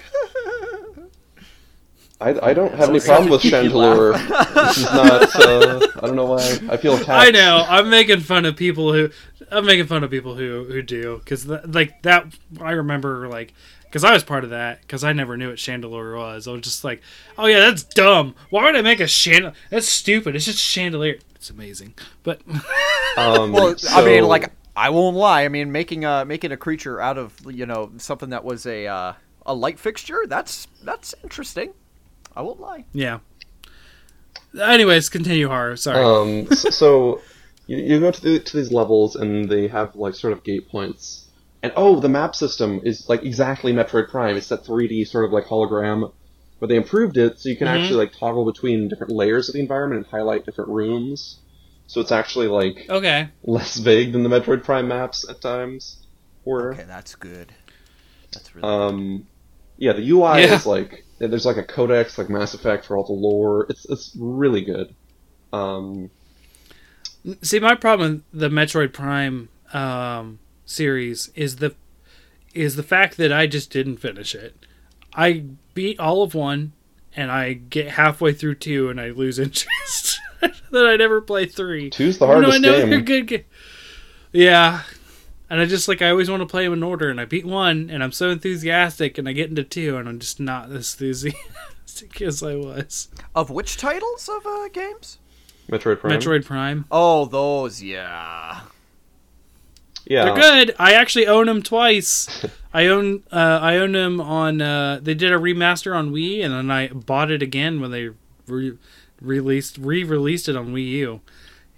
I, 2.20 2.50
I 2.50 2.54
don't 2.54 2.72
have 2.74 2.88
any 2.88 3.00
problem 3.00 3.30
with 3.30 3.44
you 3.44 3.50
Chandelure. 3.50 4.14
this 4.54 4.78
is 4.78 4.84
not. 4.84 5.36
Uh, 5.36 5.86
I 6.02 6.06
don't 6.06 6.16
know 6.16 6.24
why. 6.24 6.58
I 6.70 6.76
feel 6.78 6.94
attacked. 6.94 7.10
I 7.10 7.30
know. 7.30 7.64
I'm 7.68 7.90
making 7.90 8.20
fun 8.20 8.46
of 8.46 8.56
people 8.56 8.92
who 8.92 9.10
I'm 9.50 9.66
making 9.66 9.86
fun 9.86 10.02
of 10.02 10.10
people 10.10 10.34
who 10.34 10.64
who 10.64 10.80
do 10.82 11.18
because 11.18 11.46
like 11.46 12.02
that. 12.02 12.26
I 12.60 12.72
remember 12.72 13.28
like 13.28 13.52
because 13.84 14.02
I 14.02 14.12
was 14.12 14.24
part 14.24 14.44
of 14.44 14.50
that 14.50 14.80
because 14.80 15.04
I 15.04 15.12
never 15.12 15.36
knew 15.36 15.50
what 15.50 15.58
chandelier 15.58 16.16
was. 16.16 16.48
I 16.48 16.52
was 16.52 16.62
just 16.62 16.84
like, 16.84 17.02
oh 17.36 17.46
yeah, 17.46 17.60
that's 17.60 17.84
dumb. 17.84 18.34
Why 18.48 18.64
would 18.64 18.76
I 18.76 18.82
make 18.82 19.00
a 19.00 19.06
chandelier? 19.06 19.54
That's 19.70 19.88
stupid. 19.88 20.34
It's 20.34 20.46
just 20.46 20.58
chandelier. 20.58 21.18
It's 21.34 21.50
amazing, 21.50 21.94
but 22.22 22.40
Um, 23.16 23.52
Well, 23.52 23.74
I 23.90 24.04
mean, 24.04 24.24
like 24.24 24.52
I 24.74 24.90
won't 24.90 25.16
lie. 25.16 25.44
I 25.44 25.48
mean, 25.48 25.72
making 25.72 26.04
a 26.04 26.24
making 26.24 26.52
a 26.52 26.56
creature 26.56 27.00
out 27.00 27.18
of 27.18 27.34
you 27.50 27.66
know 27.66 27.92
something 27.98 28.30
that 28.30 28.44
was 28.44 28.66
a 28.66 28.86
uh, 28.86 29.12
a 29.44 29.54
light 29.54 29.78
fixture. 29.78 30.24
That's 30.26 30.66
that's 30.82 31.14
interesting. 31.22 31.72
I 32.36 32.42
won't 32.42 32.60
lie. 32.60 32.84
yeah. 32.92 33.18
Anyways, 34.60 35.08
continue 35.08 35.48
horror. 35.48 35.76
Sorry. 35.76 36.02
Um, 36.02 36.46
so, 36.54 36.70
so 36.70 37.20
you, 37.66 37.76
you 37.78 38.00
go 38.00 38.10
to, 38.10 38.20
the, 38.20 38.38
to 38.40 38.56
these 38.56 38.72
levels 38.72 39.16
and 39.16 39.48
they 39.50 39.68
have 39.68 39.94
like 39.96 40.14
sort 40.14 40.32
of 40.32 40.44
gate 40.44 40.68
points. 40.68 41.28
And 41.62 41.72
oh, 41.76 42.00
the 42.00 42.08
map 42.08 42.34
system 42.34 42.80
is 42.84 43.08
like 43.08 43.22
exactly 43.22 43.72
Metroid 43.72 44.08
Prime. 44.08 44.36
It's 44.36 44.48
that 44.48 44.64
3D 44.64 45.06
sort 45.08 45.24
of 45.24 45.32
like 45.32 45.44
hologram, 45.44 46.12
but 46.60 46.68
they 46.68 46.76
improved 46.76 47.16
it 47.16 47.38
so 47.40 47.48
you 47.48 47.56
can 47.56 47.66
Mhm. 47.66 47.80
actually 47.80 47.96
like 47.96 48.12
toggle 48.12 48.44
between 48.44 48.88
different 48.88 49.12
layers 49.12 49.48
of 49.48 49.54
the 49.54 49.60
environment 49.60 50.04
and 50.04 50.10
highlight 50.10 50.46
different 50.46 50.70
rooms. 50.70 51.38
So 51.86 52.00
it's 52.00 52.12
actually 52.12 52.48
like 52.48 52.86
okay. 52.88 53.28
less 53.44 53.76
vague 53.78 54.12
than 54.12 54.22
the 54.22 54.28
Metroid 54.28 54.64
Prime 54.64 54.88
maps 54.88 55.28
at 55.28 55.40
times. 55.40 55.98
Were 56.44 56.72
Okay, 56.74 56.84
that's 56.86 57.14
good. 57.14 57.52
That's 58.32 58.54
really 58.54 58.68
um, 58.68 59.26
yeah, 59.78 59.92
the 59.92 60.08
UI 60.10 60.42
Yeah. 60.42 60.54
is 60.54 60.66
like 60.66 61.04
there's 61.18 61.46
like 61.46 61.56
a 61.56 61.62
codex 61.64 62.18
like 62.18 62.28
Mass 62.28 62.54
Effect 62.54 62.84
for 62.84 62.96
all 62.96 63.04
the 63.04 63.12
lore. 63.12 63.66
It's 63.70 63.84
it's 63.88 64.12
really 64.18 64.62
good. 64.62 64.94
Um, 65.52 66.10
See, 67.42 67.58
my 67.58 67.74
problem 67.74 68.24
with 68.32 68.40
the 68.40 68.48
Metroid 68.48 68.92
Prime 68.92 69.48
um, 69.72 70.38
series 70.64 71.30
is 71.34 71.56
the 71.56 71.74
is 72.54 72.76
the 72.76 72.82
fact 72.82 73.16
that 73.16 73.32
I 73.32 73.46
just 73.46 73.70
didn't 73.70 73.96
finish 73.96 74.34
it. 74.34 74.56
I 75.12 75.44
beat 75.74 75.98
all 75.98 76.22
of 76.22 76.34
one, 76.34 76.72
and 77.16 77.30
I 77.32 77.54
get 77.54 77.88
halfway 77.92 78.32
through 78.32 78.56
two, 78.56 78.88
and 78.90 79.00
I 79.00 79.10
lose 79.10 79.38
interest. 79.40 80.20
that 80.40 80.86
I 80.86 80.96
never 80.96 81.20
play 81.20 81.46
three. 81.46 81.90
two's 81.90 82.18
the 82.18 82.26
hardest 82.26 82.54
I 82.54 82.58
know 82.58 82.80
game. 82.80 82.90
they're 82.90 83.00
good. 83.00 83.26
ga- 83.26 83.44
Yeah, 84.32 84.82
and 85.48 85.60
I 85.60 85.64
just 85.66 85.88
like 85.88 86.02
I 86.02 86.10
always 86.10 86.30
want 86.30 86.40
to 86.42 86.46
play 86.46 86.64
them 86.64 86.72
in 86.72 86.82
order, 86.82 87.08
and 87.08 87.20
I 87.20 87.24
beat 87.24 87.44
one, 87.46 87.88
and 87.90 88.02
I'm 88.02 88.12
so 88.12 88.30
enthusiastic, 88.30 89.18
and 89.18 89.28
I 89.28 89.32
get 89.32 89.48
into 89.50 89.62
two, 89.64 89.96
and 89.96 90.08
I'm 90.08 90.18
just 90.18 90.40
not 90.40 90.70
as 90.70 90.92
enthusiastic 90.94 92.20
as 92.22 92.42
I 92.42 92.54
was. 92.56 93.08
of 93.34 93.50
which 93.50 93.76
titles 93.76 94.28
of 94.28 94.46
uh, 94.46 94.68
games? 94.68 95.18
Metroid 95.70 96.00
Prime. 96.00 96.18
Metroid 96.18 96.44
Prime. 96.44 96.84
Oh, 96.90 97.24
those, 97.24 97.82
yeah. 97.82 98.60
Yeah. 100.04 100.26
They're 100.26 100.34
good. 100.36 100.76
I 100.78 100.92
actually 100.92 101.26
own 101.26 101.46
them 101.46 101.62
twice. 101.62 102.46
I 102.72 102.86
own 102.86 103.24
uh, 103.32 103.58
I 103.60 103.76
own 103.78 103.92
them 103.92 104.20
on. 104.20 104.62
Uh, 104.62 105.00
they 105.02 105.14
did 105.14 105.32
a 105.32 105.36
remaster 105.36 105.96
on 105.96 106.12
Wii, 106.12 106.44
and 106.44 106.54
then 106.54 106.70
I 106.70 106.88
bought 106.88 107.30
it 107.32 107.42
again 107.42 107.80
when 107.80 107.90
they 107.90 108.10
re- 108.46 108.78
released 109.20 109.78
re-released 109.78 110.48
it 110.48 110.54
on 110.56 110.68
Wii 110.68 110.86
U. 110.90 111.20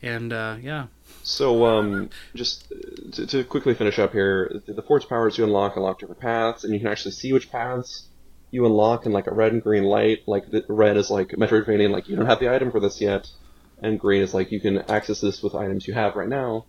And 0.03 0.33
uh, 0.33 0.57
yeah, 0.61 0.87
So, 1.23 1.65
um, 1.65 2.11
just 2.35 2.71
to, 3.13 3.27
to 3.27 3.45
quickly 3.45 3.75
finish 3.75 3.99
up 3.99 4.13
here, 4.13 4.63
the 4.67 4.83
Force 4.83 5.05
powers 5.05 5.37
you 5.39 5.45
unlock 5.45 5.77
unlock 5.77 5.99
different 5.99 6.21
paths, 6.21 6.65
and 6.65 6.73
you 6.73 6.81
can 6.81 6.89
actually 6.89 7.13
see 7.13 7.33
which 7.33 7.51
paths 7.51 8.11
you 8.51 8.65
unlock 8.65 9.05
in 9.07 9.13
like 9.13 9.27
a 9.27 9.35
red 9.35 9.53
and 9.53 9.63
green 9.63 9.85
light. 9.85 10.19
Like 10.27 10.51
the 10.51 10.65
red 10.69 10.97
is 10.97 11.11
like 11.11 11.29
Metroidvania, 11.31 11.91
like 11.91 12.09
you 12.09 12.17
don't 12.17 12.27
have 12.27 12.41
the 12.41 12.53
item 12.53 12.71
for 12.71 12.81
this 12.81 13.01
yet, 13.01 13.27
and 13.83 14.01
green 14.01 14.23
is 14.23 14.35
like 14.35 14.51
you 14.53 14.61
can 14.61 14.79
access 14.91 15.21
this 15.21 15.43
with 15.43 15.55
items 15.55 15.87
you 15.87 15.95
have 15.95 16.17
right 16.17 16.29
now. 16.29 16.67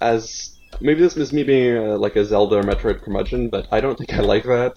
As 0.00 0.58
maybe 0.80 1.00
this 1.00 1.16
is 1.16 1.32
me 1.32 1.44
being 1.44 1.76
uh, 1.76 1.98
like 1.98 2.16
a 2.16 2.24
Zelda 2.24 2.56
or 2.56 2.62
Metroid 2.62 3.02
curmudgeon, 3.02 3.50
but 3.50 3.66
I 3.72 3.80
don't 3.80 3.96
think 3.98 4.12
I 4.14 4.20
like 4.20 4.44
that, 4.44 4.74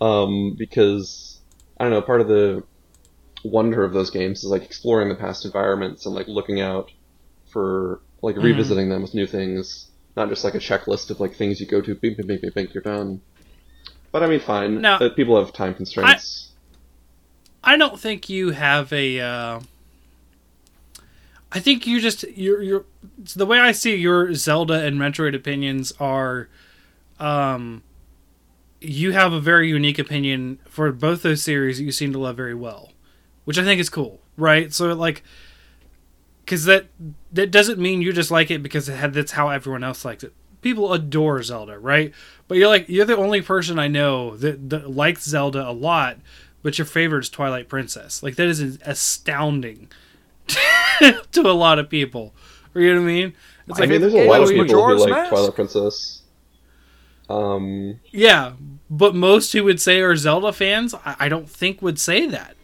um, 0.00 0.54
because 0.58 1.40
I 1.78 1.84
don't 1.84 1.92
know. 1.92 2.02
Part 2.02 2.20
of 2.20 2.28
the 2.28 2.62
wonder 3.44 3.82
of 3.84 3.92
those 3.92 4.10
games 4.10 4.44
is 4.44 4.50
like 4.50 4.62
exploring 4.62 5.08
the 5.08 5.16
past 5.16 5.44
environments 5.44 6.06
and 6.06 6.14
like 6.14 6.28
looking 6.28 6.60
out 6.60 6.90
for 7.52 8.00
like 8.22 8.36
Mhm. 8.36 8.44
revisiting 8.44 8.88
them 8.88 9.02
with 9.02 9.14
new 9.14 9.26
things, 9.26 9.90
not 10.16 10.28
just 10.28 10.44
like 10.44 10.54
a 10.54 10.58
checklist 10.58 11.10
of 11.10 11.20
like 11.20 11.34
things 11.34 11.60
you 11.60 11.66
go 11.66 11.80
to, 11.80 11.94
bing, 11.94 12.14
bing, 12.14 12.26
bing, 12.26 12.38
bing, 12.40 12.50
bing, 12.54 12.68
you're 12.72 12.82
done. 12.82 13.20
But 14.10 14.22
I 14.22 14.26
mean, 14.26 14.40
fine. 14.40 14.80
Now- 14.80 14.98
that 14.98 15.16
people 15.16 15.42
have 15.42 15.52
time 15.52 15.74
constraints. 15.74 16.50
I 17.64 17.76
don't 17.76 17.98
think 17.98 18.28
you 18.28 18.50
have 18.50 18.92
a. 18.92 19.20
Uh, 19.20 19.60
I 21.52 21.60
think 21.60 21.86
you 21.86 22.00
just 22.00 22.24
you're 22.36 22.62
you're 22.62 22.84
the 23.36 23.46
way 23.46 23.60
I 23.60 23.72
see 23.72 23.94
your 23.94 24.34
Zelda 24.34 24.84
and 24.84 24.98
Metroid 24.98 25.34
opinions 25.34 25.92
are, 26.00 26.48
um, 27.20 27.82
you 28.80 29.12
have 29.12 29.32
a 29.32 29.40
very 29.40 29.68
unique 29.68 29.98
opinion 29.98 30.58
for 30.66 30.90
both 30.92 31.22
those 31.22 31.42
series 31.42 31.78
that 31.78 31.84
you 31.84 31.92
seem 31.92 32.12
to 32.12 32.18
love 32.18 32.36
very 32.36 32.54
well, 32.54 32.92
which 33.44 33.58
I 33.58 33.64
think 33.64 33.80
is 33.80 33.88
cool, 33.88 34.20
right? 34.36 34.72
So 34.72 34.92
like, 34.94 35.22
because 36.44 36.64
that 36.64 36.86
that 37.32 37.50
doesn't 37.50 37.78
mean 37.78 38.02
you 38.02 38.12
just 38.12 38.30
like 38.30 38.50
it 38.50 38.62
because 38.62 38.88
it 38.88 38.94
had, 38.94 39.14
that's 39.14 39.32
how 39.32 39.48
everyone 39.48 39.84
else 39.84 40.04
likes 40.04 40.24
it. 40.24 40.32
People 40.60 40.92
adore 40.92 41.42
Zelda, 41.42 41.78
right? 41.78 42.12
But 42.48 42.58
you're 42.58 42.68
like 42.68 42.88
you're 42.88 43.04
the 43.04 43.16
only 43.16 43.42
person 43.42 43.78
I 43.78 43.88
know 43.88 44.36
that, 44.36 44.70
that 44.70 44.90
likes 44.90 45.24
Zelda 45.24 45.68
a 45.68 45.72
lot, 45.72 46.18
but 46.62 46.78
your 46.78 46.86
favorite 46.86 47.24
is 47.24 47.28
Twilight 47.30 47.68
Princess. 47.68 48.22
Like 48.22 48.36
that 48.36 48.48
is 48.48 48.78
astounding 48.84 49.90
to 50.98 51.40
a 51.40 51.52
lot 51.52 51.78
of 51.78 51.88
people. 51.88 52.34
You 52.74 52.94
know 52.94 53.00
what 53.00 53.08
I 53.08 53.12
mean? 53.12 53.34
It's 53.68 53.78
I 53.78 53.82
like 53.82 53.90
mean, 53.90 54.00
there's 54.00 54.14
a 54.14 54.26
lot 54.26 54.36
of 54.36 54.40
was 54.42 54.50
people 54.50 54.64
who 54.64 54.72
Majora's 54.72 55.02
like 55.02 55.10
Mask. 55.10 55.30
Twilight 55.30 55.54
Princess. 55.54 56.22
Um, 57.28 58.00
yeah, 58.10 58.52
but 58.90 59.14
most 59.14 59.52
who 59.52 59.64
would 59.64 59.80
say 59.80 60.00
are 60.00 60.16
Zelda 60.16 60.52
fans, 60.52 60.94
I, 60.94 61.16
I 61.20 61.28
don't 61.28 61.48
think 61.48 61.80
would 61.80 61.98
say 61.98 62.26
that. 62.26 62.56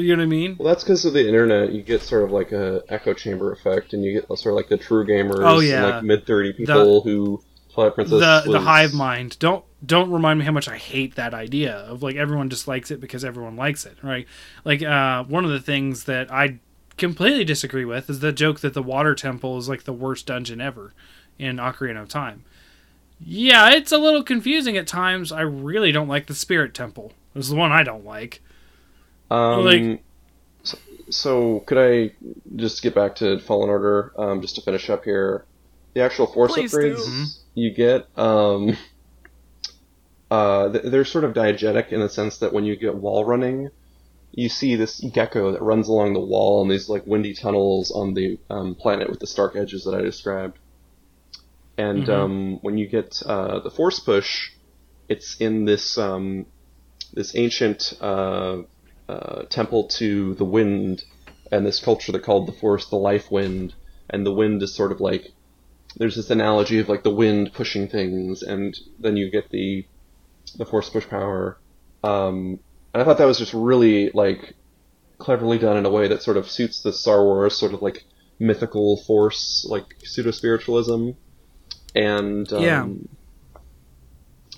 You 0.00 0.16
know 0.16 0.20
what 0.22 0.26
I 0.26 0.26
mean? 0.26 0.56
well, 0.58 0.68
that's 0.68 0.84
because 0.84 1.04
of 1.04 1.12
the 1.12 1.26
internet. 1.26 1.72
You 1.72 1.82
get 1.82 2.02
sort 2.02 2.24
of 2.24 2.30
like 2.32 2.52
a 2.52 2.82
echo 2.88 3.14
chamber 3.14 3.52
effect, 3.52 3.92
and 3.92 4.04
you 4.04 4.12
get 4.20 4.26
sort 4.38 4.46
of 4.52 4.56
like 4.56 4.68
the 4.68 4.76
true 4.78 5.06
gamers, 5.06 5.38
Oh, 5.44 5.58
and 5.60 5.68
yeah. 5.68 5.84
like 5.86 6.04
mid 6.04 6.26
thirty 6.26 6.52
people 6.52 7.00
who 7.02 7.42
Twilight 7.72 7.94
Princess 7.94 8.20
the 8.44 8.50
the 8.52 8.60
hive 8.60 8.92
mind. 8.94 9.38
Don't 9.38 9.64
don't 9.84 10.10
remind 10.10 10.38
me 10.38 10.44
how 10.44 10.52
much 10.52 10.68
I 10.68 10.76
hate 10.76 11.14
that 11.16 11.34
idea 11.34 11.74
of 11.74 12.02
like 12.02 12.16
everyone 12.16 12.50
just 12.50 12.68
likes 12.68 12.90
it 12.90 13.00
because 13.00 13.24
everyone 13.24 13.56
likes 13.56 13.84
it, 13.86 13.96
right? 14.02 14.26
Like 14.64 14.82
uh, 14.82 15.24
one 15.24 15.44
of 15.44 15.50
the 15.50 15.60
things 15.60 16.04
that 16.04 16.30
I 16.32 16.58
completely 16.98 17.44
disagree 17.44 17.84
with 17.86 18.08
is 18.10 18.20
the 18.20 18.32
joke 18.32 18.60
that 18.60 18.74
the 18.74 18.82
water 18.82 19.14
temple 19.14 19.56
is 19.58 19.68
like 19.68 19.84
the 19.84 19.92
worst 19.92 20.26
dungeon 20.26 20.60
ever 20.60 20.92
in 21.38 21.56
Ocarina 21.56 22.02
of 22.02 22.08
Time. 22.08 22.44
Yeah, 23.24 23.70
it's 23.70 23.92
a 23.92 23.98
little 23.98 24.22
confusing 24.22 24.76
at 24.76 24.86
times. 24.86 25.32
I 25.32 25.40
really 25.42 25.92
don't 25.92 26.08
like 26.08 26.26
the 26.26 26.34
spirit 26.34 26.74
temple. 26.74 27.12
It's 27.34 27.48
the 27.48 27.54
one 27.56 27.72
I 27.72 27.82
don't 27.82 28.04
like. 28.04 28.42
Um, 29.32 29.64
Like- 29.64 30.02
so, 30.62 30.78
so 31.10 31.60
could 31.60 31.78
I 31.78 32.12
just 32.56 32.82
get 32.82 32.94
back 32.94 33.16
to 33.16 33.38
Fallen 33.38 33.70
Order, 33.70 34.12
um, 34.18 34.40
just 34.42 34.56
to 34.56 34.60
finish 34.62 34.90
up 34.90 35.04
here? 35.04 35.44
The 35.94 36.00
actual 36.02 36.26
force 36.26 36.52
upgrades 36.56 37.04
do. 37.04 37.10
Mhm. 37.10 37.38
you 37.54 37.70
get, 37.70 38.06
um, 38.18 38.76
uh, 40.30 40.68
they're 40.68 41.04
sort 41.04 41.24
of 41.24 41.34
diegetic 41.34 41.88
in 41.92 42.00
the 42.00 42.08
sense 42.08 42.38
that 42.38 42.52
when 42.52 42.64
you 42.64 42.76
get 42.76 42.94
wall 42.94 43.24
running, 43.24 43.68
you 44.32 44.48
see 44.48 44.76
this 44.76 45.00
gecko 45.00 45.52
that 45.52 45.60
runs 45.60 45.88
along 45.88 46.14
the 46.14 46.20
wall 46.20 46.62
in 46.62 46.68
these 46.68 46.88
like 46.88 47.06
windy 47.06 47.34
tunnels 47.34 47.90
on 47.90 48.14
the 48.14 48.38
um, 48.48 48.74
planet 48.74 49.10
with 49.10 49.20
the 49.20 49.26
stark 49.26 49.54
edges 49.56 49.84
that 49.84 49.94
I 49.94 50.00
described. 50.00 50.58
And 51.76 52.04
Mhm. 52.06 52.08
um, 52.14 52.58
when 52.62 52.78
you 52.78 52.86
get 52.86 53.22
uh, 53.26 53.60
the 53.60 53.70
force 53.70 54.00
push, 54.00 54.50
it's 55.08 55.36
in 55.38 55.66
this 55.66 55.98
um, 55.98 56.46
this 57.12 57.36
ancient 57.36 57.92
uh, 58.00 58.62
uh, 59.12 59.42
temple 59.48 59.88
to 59.98 60.34
the 60.34 60.44
wind 60.44 61.04
and 61.50 61.66
this 61.66 61.80
culture 61.80 62.12
that 62.12 62.22
called 62.22 62.46
the 62.48 62.52
force 62.52 62.86
the 62.88 62.96
life 62.96 63.30
wind. 63.30 63.74
And 64.10 64.24
the 64.26 64.32
wind 64.32 64.62
is 64.62 64.74
sort 64.74 64.92
of 64.92 65.00
like 65.00 65.32
there's 65.96 66.16
this 66.16 66.30
analogy 66.30 66.78
of 66.78 66.88
like 66.88 67.02
the 67.02 67.14
wind 67.14 67.52
pushing 67.52 67.86
things 67.88 68.42
and 68.42 68.78
then 68.98 69.16
you 69.16 69.30
get 69.30 69.50
the 69.50 69.86
the 70.58 70.64
force 70.66 70.88
push 70.88 71.06
power. 71.08 71.58
Um, 72.02 72.58
and 72.92 73.02
I 73.02 73.04
thought 73.04 73.18
that 73.18 73.26
was 73.26 73.38
just 73.38 73.54
really 73.54 74.10
like 74.12 74.54
cleverly 75.18 75.58
done 75.58 75.76
in 75.76 75.86
a 75.86 75.90
way 75.90 76.08
that 76.08 76.22
sort 76.22 76.36
of 76.36 76.50
suits 76.50 76.82
the 76.82 76.92
Star 76.92 77.22
Wars 77.22 77.56
sort 77.56 77.74
of 77.74 77.80
like 77.82 78.04
mythical 78.38 78.96
force 79.06 79.64
like 79.68 79.84
pseudo 80.02 80.30
spiritualism 80.32 81.10
and 81.94 82.52
um, 82.52 82.62
Yeah. 82.62 82.86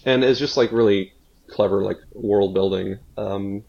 and 0.07 0.25
it's 0.25 0.39
just 0.41 0.57
like 0.57 0.73
really 0.73 1.13
clever 1.49 1.83
like 1.83 1.99
world 2.15 2.55
building. 2.55 2.99
Um, 3.17 3.65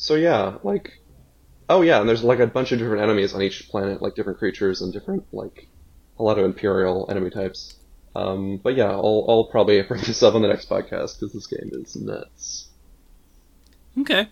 so 0.00 0.14
yeah 0.14 0.56
like 0.62 1.00
oh 1.68 1.82
yeah 1.82 2.00
and 2.00 2.08
there's 2.08 2.24
like 2.24 2.40
a 2.40 2.46
bunch 2.46 2.72
of 2.72 2.78
different 2.78 3.02
enemies 3.02 3.34
on 3.34 3.42
each 3.42 3.68
planet 3.68 4.00
like 4.00 4.14
different 4.14 4.38
creatures 4.38 4.80
and 4.80 4.92
different 4.92 5.24
like 5.32 5.68
a 6.18 6.22
lot 6.22 6.38
of 6.38 6.44
imperial 6.44 7.06
enemy 7.10 7.30
types 7.30 7.76
um, 8.16 8.56
but 8.56 8.74
yeah 8.74 8.90
I'll, 8.90 9.24
I'll 9.28 9.44
probably 9.44 9.80
bring 9.88 10.02
this 10.02 10.22
up 10.22 10.34
on 10.34 10.42
the 10.42 10.48
next 10.48 10.68
podcast 10.68 11.18
because 11.18 11.32
this 11.32 11.46
game 11.46 11.70
is 11.72 11.96
nuts 11.96 12.70
Okay. 13.98 14.28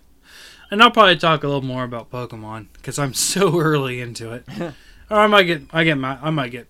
And 0.70 0.82
I'll 0.82 0.90
probably 0.90 1.16
talk 1.16 1.42
a 1.44 1.46
little 1.46 1.62
more 1.62 1.84
about 1.84 2.10
Pokemon 2.10 2.68
because 2.74 2.98
I'm 2.98 3.14
so 3.32 3.60
early 3.60 4.00
into 4.00 4.32
it. 4.32 4.44
or 5.10 5.16
I 5.18 5.26
might 5.26 5.44
get, 5.44 5.62
I 5.72 5.84
get, 5.84 5.96
my, 5.96 6.18
I 6.20 6.30
might 6.30 6.50
get, 6.50 6.66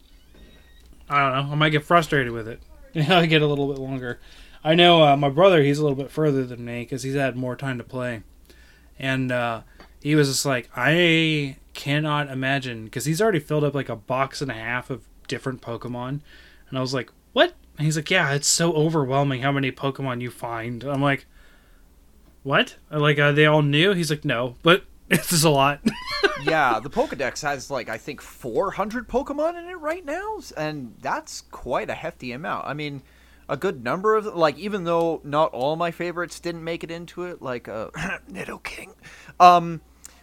I 1.08 1.18
don't 1.20 1.46
know, 1.46 1.52
I 1.52 1.56
might 1.56 1.70
get 1.70 1.84
frustrated 1.84 2.32
with 2.32 2.48
it. 2.48 2.60
I 3.08 3.26
get 3.26 3.42
a 3.42 3.46
little 3.46 3.68
bit 3.68 3.78
longer. 3.78 4.18
I 4.64 4.74
know 4.74 5.02
uh, 5.02 5.16
my 5.16 5.28
brother, 5.28 5.62
he's 5.62 5.78
a 5.78 5.82
little 5.82 5.96
bit 5.96 6.10
further 6.10 6.44
than 6.44 6.64
me 6.64 6.82
because 6.82 7.02
he's 7.02 7.14
had 7.14 7.36
more 7.36 7.56
time 7.56 7.78
to 7.78 7.84
play, 7.84 8.22
and 8.98 9.32
uh, 9.32 9.62
he 10.02 10.14
was 10.14 10.28
just 10.28 10.46
like, 10.46 10.70
I 10.76 11.56
cannot 11.74 12.28
imagine 12.28 12.84
because 12.84 13.04
he's 13.04 13.20
already 13.20 13.40
filled 13.40 13.64
up 13.64 13.74
like 13.74 13.88
a 13.88 13.96
box 13.96 14.42
and 14.42 14.50
a 14.50 14.54
half 14.54 14.90
of 14.90 15.08
different 15.26 15.60
Pokemon, 15.62 16.20
and 16.68 16.78
I 16.78 16.80
was 16.80 16.94
like, 16.94 17.10
what? 17.32 17.54
And 17.76 17.84
he's 17.84 17.96
like, 17.96 18.10
yeah, 18.10 18.32
it's 18.32 18.48
so 18.48 18.72
overwhelming 18.72 19.42
how 19.42 19.52
many 19.52 19.70
Pokemon 19.70 20.20
you 20.20 20.30
find. 20.30 20.82
I'm 20.84 21.02
like 21.02 21.26
what? 22.48 22.76
Like, 22.90 23.18
are 23.18 23.32
they 23.32 23.44
all 23.44 23.60
new? 23.60 23.92
He's 23.92 24.08
like, 24.08 24.24
no, 24.24 24.56
but 24.62 24.84
this 25.08 25.32
is 25.32 25.44
a 25.44 25.50
lot. 25.50 25.80
yeah, 26.42 26.80
the 26.80 26.90
Pokedex 26.90 27.42
has 27.42 27.70
like 27.70 27.88
I 27.88 27.98
think 27.98 28.20
400 28.20 29.06
Pokemon 29.08 29.58
in 29.58 29.68
it 29.68 29.78
right 29.78 30.04
now, 30.04 30.38
and 30.56 30.94
that's 31.00 31.42
quite 31.42 31.90
a 31.90 31.94
hefty 31.94 32.32
amount. 32.32 32.66
I 32.66 32.74
mean, 32.74 33.02
a 33.48 33.56
good 33.56 33.82
number 33.82 34.14
of 34.16 34.26
like 34.26 34.58
even 34.58 34.84
though 34.84 35.20
not 35.24 35.52
all 35.52 35.76
my 35.76 35.90
favorites 35.90 36.38
didn't 36.40 36.64
make 36.64 36.84
it 36.84 36.90
into 36.90 37.24
it, 37.24 37.40
like 37.42 37.68
uh, 37.68 37.88
Nidoking, 38.30 38.94
um, 39.40 39.80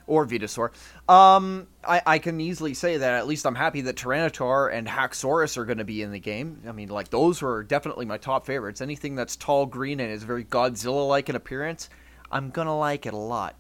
or 0.08 0.26
Venusaur, 0.28 0.70
um, 1.12 1.68
I, 1.84 2.02
I 2.06 2.20
can 2.20 2.40
easily 2.40 2.74
say 2.76 2.98
that 2.98 3.14
at 3.16 3.26
least 3.28 3.46
I'm 3.48 3.56
happy 3.56 3.82
that 3.82 3.96
Tyranitar 3.96 4.72
and 4.72 4.88
Haxorus 4.88 5.58
are 5.58 5.66
going 5.66 5.80
to 5.80 5.84
be 5.84 6.02
in 6.04 6.12
the 6.12 6.20
game. 6.20 6.62
I 6.68 6.72
mean, 6.72 6.90
like 6.90 7.10
those 7.10 7.42
were 7.42 7.64
definitely 7.64 8.06
my 8.06 8.18
top 8.18 8.46
favorites. 8.46 8.82
Anything 8.82 9.16
that's 9.16 9.36
tall, 9.36 9.66
green, 9.66 10.00
and 10.00 10.12
is 10.12 10.24
very 10.24 10.44
Godzilla-like 10.46 11.28
in 11.30 11.36
appearance, 11.36 11.90
I'm 12.32 12.50
gonna 12.52 12.78
like 12.78 13.06
it 13.08 13.14
a 13.14 13.18
lot. 13.18 13.56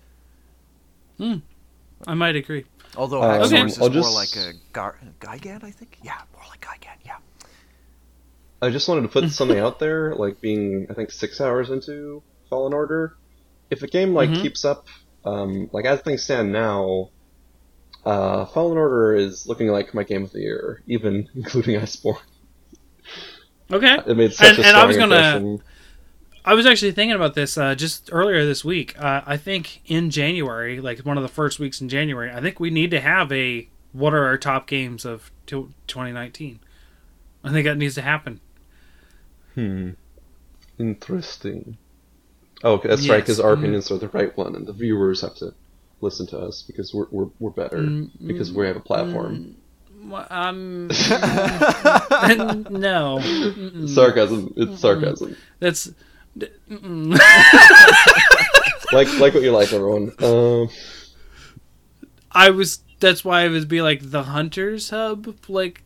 Hmm. 1.18 1.38
I 2.06 2.14
might 2.14 2.36
agree. 2.36 2.66
Although 2.98 3.24
Um, 3.24 3.42
Haxorus 3.42 3.46
Okay. 3.54 3.66
is 3.66 3.80
I'll 3.80 3.90
more 3.90 4.04
just- 4.04 4.14
like 4.14 4.36
a 4.46 4.54
Gar- 4.74 5.00
Gigant, 5.20 5.64
I 5.64 5.72
think. 5.72 5.98
Yeah, 6.04 6.22
more 6.34 6.44
like 6.50 6.62
Gigant. 6.62 6.95
I 8.62 8.70
just 8.70 8.88
wanted 8.88 9.02
to 9.02 9.08
put 9.10 9.30
something 9.32 9.60
out 9.60 9.80
there, 9.80 10.16
like 10.16 10.42
being 10.42 10.88
I 10.90 10.94
think 10.94 11.12
six 11.12 11.40
hours 11.42 11.70
into 11.70 12.24
Fallen 12.50 12.74
Order. 12.74 13.16
If 13.70 13.82
a 13.84 13.88
game 13.88 14.14
like 14.14 14.30
Mhm. 14.30 14.42
keeps 14.42 14.64
up, 14.66 14.88
um, 15.26 15.70
like 15.74 15.86
as 15.86 16.02
things 16.02 16.24
stand 16.24 16.52
now, 16.52 17.10
uh, 18.06 18.46
Fallen 18.46 18.78
Order 18.78 19.16
is 19.16 19.48
looking 19.48 19.68
like 19.70 19.94
my 19.94 20.04
game 20.04 20.24
of 20.24 20.32
the 20.32 20.40
year, 20.42 20.82
even 20.88 21.28
including 21.36 21.80
Iceborne. 21.80 22.18
Okay. 23.72 23.98
It 24.06 24.16
made 24.16 24.34
such 24.34 24.50
And- 24.58 24.60
a 24.60 24.68
and 24.68 24.78
I 24.78 24.86
was 24.86 24.98
gonna- 24.98 25.16
impression. 25.16 25.62
I 26.48 26.54
was 26.54 26.68
actually 26.68 26.92
thinking 26.92 27.16
about 27.16 27.34
this 27.34 27.58
uh, 27.58 27.74
just 27.74 28.10
earlier 28.12 28.46
this 28.46 28.64
week. 28.64 28.94
Uh, 29.02 29.22
I 29.26 29.36
think 29.36 29.82
in 29.88 30.12
January, 30.12 30.80
like 30.80 31.00
one 31.00 31.18
of 31.18 31.24
the 31.24 31.28
first 31.30 31.60
weeks 31.60 31.82
in 31.82 31.90
January, 31.90 32.30
I 32.32 32.40
think 32.40 32.60
we 32.60 32.70
need 32.70 32.92
to 32.92 33.02
have 33.02 33.32
a 33.32 33.68
what 33.94 34.14
are 34.14 34.26
our 34.26 34.38
top 34.38 34.68
games 34.68 35.06
of 35.06 35.32
2019. 35.48 36.60
I 37.44 37.52
think 37.52 37.66
that 37.66 37.78
needs 37.78 37.96
to 37.96 38.04
happen. 38.04 38.42
Hmm. 39.56 39.92
Interesting. 40.78 41.78
Oh, 42.64 42.74
okay, 42.74 42.90
that's 42.90 43.08
right, 43.10 43.18
because 43.22 43.40
our 43.40 43.56
Mhm. 43.56 43.60
opinions 43.60 43.92
are 43.92 43.98
the 43.98 44.08
right 44.10 44.36
one, 44.38 44.56
and 44.56 44.66
the 44.68 44.74
viewers 44.74 45.22
have 45.22 45.36
to 45.36 45.54
listen 46.02 46.28
to 46.28 46.38
us 46.40 46.62
because 46.62 46.94
we're 46.94 47.08
we're, 47.12 47.28
we're 47.40 47.50
better 47.52 47.78
Mm, 47.78 48.10
because 48.28 48.52
we 48.52 48.66
have 48.68 48.76
a 48.76 48.80
platform. 48.82 49.56
Well, 50.06 50.28
Um, 50.30 50.88
no, 52.70 53.20
Mm-mm. 53.22 53.90
Sarcasm. 53.90 54.54
It's 54.58 54.80
sarcasm. 54.80 55.36
that's 55.60 55.90
d- 56.38 56.48
mm-mm. 56.70 57.18
like 58.94 59.08
like 59.20 59.34
what 59.34 59.44
you 59.44 59.52
like, 59.52 59.72
everyone. 59.74 60.12
Um. 60.22 60.70
I 62.32 62.50
was. 62.50 62.80
That's 63.00 63.24
why 63.26 63.42
I 63.44 63.48
was 63.48 63.66
be 63.66 63.82
like 63.82 64.12
the 64.12 64.24
Hunters 64.24 64.90
Hub, 64.90 65.36
like 65.48 65.82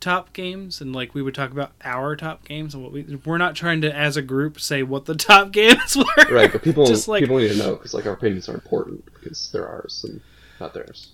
top 0.00 0.32
games, 0.32 0.80
and 0.80 0.94
like 0.94 1.14
we 1.14 1.22
would 1.22 1.34
talk 1.34 1.50
about 1.50 1.72
our 1.84 2.16
top 2.16 2.44
games 2.44 2.74
and 2.74 2.82
what 2.82 2.92
we. 2.92 3.18
We're 3.24 3.38
not 3.38 3.54
trying 3.54 3.80
to, 3.82 3.94
as 3.94 4.16
a 4.16 4.22
group, 4.22 4.60
say 4.60 4.82
what 4.82 5.04
the 5.06 5.14
top 5.16 5.50
games 5.52 5.96
were. 5.96 6.04
Right, 6.30 6.50
but 6.52 6.62
people 6.62 6.86
Just 6.88 7.08
like- 7.08 7.22
people 7.22 7.38
need 7.38 7.48
to 7.48 7.56
know 7.56 7.76
because 7.76 7.94
like 7.94 8.06
our 8.06 8.12
opinions 8.12 8.48
are 8.48 8.54
important 8.54 9.04
because 9.14 9.50
they're 9.52 9.66
ours 9.68 10.04
and 10.08 10.20
not 10.60 10.74
theirs. 10.74 11.12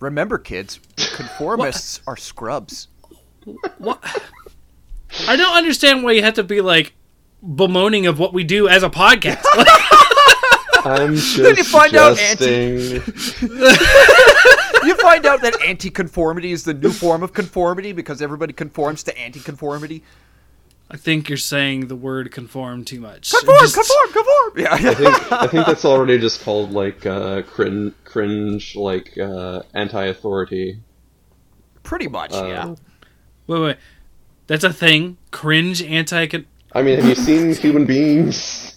Remember, 0.00 0.36
kids, 0.38 0.80
conformists 0.96 2.00
are 2.06 2.16
scrubs. 2.16 2.88
What? 3.78 4.02
I 5.28 5.36
don't 5.36 5.56
understand 5.56 6.02
why 6.02 6.12
you 6.12 6.22
have 6.22 6.34
to 6.34 6.42
be 6.44 6.60
like 6.60 6.94
bemoaning 7.42 8.06
of 8.06 8.18
what 8.18 8.32
we 8.32 8.44
do 8.44 8.68
as 8.68 8.82
a 8.82 8.90
podcast. 8.90 9.42
I'm 10.84 11.14
just 11.14 11.36
Then 11.36 11.56
you 11.56 11.62
find 11.64 11.94
out 11.94 12.16
suggesting. 12.16 13.00
You 14.96 15.02
find 15.02 15.26
out 15.26 15.40
that 15.42 15.60
anti-conformity 15.62 16.52
is 16.52 16.64
the 16.64 16.74
new 16.74 16.90
form 16.92 17.22
of 17.22 17.32
conformity 17.32 17.92
because 17.92 18.20
everybody 18.22 18.52
conforms 18.52 19.02
to 19.04 19.18
anti-conformity. 19.18 20.02
I 20.90 20.96
think 20.98 21.28
you're 21.30 21.38
saying 21.38 21.86
the 21.88 21.96
word 21.96 22.30
conform 22.30 22.84
too 22.84 23.00
much. 23.00 23.30
Conform, 23.32 23.58
Just- 23.60 23.74
conform, 23.74 24.12
conform. 24.12 24.52
Yeah, 24.56 24.90
I 24.90 24.94
think 24.94 25.32
I 25.32 25.46
think 25.46 25.66
that's 25.66 25.84
already 25.86 26.18
just 26.18 26.42
called 26.42 26.72
like 26.72 27.06
uh, 27.06 27.42
cringe, 27.42 27.94
cringe, 28.04 28.76
like 28.76 29.16
uh, 29.18 29.62
anti-authority. 29.72 30.80
Pretty 31.82 32.08
much, 32.08 32.34
Uh, 32.34 32.44
yeah. 32.46 32.74
Wait, 33.46 33.60
wait. 33.60 33.76
That's 34.48 34.64
a 34.64 34.72
thing. 34.72 35.16
Cringe 35.30 35.82
anti. 35.82 36.26
I 36.74 36.82
mean, 36.82 36.96
have 37.00 37.08
you 37.08 37.14
seen 37.14 37.54
human 37.54 37.86
beings? 37.86 38.71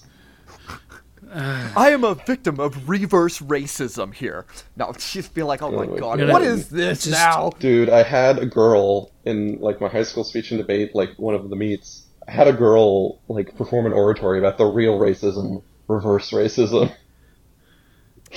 I 1.77 1.89
am 1.91 2.03
a 2.03 2.15
victim 2.15 2.59
of 2.59 2.87
reverse 2.87 3.39
racism 3.39 4.13
here. 4.13 4.45
Now 4.75 4.93
she's 4.97 5.27
be 5.27 5.43
like, 5.43 5.61
oh 5.61 5.71
my 5.71 5.83
Oh 5.83 5.87
my 5.91 5.97
god, 5.99 6.19
God. 6.19 6.29
what 6.29 6.41
is 6.41 6.69
this 6.69 7.03
just- 7.05 7.11
now? 7.11 7.51
Dude, 7.59 7.89
I 7.89 8.03
had 8.03 8.39
a 8.39 8.45
girl 8.45 9.11
in 9.25 9.59
like 9.59 9.81
my 9.81 9.87
high 9.89 10.03
school 10.03 10.23
speech 10.23 10.51
and 10.51 10.59
debate, 10.59 10.95
like 10.95 11.09
one 11.17 11.35
of 11.35 11.49
the 11.49 11.55
meets. 11.55 12.03
I 12.27 12.31
had 12.31 12.47
a 12.47 12.53
girl 12.53 13.19
like 13.27 13.55
perform 13.57 13.85
an 13.85 13.93
oratory 13.93 14.39
about 14.39 14.57
the 14.57 14.65
real 14.65 14.97
racism, 14.99 15.61
reverse 15.87 16.31
racism. 16.31 16.91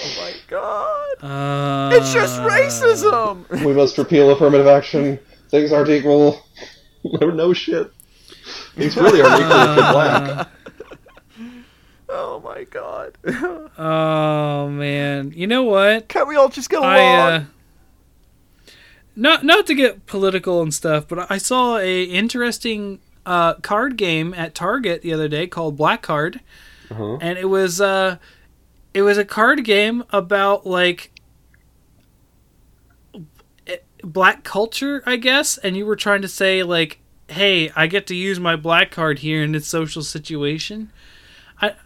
Oh 0.01 0.15
my 0.21 0.33
god. 0.49 1.25
Uh, 1.25 1.97
It's 1.97 2.13
just 2.13 2.39
racism. 2.41 3.49
We 3.65 3.73
must 3.73 3.99
repeal 3.99 4.31
affirmative 4.31 4.67
action. 4.69 5.19
Things 5.51 5.73
aren't 5.73 5.89
equal. 5.89 6.41
no, 7.05 7.31
no 7.31 7.53
shit. 7.53 7.91
Things 8.77 8.97
really 8.97 9.23
aren't 9.23 9.41
equal 9.41 9.57
if 9.61 9.77
you're 9.77 9.93
black. 9.93 10.49
Oh 12.09 12.41
my 12.41 12.65
god. 12.65 13.17
Oh 13.81 14.69
man, 14.71 15.33
you 15.37 15.47
know 15.47 15.63
what? 15.63 16.09
Can't 16.09 16.27
we 16.27 16.35
all 16.37 16.49
just 16.49 16.69
get 16.71 16.79
along? 16.81 16.91
I 16.93 17.15
uh, 17.37 17.45
not 19.15 19.45
not 19.45 19.67
to 19.67 19.75
get 19.75 20.07
political 20.07 20.63
and 20.63 20.73
stuff, 20.75 21.07
but 21.07 21.31
I 21.31 21.39
saw 21.39 21.77
a 21.79 22.03
interesting 22.05 23.01
uh, 23.27 23.55
card 23.55 23.97
game 23.97 24.33
at 24.35 24.55
Target 24.55 25.03
the 25.03 25.13
other 25.13 25.29
day 25.29 25.47
called 25.47 25.77
Black 25.77 26.03
Card, 26.03 26.41
Uh-huh. 26.91 27.19
and 27.21 27.39
it 27.39 27.47
was 27.47 27.81
uh, 27.81 28.17
it 28.95 29.03
was 29.03 29.19
a 29.19 29.25
card 29.25 29.65
game 29.65 30.03
about 30.11 30.67
like 30.67 31.13
eh, 33.67 33.77
black 34.03 34.45
culture, 34.45 35.03
I 35.07 35.17
guess, 35.17 35.59
and 35.59 35.77
you 35.77 35.87
were 35.87 35.97
trying 35.97 36.23
to 36.23 36.29
say 36.29 36.63
like, 36.63 36.99
"Hey, 37.29 37.71
I 37.77 37.87
get 37.87 38.07
to 38.09 38.15
use 38.17 38.41
my 38.41 38.57
black 38.57 38.91
card 38.91 39.21
here 39.21 39.43
in 39.43 39.53
this 39.53 39.67
social 39.67 40.03
situation." 40.03 40.91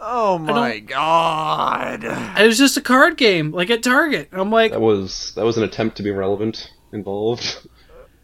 Oh 0.01 0.39
my 0.39 0.79
god. 0.81 2.05
It 2.05 2.47
was 2.47 2.59
just 2.59 2.77
a 2.77 2.81
card 2.81 3.17
game, 3.17 3.53
like 3.53 3.71
at 3.71 3.83
Target. 3.83 4.29
I'm 4.33 4.51
like, 4.51 4.73
That 4.73 4.81
was 4.81 5.33
that 5.35 5.45
was 5.45 5.57
an 5.57 5.65
attempt 5.65 5.97
to 5.99 6.03
be 6.03 6.11
relevant 6.11 6.71
involved. 6.93 7.69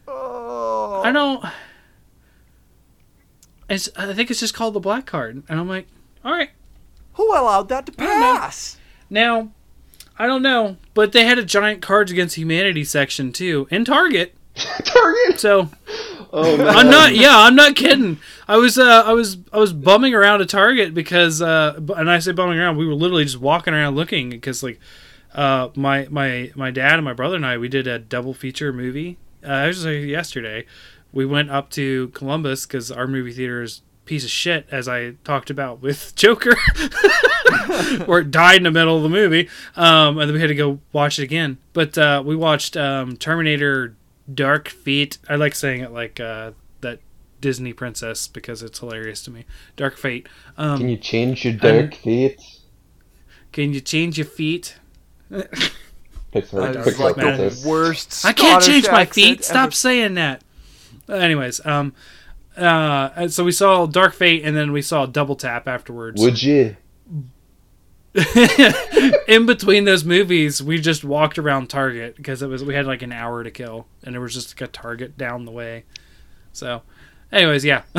Oh. 0.07 1.01
I 1.03 1.11
don't. 1.11 1.43
It's, 3.69 3.89
I 3.95 4.13
think 4.13 4.31
it's 4.31 4.39
just 4.39 4.55
called 4.55 4.73
the 4.73 4.79
black 4.79 5.05
card, 5.05 5.43
and 5.47 5.59
I'm 5.59 5.69
like, 5.69 5.87
all 6.25 6.31
right. 6.31 6.49
Who 7.13 7.27
allowed 7.31 7.69
that 7.69 7.85
to 7.85 7.91
don't 7.91 8.07
pass? 8.07 8.77
Now, 9.09 9.51
I 10.17 10.25
don't 10.25 10.41
know, 10.41 10.77
but 10.93 11.11
they 11.11 11.25
had 11.25 11.37
a 11.37 11.45
giant 11.45 11.81
Cards 11.81 12.11
Against 12.11 12.35
Humanity 12.35 12.83
section 12.83 13.31
too 13.31 13.67
in 13.69 13.85
Target. 13.85 14.33
Target. 14.55 15.39
So 15.39 15.69
Oh 16.31 16.57
man. 16.57 16.67
I'm 16.67 16.89
not. 16.89 17.15
Yeah, 17.15 17.37
I'm 17.37 17.55
not 17.55 17.75
kidding. 17.75 18.19
I 18.47 18.57
was. 18.57 18.77
Uh, 18.77 19.03
I 19.05 19.13
was. 19.13 19.37
I 19.51 19.57
was 19.57 19.73
bumming 19.73 20.13
around 20.13 20.41
a 20.41 20.45
Target 20.45 20.93
because. 20.93 21.41
Uh, 21.41 21.79
and 21.97 22.09
I 22.09 22.19
say 22.19 22.31
bumming 22.31 22.59
around. 22.59 22.77
We 22.77 22.87
were 22.87 22.93
literally 22.93 23.23
just 23.23 23.39
walking 23.39 23.73
around 23.73 23.95
looking 23.95 24.29
because 24.29 24.61
like, 24.61 24.79
uh, 25.33 25.69
my 25.75 26.07
my 26.09 26.51
my 26.55 26.71
dad 26.71 26.95
and 26.95 27.05
my 27.05 27.13
brother 27.13 27.35
and 27.35 27.45
I 27.45 27.57
we 27.57 27.67
did 27.67 27.87
a 27.87 27.97
double 27.97 28.33
feature 28.33 28.71
movie. 28.71 29.17
Uh, 29.43 29.63
it 29.63 29.67
was 29.67 29.85
like 29.85 30.03
yesterday. 30.03 30.65
We 31.11 31.25
went 31.25 31.49
up 31.49 31.71
to 31.71 32.09
Columbus 32.09 32.67
because 32.67 32.91
our 32.91 33.07
movie 33.07 33.33
theater 33.33 33.63
is 33.63 33.81
piece 34.05 34.23
of 34.23 34.31
shit, 34.31 34.67
as 34.71 34.87
I 34.87 35.11
talked 35.23 35.51
about 35.51 35.81
with 35.81 36.13
Joker, 36.15 36.55
where 38.05 38.19
it 38.19 38.31
died 38.31 38.57
in 38.57 38.63
the 38.63 38.71
middle 38.71 38.97
of 38.97 39.03
the 39.03 39.09
movie, 39.09 39.47
um, 39.75 40.17
and 40.17 40.27
then 40.27 40.33
we 40.33 40.41
had 40.41 40.47
to 40.47 40.55
go 40.55 40.79
watch 40.91 41.19
it 41.19 41.23
again. 41.23 41.59
But 41.73 41.97
uh, 41.97 42.23
we 42.25 42.35
watched 42.35 42.75
um, 42.75 43.17
Terminator 43.17 43.95
Dark 44.33 44.67
feet. 44.69 45.17
I 45.27 45.35
like 45.35 45.55
saying 45.55 45.81
it 45.81 45.91
like 45.91 46.19
uh, 46.19 46.51
that 46.81 46.99
Disney 47.41 47.73
princess 47.73 48.27
because 48.27 48.61
it's 48.63 48.79
hilarious 48.79 49.23
to 49.23 49.31
me. 49.31 49.45
Dark 49.75 49.97
Fate. 49.97 50.27
Um, 50.57 50.77
Can 50.79 50.89
you 50.89 50.97
change 50.97 51.45
your 51.45 51.53
dark 51.53 51.95
feet? 51.95 52.39
can 53.51 53.73
you 53.73 53.81
change 53.81 54.17
your 54.17 54.27
feet? 54.27 54.77
Pixar, 55.31 55.45
That 56.33 56.75
Pixar 56.85 56.87
is 56.87 56.99
like 56.99 57.15
the 57.15 57.21
Pixar. 57.21 57.65
worst. 57.65 58.25
I 58.25 58.33
can't 58.33 58.63
change 58.63 58.85
my 58.87 59.01
accent 59.01 59.13
feet. 59.15 59.33
ever. 59.39 59.43
Stop 59.43 59.73
saying 59.73 60.13
that. 60.15 60.43
Anyways, 61.07 61.65
um, 61.65 61.93
uh, 62.55 63.27
so 63.29 63.43
we 63.43 63.51
saw 63.51 63.85
Dark 63.87 64.13
Fate, 64.13 64.43
and 64.45 64.55
then 64.55 64.71
we 64.71 64.81
saw 64.83 65.05
Double 65.07 65.35
Tap 65.35 65.67
afterwards. 65.67 66.21
Would 66.21 66.43
you? 66.43 66.75
In 69.27 69.45
between 69.45 69.85
those 69.85 70.03
movies, 70.03 70.63
we 70.63 70.79
just 70.81 71.03
walked 71.03 71.37
around 71.37 71.69
Target 71.69 72.15
because 72.15 72.41
it 72.41 72.47
was 72.47 72.63
we 72.63 72.73
had 72.73 72.87
like 72.87 73.01
an 73.03 73.11
hour 73.11 73.43
to 73.43 73.51
kill, 73.51 73.87
and 74.03 74.13
there 74.15 74.21
was 74.21 74.33
just 74.33 74.55
like 74.59 74.67
a 74.67 74.71
Target 74.71 75.17
down 75.17 75.45
the 75.45 75.51
way. 75.51 75.83
So, 76.51 76.81
anyways, 77.31 77.63
yeah. 77.63 77.83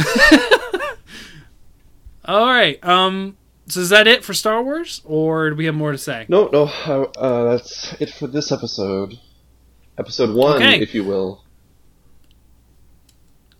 All 2.24 2.46
right. 2.46 2.82
Um. 2.84 3.36
So 3.68 3.80
is 3.80 3.88
that 3.90 4.08
it 4.08 4.24
for 4.24 4.34
Star 4.34 4.62
Wars, 4.64 5.00
or 5.04 5.50
do 5.50 5.56
we 5.56 5.66
have 5.66 5.76
more 5.76 5.92
to 5.92 5.98
say? 5.98 6.26
No, 6.28 6.48
no. 6.48 6.64
Uh, 6.86 7.02
uh, 7.16 7.50
that's 7.52 7.92
it 8.00 8.10
for 8.10 8.26
this 8.26 8.50
episode. 8.50 9.16
Episode 9.96 10.34
one, 10.34 10.56
Okay. 10.56 10.80
if 10.80 10.92
you 10.92 11.04
will. 11.04 11.44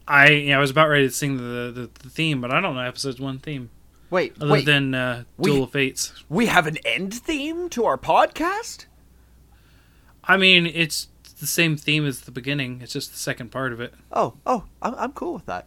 I 0.09 0.31
yeah, 0.31 0.57
I 0.57 0.61
was 0.61 0.71
about 0.73 0.89
ready 0.89 1.07
to 1.07 1.15
sing 1.15 1.37
the, 1.37 1.71
the 1.73 1.91
the 2.03 2.11
theme, 2.11 2.41
but 2.41 2.51
I 2.53 2.61
don't 2.61 2.75
know 2.75 2.81
episode's 2.81 3.21
one 3.21 3.39
theme 3.39 3.71
Wait, 4.11 4.35
other 4.41 4.51
wait. 4.53 4.67
than 4.67 4.95
uh, 4.95 5.25
we- 5.37 5.51
Duel 5.53 5.65
of 5.65 5.73
Fates. 5.73 6.13
we 6.29 6.47
have 6.47 6.67
an 6.67 6.77
end 6.85 7.15
theme 7.15 7.69
to 7.71 7.85
our 7.85 7.97
podcast? 7.97 8.87
I 10.25 10.37
mean, 10.37 10.67
it's 10.67 11.09
the 11.41 11.47
same 11.47 11.77
theme 11.77 12.05
as 12.07 12.21
the 12.23 12.31
beginning. 12.31 12.81
It's 12.83 12.93
just 12.93 13.13
the 13.13 13.19
second 13.19 13.51
part 13.51 13.73
of 13.73 13.81
it. 13.81 13.95
Oh, 14.13 14.35
oh, 14.47 14.65
I'm, 14.83 14.95
I'm 14.97 15.13
cool 15.13 15.33
with 15.35 15.47
that. 15.47 15.67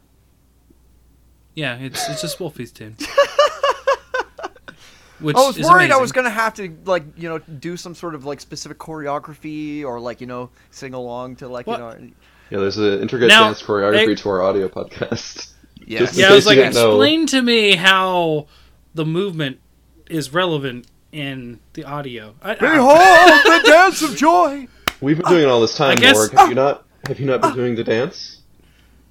Yeah, 1.55 1.77
it's 1.77 2.09
it's 2.09 2.21
just 2.21 2.39
Wolfie's 2.39 2.71
tune. 2.71 2.95
Which 5.19 5.37
I 5.37 5.39
was 5.47 5.57
is 5.57 5.65
worried 5.69 5.91
I 5.91 5.97
was 5.97 6.11
gonna 6.11 6.29
have 6.29 6.53
to 6.55 6.75
like 6.85 7.03
you 7.15 7.29
know 7.29 7.37
do 7.37 7.77
some 7.77 7.95
sort 7.95 8.13
of 8.15 8.25
like 8.25 8.41
specific 8.41 8.77
choreography 8.77 9.83
or 9.85 9.99
like 9.99 10.19
you 10.19 10.27
know 10.27 10.49
sing 10.71 10.93
along 10.93 11.37
to 11.37 11.47
like 11.47 11.65
What? 11.67 11.79
you 11.79 11.85
know 11.85 12.11
Yeah, 12.49 12.59
there's 12.59 12.77
an 12.77 12.99
intricate 13.01 13.29
Now, 13.29 13.45
dance 13.45 13.61
choreography 13.61 14.07
they- 14.07 14.15
to 14.15 14.29
our 14.29 14.41
audio 14.41 14.67
podcast. 14.67 15.51
yeah 15.87 16.07
Yeah, 16.13 16.25
in 16.27 16.31
I 16.31 16.35
was 16.35 16.45
like, 16.45 16.57
didn't 16.57 16.73
know. 16.75 16.89
explain 16.91 17.25
to 17.27 17.41
me 17.41 17.75
how 17.75 18.47
the 18.95 19.05
movement 19.05 19.59
is 20.09 20.33
relevant 20.33 20.87
in 21.11 21.59
the 21.73 21.83
audio. 21.83 22.35
I, 22.41 22.51
I- 22.51 22.55
Behold 22.55 22.97
the 23.45 23.61
dance 23.69 24.01
of 24.01 24.15
joy. 24.15 24.67
We've 25.01 25.17
been 25.17 25.27
doing 25.27 25.43
it 25.43 25.47
all 25.49 25.61
this 25.61 25.75
time, 25.75 25.97
I 25.97 26.01
guess- 26.01 26.15
Morg. 26.15 26.31
Have 26.33 26.49
you 26.49 26.55
not? 26.55 26.85
Have 27.07 27.19
you 27.19 27.25
not 27.25 27.41
been 27.41 27.53
doing 27.53 27.75
the 27.75 27.83
dance? 27.83 28.39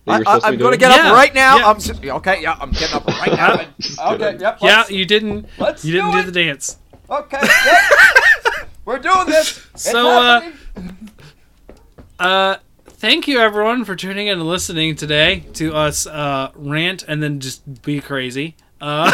That 0.06 0.12
I, 0.12 0.16
you're 0.16 0.24
supposed 0.24 0.42
to 0.44 0.48
am 0.48 0.56
gonna 0.58 0.76
get 0.78 0.90
Yeah, 0.90 1.08
up 1.10 1.14
right 1.14 1.34
now. 1.34 1.58
yeah. 1.58 1.66
I'm 1.70 1.76
s- 1.76 1.90
okay. 2.04 2.42
Yeah, 2.42 2.56
I'm 2.60 2.70
getting 2.72 2.96
up 2.96 3.06
right 3.06 3.32
now. 3.32 3.66
Just 3.78 4.00
okay. 4.00 4.18
kidding. 4.18 4.40
Yep. 4.40 4.58
yeah, 4.62 4.88
you 4.88 5.04
didn't. 5.04 5.46
let's 5.58 5.84
you 5.84 5.92
didn't 5.92 6.10
do 6.12 6.22
do, 6.22 6.30
the 6.30 6.44
dance. 6.44 6.78
Okay. 7.10 7.38
Yep. 7.40 8.68
We're 8.84 8.98
doing 8.98 9.26
this. 9.26 9.58
It's 9.74 9.90
So, 9.90 10.08
uh. 10.08 10.50
Uh, 12.18 12.56
thank 13.02 13.26
you 13.26 13.40
everyone 13.40 13.84
for 13.84 13.96
tuning 13.96 14.28
in 14.28 14.38
and 14.38 14.46
listening 14.46 14.94
today 14.94 15.40
to 15.54 15.74
us 15.74 16.06
uh, 16.06 16.52
rant 16.54 17.02
and 17.02 17.20
then 17.20 17.40
just 17.40 17.82
be 17.82 18.00
crazy. 18.00 18.54
Uh, 18.80 19.10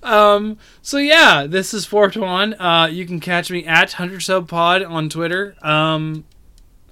um, 0.04 0.56
so 0.80 0.98
yeah, 0.98 1.44
this 1.48 1.74
is 1.74 1.84
Fortuan. 1.84 2.54
Uh, 2.54 2.86
you 2.86 3.04
can 3.04 3.18
catch 3.18 3.50
me 3.50 3.66
at 3.66 3.94
Hunters 3.94 4.28
Hub 4.28 4.46
Pod 4.46 4.84
on 4.84 5.08
Twitter. 5.08 5.56
Um, 5.60 6.24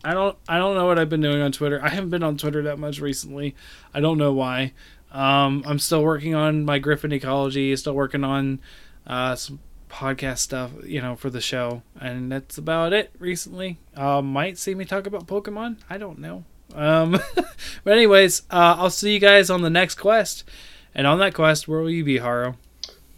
I 0.03 0.13
don't 0.13 0.37
I 0.49 0.59
don't 0.59 0.75
know 0.75 0.87
what 0.87 0.99
I've 0.99 1.09
been 1.09 1.21
doing 1.21 1.41
on 1.41 1.53
Twitter. 1.53 1.81
I 1.81 1.91
haven't 1.91 2.11
been 2.11 2.25
on 2.25 2.37
Twitter 2.37 2.63
that 2.65 2.81
much 2.81 2.99
recently. 2.99 3.55
I 3.95 4.01
don't 4.01 4.19
know 4.19 4.33
why. 4.33 4.73
Um, 5.13 5.63
I'm 5.65 5.79
still 5.79 6.03
working 6.03 6.35
on 6.35 6.65
my 6.65 6.81
Griffin 6.81 7.13
ecology. 7.13 7.77
Still 7.77 7.95
working 7.95 8.25
on 8.25 8.59
uh, 9.07 9.37
some 9.37 9.61
podcast 9.91 10.39
stuff, 10.39 10.71
you 10.85 11.01
know, 11.01 11.17
for 11.17 11.29
the 11.29 11.41
show, 11.41 11.83
and 12.01 12.31
that's 12.33 12.57
about 12.57 12.93
it. 12.93 13.11
Recently, 13.19 13.79
uh, 13.97 14.23
might 14.23 14.57
see 14.57 14.75
me 14.75 14.85
talk 14.85 15.07
about 15.07 15.27
Pokemon. 15.27 15.79
I 15.91 15.99
don't 15.99 16.19
know. 16.19 16.45
Um, 16.75 17.19
but 17.85 17.93
anyways, 17.93 18.43
uh, 18.51 18.77
I'll 18.79 18.91
see 18.91 19.13
you 19.13 19.21
guys 19.21 19.51
on 19.51 19.63
the 19.63 19.71
next 19.71 19.97
quest. 19.97 20.45
And 20.95 21.07
on 21.07 21.19
that 21.19 21.35
quest, 21.35 21.69
where 21.69 21.81
will 21.81 21.91
you 21.91 22.05
be, 22.05 22.19
Haro? 22.19 22.57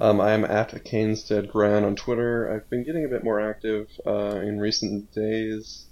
Um, 0.00 0.20
I 0.20 0.32
am 0.32 0.44
at 0.44 0.72
Cainstead 0.84 1.48
Gran 1.48 1.84
on 1.84 1.94
Twitter. 1.94 2.52
I've 2.52 2.68
been 2.68 2.82
getting 2.84 3.04
a 3.04 3.08
bit 3.08 3.22
more 3.22 3.40
active 3.40 3.88
uh, 4.06 4.40
in 4.40 4.58
recent 4.58 5.12
days, 5.12 5.86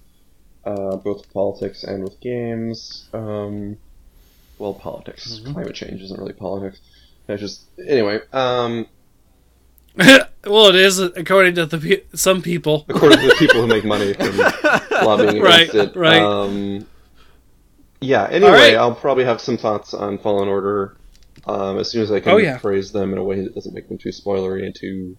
uh, 0.64 0.96
both 0.96 1.18
with 1.18 1.32
politics 1.32 1.84
and 1.84 2.02
with 2.02 2.20
games. 2.20 3.08
Um, 3.12 3.78
well, 4.58 4.74
politics. 4.74 5.40
Climate 5.44 5.74
change 5.74 6.02
isn't 6.02 6.18
really 6.18 6.32
politics. 6.32 6.80
It's 7.28 7.40
just 7.40 7.62
anyway. 7.86 8.20
Um, 8.32 8.86
well, 10.46 10.66
it 10.68 10.74
is 10.76 10.98
according 11.00 11.54
to 11.56 11.66
the 11.66 11.78
pe- 11.78 12.02
some 12.14 12.42
people. 12.42 12.84
according 12.88 13.18
to 13.18 13.26
the 13.28 13.34
people 13.38 13.60
who 13.62 13.66
make 13.66 13.84
money 13.84 14.12
from 14.14 14.36
lobbying 15.04 15.42
Right, 15.42 15.68
against 15.68 15.96
it. 15.96 15.98
right. 15.98 16.22
Um, 16.22 16.86
yeah. 18.00 18.26
Anyway, 18.30 18.50
right. 18.50 18.74
I'll 18.76 18.94
probably 18.94 19.24
have 19.24 19.40
some 19.40 19.56
thoughts 19.58 19.92
on 19.92 20.16
Fallen 20.18 20.48
Order 20.48 20.96
um, 21.46 21.78
as 21.78 21.90
soon 21.90 22.02
as 22.02 22.10
I 22.12 22.20
can 22.20 22.32
Oh, 22.32 22.36
yeah. 22.38 22.58
phrase 22.58 22.92
them 22.92 23.12
in 23.12 23.18
a 23.18 23.24
way 23.24 23.40
that 23.42 23.54
doesn't 23.54 23.74
make 23.74 23.88
them 23.88 23.98
too 23.98 24.10
spoilery 24.10 24.64
and 24.64 24.74
too. 24.74 25.16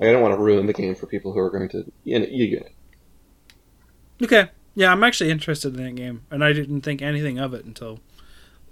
I 0.00 0.04
don't 0.06 0.22
want 0.22 0.34
to 0.34 0.40
ruin 0.40 0.66
the 0.66 0.72
game 0.72 0.94
for 0.94 1.06
people 1.06 1.32
who 1.32 1.38
are 1.40 1.50
going 1.50 1.68
to. 1.70 1.84
You, 2.04 2.20
know, 2.20 2.26
you 2.30 2.48
get 2.48 2.62
it. 2.62 2.72
Okay. 4.24 4.50
Yeah, 4.74 4.90
I'm 4.90 5.04
actually 5.04 5.30
interested 5.30 5.76
in 5.76 5.84
that 5.84 5.94
game, 5.96 6.22
and 6.30 6.42
I 6.42 6.54
didn't 6.54 6.80
think 6.80 7.02
anything 7.02 7.38
of 7.38 7.52
it 7.52 7.66
until 7.66 7.98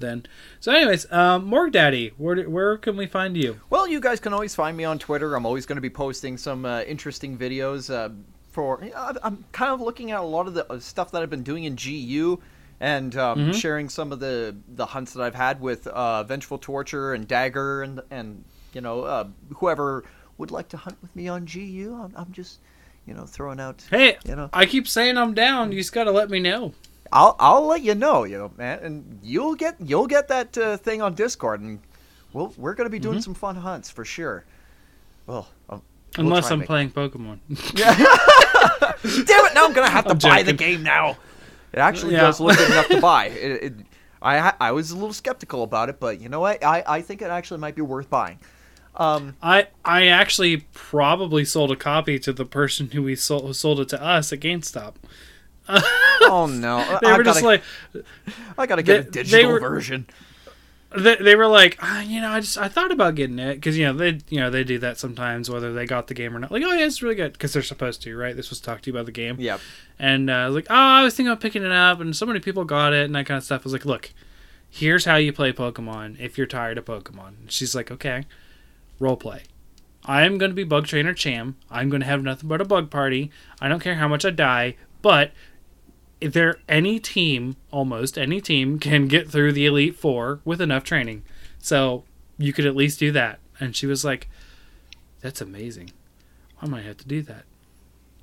then. 0.01 0.27
So, 0.61 0.73
anyways, 0.73 1.11
um, 1.13 1.45
Morg 1.45 1.73
Daddy, 1.73 2.13
where 2.19 2.43
where 2.49 2.77
can 2.79 2.97
we 2.97 3.07
find 3.07 3.37
you? 3.37 3.61
Well, 3.71 3.87
you 3.87 4.01
guys 4.01 4.21
can 4.21 4.33
always 4.33 4.55
find 4.55 4.77
me 4.77 4.85
on 4.85 4.99
Twitter. 4.99 5.35
I'm 5.35 5.47
always 5.47 5.67
going 5.67 5.77
to 5.77 5.83
be 5.83 5.91
posting 5.91 6.37
some 6.37 6.65
uh, 6.65 6.83
interesting 6.83 7.37
videos. 7.39 7.93
Uh, 7.93 8.11
for 8.51 8.83
I'm 9.23 9.45
kind 9.53 9.71
of 9.73 9.81
looking 9.81 10.11
at 10.11 10.19
a 10.19 10.25
lot 10.25 10.47
of 10.49 10.55
the 10.55 10.71
uh, 10.73 10.81
stuff 10.81 11.13
that 11.13 11.23
I've 11.23 11.31
been 11.31 11.45
doing 11.45 11.65
in 11.65 11.77
GU, 11.77 12.41
and 12.81 13.15
um, 13.17 13.39
Mm-hmm. 13.39 13.53
sharing 13.53 13.89
some 13.89 14.11
of 14.13 14.19
the 14.21 14.57
the 14.75 14.87
hunts 14.87 15.13
that 15.13 15.23
I've 15.23 15.37
had 15.37 15.61
with 15.61 15.87
uh, 15.87 16.25
Vengeful 16.25 16.59
Torture 16.59 17.15
and 17.15 17.29
Dagger, 17.29 17.83
and 17.83 18.01
and 18.11 18.45
you 18.73 18.81
know 18.81 19.03
uh, 19.03 19.29
whoever 19.57 20.03
would 20.39 20.51
like 20.51 20.69
to 20.71 20.77
hunt 20.79 20.97
with 21.03 21.15
me 21.15 21.29
on 21.29 21.45
GU. 21.45 21.97
I'm, 22.03 22.13
I'm 22.17 22.33
just 22.33 22.59
you 23.07 23.15
know 23.15 23.25
throwing 23.25 23.61
out. 23.61 23.85
Hey, 23.89 24.17
You 24.27 24.35
know. 24.35 24.51
I 24.53 24.67
keep 24.67 24.89
saying 24.89 25.17
I'm 25.17 25.33
down. 25.35 25.71
You 25.71 25.79
just 25.79 25.93
got 25.93 26.05
to 26.05 26.11
let 26.11 26.29
me 26.29 26.41
know. 26.41 26.73
I'll 27.13 27.37
I'll 27.39 27.67
let 27.67 27.83
you 27.83 27.95
know, 27.95 28.25
you 28.25 28.39
know, 28.39 28.53
man, 28.57 28.79
and 28.81 29.19
you'll 29.23 29.55
get 29.55 29.77
you'll 29.81 30.07
get 30.07 30.29
that 30.29 30.57
uh, 30.57 30.77
thing 30.77 31.03
on 31.03 31.15
Discord, 31.15 31.61
and 31.61 31.81
we'll 32.33 32.53
we're 32.57 32.75
gonna 32.75 32.91
be 32.91 32.99
doing 32.99 33.17
Mm-hmm. 33.17 33.23
some 33.23 33.35
fun 33.35 33.57
hunts 33.57 33.91
for 33.91 34.05
sure. 34.05 34.45
Well, 35.27 35.49
um, 35.69 35.83
we'll 36.17 36.27
Unless 36.27 36.51
I'm 36.51 36.63
playing 36.63 36.91
Pokemon. 36.93 37.39
Damn 37.75 39.47
it! 39.47 39.55
Now 39.55 39.67
I'm 39.67 39.73
gonna 39.73 39.91
have 39.91 40.05
to 40.05 40.11
I'm 40.11 40.19
buy 40.19 40.43
the 40.43 40.53
game 40.53 40.83
now. 40.83 41.17
It 41.73 41.79
actually 41.79 42.13
Yeah. 42.13 42.23
does 42.23 42.41
look 42.41 42.57
good 42.57 42.71
enough 42.71 42.89
to 42.89 43.01
buy. 43.13 43.27
It, 43.27 43.63
it, 43.63 43.73
I 44.23 44.53
I 44.61 44.73
was 44.73 44.91
a 44.91 44.95
little 44.97 45.13
skeptical 45.13 45.63
about 45.63 45.89
it, 45.89 45.99
but 46.01 46.21
you 46.21 46.29
know 46.29 46.41
what? 46.41 46.63
I, 46.65 46.83
I 46.87 47.01
think 47.03 47.23
it 47.23 47.31
actually 47.31 47.61
might 47.61 47.75
be 47.75 47.83
worth 47.83 48.11
buying. 48.11 48.39
Um, 48.97 49.37
I 49.43 49.69
I 49.85 50.09
actually 50.09 50.67
probably 50.75 51.45
sold 51.45 51.71
a 51.71 51.77
copy 51.77 52.19
to 52.21 52.33
the 52.33 52.45
person 52.45 52.91
who 52.91 53.03
we 53.05 53.17
sold 53.17 53.45
who 53.45 53.53
sold 53.53 53.81
it 53.81 53.89
to 53.91 54.03
us 54.03 54.33
at 54.33 54.41
GameStop. 54.41 54.95
oh 55.69 56.49
no! 56.51 56.99
They 57.03 57.09
I 57.09 57.17
were 57.17 57.25
just 57.25 57.41
gotta, 57.43 57.47
like 57.47 58.05
I 58.59 58.67
gotta 58.67 58.83
get 58.83 59.01
a 59.01 59.03
they- 59.05 59.11
they 59.11 59.23
digital 59.23 59.53
were- 59.53 59.61
version. 59.61 60.07
they, 60.97 61.15
they 61.17 61.37
were 61.37 61.47
like, 61.47 61.79
ah, 61.81 62.01
you 62.01 62.21
know, 62.21 62.31
I 62.31 62.41
just 62.41 62.59
I 62.59 62.67
thought 62.69 62.91
about 62.91 63.15
getting 63.15 63.39
it 63.39 63.55
because 63.55 63.79
you 63.79 63.85
know 63.87 63.93
they 63.93 64.19
you 64.29 64.41
know 64.41 64.51
they 64.51 64.65
do 64.65 64.79
that 64.81 64.99
sometimes 64.99 65.49
whether 65.49 65.73
they 65.73 65.87
got 65.87 66.09
the 66.09 66.15
game 66.15 66.35
or 66.35 66.41
not. 66.41 66.51
Like, 66.51 66.65
oh 66.65 66.73
yeah, 66.73 66.85
it's 66.87 67.01
really 67.03 67.15
good 67.15 67.33
because 67.35 67.53
they're 67.53 67.63
supposed 67.63 68.03
to, 68.03 68.17
right? 68.17 68.35
This 68.35 68.51
was 68.51 68.59
talked 68.61 68.85
to 68.85 68.91
you 68.91 68.97
about 68.97 69.07
the 69.07 69.13
game. 69.13 69.37
Yep. 69.39 69.61
And 70.01 70.29
uh, 70.29 70.33
I 70.33 70.47
was 70.47 70.55
like, 70.57 70.67
oh, 70.71 70.75
I 70.75 71.05
was 71.05 71.15
thinking 71.15 71.31
about 71.31 71.41
picking 71.41 71.63
it 71.63 71.71
up, 71.71 72.01
and 72.01 72.17
so 72.17 72.27
many 72.27 72.41
people 72.41 72.65
got 72.65 72.93
it 72.93 73.05
and 73.05 73.15
that 73.15 73.27
kind 73.27 73.39
of 73.39 73.45
stuff. 73.45 73.63
I 73.63 73.65
was 73.65 73.73
like, 73.73 73.85
look, 73.85 74.13
here's 74.69 75.05
how 75.05 75.15
you 75.17 75.33
play 75.33 75.53
Pokemon 75.53 76.19
if 76.19 76.37
you're 76.37 76.47
tired 76.49 76.79
of 76.79 76.87
Pokemon. 76.87 77.29
And 77.41 77.53
she's 77.53 77.75
like, 77.75 77.91
okay, 77.93 78.25
role 78.99 79.17
play. 79.17 79.43
I 80.05 80.23
am 80.25 80.39
going 80.39 80.51
to 80.51 80.55
be 80.57 80.65
Bug 80.65 80.87
Trainer 80.87 81.13
Cham. 81.15 81.57
I'm 81.71 81.89
going 81.91 82.01
to 82.01 82.07
have 82.07 82.23
nothing 82.23 82.49
but 82.49 82.61
a 82.61 82.65
bug 82.65 82.91
party. 82.91 83.31
I 83.61 83.69
don't 83.69 83.81
care 83.81 83.97
how 83.97 84.09
much 84.09 84.25
I 84.25 84.31
die, 84.31 84.77
but 85.03 85.31
there 86.21 86.59
any 86.69 86.99
team, 86.99 87.57
almost 87.71 88.19
any 88.19 88.41
team, 88.41 88.79
can 88.79 89.09
get 89.09 89.31
through 89.31 89.53
the 89.53 89.67
Elite 89.67 89.97
Four 89.97 90.41
with 90.45 90.61
enough 90.61 90.85
training. 90.85 91.23
So 91.59 92.05
you 92.39 92.53
could 92.53 92.67
at 92.67 92.77
least 92.77 92.99
do 92.99 93.11
that. 93.13 93.39
And 93.59 93.75
she 93.77 93.87
was 93.87 94.05
like, 94.05 94.29
that's 95.21 95.41
amazing. 95.41 95.93
I 96.63 96.67
might 96.67 96.85
have 96.85 96.97
to 96.99 97.09
do 97.09 97.23
that. 97.23 97.45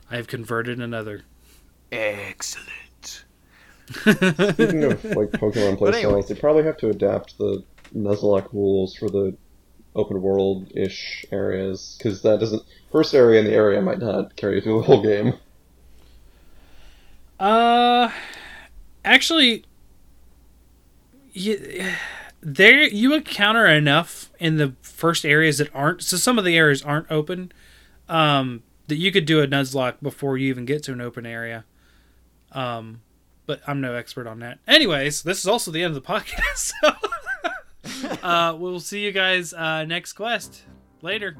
I 0.09 0.15
have 0.15 0.27
converted 0.27 0.79
another. 0.79 1.23
Excellent. 1.91 3.23
Speaking 3.89 4.83
of 4.83 5.03
like 5.05 5.31
Pokemon 5.31 5.79
But 5.79 5.93
playstyles, 5.93 6.03
anyway. 6.03 6.21
they 6.27 6.35
probably 6.35 6.63
have 6.63 6.77
to 6.77 6.89
adapt 6.89 7.37
the 7.37 7.63
Nuzlocke 7.95 8.51
rules 8.53 8.95
for 8.95 9.09
the 9.09 9.35
open 9.95 10.21
world 10.21 10.71
ish 10.75 11.25
areas 11.31 11.95
because 11.97 12.21
that 12.21 12.39
doesn't 12.39 12.61
first 12.91 13.13
area 13.15 13.39
in 13.39 13.45
the 13.45 13.53
area 13.53 13.81
might 13.81 13.99
not 13.99 14.35
carry 14.35 14.55
you 14.55 14.61
through 14.61 14.79
the 14.81 14.85
whole 14.85 15.01
game. 15.01 15.33
Uh, 17.39 18.11
actually, 19.05 19.65
you, 21.33 21.85
there 22.41 22.83
you 22.83 23.13
encounter 23.13 23.65
enough 23.65 24.31
in 24.39 24.57
the 24.57 24.73
first 24.81 25.25
areas 25.25 25.59
that 25.59 25.73
aren't. 25.73 26.01
So 26.03 26.17
some 26.17 26.37
of 26.37 26.45
the 26.45 26.57
areas 26.57 26.81
aren't 26.81 27.09
open. 27.11 27.51
Um, 28.09 28.63
that 28.87 28.95
you 28.95 29.11
could 29.11 29.25
do 29.25 29.41
a 29.41 29.47
Nuzlocke 29.47 29.95
before 30.01 30.37
you 30.37 30.47
even 30.49 30.65
get 30.65 30.83
to 30.83 30.93
an 30.93 31.01
open 31.01 31.25
area. 31.25 31.65
Um, 32.53 33.01
but 33.45 33.61
I'm 33.67 33.81
no 33.81 33.95
expert 33.95 34.27
on 34.27 34.39
that. 34.39 34.59
Anyways, 34.67 35.23
this 35.23 35.39
is 35.39 35.47
also 35.47 35.71
the 35.71 35.83
end 35.83 35.95
of 35.95 36.03
the 36.03 36.07
podcast. 36.07 36.71
So, 37.85 38.17
uh, 38.23 38.55
we'll 38.57 38.79
see 38.81 38.99
you 39.03 39.11
guys 39.11 39.53
uh, 39.53 39.85
next 39.85 40.13
quest 40.13 40.63
later. 41.01 41.37